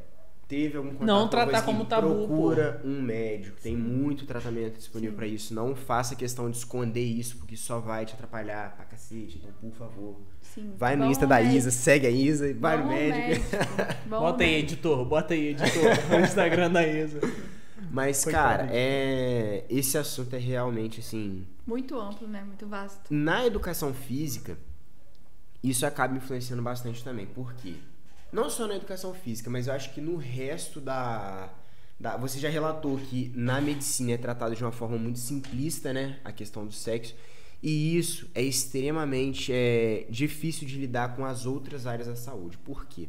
teve 0.48 0.76
algum 0.76 0.90
contato 0.90 1.06
Não 1.08 1.22
com 1.24 1.30
tratar 1.30 1.62
como 1.62 1.86
tabu, 1.86 2.28
procura 2.28 2.82
um 2.84 3.02
médico. 3.02 3.58
Tem 3.62 3.76
muito 3.76 4.26
tratamento 4.26 4.78
disponível 4.78 5.16
pra 5.16 5.28
isso. 5.28 5.54
Não 5.54 5.76
faça 5.76 6.16
questão 6.16 6.50
de 6.50 6.58
esconder 6.58 7.04
isso, 7.04 7.38
porque 7.38 7.56
só 7.56 7.80
vai 7.80 8.06
te 8.06 8.14
atrapalhar 8.14 8.76
pra 8.76 8.84
cacete. 8.86 9.38
Então, 9.38 9.54
por 9.62 9.72
favor, 9.78 10.20
Sim. 10.42 10.74
vai 10.78 10.96
no 10.96 11.04
Vão 11.04 11.12
Insta 11.12 11.26
da 11.26 11.36
médico. 11.36 11.56
Isa, 11.56 11.72
segue 11.72 12.08
a 12.08 12.10
Isa, 12.10 12.50
e 12.50 12.54
vai 12.54 12.78
no 12.78 12.88
médico. 12.88 13.46
Ao 14.12 14.22
Bota 14.22 14.44
aí, 14.44 14.52
médico. 14.52 14.74
editor, 14.74 15.06
bota 15.06 15.34
aí, 15.34 15.48
editor. 15.50 15.84
o 16.20 16.20
Instagram 16.22 16.72
da 16.72 16.86
Isa. 16.86 17.20
Mas, 17.90 18.24
Coitado. 18.24 18.58
cara, 18.60 18.70
é... 18.72 19.64
esse 19.70 19.98
assunto 19.98 20.36
é 20.36 20.40
realmente 20.40 21.00
assim. 21.00 21.46
Muito 21.66 21.98
amplo, 22.00 22.28
né? 22.28 22.44
Muito 22.44 22.68
vasto. 22.68 23.02
Na 23.10 23.46
educação 23.46 23.94
física, 23.94 24.58
isso 25.64 25.86
acaba 25.86 26.16
influenciando 26.16 26.62
bastante 26.62 27.04
também. 27.04 27.26
Por 27.26 27.54
quê? 27.54 27.76
Não 28.32 28.50
só 28.50 28.68
na 28.68 28.76
educação 28.76 29.14
física, 29.14 29.50
mas 29.50 29.68
eu 29.68 29.74
acho 29.74 29.94
que 29.94 30.02
no 30.02 30.16
resto 30.18 30.80
da. 30.80 31.50
da- 32.00 32.18
você 32.18 32.40
já 32.40 32.50
relatou 32.50 32.98
que 32.98 33.32
na 33.36 33.60
medicina 33.62 34.12
é 34.14 34.18
tratado 34.18 34.56
de 34.56 34.64
uma 34.64 34.72
forma 34.72 34.98
muito 34.98 35.20
simplista, 35.20 35.92
né? 35.94 36.20
A 36.24 36.32
questão 36.32 36.66
do 36.66 36.72
sexo. 36.72 37.14
E 37.62 37.96
isso 37.96 38.28
é 38.34 38.42
extremamente 38.42 39.52
é, 39.54 40.08
difícil 40.10 40.68
de 40.68 40.80
lidar 40.80 41.16
com 41.16 41.24
as 41.26 41.46
outras 41.46 41.86
áreas 41.86 42.08
da 42.08 42.16
saúde. 42.16 42.58
Por 42.58 42.86
quê? 42.86 43.08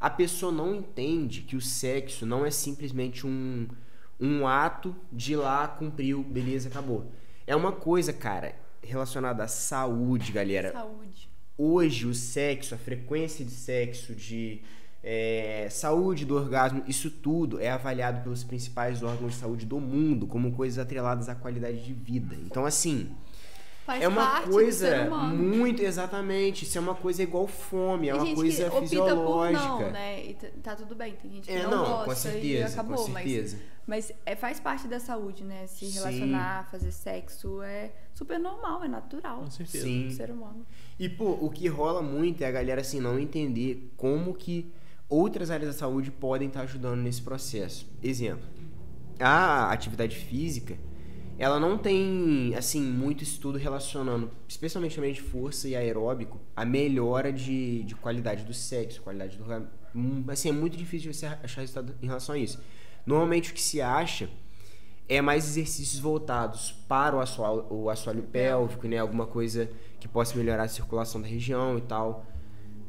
A 0.00 0.10
pessoa 0.10 0.50
não 0.50 0.74
entende 0.74 1.42
que 1.42 1.54
o 1.56 1.60
sexo 1.60 2.24
não 2.26 2.44
é 2.44 2.50
simplesmente 2.50 3.24
um, 3.26 3.68
um 4.18 4.46
ato 4.48 4.96
de 5.12 5.36
lá, 5.36 5.68
cumpriu, 5.68 6.22
beleza, 6.24 6.68
acabou. 6.68 7.12
É 7.46 7.54
uma 7.54 7.70
coisa, 7.72 8.12
cara, 8.12 8.54
relacionada 8.82 9.44
à 9.44 9.48
saúde, 9.48 10.32
galera. 10.32 10.72
Saúde. 10.72 11.28
Hoje, 11.60 12.06
o 12.06 12.14
sexo, 12.14 12.76
a 12.76 12.78
frequência 12.78 13.44
de 13.44 13.50
sexo, 13.50 14.14
de 14.14 14.62
é, 15.02 15.66
saúde 15.70 16.24
do 16.24 16.36
orgasmo, 16.36 16.84
isso 16.86 17.10
tudo 17.10 17.60
é 17.60 17.68
avaliado 17.68 18.22
pelos 18.22 18.44
principais 18.44 19.02
órgãos 19.02 19.32
de 19.32 19.40
saúde 19.40 19.66
do 19.66 19.80
mundo 19.80 20.26
como 20.26 20.52
coisas 20.52 20.78
atreladas 20.78 21.28
à 21.28 21.34
qualidade 21.34 21.82
de 21.82 21.92
vida. 21.92 22.36
Então, 22.46 22.64
assim, 22.64 23.10
Faz 23.88 24.02
é 24.02 24.06
uma 24.08 24.20
parte 24.32 24.44
do 24.48 24.52
ser 24.52 24.52
coisa 24.52 25.06
humano. 25.06 25.34
muito 25.56 25.82
exatamente. 25.82 26.64
Isso 26.66 26.76
é 26.76 26.80
uma 26.82 26.94
coisa 26.94 27.22
igual 27.22 27.46
fome, 27.46 28.08
é 28.08 28.12
Tem 28.12 28.20
uma 28.20 28.26
gente 28.26 28.36
coisa 28.36 28.56
que 28.64 28.68
opta 28.68 28.80
fisiológica. 28.82 29.66
por 29.66 29.80
não, 29.80 29.90
né? 29.90 30.24
E 30.26 30.34
tá 30.34 30.76
tudo 30.76 30.94
bem. 30.94 31.14
Tem 31.14 31.30
gente 31.30 31.46
que 31.48 31.52
É, 31.54 31.62
não, 31.62 31.70
não, 31.70 31.84
gosta 31.84 32.04
com 32.04 32.12
e 32.12 32.16
certeza, 32.16 32.72
acabou. 32.74 32.96
com 32.98 33.12
certeza. 33.14 33.56
Mas, 33.86 34.10
mas 34.10 34.18
é, 34.26 34.36
faz 34.36 34.60
parte 34.60 34.86
da 34.86 35.00
saúde, 35.00 35.42
né? 35.42 35.66
Se 35.66 35.86
Sim. 35.86 35.94
relacionar, 35.94 36.68
fazer 36.70 36.92
sexo 36.92 37.62
é 37.62 37.90
super 38.12 38.38
normal, 38.38 38.84
é 38.84 38.88
natural. 38.88 39.38
Com 39.40 39.50
certeza. 39.50 39.84
Sim. 39.84 40.08
do 40.08 40.12
ser 40.12 40.30
humano. 40.30 40.66
E, 40.98 41.08
pô, 41.08 41.38
o 41.40 41.48
que 41.48 41.66
rola 41.66 42.02
muito 42.02 42.42
é 42.42 42.46
a 42.46 42.50
galera, 42.50 42.82
assim, 42.82 43.00
não 43.00 43.18
entender 43.18 43.90
como 43.96 44.34
que 44.34 44.70
outras 45.08 45.50
áreas 45.50 45.72
da 45.72 45.78
saúde 45.78 46.10
podem 46.10 46.48
estar 46.48 46.60
ajudando 46.60 47.00
nesse 47.00 47.22
processo. 47.22 47.90
Exemplo, 48.02 48.44
a 49.18 49.72
atividade 49.72 50.14
física, 50.14 50.76
ela 51.38 51.60
não 51.60 51.78
tem, 51.78 52.52
assim, 52.56 52.82
muito 52.82 53.22
estudo 53.22 53.56
relacionando, 53.58 54.30
especialmente 54.48 54.96
também 54.96 55.12
de 55.12 55.22
força 55.22 55.68
e 55.68 55.76
aeróbico, 55.76 56.40
a 56.56 56.64
melhora 56.64 57.32
de, 57.32 57.84
de 57.84 57.94
qualidade 57.94 58.44
do 58.44 58.52
sexo, 58.52 59.00
qualidade 59.00 59.36
do... 59.38 59.44
Hum, 59.94 60.24
Assim, 60.28 60.48
é 60.48 60.52
muito 60.52 60.76
difícil 60.76 61.12
você 61.12 61.26
achar 61.26 61.60
resultado 61.60 61.94
em 62.02 62.06
relação 62.06 62.34
a 62.34 62.38
isso. 62.38 62.60
Normalmente 63.06 63.52
o 63.52 63.54
que 63.54 63.62
se 63.62 63.80
acha 63.80 64.28
é 65.08 65.22
mais 65.22 65.46
exercícios 65.46 66.00
voltados 66.00 66.72
para 66.86 67.16
o 67.16 67.20
assoalho, 67.20 67.64
o 67.70 67.88
assoalho 67.88 68.24
pélvico, 68.24 68.86
né? 68.86 68.98
Alguma 68.98 69.26
coisa 69.26 69.70
que 69.98 70.06
possa 70.06 70.36
melhorar 70.36 70.64
a 70.64 70.68
circulação 70.68 71.20
da 71.20 71.26
região 71.26 71.78
e 71.78 71.80
tal. 71.80 72.26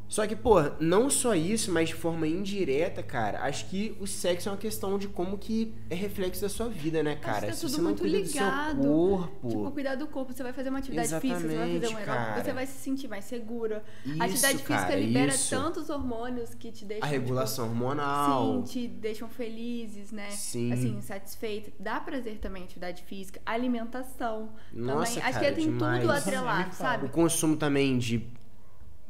Só 0.10 0.26
que, 0.26 0.36
pô, 0.36 0.56
não 0.80 1.08
só 1.08 1.36
isso, 1.36 1.72
mas 1.72 1.90
de 1.90 1.96
forma 1.96 2.28
indireta, 2.28 3.04
cara, 3.04 3.44
acho 3.44 3.68
que 3.68 3.96
o 4.00 4.08
sexo 4.08 4.50
é 4.50 4.52
uma 4.52 4.58
questão 4.58 4.98
de 4.98 5.08
como 5.08 5.38
que 5.38 5.72
é 5.88 5.94
reflexo 5.94 6.42
da 6.42 6.50
sua 6.50 6.68
vida, 6.68 7.04
né, 7.04 7.16
cara? 7.16 7.42
que 7.42 7.48
tá 7.48 7.54
Se 7.54 7.68
tudo 7.68 7.84
muito 7.84 8.04
ligado. 8.04 8.78
do 8.78 8.82
seu 8.82 8.92
corpo. 8.92 9.48
Tipo, 9.48 9.72
cuidar 9.72 9.96
do 9.96 10.08
corpo. 10.08 10.34
Você 10.34 10.42
vai 10.42 10.52
fazer 10.52 10.70
uma 10.70 10.80
atividade 10.80 11.20
física, 11.20 11.40
você 11.40 11.56
vai 11.56 11.74
fazer 11.74 11.94
um 11.94 11.98
aeróbico, 11.98 12.44
você 12.44 12.54
vai 12.54 12.66
se 12.66 12.80
sentir 12.80 13.08
mais 13.08 13.26
segura. 13.26 13.84
Isso, 14.04 14.20
a 14.20 14.26
atividade 14.26 14.58
física 14.58 14.76
cara, 14.76 14.96
libera 14.96 15.32
isso. 15.32 15.50
tantos 15.56 15.90
hormônios 15.92 16.56
que 16.56 16.72
te 16.72 16.86
deixam. 16.86 17.08
A 17.08 17.12
regulação 17.12 17.66
tipo, 17.70 17.78
hormonal. 17.78 18.66
Sim, 18.66 18.72
te 18.72 18.88
deixam 18.88 19.30
felizes, 19.30 20.12
né? 20.12 20.32
Sim. 20.32 20.74
Assim, 20.74 21.02
satisfeita. 21.02 21.72
Dá 21.80 22.00
prazer 22.00 22.40
também 22.40 22.64
atividade 22.64 23.04
física, 23.04 23.40
alimentação. 23.46 24.50
Nossa, 24.74 25.14
também. 25.14 25.30
Acho 25.30 25.40
cara, 25.40 25.50
que 25.50 25.56
tem 25.56 25.66
demais. 25.66 26.02
tudo 26.02 26.12
atrelado, 26.12 26.74
sabe? 26.74 27.06
O 27.06 27.10
consumo 27.10 27.56
também 27.56 28.00
de 28.00 28.39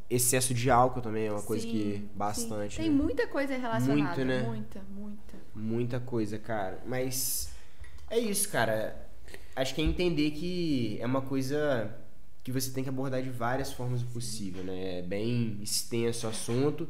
excesso 0.09 0.53
de 0.53 0.71
álcool 0.71 1.01
também 1.01 1.27
é 1.27 1.31
uma 1.31 1.41
coisa 1.41 1.63
Sim, 1.63 1.71
que 1.71 1.93
sim. 1.97 2.09
bastante. 2.15 2.77
Tem 2.77 2.89
né? 2.89 2.95
muita 2.95 3.27
coisa 3.27 3.55
relacionada. 3.55 4.15
Muito, 4.15 4.25
né? 4.25 4.41
Muita, 4.43 4.81
muita. 4.89 5.37
Muita 5.53 5.99
coisa, 5.99 6.39
cara. 6.39 6.81
Mas 6.85 7.51
é 8.09 8.17
isso, 8.17 8.49
cara. 8.49 9.07
Acho 9.55 9.75
que 9.75 9.81
é 9.81 9.83
entender 9.83 10.31
que 10.31 10.97
é 10.99 11.05
uma 11.05 11.21
coisa 11.21 11.95
que 12.43 12.51
você 12.51 12.71
tem 12.71 12.83
que 12.83 12.89
abordar 12.89 13.21
de 13.21 13.29
várias 13.29 13.71
formas 13.71 14.01
possível, 14.01 14.63
né? 14.63 14.99
É 14.99 15.01
bem 15.01 15.59
extenso 15.61 16.25
o 16.25 16.29
assunto. 16.29 16.89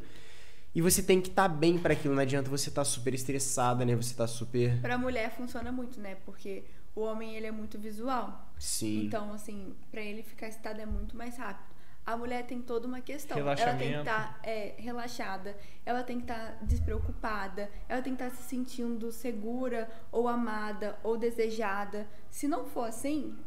E 0.74 0.82
você 0.82 1.01
tem 1.01 1.20
que 1.20 1.30
estar 1.30 1.49
bem 1.49 1.78
para 1.78 1.93
aquilo. 1.93 2.13
Não 2.13 2.22
adianta 2.22 2.49
você 2.49 2.70
estar 2.70 2.86
super 2.86 3.13
estressada, 3.13 3.84
né? 3.84 3.95
Você 3.95 4.13
tá 4.13 4.28
super. 4.28 4.80
Pra 4.80 4.97
mulher 4.97 5.32
funciona 5.32 5.72
muito, 5.72 5.99
né? 5.99 6.15
Porque 6.26 6.63
o 6.95 7.01
homem, 7.01 7.36
ele 7.36 7.47
é 7.47 7.51
muito 7.51 7.78
visual. 7.78 8.53
Sim. 8.57 9.05
Então, 9.05 9.34
assim, 9.34 9.74
pra 9.91 10.01
ele 10.01 10.22
ficar 10.22 10.47
excitado 10.47 10.80
é 10.80 10.86
muito 10.86 11.17
mais 11.17 11.38
rápido. 11.38 11.79
A 12.10 12.18
mulher 12.18 12.43
tem 12.47 12.60
toda 12.60 12.88
uma 12.88 13.01
questão. 13.01 13.38
Ela 13.38 13.55
tem 13.55 13.93
que 13.93 13.99
estar 13.99 14.41
relaxada, 14.78 15.55
ela 15.86 16.01
tem 16.01 16.18
que 16.18 16.24
estar 16.24 16.57
despreocupada, 16.64 17.70
ela 17.88 18.01
tem 18.01 18.16
que 18.16 18.24
estar 18.24 18.36
se 18.36 18.41
sentindo 18.49 19.12
segura, 19.12 19.88
ou 20.12 20.28
amada, 20.28 20.97
ou 21.03 21.16
desejada. 21.16 22.07
Se 22.32 22.47
não 22.47 22.66
for 22.66 22.86
assim, 22.88 23.38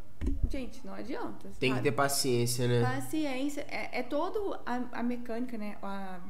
gente, 0.49 0.87
não 0.87 0.95
adianta. 0.95 1.51
tem 1.59 1.75
que 1.75 1.83
ter 1.83 1.91
paciência, 1.91 2.69
né? 2.69 2.83
Paciência. 2.83 3.67
É, 3.69 3.99
é 3.99 4.03
todo 4.05 4.55
a, 4.65 4.77
a 4.93 5.03
mecânica, 5.03 5.59
né? 5.59 5.77
A- 5.83 6.21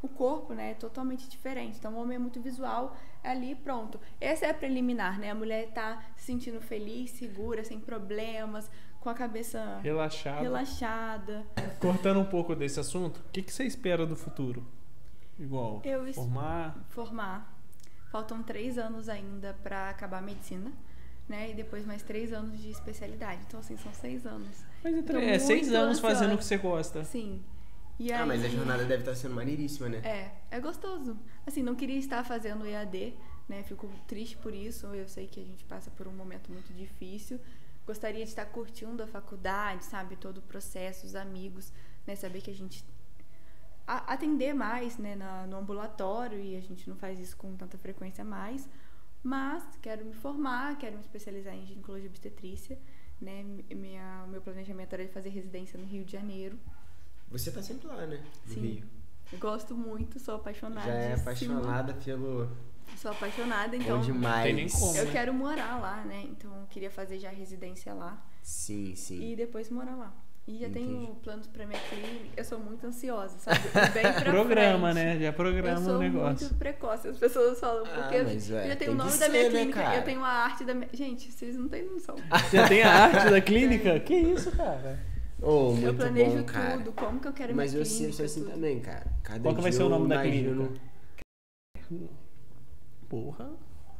o 0.00 0.08
corpo, 0.08 0.52
né? 0.52 0.70
É 0.72 0.74
totalmente 0.74 1.28
diferente. 1.28 1.76
Então, 1.78 1.94
o 1.94 2.00
homem 2.02 2.16
é 2.16 2.18
muito 2.18 2.40
visual, 2.40 2.96
é 3.22 3.30
ali 3.30 3.54
pronto. 3.54 4.00
Essa 4.20 4.46
é 4.46 4.50
a 4.50 4.54
preliminar, 4.54 5.18
né? 5.18 5.30
A 5.30 5.34
mulher 5.34 5.70
tá 5.72 6.02
se 6.16 6.24
sentindo 6.24 6.60
feliz, 6.60 7.10
segura, 7.12 7.62
sem 7.62 7.78
problemas, 7.78 8.68
com 9.02 9.08
a 9.10 9.14
cabeça 9.14 9.80
Relaxado. 9.82 10.42
relaxada. 10.42 11.44
Cortando 11.80 12.20
um 12.20 12.24
pouco 12.24 12.54
desse 12.54 12.78
assunto, 12.78 13.18
o 13.18 13.30
que, 13.32 13.42
que 13.42 13.52
você 13.52 13.64
espera 13.64 14.06
do 14.06 14.14
futuro? 14.16 14.64
Igual, 15.38 15.80
Eu 15.84 16.12
formar... 16.14 16.76
Formar. 16.90 17.58
Faltam 18.10 18.42
três 18.42 18.78
anos 18.78 19.08
ainda 19.08 19.54
pra 19.62 19.88
acabar 19.90 20.18
a 20.18 20.22
medicina. 20.22 20.70
Né? 21.28 21.50
E 21.50 21.54
depois 21.54 21.86
mais 21.86 22.02
três 22.02 22.32
anos 22.32 22.60
de 22.60 22.70
especialidade. 22.70 23.40
Então, 23.46 23.58
assim, 23.60 23.76
são 23.76 23.92
seis 23.94 24.26
anos. 24.26 24.64
Mas 24.84 24.94
é, 24.94 25.02
Tô 25.02 25.12
tre- 25.14 25.24
é 25.24 25.38
seis 25.38 25.72
anos 25.72 25.98
fazendo 25.98 26.32
ansiosa. 26.32 26.34
o 26.34 26.38
que 26.38 26.44
você 26.44 26.56
gosta. 26.58 27.04
Sim. 27.04 27.42
E 27.98 28.12
Ah, 28.12 28.26
mas 28.26 28.42
a 28.42 28.46
aí- 28.46 28.52
jornada 28.54 28.84
deve 28.84 29.02
estar 29.02 29.14
sendo 29.14 29.34
maneiríssima, 29.34 29.88
né? 29.88 29.98
É, 30.04 30.32
é 30.50 30.60
gostoso. 30.60 31.16
Assim, 31.46 31.62
não 31.62 31.74
queria 31.74 31.96
estar 31.96 32.22
fazendo 32.24 32.66
EAD, 32.66 33.14
né? 33.48 33.62
Fico 33.62 33.88
triste 34.06 34.36
por 34.38 34.52
isso. 34.52 34.86
Eu 34.88 35.08
sei 35.08 35.26
que 35.26 35.40
a 35.40 35.44
gente 35.44 35.64
passa 35.64 35.90
por 35.92 36.06
um 36.08 36.12
momento 36.12 36.50
muito 36.52 36.72
difícil. 36.74 37.40
Gostaria 37.86 38.24
de 38.24 38.30
estar 38.30 38.46
curtindo 38.46 39.02
a 39.02 39.06
faculdade, 39.06 39.84
sabe? 39.84 40.16
Todo 40.16 40.38
o 40.38 40.42
processo, 40.42 41.06
os 41.06 41.14
amigos, 41.14 41.72
né? 42.06 42.14
Saber 42.14 42.40
que 42.40 42.50
a 42.50 42.54
gente 42.54 42.84
a- 43.86 44.12
atender 44.12 44.54
mais, 44.54 44.96
né, 44.96 45.16
na- 45.16 45.44
no 45.46 45.56
ambulatório 45.56 46.38
e 46.38 46.56
a 46.56 46.60
gente 46.60 46.88
não 46.88 46.96
faz 46.96 47.18
isso 47.18 47.36
com 47.36 47.56
tanta 47.56 47.76
frequência 47.76 48.24
mais. 48.24 48.68
Mas 49.24 49.62
quero 49.82 50.04
me 50.04 50.14
formar, 50.14 50.78
quero 50.78 50.94
me 50.96 51.00
especializar 51.02 51.54
em 51.54 51.66
ginecologia 51.66 52.06
e 52.06 52.08
obstetrícia, 52.08 52.78
né? 53.20 53.42
Minha, 53.74 54.24
meu 54.28 54.40
planejamento 54.40 54.92
era 54.92 55.04
de 55.04 55.12
fazer 55.12 55.30
residência 55.30 55.78
no 55.78 55.84
Rio 55.86 56.04
de 56.04 56.12
Janeiro. 56.12 56.58
Você 57.28 57.50
tá 57.50 57.60
sempre 57.62 57.88
lá, 57.88 58.06
né? 58.06 58.22
No 58.46 58.54
Sim. 58.54 58.60
Rio. 58.60 58.88
Gosto 59.38 59.74
muito, 59.76 60.18
sou 60.20 60.34
apaixonada. 60.36 60.86
Já 60.86 60.94
é 60.94 61.14
apaixonada 61.14 61.94
pelo. 61.94 62.50
Sou 62.96 63.10
apaixonada, 63.10 63.76
então 63.76 63.98
Bom 63.98 64.04
demais. 64.04 64.44
Tem 64.44 64.54
nem 64.54 64.68
como. 64.68 64.96
eu 64.96 65.04
né? 65.06 65.10
quero 65.12 65.34
morar 65.34 65.78
lá, 65.80 66.02
né? 66.04 66.22
Então 66.30 66.50
eu 66.60 66.66
queria 66.68 66.90
fazer 66.90 67.18
já 67.18 67.30
residência 67.30 67.92
lá 67.92 68.24
Sim, 68.42 68.94
sim. 68.94 69.32
e 69.32 69.34
depois 69.36 69.68
morar 69.70 69.96
lá. 69.96 70.14
E 70.46 70.58
já 70.58 70.66
Entendi. 70.66 70.86
tenho 70.88 71.14
planos 71.16 71.46
pra 71.46 71.64
minha 71.66 71.78
clínica. 71.80 72.30
Eu 72.36 72.44
sou 72.44 72.58
muito 72.58 72.84
ansiosa, 72.86 73.38
sabe? 73.38 73.60
Bem 73.94 74.02
pra 74.02 74.22
Programa, 74.30 74.92
frente. 74.92 75.04
né? 75.04 75.18
Já 75.20 75.26
Eu 75.26 75.32
programa 75.32 75.80
sou 75.80 75.94
o 75.94 75.98
negócio. 75.98 76.46
muito 76.46 76.54
precoce, 76.58 77.08
as 77.08 77.16
pessoas 77.16 77.60
falam, 77.60 77.84
Ah, 77.86 77.88
porque 78.02 78.22
mas, 78.22 78.50
ué, 78.50 78.64
eu 78.64 78.68
já 78.68 78.68
tem 78.70 78.76
tenho 78.78 78.92
o 78.92 78.94
nome 78.96 79.10
da 79.10 79.16
ser, 79.16 79.28
minha 79.30 79.42
né, 79.44 79.50
clínica, 79.50 79.82
cara? 79.82 79.96
eu 79.96 80.02
tenho 80.04 80.24
a 80.24 80.28
arte 80.28 80.64
da 80.64 80.74
minha. 80.74 80.88
Gente, 80.92 81.30
vocês 81.30 81.56
não 81.56 81.68
têm 81.68 81.84
noção. 81.84 82.16
Já 82.52 82.68
tem 82.68 82.82
a 82.82 82.92
arte 82.92 83.30
da 83.30 83.40
clínica? 83.40 84.00
Que 84.00 84.14
isso, 84.16 84.50
cara? 84.52 84.98
Oh, 85.40 85.70
muito 85.72 85.86
eu 85.86 85.94
planejo 85.94 86.36
bom, 86.38 86.44
cara. 86.44 86.78
tudo, 86.78 86.92
como 86.92 87.20
que 87.20 87.28
eu 87.28 87.32
quero 87.32 87.54
Mas 87.54 87.72
minha 87.72 87.82
eu 87.84 87.88
clínica. 87.88 88.12
sou 88.12 88.24
assim 88.26 88.40
tudo. 88.42 88.52
também, 88.52 88.80
cara. 88.80 89.06
Cada 89.22 89.40
Qual 89.40 89.54
que 89.54 89.60
vai 89.60 89.72
ser 89.72 89.82
o 89.82 89.86
eu 89.86 89.88
nome 89.90 90.08
da 90.08 90.22
clínica? 90.22 90.70
Porra. 93.12 93.50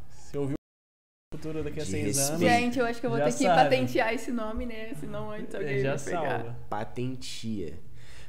Você 0.09 0.39
ouviu 0.39 0.55
o 0.55 1.37
futuro 1.37 1.63
daqui 1.63 1.81
a 1.81 1.85
De 1.85 1.91
seis 1.91 2.19
anos? 2.19 2.41
Gente, 2.41 2.79
eu 2.79 2.87
acho 2.87 2.99
que 2.99 3.05
eu 3.05 3.11
vou 3.11 3.19
Já 3.19 3.27
ter 3.27 3.33
que 3.33 3.45
sabe. 3.45 3.63
patentear 3.63 4.15
esse 4.15 4.33
nome, 4.33 4.65
né? 4.65 4.95
Senão 4.95 5.31
antes 5.31 5.55
alguém 5.55 5.81
já 5.81 5.97
vai 5.97 6.05
pegar. 6.07 6.39
salva. 6.39 6.57
Patentia. 6.71 7.79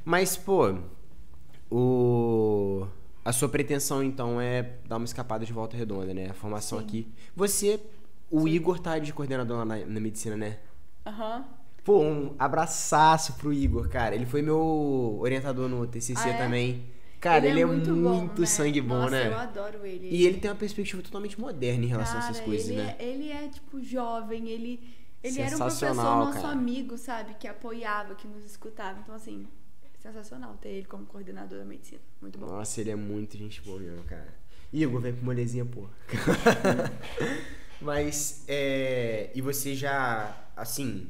Mas, 0.03 0.35
pô, 0.35 0.77
o... 1.71 2.85
a 3.23 3.31
sua 3.31 3.47
pretensão, 3.47 4.03
então, 4.03 4.41
é 4.41 4.73
dar 4.85 4.97
uma 4.97 5.05
escapada 5.05 5.45
de 5.45 5.53
volta 5.53 5.77
redonda, 5.77 6.13
né? 6.13 6.31
A 6.31 6.33
formação 6.33 6.79
Sim. 6.79 6.83
aqui. 6.85 7.13
Você, 7.33 7.79
o 8.29 8.45
Igor 8.45 8.77
tá 8.77 8.99
de 8.99 9.13
coordenador 9.13 9.59
lá 9.59 9.63
na, 9.63 9.77
na 9.77 9.99
medicina, 10.01 10.35
né? 10.35 10.59
Aham. 11.05 11.45
Pô, 11.85 12.01
um 12.01 12.35
abraçaço 12.37 13.35
pro 13.35 13.53
Igor, 13.53 13.87
cara. 13.87 14.15
Ele 14.15 14.25
foi 14.25 14.41
meu 14.41 15.17
orientador 15.21 15.69
no 15.69 15.87
TCC 15.87 16.27
Ah, 16.27 16.29
é? 16.29 16.37
Cara, 17.23 17.47
ele, 17.47 17.61
é 17.61 17.65
muito, 17.65 17.95
bom, 17.95 18.29
né? 18.37 18.45
sangue 18.45 18.81
bom, 18.81 18.95
Nossa, 18.95 19.11
né? 19.11 19.27
eu 19.29 19.37
adoro 19.37 19.85
ele. 19.85 20.09
E 20.11 20.25
ele 20.25 20.41
tem 20.41 20.51
uma 20.51 20.57
perspectiva 20.57 21.01
totalmente 21.01 21.39
moderna 21.39 21.85
em 21.85 21.87
relação 21.87 22.17
a 22.17 22.19
essas 22.19 22.35
Cara, 22.35 22.45
coisas, 22.45 22.67
ele 22.67 22.83
né? 22.83 22.97
É, 22.99 23.05
ele 23.05 23.31
é, 23.31 23.47
tipo, 23.47 23.81
jovem, 23.81 24.49
ele, 24.49 24.83
ele 25.23 25.39
era 25.39 25.55
um 25.55 25.59
professor 25.59 25.95
nosso 25.95 26.41
cara. 26.41 26.49
amigo, 26.49 26.97
sabe? 26.97 27.33
Que 27.35 27.47
apoiava, 27.47 28.13
que 28.13 28.27
nos 28.27 28.43
escutava. 28.43 28.99
Então, 28.99 29.15
assim, 29.15 29.47
sensacional 30.01 30.57
ter 30.57 30.67
ele 30.67 30.85
como 30.85 31.05
coordenador 31.05 31.59
da 31.59 31.63
medicina. 31.63 32.01
Muito 32.19 32.37
bom. 32.37 32.45
Nossa, 32.45 32.81
ele 32.81 32.91
é 32.91 32.95
muito 32.97 33.37
gente 33.37 33.61
boa 33.61 33.79
mesmo, 33.79 34.03
cara. 34.03 34.35
Igor, 34.73 34.99
vem 34.99 35.13
pro 35.13 35.23
molezinha, 35.23 35.63
pô. 35.63 35.87
Mas, 37.79 38.43
é. 38.49 39.31
E 39.33 39.39
você 39.39 39.73
já, 39.73 40.45
assim, 40.57 41.09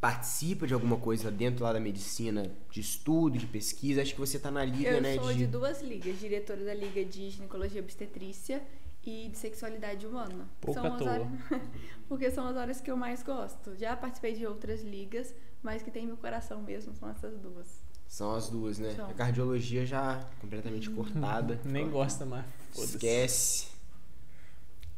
participa 0.00 0.66
de 0.66 0.74
alguma 0.74 0.96
coisa 0.96 1.30
dentro 1.30 1.64
lá 1.64 1.72
da 1.72 1.80
medicina, 1.80 2.50
de 2.70 2.80
estudo, 2.80 3.36
de 3.38 3.46
pesquisa? 3.46 4.02
Acho 4.02 4.14
que 4.14 4.20
você 4.20 4.38
tá 4.38 4.50
na 4.50 4.64
liga, 4.64 4.90
Eu 4.90 5.00
né? 5.02 5.14
sou 5.16 5.32
de 5.32 5.46
duas 5.46 5.82
ligas, 5.82 6.18
diretora 6.20 6.64
da 6.64 6.74
Liga 6.74 7.04
de 7.04 7.30
Ginecologia 7.30 7.80
e 7.80 7.82
Obstetrícia 7.82 8.62
e 9.04 9.28
de 9.28 9.36
Sexualidade 9.38 10.06
Humana. 10.06 10.48
Pouco 10.60 10.80
são 10.80 10.92
as 10.92 10.98
toa. 10.98 11.10
áreas- 11.10 11.28
Porque 12.08 12.30
são 12.30 12.46
as 12.46 12.56
áreas 12.56 12.80
que 12.80 12.90
eu 12.90 12.96
mais 12.96 13.22
gosto. 13.22 13.74
Já 13.76 13.96
participei 13.96 14.34
de 14.34 14.46
outras 14.46 14.82
ligas, 14.82 15.34
mas 15.62 15.82
que 15.82 15.90
tem 15.90 16.06
meu 16.06 16.16
coração 16.16 16.62
mesmo, 16.62 16.94
são 16.94 17.08
essas 17.10 17.36
duas. 17.38 17.66
São 18.06 18.34
as 18.34 18.48
duas, 18.48 18.78
né? 18.78 18.94
São. 18.94 19.10
A 19.10 19.12
cardiologia 19.12 19.84
já 19.84 20.26
completamente 20.40 20.88
cortada. 20.88 21.60
Nem 21.66 21.90
gosta 21.90 22.24
mais. 22.24 22.46
Esquece. 22.74 23.66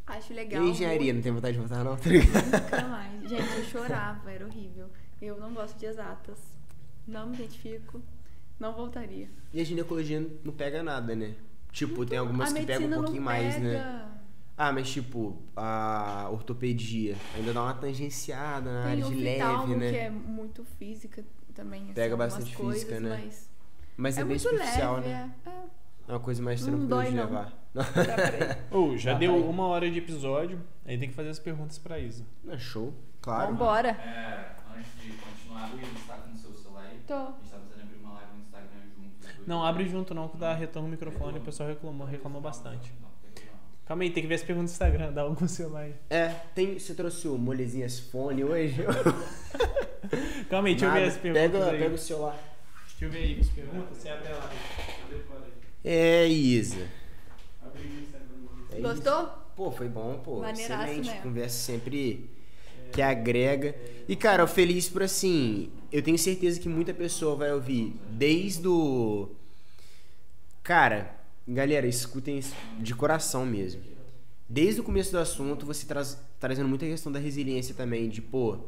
Acho 0.06 0.32
E 0.32 0.36
legal. 0.36 0.62
a 0.62 0.66
engenharia, 0.66 1.12
não 1.12 1.22
tem 1.22 1.32
vontade 1.32 1.52
de 1.52 1.58
voltar, 1.60 1.84
não? 1.84 1.96
Tá? 1.96 2.10
Nunca 2.10 2.88
mais. 2.88 3.20
Gente, 3.28 3.56
eu 3.58 3.64
chorava, 3.64 4.30
era 4.30 4.44
horrível. 4.44 4.88
Eu 5.22 5.38
não 5.38 5.52
gosto 5.52 5.78
de 5.78 5.86
exatas. 5.86 6.38
Não 7.06 7.28
me 7.28 7.34
identifico. 7.36 8.02
Não 8.58 8.72
voltaria. 8.74 9.28
E 9.52 9.60
a 9.60 9.64
ginecologia 9.64 10.26
não 10.44 10.52
pega 10.52 10.82
nada, 10.82 11.14
né? 11.14 11.34
Tipo, 11.72 12.04
tem 12.04 12.18
algumas 12.18 12.52
que 12.52 12.66
pegam 12.66 12.86
um 12.86 12.90
não 12.90 13.02
pouquinho 13.02 13.22
mais, 13.22 13.58
né? 13.60 13.74
pega. 13.74 14.10
Ah, 14.56 14.72
mas 14.72 14.90
tipo, 14.90 15.40
a 15.56 16.28
ortopedia 16.30 17.16
ainda 17.34 17.52
dá 17.54 17.62
uma 17.62 17.72
tangenciada 17.74 18.70
na 18.70 18.82
Tem 18.82 18.90
área 18.90 19.04
de 19.04 19.14
leve, 19.14 19.74
né? 19.76 19.90
que 19.90 19.96
é 19.96 20.10
muito 20.10 20.64
física 20.78 21.24
também. 21.54 21.84
assim, 21.84 21.92
Pega 21.94 22.12
algumas 22.14 22.34
bastante 22.34 22.54
coisas, 22.56 22.82
física, 22.82 23.00
né? 23.00 23.08
Mas 23.24 23.48
Mas 23.96 24.18
é, 24.18 24.20
é, 24.20 24.24
bem 24.24 24.28
muito 24.36 24.42
superficial, 24.42 24.94
leve. 24.96 25.08
né? 25.08 25.34
É, 25.46 25.48
é, 25.48 25.52
É 26.08 26.12
uma 26.12 26.20
coisa 26.20 26.42
mais 26.42 26.60
Não 26.66 26.76
tranquila 26.86 27.04
de 27.04 27.10
não. 27.12 27.24
levar. 27.24 27.44
dá 27.44 27.52
Ô, 28.70 28.96
já 28.96 29.14
deu 29.14 29.36
uma 29.48 29.66
hora 29.66 29.90
de 29.90 29.98
episódio, 29.98 30.60
aí 30.84 30.98
tem 30.98 31.08
que 31.08 31.14
fazer 31.14 31.30
as 31.30 31.38
perguntas 31.38 31.78
pra 31.78 31.98
Isa. 31.98 32.24
Não, 32.42 32.58
show, 32.58 32.92
claro. 33.20 33.52
Vambora. 33.52 33.90
É, 33.90 34.56
antes 34.76 34.92
de 35.00 35.12
continuar, 35.12 35.70
Luiz, 35.72 35.86
você 35.88 36.08
tá 36.08 36.14
com 36.14 36.32
o 36.32 36.36
seu 36.36 36.52
celular 36.52 36.86
aí? 36.90 36.98
Tô. 37.06 37.14
A 37.14 37.34
gente 37.40 37.50
tá 37.50 37.58
precisando 37.58 37.82
abrir 37.82 37.98
uma 37.98 38.14
live 38.14 38.32
no 38.34 38.40
Instagram 38.40 38.80
junto. 38.96 39.48
Não, 39.48 39.64
abre 39.64 39.88
junto 39.88 40.14
não, 40.14 40.28
que 40.28 40.36
dá 40.36 40.54
retorno 40.54 40.88
no 40.88 40.92
microfone, 40.92 41.38
o 41.38 41.42
pessoal 41.42 41.68
reclamou, 41.68 42.06
reclamou 42.06 42.40
bastante. 42.40 42.92
Calma 43.86 44.04
aí, 44.04 44.10
tem 44.10 44.22
que 44.22 44.28
ver 44.28 44.36
as 44.36 44.42
perguntas 44.44 44.70
do 44.70 44.74
Instagram, 44.74 45.12
dá 45.12 45.22
algum 45.22 45.48
celular 45.48 45.82
aí. 45.82 45.94
É, 46.08 46.28
tem, 46.54 46.78
você 46.78 46.94
trouxe 46.94 47.26
o 47.26 47.36
molezinhas 47.36 47.98
fone 47.98 48.44
hoje? 48.44 48.82
Calma 50.48 50.68
aí, 50.68 50.74
deixa 50.74 50.86
eu 50.86 50.92
ver 50.92 51.00
Nada. 51.00 51.06
as 51.06 51.16
perguntas 51.16 51.52
pega, 51.52 51.70
aí. 51.70 51.78
pega 51.78 51.94
o 51.94 51.98
celular. 51.98 52.38
Deixa 52.88 53.04
eu 53.04 53.10
ver 53.10 53.18
aí 53.18 53.40
as 53.40 53.48
perguntas, 53.48 53.96
você 53.96 54.08
abre 54.08 54.28
aí? 54.28 54.38
É, 55.82 56.28
Isa. 56.28 56.99
É 58.80 58.94
Gostou? 58.94 59.22
isso. 59.22 59.32
Pô, 59.56 59.70
foi 59.70 59.88
bom, 59.88 60.20
pô. 60.24 60.40
Maneiraço, 60.40 60.84
Excelente. 60.84 61.08
né? 61.08 61.20
Conversa 61.22 61.56
sempre 61.56 62.30
que 62.92 63.02
agrega. 63.02 63.74
E, 64.08 64.16
cara, 64.16 64.42
eu 64.42 64.48
feliz 64.48 64.88
por 64.88 65.02
assim. 65.02 65.70
Eu 65.92 66.02
tenho 66.02 66.18
certeza 66.18 66.60
que 66.60 66.68
muita 66.68 66.94
pessoa 66.94 67.36
vai 67.36 67.52
ouvir 67.52 67.94
desde 68.10 68.66
o. 68.66 69.28
Cara, 70.62 71.14
galera, 71.46 71.86
escutem 71.86 72.38
isso 72.38 72.54
de 72.78 72.94
coração 72.94 73.44
mesmo. 73.44 73.82
Desde 74.48 74.80
o 74.80 74.84
começo 74.84 75.12
do 75.12 75.18
assunto, 75.18 75.64
você 75.64 75.86
traz 75.86 76.18
trazendo 76.38 76.68
muita 76.68 76.86
questão 76.86 77.12
da 77.12 77.18
resiliência 77.18 77.74
também, 77.74 78.08
de, 78.08 78.20
pô, 78.22 78.58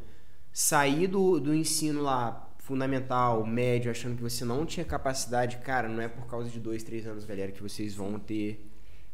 sair 0.53 1.07
do, 1.07 1.41
do 1.41 1.55
ensino 1.55 2.03
lá 2.03 2.49
fundamental, 2.59 3.45
médio, 3.45 3.91
achando 3.91 4.15
que 4.17 4.23
você 4.23 4.45
não 4.45 4.65
tinha 4.65 4.85
capacidade, 4.85 5.57
cara, 5.59 5.89
não 5.89 6.01
é 6.01 6.07
por 6.07 6.27
causa 6.27 6.49
de 6.49 6.61
dois, 6.61 6.83
três 6.83 7.07
anos, 7.07 7.25
galera, 7.25 7.51
que 7.51 7.63
vocês 7.63 7.95
vão 7.95 8.19
ter 8.19 8.72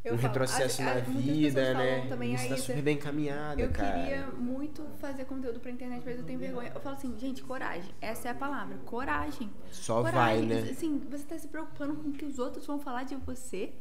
Eu 0.08 0.14
um 0.14 0.18
falo, 0.18 0.28
retrocesso 0.32 0.82
a- 0.82 0.84
na 0.84 0.92
a- 0.92 1.00
vida, 1.00 1.74
né? 1.74 2.06
também, 2.08 2.36
Você 2.36 2.46
"Ah, 2.46 2.48
tá 2.50 2.56
super 2.56 2.82
bem 2.82 2.96
encaminhada, 2.96 3.60
Eu 3.60 3.70
cara. 3.70 3.98
queria 4.00 4.26
muito 4.28 4.84
fazer 5.00 5.24
conteúdo 5.24 5.60
pra 5.60 5.70
internet, 5.70 6.02
mas 6.04 6.18
eu 6.18 6.24
tenho 6.24 6.38
vergonha. 6.38 6.70
Eu 6.74 6.80
falo 6.80 6.96
assim, 6.96 7.16
gente, 7.18 7.42
coragem. 7.42 7.90
Essa 8.00 8.28
é 8.28 8.30
a 8.30 8.34
palavra. 8.34 8.76
Coragem. 8.84 9.50
Só 9.70 10.02
coragem. 10.02 10.48
vai, 10.48 10.62
né? 10.62 10.70
Assim, 10.70 10.98
você 11.10 11.24
tá 11.24 11.38
se 11.38 11.48
preocupando 11.48 11.94
com 11.96 12.08
o 12.08 12.12
que 12.12 12.24
os 12.24 12.38
outros 12.38 12.66
vão 12.66 12.78
falar 12.80 13.04
de 13.04 13.14
você. 13.16 13.72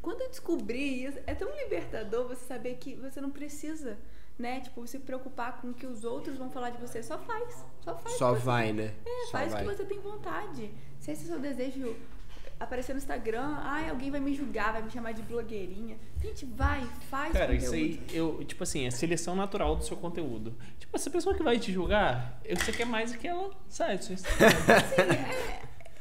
Quando 0.00 0.20
eu 0.22 0.28
descobri 0.28 1.04
isso, 1.04 1.18
é 1.26 1.34
tão 1.34 1.48
libertador 1.56 2.26
você 2.26 2.44
saber 2.44 2.74
que 2.74 2.94
você 2.96 3.20
não 3.20 3.30
precisa, 3.30 3.96
né? 4.38 4.60
Tipo, 4.60 4.84
se 4.86 4.98
preocupar 4.98 5.60
com 5.60 5.68
o 5.70 5.74
que 5.74 5.86
os 5.86 6.02
outros 6.02 6.36
vão 6.36 6.50
falar 6.50 6.70
de 6.70 6.78
você. 6.80 7.02
Só 7.02 7.18
faz. 7.18 7.64
Só 7.82 7.94
faz. 7.96 8.16
Só 8.16 8.34
você- 8.34 8.40
vai, 8.42 8.72
né? 8.72 8.92
É, 9.06 9.24
Só 9.26 9.30
faz 9.32 9.52
o 9.54 9.56
que 9.58 9.64
você 9.64 9.84
tem 9.84 10.00
vontade. 10.00 10.70
Se 10.98 11.12
esse 11.12 11.22
é 11.22 11.24
o 11.26 11.28
seu 11.28 11.38
desejo 11.40 11.94
aparecer 12.64 12.92
no 12.92 12.98
Instagram, 12.98 13.56
ai, 13.60 13.88
alguém 13.90 14.10
vai 14.10 14.20
me 14.20 14.34
julgar, 14.34 14.72
vai 14.72 14.82
me 14.82 14.90
chamar 14.90 15.12
de 15.12 15.22
blogueirinha. 15.22 15.96
Gente, 16.20 16.44
vai, 16.44 16.82
faz 17.10 17.32
Cara, 17.32 17.52
conteúdo. 17.54 17.62
isso 17.64 17.74
aí, 17.74 18.00
eu, 18.12 18.44
tipo 18.44 18.62
assim, 18.62 18.86
é 18.86 18.90
seleção 18.90 19.34
natural 19.34 19.76
do 19.76 19.84
seu 19.84 19.96
conteúdo. 19.96 20.54
Tipo, 20.78 20.96
essa 20.96 21.10
pessoa 21.10 21.34
que 21.34 21.42
vai 21.42 21.58
te 21.58 21.72
julgar, 21.72 22.40
você 22.48 22.72
quer 22.72 22.86
mais 22.86 23.12
do 23.12 23.18
que 23.18 23.26
ela 23.26 23.50
sai 23.68 23.98
do 23.98 24.04
seu 24.04 24.14
Instagram. 24.14 24.50
Sim, 24.50 25.02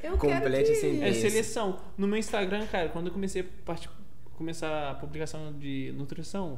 é, 0.03 0.07
eu 0.07 0.17
Complete 0.17 0.71
quero 0.71 0.97
que... 0.97 1.03
É 1.03 1.13
seleção. 1.13 1.79
No 1.97 2.07
meu 2.07 2.17
Instagram, 2.17 2.65
cara, 2.67 2.89
quando 2.89 3.07
eu 3.07 3.13
comecei 3.13 3.41
a 3.41 3.45
parti- 3.65 3.89
começar 4.35 4.91
a 4.91 4.95
publicação 4.95 5.53
de 5.53 5.93
nutrição, 5.95 6.57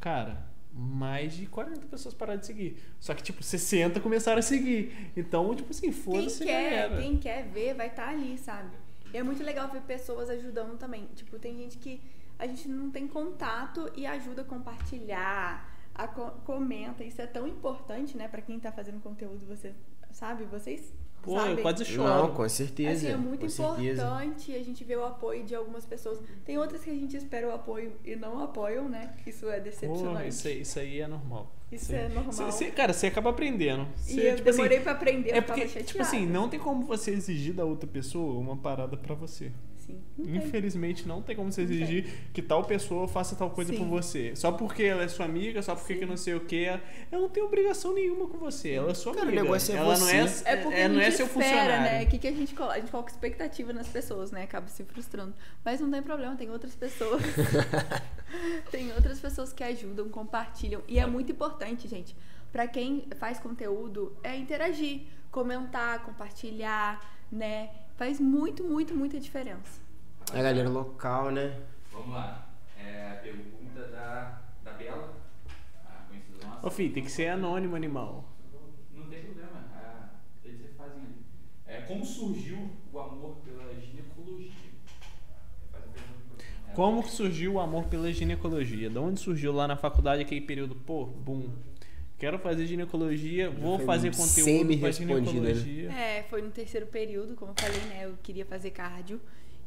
cara, 0.00 0.46
mais 0.72 1.34
de 1.36 1.46
40 1.46 1.86
pessoas 1.86 2.12
pararam 2.14 2.40
de 2.40 2.46
seguir. 2.46 2.76
Só 2.98 3.14
que, 3.14 3.22
tipo, 3.22 3.42
60 3.42 4.00
começaram 4.00 4.40
a 4.40 4.42
seguir. 4.42 5.12
Então, 5.16 5.54
tipo 5.54 5.70
assim, 5.70 5.82
Quem 5.82 5.92
foda-se, 5.92 6.44
quer, 6.44 6.70
galera. 6.88 7.02
quem 7.02 7.16
quer 7.16 7.44
ver 7.48 7.74
vai 7.74 7.86
estar 7.86 8.08
ali, 8.08 8.36
sabe? 8.36 8.70
E 9.14 9.16
é 9.16 9.22
muito 9.22 9.42
legal 9.44 9.68
ver 9.70 9.80
pessoas 9.82 10.28
ajudando 10.28 10.76
também. 10.76 11.06
Tipo, 11.14 11.38
tem 11.38 11.56
gente 11.56 11.78
que 11.78 12.02
a 12.36 12.46
gente 12.48 12.68
não 12.68 12.90
tem 12.90 13.06
contato 13.06 13.88
e 13.94 14.04
ajuda 14.06 14.42
a 14.42 14.44
compartilhar, 14.44 15.72
a 15.94 16.08
co- 16.08 16.32
comenta. 16.44 17.04
Isso 17.04 17.22
é 17.22 17.26
tão 17.26 17.46
importante, 17.46 18.16
né, 18.16 18.26
pra 18.26 18.42
quem 18.42 18.58
tá 18.58 18.72
fazendo 18.72 19.00
conteúdo, 19.00 19.46
você 19.46 19.72
sabe? 20.10 20.44
Vocês 20.44 20.92
Pô, 21.24 21.36
sabem. 21.38 21.52
eu 21.56 21.62
quase 21.62 21.84
choro. 21.84 22.08
Não, 22.08 22.34
com 22.34 22.48
certeza. 22.48 22.90
Assim, 22.92 23.12
é 23.12 23.16
muito 23.16 23.40
com 23.40 23.48
certeza. 23.48 24.02
importante 24.02 24.54
a 24.54 24.62
gente 24.62 24.84
ver 24.84 24.98
o 24.98 25.04
apoio 25.04 25.44
de 25.44 25.54
algumas 25.54 25.84
pessoas. 25.86 26.20
Tem 26.44 26.58
outras 26.58 26.82
que 26.84 26.90
a 26.90 26.94
gente 26.94 27.16
espera 27.16 27.48
o 27.48 27.52
apoio 27.52 27.92
e 28.04 28.14
não 28.16 28.42
apoiam, 28.42 28.88
né? 28.88 29.14
Isso 29.26 29.48
é 29.48 29.56
Pô, 29.58 29.62
decepcionante. 29.64 30.28
isso, 30.28 30.48
aí, 30.48 30.60
isso 30.60 30.78
aí 30.78 31.00
é 31.00 31.06
normal. 31.06 31.50
Isso 31.72 31.92
é 31.92 32.08
normal. 32.08 32.32
Cê- 32.32 32.52
cê- 32.52 32.70
cara, 32.70 32.92
você 32.92 33.06
acaba 33.08 33.30
aprendendo. 33.30 33.86
E 34.06 34.12
Cê, 34.12 34.30
eu 34.30 34.36
tipo 34.36 34.48
assim, 34.48 34.56
demorei 34.58 34.80
pra 34.80 34.92
aprender, 34.92 35.30
É 35.30 35.40
porque, 35.40 35.66
tipo 35.66 36.00
assim, 36.02 36.24
não 36.26 36.48
tem 36.48 36.60
como 36.60 36.84
você 36.84 37.10
exigir 37.10 37.52
da 37.54 37.64
outra 37.64 37.88
pessoa 37.88 38.38
uma 38.38 38.56
parada 38.56 38.96
pra 38.96 39.14
você. 39.14 39.50
Sim, 39.86 40.00
não 40.16 40.24
tem. 40.24 40.36
Infelizmente, 40.36 41.06
não 41.06 41.20
tem 41.20 41.34
como 41.36 41.50
você 41.52 41.62
exigir 41.62 42.06
que 42.32 42.40
tal 42.40 42.64
pessoa 42.64 43.06
faça 43.08 43.34
tal 43.36 43.50
coisa 43.50 43.72
Sim. 43.72 43.78
por 43.78 43.86
você. 43.86 44.34
Só 44.36 44.52
porque 44.52 44.82
ela 44.82 45.02
é 45.02 45.08
sua 45.08 45.26
amiga, 45.26 45.60
só 45.62 45.74
porque 45.74 45.94
Sim. 45.94 46.00
que 46.00 46.06
não 46.06 46.16
sei 46.16 46.34
o 46.34 46.40
que. 46.40 46.64
Ela 46.64 46.80
não 47.12 47.28
tem 47.28 47.42
obrigação 47.42 47.92
nenhuma 47.92 48.26
com 48.28 48.38
você. 48.38 48.72
Ela 48.72 48.90
é 48.92 48.94
sua 48.94 49.12
Cara, 49.12 49.26
o 49.26 49.28
amiga. 49.28 49.42
negócio 49.42 49.74
é 49.74 49.76
ela 49.78 49.94
você. 49.96 50.12
não 50.16 50.26
é, 50.26 50.32
É 50.44 50.56
porque 50.56 50.78
é, 50.78 50.84
a 50.84 50.88
não 50.88 51.00
é 51.00 51.04
gente 51.04 51.16
seu 51.16 51.26
espera, 51.26 51.44
funcionário. 51.44 51.82
né? 51.82 52.02
O 52.04 52.06
que, 52.08 52.18
que 52.18 52.28
a 52.28 52.32
gente 52.32 52.54
coloca? 52.54 52.74
A 52.76 52.80
gente 52.80 52.90
coloca 52.90 53.10
expectativa 53.10 53.72
nas 53.72 53.88
pessoas, 53.88 54.30
né? 54.30 54.42
Acaba 54.44 54.68
se 54.68 54.84
frustrando. 54.84 55.34
Mas 55.64 55.80
não 55.80 55.90
tem 55.90 56.02
problema, 56.02 56.34
tem 56.36 56.50
outras 56.50 56.74
pessoas. 56.74 57.22
tem 58.70 58.92
outras 58.92 59.20
pessoas 59.20 59.52
que 59.52 59.62
ajudam, 59.62 60.08
compartilham. 60.08 60.82
E 60.88 60.98
é 60.98 61.06
muito 61.06 61.32
importante, 61.32 61.86
gente. 61.88 62.16
para 62.52 62.66
quem 62.68 63.06
faz 63.18 63.38
conteúdo 63.40 64.16
é 64.22 64.36
interagir, 64.36 65.02
comentar, 65.30 66.04
compartilhar, 66.04 67.00
né? 67.30 67.68
Faz 67.96 68.18
muito, 68.20 68.64
muito, 68.64 68.94
muita 68.94 69.20
diferença. 69.20 69.80
A 70.32 70.42
galera 70.42 70.68
local, 70.68 71.30
né? 71.30 71.60
Vamos 71.92 72.10
lá. 72.14 72.48
É 72.76 73.10
a 73.12 73.14
pergunta 73.22 73.82
da, 73.88 74.42
da 74.64 74.72
Bela, 74.72 75.14
a 75.86 76.08
conhecida 76.08 76.46
nossa. 76.46 76.66
Ô, 76.66 76.70
filho, 76.70 76.92
tem 76.92 77.04
que 77.04 77.10
ser 77.10 77.28
anônimo, 77.28 77.76
animal. 77.76 78.24
Não 78.92 79.06
tem 79.08 79.22
problema, 79.22 79.64
a, 79.74 80.08
eles 80.44 80.72
fazem 80.76 81.02
ali. 81.02 81.24
É, 81.66 81.82
como 81.82 82.04
surgiu 82.04 82.70
o 82.92 82.98
amor 82.98 83.36
pela 83.44 83.72
ginecologia? 83.80 84.50
Faz 85.70 85.84
a 85.84 85.88
pergunta 85.88 86.18
pra 86.28 86.36
você. 86.36 86.70
É, 86.70 86.74
Como 86.74 87.02
que 87.02 87.10
surgiu 87.10 87.52
o 87.54 87.60
amor 87.60 87.84
pela 87.84 88.12
ginecologia? 88.12 88.90
De 88.90 88.98
onde 88.98 89.20
surgiu 89.20 89.52
lá 89.52 89.68
na 89.68 89.76
faculdade 89.76 90.22
aquele 90.22 90.40
período? 90.40 90.74
Pô, 90.74 91.06
bum. 91.06 91.48
Quero 92.24 92.38
fazer 92.38 92.66
ginecologia, 92.66 93.50
vou 93.50 93.78
fazer 93.80 94.10
conteúdo 94.10 94.44
semi-respondido, 94.46 95.42
né? 95.42 95.52
ginecologia. 95.52 95.92
É, 95.92 96.22
foi 96.22 96.40
no 96.40 96.50
terceiro 96.50 96.86
período, 96.86 97.34
como 97.34 97.52
eu 97.52 97.54
falei, 97.62 97.82
né? 97.82 98.06
Eu 98.06 98.16
queria 98.22 98.46
fazer 98.46 98.70
cardio. 98.70 99.20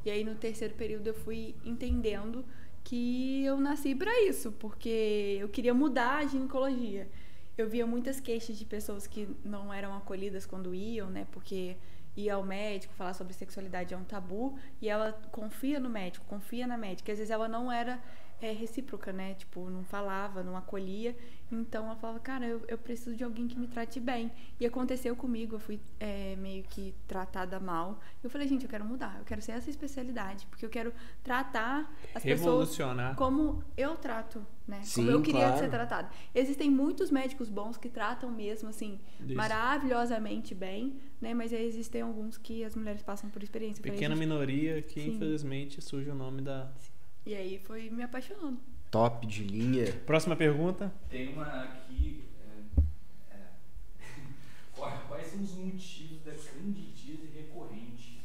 E 0.03 0.09
aí 0.09 0.23
no 0.23 0.33
terceiro 0.33 0.73
período 0.73 1.05
eu 1.05 1.13
fui 1.13 1.53
entendendo 1.63 2.43
que 2.83 3.45
eu 3.45 3.59
nasci 3.59 3.93
pra 3.93 4.11
isso, 4.23 4.51
porque 4.53 5.37
eu 5.39 5.47
queria 5.49 5.71
mudar 5.71 6.17
a 6.17 6.25
ginecologia. 6.25 7.07
Eu 7.55 7.69
via 7.69 7.85
muitas 7.85 8.19
queixas 8.19 8.57
de 8.57 8.65
pessoas 8.65 9.05
que 9.05 9.29
não 9.45 9.71
eram 9.71 9.95
acolhidas 9.95 10.47
quando 10.47 10.73
iam, 10.73 11.11
né? 11.11 11.27
Porque 11.31 11.77
ir 12.15 12.31
ao 12.31 12.43
médico, 12.43 12.91
falar 12.95 13.13
sobre 13.13 13.33
sexualidade 13.33 13.93
é 13.93 13.97
um 13.97 14.03
tabu, 14.03 14.57
e 14.81 14.89
ela 14.89 15.13
confia 15.31 15.79
no 15.79 15.91
médico, 15.91 16.25
confia 16.25 16.65
na 16.65 16.75
médica. 16.75 17.11
Às 17.11 17.19
vezes 17.19 17.29
ela 17.29 17.47
não 17.47 17.71
era 17.71 18.01
é, 18.41 18.51
recíproca, 18.51 19.11
né? 19.11 19.35
Tipo, 19.35 19.69
não 19.69 19.83
falava, 19.83 20.43
não 20.43 20.57
acolhia. 20.57 21.15
Então 21.51 21.85
ela 21.85 21.95
falava, 21.95 22.19
cara, 22.19 22.45
eu, 22.45 22.61
eu 22.67 22.77
preciso 22.77 23.15
de 23.15 23.23
alguém 23.23 23.47
que 23.47 23.57
me 23.57 23.67
trate 23.67 23.99
bem. 23.99 24.31
E 24.59 24.65
aconteceu 24.65 25.15
comigo, 25.15 25.55
eu 25.55 25.59
fui 25.59 25.79
é, 25.99 26.35
meio 26.35 26.63
que 26.63 26.93
tratada 27.07 27.59
mal. 27.59 27.99
Eu 28.21 28.29
falei, 28.29 28.47
gente, 28.47 28.63
eu 28.63 28.69
quero 28.69 28.83
mudar, 28.83 29.15
eu 29.19 29.25
quero 29.25 29.41
ser 29.41 29.53
essa 29.53 29.69
especialidade, 29.69 30.45
porque 30.47 30.65
eu 30.65 30.69
quero 30.69 30.93
tratar 31.23 31.93
as 32.13 32.21
pessoas 32.21 32.77
como 33.15 33.63
eu 33.77 33.95
trato, 33.95 34.45
né? 34.67 34.81
Sim, 34.83 35.05
como 35.05 35.17
eu 35.17 35.21
queria 35.21 35.47
claro. 35.47 35.59
ser 35.59 35.69
tratada. 35.69 36.09
Existem 36.35 36.69
muitos 36.69 37.09
médicos 37.09 37.49
bons 37.49 37.77
que 37.77 37.89
tratam 37.89 38.29
mesmo, 38.29 38.69
assim, 38.69 38.99
Isso. 39.19 39.35
maravilhosamente 39.35 40.53
bem, 40.53 40.99
né? 41.21 41.33
Mas 41.33 41.53
existem 41.53 42.01
alguns 42.01 42.37
que 42.37 42.63
as 42.63 42.75
mulheres 42.75 43.01
passam 43.01 43.29
por 43.29 43.41
experiência. 43.41 43.81
Falei, 43.81 43.93
Pequena 43.93 44.15
gente, 44.15 44.27
minoria 44.27 44.81
que 44.81 45.01
Sim. 45.01 45.15
infelizmente 45.15 45.81
surge 45.81 46.09
o 46.09 46.15
nome 46.15 46.41
da. 46.41 46.69
E 47.25 47.33
aí 47.33 47.59
foi 47.59 47.89
me 47.89 48.03
apaixonando. 48.03 48.59
Top 48.91 49.25
de 49.27 49.43
linha. 49.43 49.91
Próxima 50.05 50.35
pergunta. 50.35 50.93
Tem 51.09 51.33
uma 51.33 51.45
aqui. 51.63 52.23
é, 53.29 53.35
é, 53.35 53.37
quais, 55.07 55.27
são 55.27 55.41
os 55.41 55.51
motivos 55.55 56.23
da 56.23 56.31
candidíase 56.31 57.29
recorrente? 57.35 58.17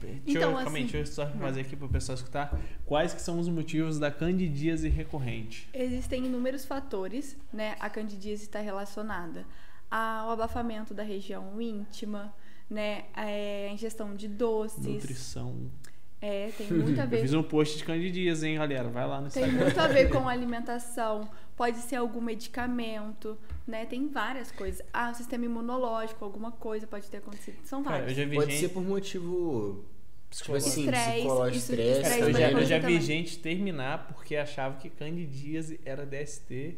Deixa 0.00 0.22
Então, 0.26 0.50
eu, 0.50 0.56
calma 0.56 0.58
aí, 0.60 0.66
assim- 0.66 0.92
deixa 0.92 0.96
eu 0.98 1.06
só 1.06 1.26
fazer 1.32 1.60
aqui 1.60 1.76
pro 1.76 1.88
pessoal 1.88 2.16
escutar. 2.16 2.58
Quais 2.86 3.12
que 3.12 3.20
são 3.20 3.38
os 3.38 3.48
motivos 3.48 3.98
da 3.98 4.10
candidíase 4.10 4.88
recorrente? 4.88 5.68
Existem 5.74 6.24
inúmeros 6.24 6.64
fatores, 6.64 7.36
né? 7.52 7.76
A 7.80 7.90
candidíase 7.90 8.44
está 8.44 8.60
relacionada 8.60 9.44
ao 9.90 10.30
abafamento 10.30 10.94
da 10.94 11.02
região 11.02 11.60
íntima, 11.60 12.34
né? 12.70 13.04
É, 13.14 13.68
a 13.68 13.72
ingestão 13.72 14.14
de 14.16 14.26
doces. 14.26 14.86
Nutrição. 14.86 15.70
É, 16.20 16.50
tem 16.56 16.66
muito 16.72 17.00
a 17.00 17.04
Eu 17.04 17.08
ver 17.08 17.20
fiz 17.20 17.34
um 17.34 17.42
post 17.42 17.78
de 17.78 17.84
candidíase, 17.84 18.46
hein, 18.48 18.56
galera? 18.56 18.88
Vai 18.88 19.06
lá 19.06 19.20
no 19.20 19.28
Tem 19.28 19.42
Instagram. 19.44 19.64
muito 19.64 19.78
a 19.80 19.88
ver 19.88 20.08
com 20.10 20.28
alimentação, 20.28 21.28
pode 21.56 21.78
ser 21.78 21.96
algum 21.96 22.20
medicamento, 22.20 23.38
né? 23.66 23.84
Tem 23.84 24.08
várias 24.08 24.50
coisas. 24.50 24.82
Ah, 24.92 25.10
o 25.10 25.14
sistema 25.14 25.44
imunológico, 25.44 26.24
alguma 26.24 26.50
coisa 26.50 26.86
pode 26.86 27.08
ter 27.10 27.18
acontecido. 27.18 27.58
São 27.64 27.82
Cara, 27.82 28.10
eu 28.10 28.28
vi 28.28 28.36
Pode 28.36 28.50
gente. 28.52 28.60
ser 28.60 28.68
por 28.70 28.82
motivo. 28.82 29.84
Tipo 30.30 30.56
assim, 30.56 30.80
Estresse, 30.80 31.12
psicológico, 31.12 31.72
eu 31.74 32.32
já, 32.32 32.50
eu 32.50 32.64
já 32.64 32.76
vi 32.78 32.82
também. 32.82 33.00
gente 33.00 33.38
terminar 33.38 34.08
porque 34.08 34.34
achava 34.34 34.76
que 34.78 34.90
candidíase 34.90 35.78
era 35.84 36.04
DST. 36.04 36.76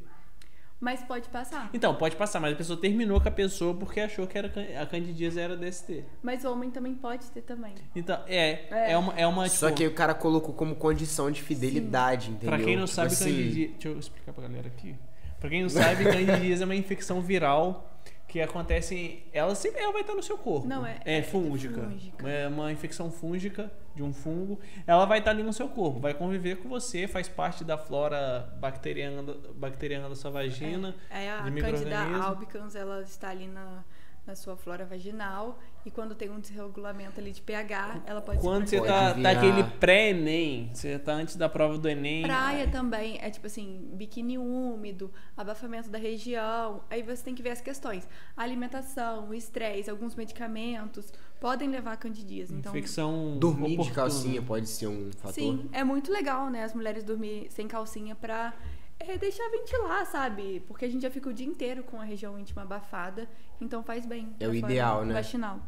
Mas 0.78 1.02
pode 1.02 1.28
passar. 1.30 1.70
Então, 1.72 1.94
pode 1.94 2.16
passar, 2.16 2.38
mas 2.38 2.52
a 2.52 2.56
pessoa 2.56 2.78
terminou 2.78 3.18
com 3.20 3.28
a 3.28 3.30
pessoa 3.30 3.74
porque 3.74 3.98
achou 3.98 4.26
que 4.26 4.36
era, 4.36 4.52
a 4.80 4.84
candidíase 4.86 5.40
era 5.40 5.56
DST. 5.56 6.04
Mas 6.22 6.44
o 6.44 6.52
homem 6.52 6.70
também 6.70 6.94
pode 6.94 7.26
ter 7.30 7.40
também. 7.40 7.74
Então, 7.94 8.20
é, 8.26 8.66
é, 8.70 8.92
É. 8.92 8.98
uma, 8.98 9.12
é 9.14 9.26
uma 9.26 9.44
tipo, 9.44 9.56
Só 9.56 9.70
que 9.70 9.86
o 9.86 9.94
cara 9.94 10.12
colocou 10.14 10.54
como 10.54 10.76
condição 10.76 11.30
de 11.30 11.42
fidelidade, 11.42 12.30
entendeu? 12.30 12.50
Pra 12.50 12.58
quem 12.58 12.76
não 12.76 12.84
Tipo 12.84 12.94
sabe, 12.94 13.06
assim, 13.08 13.24
candidíase. 13.24 13.72
Deixa 13.72 13.88
eu 13.88 13.98
explicar 13.98 14.32
pra 14.34 14.42
galera 14.46 14.68
aqui. 14.68 14.94
Pra 15.40 15.48
quem 15.48 15.62
não 15.62 15.68
sabe, 15.70 16.04
candidíase 16.12 16.62
é 16.62 16.64
uma 16.64 16.76
infecção 16.76 17.20
viral 17.22 17.95
que 18.36 18.42
acontece. 18.42 19.22
Ela 19.32 19.54
sempre 19.54 19.80
ela 19.80 19.92
vai 19.92 20.02
estar 20.02 20.14
no 20.14 20.22
seu 20.22 20.36
corpo. 20.36 20.66
Não, 20.68 20.84
é- 20.84 21.00
É 21.04 21.18
é 21.18 21.22
fúngica. 21.22 21.80
fúngica. 21.82 22.28
É 22.28 22.46
uma 22.48 22.70
infecção 22.70 23.10
fúngica 23.10 23.70
de 23.94 24.02
um 24.02 24.12
fungo. 24.12 24.60
Ela 24.86 25.06
vai 25.06 25.20
estar 25.20 25.30
ali 25.30 25.42
no 25.42 25.52
seu 25.54 25.68
corpo, 25.68 25.98
vai 26.00 26.12
conviver 26.12 26.56
com 26.56 26.68
você, 26.68 27.08
faz 27.08 27.28
parte 27.28 27.64
da 27.64 27.78
flora 27.78 28.54
bacteriana, 28.60 29.34
bacteriana 29.54 30.08
da 30.08 30.14
sua 30.14 30.30
vagina. 30.30 30.94
É 31.10 31.30
a 31.30 31.40
de 31.48 31.60
Candida 31.60 31.98
albicans, 32.22 32.74
ela 32.74 33.00
está 33.00 33.30
ali 33.30 33.46
na, 33.46 33.82
na 34.26 34.34
sua 34.34 34.56
flora 34.56 34.84
vaginal 34.84 35.58
e 35.84 35.90
quando 35.90 36.16
tem 36.16 36.28
um 36.28 36.40
desregulamento 36.40 37.20
ali 37.20 37.30
de 37.30 37.40
pH, 37.40 38.02
ela 38.06 38.20
pode 38.20 38.40
Quando 38.40 38.66
se 38.66 38.76
você 38.76 38.78
Pode 38.78 39.22
tá, 39.22 39.22
tá 39.22 39.30
aquele 39.30 39.62
pré-ENEM, 39.78 40.70
você 40.74 40.98
tá 40.98 41.12
antes 41.12 41.36
da 41.36 41.48
prova 41.48 41.78
do 41.78 41.88
ENEM. 41.88 42.24
Praia 42.24 42.66
também 42.66 43.18
é 43.22 43.30
tipo 43.30 43.46
assim, 43.46 43.88
biquíni 43.92 44.36
úmido, 44.36 45.12
abafamento 45.36 45.88
da 45.88 45.96
região. 45.96 46.82
Aí 46.90 47.02
você 47.02 47.22
tem 47.22 47.36
que 47.36 47.42
ver 47.42 47.50
as 47.50 47.60
questões. 47.60 48.08
A 48.36 48.42
alimentação, 48.42 49.28
o 49.28 49.34
estresse, 49.34 49.88
alguns 49.88 50.16
medicamentos 50.16 51.12
podem 51.40 51.70
levar 51.70 51.92
a 51.92 51.96
candidíase. 51.96 52.52
Então, 52.52 52.72
Infecção. 52.72 53.38
Dormir 53.38 53.68
de 53.68 53.74
oportuna. 53.74 53.94
calcinha 53.94 54.42
pode 54.42 54.68
ser 54.68 54.88
um 54.88 55.12
fator. 55.12 55.34
sim, 55.34 55.68
é 55.72 55.84
muito 55.84 56.10
legal, 56.12 56.50
né? 56.50 56.64
As 56.64 56.74
mulheres 56.74 57.04
dormir 57.04 57.46
sem 57.50 57.68
calcinha 57.68 58.16
pra 58.16 58.52
é, 58.98 59.18
deixar 59.18 59.48
ventilar, 59.50 60.06
sabe? 60.06 60.62
Porque 60.66 60.84
a 60.84 60.88
gente 60.88 61.02
já 61.02 61.10
fica 61.10 61.28
o 61.28 61.32
dia 61.32 61.46
inteiro 61.46 61.82
com 61.82 62.00
a 62.00 62.04
região 62.04 62.38
íntima 62.38 62.62
abafada, 62.62 63.28
então 63.60 63.82
faz 63.82 64.06
bem. 64.06 64.34
É 64.40 64.48
o 64.48 64.54
ideal, 64.54 65.04
né? 65.04 65.14
Vaginal. 65.14 65.60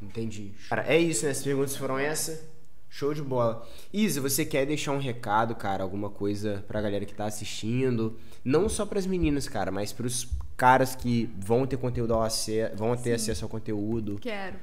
Entendi. 0.00 0.52
Cara, 0.68 0.84
é 0.86 0.98
isso, 0.98 1.24
né? 1.24 1.30
As 1.30 1.42
perguntas 1.42 1.76
foram 1.76 1.98
essa. 1.98 2.52
Show 2.88 3.12
de 3.12 3.22
bola. 3.22 3.66
Isa, 3.92 4.20
você 4.20 4.44
quer 4.44 4.64
deixar 4.66 4.92
um 4.92 4.98
recado, 4.98 5.56
cara, 5.56 5.82
alguma 5.82 6.08
coisa 6.08 6.64
pra 6.68 6.80
galera 6.80 7.04
que 7.04 7.14
tá 7.14 7.24
assistindo? 7.24 8.16
Não 8.44 8.68
só 8.68 8.86
pras 8.86 9.04
meninas, 9.04 9.48
cara, 9.48 9.72
mas 9.72 9.92
pros 9.92 10.28
caras 10.56 10.94
que 10.94 11.28
vão 11.36 11.66
ter 11.66 11.76
conteúdo 11.76 12.14
ao 12.14 12.22
acesso, 12.22 12.76
vão 12.76 12.96
ter 12.96 13.14
acesso 13.14 13.44
ao 13.44 13.48
conteúdo. 13.48 14.18
Quero. 14.20 14.58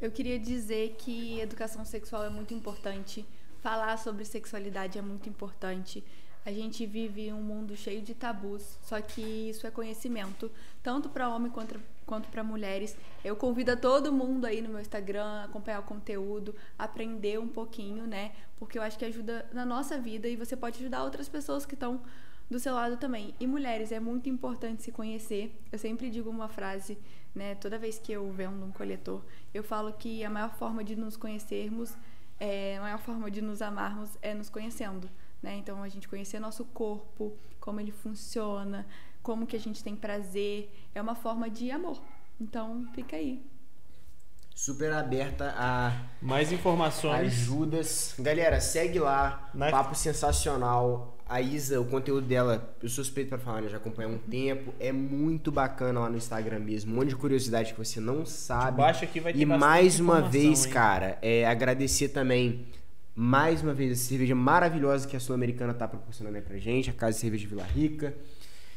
Eu 0.00 0.12
queria 0.12 0.38
dizer 0.38 0.94
que 0.96 1.40
educação 1.40 1.84
sexual 1.84 2.24
é 2.24 2.30
muito 2.30 2.54
importante. 2.54 3.26
Falar 3.60 3.96
sobre 3.96 4.24
sexualidade 4.24 4.98
é 4.98 5.02
muito 5.02 5.28
importante. 5.28 6.04
A 6.44 6.50
gente 6.50 6.84
vive 6.84 7.32
um 7.32 7.40
mundo 7.40 7.76
cheio 7.76 8.02
de 8.02 8.14
tabus, 8.14 8.76
só 8.82 9.00
que 9.00 9.20
isso 9.20 9.64
é 9.64 9.70
conhecimento, 9.70 10.50
tanto 10.82 11.08
para 11.08 11.28
homem 11.28 11.50
quanto, 11.50 11.80
quanto 12.04 12.28
para 12.28 12.42
mulheres. 12.42 12.96
Eu 13.24 13.36
convido 13.36 13.70
a 13.70 13.76
todo 13.76 14.12
mundo 14.12 14.44
aí 14.44 14.60
no 14.60 14.68
meu 14.68 14.80
Instagram, 14.80 15.44
acompanhar 15.44 15.78
o 15.78 15.84
conteúdo, 15.84 16.54
aprender 16.76 17.38
um 17.38 17.46
pouquinho, 17.46 18.08
né? 18.08 18.32
Porque 18.58 18.76
eu 18.76 18.82
acho 18.82 18.98
que 18.98 19.04
ajuda 19.04 19.48
na 19.52 19.64
nossa 19.64 19.98
vida 19.98 20.26
e 20.26 20.34
você 20.34 20.56
pode 20.56 20.80
ajudar 20.80 21.04
outras 21.04 21.28
pessoas 21.28 21.64
que 21.64 21.74
estão 21.74 22.00
do 22.50 22.58
seu 22.58 22.74
lado 22.74 22.96
também. 22.96 23.34
E 23.38 23.46
mulheres, 23.46 23.92
é 23.92 24.00
muito 24.00 24.28
importante 24.28 24.82
se 24.82 24.92
conhecer. 24.92 25.56
Eu 25.70 25.78
sempre 25.78 26.10
digo 26.10 26.28
uma 26.28 26.48
frase, 26.48 26.98
né? 27.34 27.54
Toda 27.54 27.78
vez 27.78 27.98
que 27.98 28.12
eu 28.12 28.30
vendo 28.32 28.64
um 28.64 28.72
coletor, 28.72 29.22
eu 29.54 29.62
falo 29.62 29.92
que 29.92 30.24
a 30.24 30.28
maior 30.28 30.50
forma 30.50 30.82
de 30.82 30.96
nos 30.96 31.16
conhecermos, 31.16 31.96
é, 32.48 32.76
a 32.78 32.80
maior 32.86 32.98
forma 32.98 33.30
de 33.30 33.40
nos 33.40 33.60
amarmos 33.62 34.10
é 34.20 34.34
nos 34.34 34.48
conhecendo, 34.50 35.08
né? 35.42 35.52
Então 35.60 35.82
a 35.82 35.88
gente 35.88 36.08
conhecer 36.08 36.38
nosso 36.40 36.64
corpo, 36.64 37.22
como 37.60 37.80
ele 37.80 37.92
funciona, 37.92 38.84
como 39.22 39.46
que 39.46 39.56
a 39.56 39.60
gente 39.66 39.80
tem 39.86 39.94
prazer, 39.94 40.58
é 40.94 41.00
uma 41.00 41.14
forma 41.14 41.48
de 41.48 41.70
amor. 41.70 41.98
Então 42.40 42.66
fica 42.94 43.14
aí. 43.16 43.32
Super 44.54 44.92
aberta 44.92 45.54
a 45.56 45.92
Mais 46.20 46.52
informações. 46.52 47.32
ajudas. 47.32 48.14
Galera, 48.18 48.60
segue 48.60 48.98
lá. 48.98 49.48
Na- 49.54 49.70
Papo 49.70 49.94
sensacional. 49.94 51.16
A 51.32 51.40
Isa, 51.40 51.80
o 51.80 51.86
conteúdo 51.86 52.26
dela, 52.26 52.76
eu 52.82 52.90
sou 52.90 53.02
suspeito 53.02 53.30
pra 53.30 53.38
falar, 53.38 53.62
né? 53.62 53.68
Já 53.70 53.78
acompanho 53.78 54.10
há 54.10 54.12
um 54.12 54.18
tempo. 54.18 54.74
É 54.78 54.92
muito 54.92 55.50
bacana 55.50 56.00
lá 56.00 56.10
no 56.10 56.18
Instagram 56.18 56.58
mesmo. 56.58 56.92
Um 56.92 56.96
monte 56.96 57.08
de 57.08 57.16
curiosidade 57.16 57.72
que 57.72 57.78
você 57.78 58.00
não 58.00 58.26
sabe. 58.26 58.76
Baixo 58.76 59.02
aqui 59.02 59.18
vai 59.18 59.32
ter 59.32 59.40
E 59.40 59.46
mais 59.46 59.98
uma 59.98 60.20
vez, 60.20 60.66
hein? 60.66 60.72
cara, 60.72 61.18
é, 61.22 61.46
agradecer 61.46 62.08
também, 62.08 62.66
mais 63.14 63.62
uma 63.62 63.72
vez, 63.72 63.92
essa 63.92 64.10
cerveja 64.10 64.34
maravilhosa 64.34 65.08
que 65.08 65.16
a 65.16 65.20
Sul-Americana 65.20 65.72
tá 65.72 65.88
proporcionando 65.88 66.36
aí 66.36 66.42
pra 66.42 66.58
gente, 66.58 66.90
a 66.90 66.92
Casa 66.92 67.14
de 67.14 67.20
Cerveja 67.20 67.48
Vila 67.48 67.64
Rica. 67.64 68.14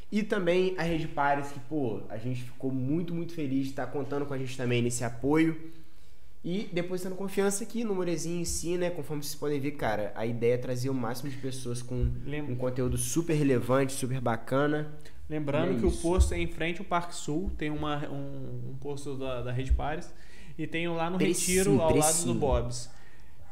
E 0.10 0.24
também 0.24 0.76
a 0.78 0.84
Rede 0.84 1.10
Pares, 1.10 1.52
que, 1.52 1.60
pô, 1.60 2.04
a 2.08 2.16
gente 2.16 2.42
ficou 2.44 2.72
muito, 2.72 3.14
muito 3.14 3.34
feliz 3.34 3.66
de 3.66 3.70
estar 3.72 3.88
contando 3.88 4.26
com 4.26 4.34
a 4.34 4.38
gente 4.38 4.56
também 4.56 4.82
nesse 4.82 5.04
apoio. 5.04 5.60
E 6.48 6.70
depositando 6.72 7.16
confiança 7.16 7.64
aqui 7.64 7.84
no 7.84 7.96
Morezinho 7.96 8.40
em 8.40 8.46
si, 8.46 8.78
né? 8.78 8.92
Conforme 8.92 9.24
vocês 9.24 9.34
podem 9.34 9.60
ver, 9.60 9.72
cara, 9.72 10.12
a 10.16 10.28
ideia 10.28 10.54
é 10.54 10.58
trazer 10.58 10.92
o 10.92 10.94
máximo 10.94 11.28
de 11.32 11.38
pessoas 11.38 11.82
com 11.82 12.08
Lem- 12.24 12.44
um 12.44 12.56
conteúdo 12.56 12.98
super 13.00 13.34
relevante, 13.34 13.94
super 13.94 14.22
bacana. 14.22 14.94
Lembrando 15.28 15.72
é 15.72 15.80
que 15.80 15.88
isso. 15.88 15.98
o 15.98 16.02
posto 16.12 16.36
é 16.36 16.38
em 16.40 16.46
frente 16.46 16.80
ao 16.82 16.86
Parque 16.86 17.16
Sul, 17.16 17.50
tem 17.58 17.72
uma, 17.72 18.08
um, 18.10 18.70
um 18.74 18.76
posto 18.80 19.16
da, 19.18 19.42
da 19.42 19.52
Rede 19.52 19.74
Pares. 19.74 20.14
E 20.56 20.68
tem 20.68 20.88
um 20.88 20.94
lá 20.96 21.10
no 21.10 21.18
Precinho, 21.18 21.58
Retiro, 21.58 21.82
ao 21.82 21.90
lado 21.90 21.94
precinho. 22.04 22.34
do 22.36 22.40
Bob's. 22.40 22.90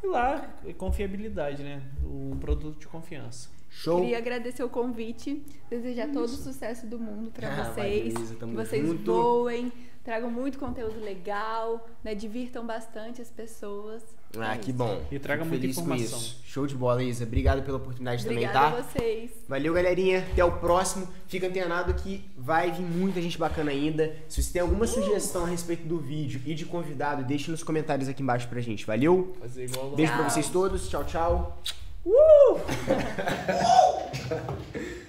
E 0.03 0.07
lá, 0.07 0.53
confiabilidade, 0.77 1.63
né? 1.63 1.81
Um 2.05 2.37
produto 2.37 2.79
de 2.79 2.87
confiança. 2.87 3.49
Show? 3.69 4.01
Queria 4.01 4.19
agradecer 4.19 4.63
o 4.63 4.69
convite, 4.69 5.43
desejar 5.67 6.11
todo 6.11 6.25
o 6.25 6.27
sucesso 6.27 6.85
do 6.85 6.99
mundo 6.99 7.29
Ah, 7.29 7.39
para 7.39 7.49
vai, 7.71 7.73
vocês. 8.11 8.31
Que 8.37 8.45
vocês 8.45 8.87
junto. 8.87 9.11
voem, 9.11 9.71
tragam 10.03 10.29
muito 10.29 10.59
conteúdo 10.59 10.99
legal, 10.99 11.87
né? 12.03 12.13
Divirtam 12.13 12.65
bastante 12.65 13.21
as 13.21 13.29
pessoas. 13.29 14.03
Ah, 14.37 14.55
É 14.55 14.57
que 14.57 14.71
isso. 14.71 14.77
bom. 14.77 15.01
E 15.11 15.19
traga 15.19 15.43
Fico 15.43 15.49
muita 15.49 15.61
feliz 15.61 15.75
com 15.77 15.81
informação. 15.83 16.17
isso. 16.19 16.41
Show 16.43 16.65
de 16.65 16.75
bola, 16.75 17.03
Isa. 17.03 17.23
Obrigado 17.23 17.61
pela 17.63 17.77
oportunidade 17.77 18.25
Obrigada 18.25 18.53
também, 18.53 18.79
a 18.79 18.81
tá? 18.83 18.89
vocês. 18.89 19.31
Valeu, 19.47 19.73
galerinha. 19.73 20.25
Até 20.31 20.43
o 20.43 20.51
próximo. 20.53 21.07
Fica 21.27 21.47
antenado 21.47 21.93
que 21.93 22.29
vai 22.35 22.71
vir 22.71 22.81
muita 22.81 23.21
gente 23.21 23.37
bacana 23.37 23.69
ainda. 23.71 24.15
Se 24.27 24.41
você 24.41 24.53
tem 24.53 24.61
alguma 24.61 24.87
sugestão 24.87 25.45
a 25.45 25.47
respeito 25.47 25.87
do 25.87 25.99
vídeo 25.99 26.41
e 26.45 26.55
de 26.55 26.65
convidado, 26.65 27.23
deixe 27.23 27.51
nos 27.51 27.63
comentários 27.63 28.09
aqui 28.09 28.23
embaixo 28.23 28.47
pra 28.47 28.59
gente. 28.59 28.85
Valeu? 28.87 29.35
Fazer 29.39 29.65
igual. 29.65 29.91
Beijo 29.91 30.11
pra 30.13 30.21
Tchau. 30.23 30.29
vocês 30.31 30.49
todos. 30.49 30.89
Tchau, 30.89 31.03
tchau. 31.05 31.61